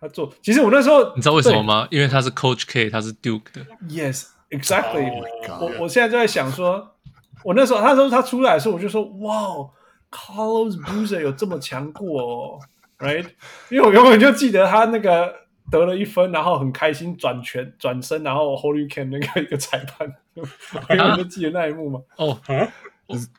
[0.00, 0.32] 他做。
[0.42, 1.88] 其实我那时候，你知道为什么吗？
[1.90, 3.64] 因为他是 Coach K，他是 Duke 的。
[3.88, 5.10] Yes, exactly.
[5.48, 6.94] Oh、我我现在就在想说，
[7.42, 9.68] 我那时候他说他出来的时候，我就说哇
[10.10, 12.60] ，Carlos Boozer 有这么强过哦
[12.98, 13.26] ，right？
[13.68, 15.34] 因为我永远就记得他那个
[15.70, 22.00] 得了一分，然后很开心转拳转身，然后 Holy Can 那个一个裁判， 我永远就记得那一幕嘛。
[22.18, 22.72] 哦啊。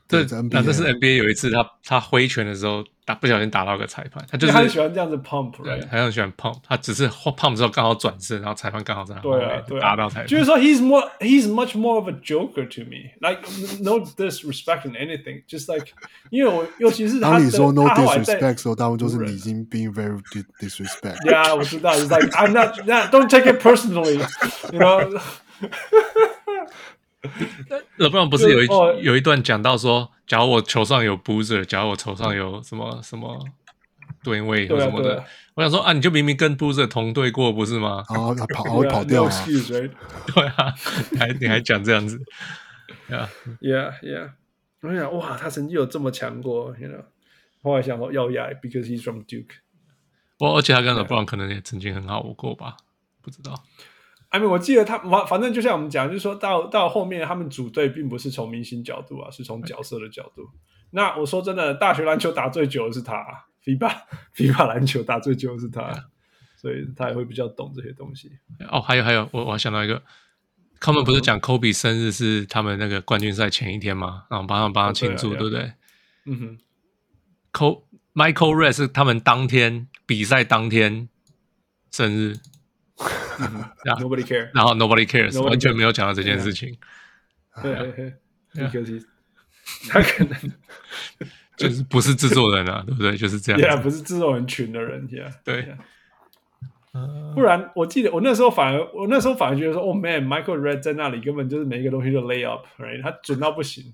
[0.08, 10.26] 这那这是 NBA 有一次他他挥拳的时候打不小心打到个裁判，他就是很喜欢这样子 pump，对，他很喜欢 pump，他只是 pump 之后刚好转身，然后裁判刚好在后面打到裁判。
[10.26, 13.42] 就是说 he's more he's much more of a joker to me, like
[13.80, 15.86] no disrespect in anything, just like
[16.30, 20.20] 因为我尤其是当你说 no disrespect 的时候，大部分就是你已经 being very
[20.58, 22.74] disrespect。Yeah，我知道，it's like I'm not,
[23.12, 24.16] don't take it personally,
[24.72, 25.20] you know。
[27.97, 28.67] 勒布朗不是有一
[29.03, 33.43] 有一段讲到说，假如我球上有 Boozer，假如我球上有什么什么
[34.23, 35.23] 对位或什么的，
[35.53, 38.03] 我想说啊，你就明明跟 Boozer 同队过，不是吗？
[38.09, 39.31] 然后他跑，会跑掉啊！
[40.33, 40.73] 对啊，
[41.19, 42.21] 还你还讲这样子
[43.09, 44.31] ？Yeah，Yeah，Yeah。
[44.81, 47.05] 我想哇，他曾经有这么强过，You know？
[47.61, 49.55] 后来想说要压，because he's from Duke。
[50.39, 52.77] 我而且他跟勒布朗可能也曾经很好过吧？
[53.21, 53.63] 不知道。
[54.35, 60.49] I mean, 我记得他反反正就像我们讲，就是说到到后面他们组队并不是从明星角度啊，是从角色的角度。
[60.91, 63.15] 那我说真的，大学篮球打最久的是他
[63.63, 63.95] ，FIBA
[64.35, 66.09] FIBA 篮球打最久的是他，
[66.57, 68.29] 所以他也会比较懂这些东西。
[68.69, 70.03] 哦，还有还有，我我还想到一个，
[70.81, 74.25] 他们不是讲 Kobe 生日是他们那个冠军赛前一天吗？
[74.29, 75.71] 然后帮他们帮他庆祝，对不对？
[76.25, 76.57] 嗯哼，
[77.51, 77.83] 科
[78.13, 81.07] Michael Redd 是他们当天比赛当天
[81.89, 82.35] 生日。
[83.99, 86.77] Nobody care，然后 Nobody cares，完全没有讲到这件事情。
[87.61, 88.13] 对对
[88.53, 89.05] 对，可惜
[89.89, 90.37] 他可能
[91.57, 93.15] 就是不是制作人啊，对不对？
[93.15, 93.81] 就是这样。
[93.81, 95.75] 不是制作人群的人，Yeah，对。
[97.33, 103.01] 不然，我记得我那时候反而，我那时候反而觉得说，哦，Man，Michael Redd 在那里根本就是每一个东西都 lay up，right？
[103.03, 103.93] 他准到不行，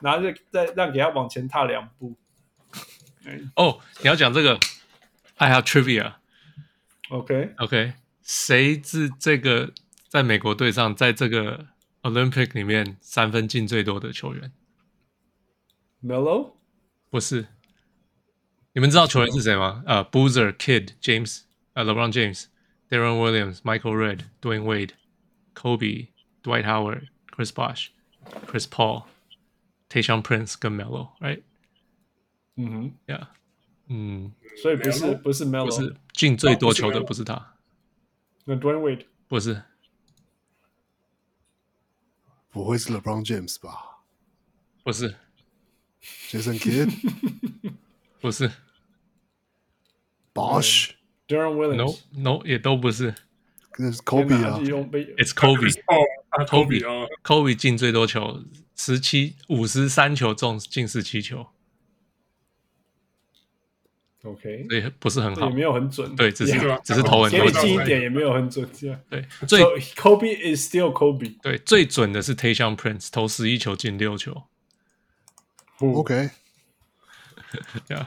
[0.00, 2.14] 然后就再让给他往前踏两步。
[3.56, 4.58] 哦，你要讲这个
[5.36, 6.12] ，I have trivia。
[7.08, 9.72] OK OK，谁是这个
[10.08, 11.68] 在美国队上，在这个
[12.02, 14.50] Olympic 里面三分进最多的球员
[16.02, 16.54] ？Melo？
[17.10, 17.46] 不是。
[18.72, 19.84] 你们知道球员是谁吗？
[19.86, 21.42] 呃、uh,，Boozer、Kidd、James。
[21.74, 22.44] 呃、uh,，LeBron James、
[22.88, 24.90] Daron Williams、Michael Redd、Dwayne Wade、
[25.54, 26.08] Kobe、
[26.44, 27.88] Dwight Howard、Chris Bosh、
[28.46, 29.06] Chris Paul、
[29.88, 31.42] Tayshaun Prince 跟 Melo，right？
[32.56, 33.26] 嗯哼，Yeah，
[33.88, 37.53] 嗯，所以不是不是 Melo，不是进最多球的不是他。
[38.44, 39.62] 那 Dwayne Wade 不是，
[42.50, 44.02] 不会是 LeBron James 吧？
[44.82, 45.14] 不是
[46.28, 46.92] ，Jason Kidd，
[48.20, 48.50] 不是
[50.34, 50.90] ，Bosh。
[51.26, 53.14] Deron Williams No, no，也都不是。
[53.78, 55.72] 那是 Kobe 啊，It's Kobe。
[55.86, 58.44] 哦，Kobe 哦，Kobe 进最多球，
[58.76, 61.46] 十七五十三球中进十七球。
[64.24, 66.16] OK，所以不是很好，也没有很准。
[66.16, 66.80] 对，只是 Yeah.
[66.82, 67.50] 只是投很多球。
[67.50, 68.66] 接近一点也没有很准。
[68.72, 69.66] 这样对，最 so,
[70.00, 71.36] Kobe is still Kobe。
[71.42, 74.44] 对，最准的是 Tayshaun Prince，投十一球进六球。
[75.78, 76.30] OK，
[77.86, 78.06] 对啊，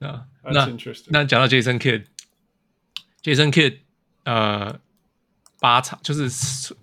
[0.42, 0.68] 那
[1.08, 3.78] 那讲到 Jason Kidd，Jason Kidd，
[4.24, 4.80] 呃，
[5.60, 6.28] 八场就是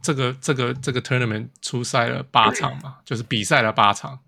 [0.02, 4.20] 这个这个这个 tournament 出赛了八场嘛，就是比赛了八场，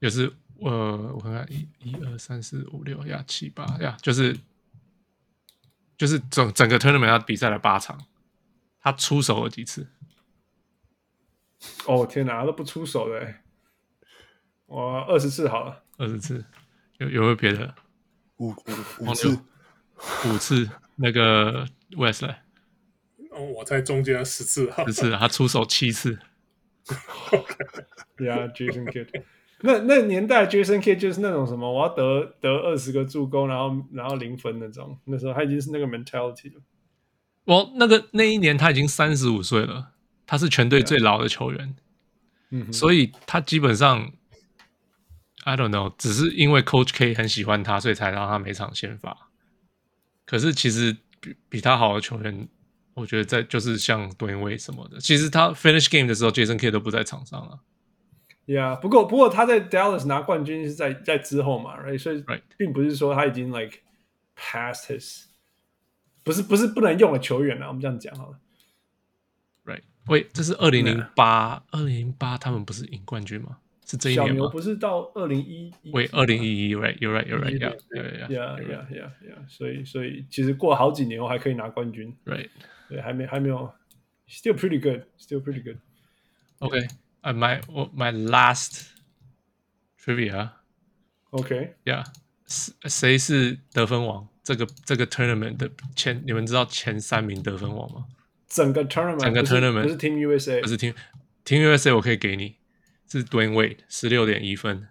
[0.00, 4.36] 就是呃，我看看一一二三四五六呀七八呀，就是
[5.96, 7.98] 就是整整个 tournament 他比赛了八场，
[8.80, 9.86] 他出手了几次？
[11.86, 13.34] 哦天哪，他都不出手的，
[14.66, 16.44] 我二十次好了，二十次，
[16.98, 17.74] 有有没有别的？
[18.36, 18.54] 五五
[19.00, 19.38] 五次，
[20.26, 20.68] 五次。
[20.96, 21.66] 那个
[21.96, 22.36] Wesley，
[23.32, 26.16] 哦，我在中间十次，十次，他出手七次。
[28.16, 29.24] 对啊，Jason Kidd，
[29.66, 34.98] 那那年代 Jason Kidd 就是那种什么，我要得得二十个助攻，然后然后零分那种。
[35.06, 36.60] 那时候他已经是那个 mentality 了。
[37.46, 39.92] 我那个那一年他已经三十五岁了，
[40.26, 41.74] 他是全队最老的球员，
[42.50, 44.12] 嗯，所以他基本上
[45.44, 49.30] I don't know，只是因为 Coach K 很喜欢他，所以才让他每场先发。
[50.26, 52.46] 可是其实比比他好的球员，
[52.92, 57.60] 我觉得在就是像 Dwyane Wade 什么的，其实他 finish game 的时候，Jason Kidd 都不在场上了。
[58.45, 61.99] Yeah，不过不过他在 Dallas 拿冠军是在在之后嘛，right？
[61.99, 62.41] 所以 Right.
[62.57, 63.77] 并不是说他已经 like
[64.35, 65.25] past his，
[66.23, 68.39] 不是不是不能用的球员了，我们这样讲好了。
[69.65, 69.83] Right？
[70.07, 73.59] 喂，这是二零零八，二零零八他们不是赢冠军吗？
[73.85, 74.27] 是这一年吗？
[74.29, 75.91] 小牛不是到二零一一？
[75.91, 79.47] 喂，二零一一，right，you're right，you're right，yeah，yeah，yeah，yeah，yeah，yeah, yeah, yeah, yeah, yeah, yeah.
[79.47, 82.49] 所以所以其实过了好几年后还可以拿冠军，right？
[82.87, 83.71] 对，还没还没有，
[84.27, 85.77] still pretty good，still pretty good。
[87.24, 87.60] OK，呃，my
[87.94, 88.88] my last
[89.98, 92.04] trivia，OK，yeah，
[92.46, 94.28] 谁是得分王？
[94.42, 98.04] 这个这个 tournament 的前，你们知道前三名得分王吗？
[98.46, 100.94] 整个 tournament，整个 tournament 不是 Team USA，不是 Team
[101.44, 102.58] Team USA，我可以给你。
[103.06, 104.88] 是 Dwyane Wade 十六点一分，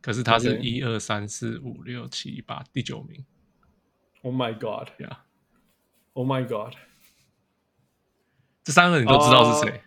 [0.00, 3.26] 可是他是一二三四五六七八第九名。
[4.22, 6.74] Oh my god！Yeah！Oh my god！
[8.64, 9.82] 这三个你都知道是谁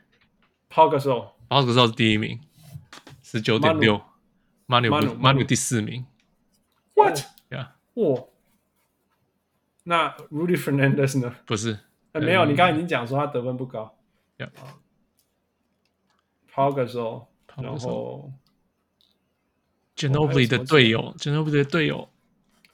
[1.49, 2.39] ？Pau Gasol 是第一名，
[3.21, 4.01] 十九点六。
[4.67, 6.05] Manu Manu 第四名。
[6.93, 7.71] What？Yeah！
[7.95, 8.29] 哇、oh.！
[9.83, 11.35] 那 Rudy Fernandez 呢？
[11.45, 11.79] 不是，
[12.11, 12.45] 呃、没有。
[12.45, 13.97] 你刚刚已经讲说他得分不高。
[14.37, 17.25] Yeah！Pau Gasol。
[17.57, 18.31] 然后
[19.97, 22.09] Ginobili 的队友，Ginobili 的队友，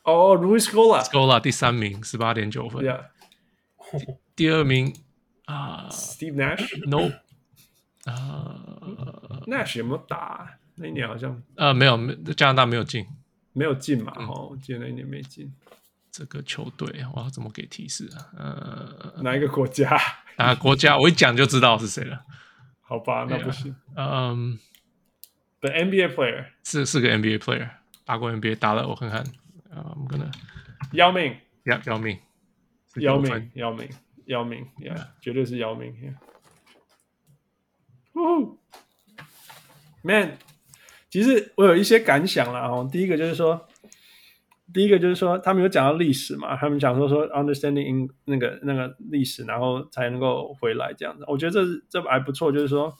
[0.03, 2.85] 哦，Luis Scola，Scola 第三名，十八点九分。
[2.85, 3.05] Yeah.
[4.35, 4.95] 第二名
[5.45, 7.09] 啊，Steve Nash，No，
[8.05, 8.55] 啊
[9.47, 10.57] ，Nash 有没有打？
[10.75, 11.97] 那一年好像呃没有，
[12.35, 13.05] 加拿大没有进，
[13.53, 14.13] 没有进嘛？
[14.17, 15.53] 哦，我记得那一年没进。
[16.11, 18.31] 这个球队我要怎么给提示啊？
[18.37, 19.99] 呃，哪一个国家？
[20.37, 20.97] 哪个国家？
[20.97, 22.23] 我一讲就知道是谁了。
[22.81, 23.75] 好吧，那不行。
[23.95, 24.57] 嗯。
[25.61, 27.69] The NBA player 是是个 NBA player，
[28.05, 29.19] 打过 NBA，打了我看看，
[29.71, 30.29] 啊，我们可能
[30.91, 32.19] 姚明，姚姚明，
[32.97, 33.89] 姚明，姚明，
[34.25, 36.13] 姚明，Yeah，绝对是姚明，Yeah。
[38.15, 38.57] 呜
[40.01, 40.37] ，Man，
[41.09, 42.67] 其实我有一些感想啦。
[42.67, 43.67] 哦，第一个就是说，
[44.73, 51.23] 第一个就是说，他们有讲到历史嘛，他们讲说说 understanding in 那个那个历史，然后才能够回来这样子。
[51.27, 52.95] 我觉得这这还不错，就是说，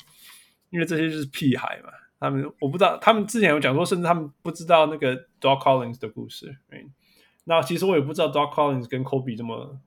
[0.69, 6.57] 因为这些就是屁孩嘛，他们我不知道，他们之前有讲说，甚至他们不知道那个 Doc Collins 的故事。
[7.45, 9.79] 那其实我也不知道 Doc Collins 跟 Kobe 这么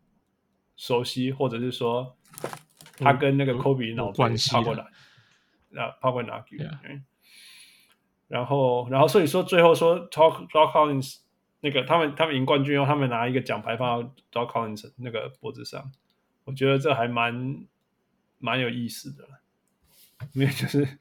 [0.76, 2.16] 熟悉，或者是说
[2.98, 4.86] 他跟那个 Kobe 脑子泡过哪，
[5.70, 5.90] 然
[8.46, 11.20] 后，然后所以说最后说 Talk Doc Collins
[11.60, 15.90] 那个他们他们赢冠军后，他们拿一个奖牌放到 Doc Collins 那个脖子上，
[16.44, 17.64] 我觉得这还蛮
[18.38, 19.28] 蛮有意思的，
[20.32, 20.98] 因为就是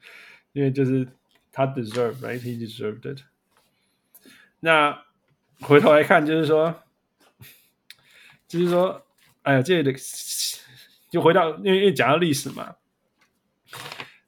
[0.52, 1.08] 因为就是
[1.52, 3.22] 他 deserve，right？He deserved it。
[4.60, 5.04] 那。
[5.60, 6.84] 回头来看，就是说，
[8.46, 9.04] 就是说，
[9.42, 9.92] 哎呀，这个
[11.10, 12.76] 就回到，因为因为讲到历史嘛，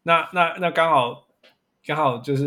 [0.03, 1.29] 那那那刚好
[1.85, 2.47] 刚好就是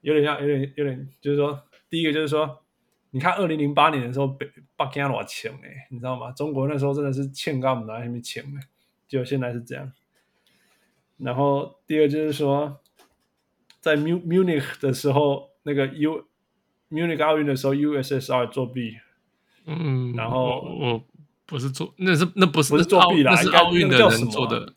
[0.00, 2.62] 有点像，有点有点，就是说，第一个就是说，
[3.10, 6.30] 你看二零零八年的时候，北北京多少钱哎，你知道吗？
[6.32, 7.98] 中国那时候真的是欠干嘛？
[7.98, 8.60] 还没钱呢，
[9.08, 9.92] 结果现在是这样。
[11.18, 12.80] 然后第二就是说，
[13.80, 16.26] 在 Munich 的时候，那个 U。
[16.92, 18.96] Munich 奥运的时候，USSR 作弊，
[19.64, 21.04] 嗯，然后我，我
[21.46, 24.74] 不是作，那是那不是不是作弊啦，那是奥运的人做的，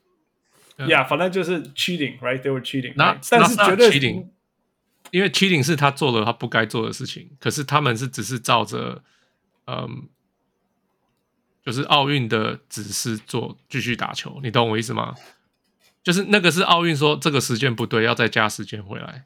[0.88, 4.28] 呀，反正就是 cheating，right？They were cheating，那但是绝对 cheating，
[5.12, 9.04] 因为 cheating 是他做了他不该做的事情，可是他们是只是照着，
[9.68, 10.10] 嗯，
[11.64, 15.16] 就是奥运的指示做，继续打球，你懂我意思吗？
[16.04, 19.26] 就是那个是奥运说这个时间不对，要再加时间回来，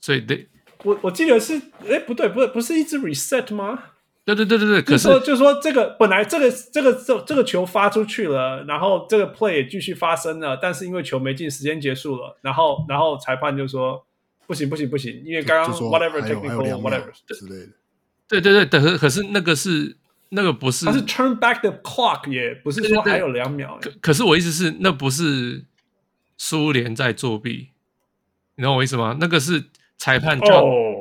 [0.00, 0.48] 所以得。
[0.84, 1.56] 我我记得是，
[1.88, 3.82] 哎，不对，不对，不是一直 reset 吗？
[4.26, 4.82] 对对对对对。
[4.82, 14.04] 可是就是说，就是说这个本来这个这个这这个球发出去了，然后这个 play 也继续发生了，但是因为球没进，时间结束了，然后然后裁判就说
[14.46, 17.72] 不行不行不行，因为刚刚 whatever technical whatever 之类的。
[18.28, 19.96] 对对对，可可是那个是
[20.30, 23.78] 那个不是，他是 turn back the clock，也不是说还有两秒。
[23.80, 25.64] 可可是我意思是，那不是
[26.36, 27.68] 苏联在作弊，
[28.56, 29.16] 你懂我意思吗？
[29.20, 29.64] 那个是。
[29.98, 30.92] 裁判叫哦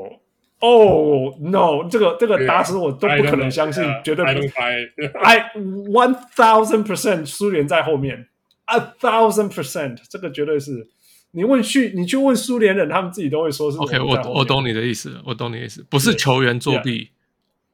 [0.65, 4.51] 哦 no，这个这个打死我都不可能相信，绝对不是。
[5.21, 8.27] I one thousand percent 苏联在后面
[8.65, 10.87] ，a thousand percent 这个绝对是。
[11.31, 13.77] 你问去，你去问苏联人，他们自己都会说是。
[13.77, 17.09] OK，我我懂你的意思，我懂你的意思，不是球员作弊，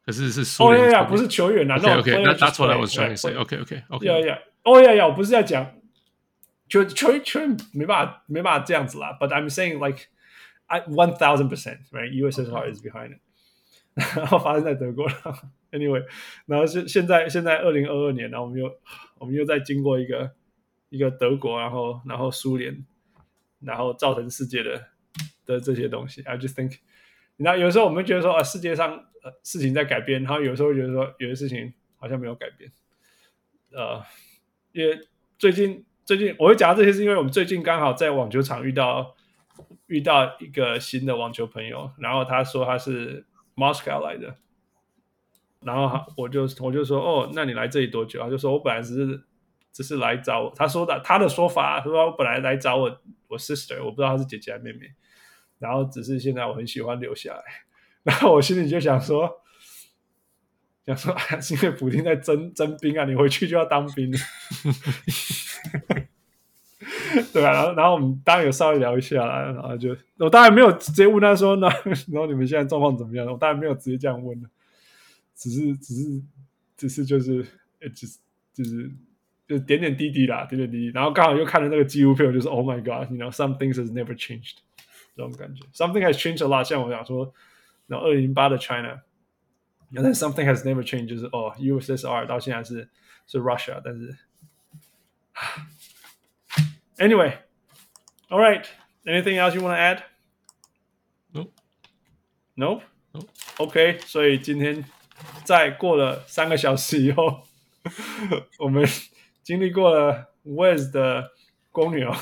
[0.06, 0.84] 可是是苏联。
[0.84, 1.76] 哦呀，不是球员啊。
[1.78, 3.36] OK OK，那 That's what I was trying to say。
[3.36, 4.08] OK OK OK。
[4.08, 5.66] 呀呀，哦呀呀，我不是在讲
[6.68, 10.08] 球球球员没办法没办法这样子啦，But I'm saying like。
[10.72, 13.20] I one thousand percent right USSR is behind it，
[14.16, 15.14] 然后发生在德国了。
[15.72, 16.04] Anyway，
[16.46, 18.70] 然后现现在现在二零二二年，然后我们又
[19.18, 20.32] 我们又在经过一个
[20.90, 22.86] 一个德国，然后然后苏联，
[23.60, 24.88] 然后造成世界的
[25.46, 26.22] 的这些东西。
[26.24, 26.78] I just think，
[27.38, 28.92] 你知道有时候我们觉得说啊，世界上
[29.24, 32.72] 呃事情在改变，然后有时候会觉得说有些事情好像没有改变。
[33.72, 34.04] 呃，
[34.74, 35.00] 因为
[35.38, 39.16] 最近最近我会讲到这些，是因为我们最近刚好在网球场遇到。
[39.92, 43.26] 遇到一个新的网球朋友，然后他说他是
[43.58, 44.38] Moscow 来的，
[45.60, 48.22] 然后我就我就说哦，那你来这里多久？
[48.22, 49.22] 他就说我本来只是
[49.74, 54.94] 只是来找我，他说的他的说法，他说我本来来找我我 sister，我不知道他是姐姐还是妹妹，
[55.60, 57.44] 然后只是现在我很喜欢留下来，
[58.04, 59.42] 然后我心里就想说，
[60.86, 64.10] 想说 是因为普丁在征征兵啊，你回去就要当兵。
[67.34, 71.68] 对啊，然后然后我们当然有稍微聊一下啦，然后就我当然没有直接问他说，那
[72.12, 73.26] 然后你们现在状况怎么样？
[73.28, 74.50] 我当然没有直接这样问的，
[75.36, 76.22] 只是只是
[76.78, 77.46] 只是就是
[77.94, 78.20] 只是
[78.54, 78.92] 就是
[79.48, 80.92] 就点点滴滴啦，点点滴滴。
[80.94, 84.58] 然后刚好又看了那个纪录片，我就是 Oh my God，you know some things has never changed，
[85.16, 86.64] 这种感觉，something has changed a lot。
[86.64, 87.34] 像我想说，
[87.88, 89.02] 然后二零零八的 China，
[89.90, 92.90] 然后 something has never changed，就是哦 USSR 到现在是
[93.28, 94.16] 是 Russia，但是。
[97.02, 97.34] Anyway,
[98.30, 98.64] all right.
[99.08, 100.04] Anything else you want to add?
[101.34, 101.48] No.
[102.56, 102.82] No.
[103.12, 103.22] No.
[103.58, 103.98] OK.
[104.06, 104.86] 所以今天
[105.44, 107.42] 在过了三个小时以后，
[108.60, 108.86] 我们
[109.42, 111.32] 经历过了 Wes 的
[111.72, 112.14] 公牛，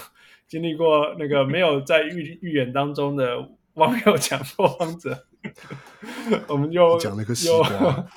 [0.47, 5.27] 经历过那个没有在预预演当中的网友强迫王者，
[6.47, 8.07] 我们又讲了个西瓜。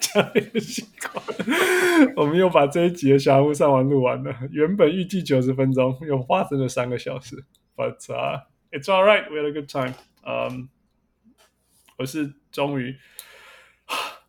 [0.00, 4.34] 讲一个习惯，我们又把这一集的小人物上完录完了。
[4.50, 7.44] 原本预计九十分钟，又花生了三个小时。
[7.76, 9.94] But、uh, it's all right, we had a good time.
[10.24, 10.68] Um,
[11.96, 12.96] 我是终于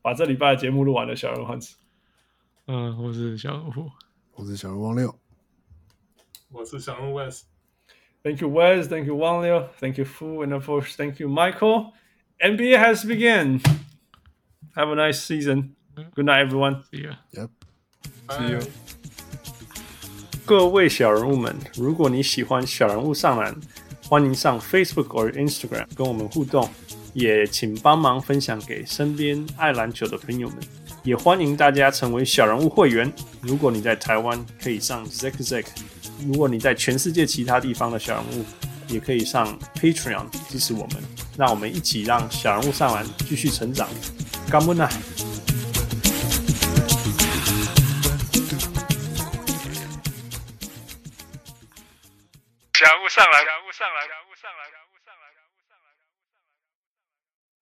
[0.01, 1.15] 把这礼拜的节目录完了。
[1.15, 1.75] 小人物汉子，
[2.67, 3.91] 嗯，我是小人物，
[4.35, 5.15] 我是小人物王六，
[6.51, 7.43] 我是小人物 Wes。
[8.21, 8.87] Thank you, Wes.
[8.87, 9.67] Thank you, Wang Liu.
[9.79, 10.43] Thank you, Fu.
[10.43, 11.93] And of course, thank you, Michael.
[12.39, 13.61] NBA has begun.
[14.79, 15.75] Have a nice season.
[16.15, 16.83] Good night, everyone.
[16.89, 17.15] See ya.
[17.33, 17.49] Yep.
[18.29, 18.59] See you.
[20.45, 23.53] 各位小人物们，如果你喜欢小人物上篮，
[24.07, 26.69] 欢迎上 Facebook 或 Instagram 跟我们互动，
[27.11, 30.57] 也请帮忙分享给身边爱篮球的朋友们。
[31.03, 33.11] 也欢迎大家成为小人物会员。
[33.41, 35.65] 如果你在台湾，可以上 Zack Zack。
[36.25, 38.45] 如果你在全世界其他地方的小人物，
[38.87, 41.03] 也可以上 Patreon 支持我们，
[41.37, 43.89] 让我们一起让小人物上篮继续成长。
[44.49, 44.89] 干不呢？
[52.73, 54.18] 小人物上来。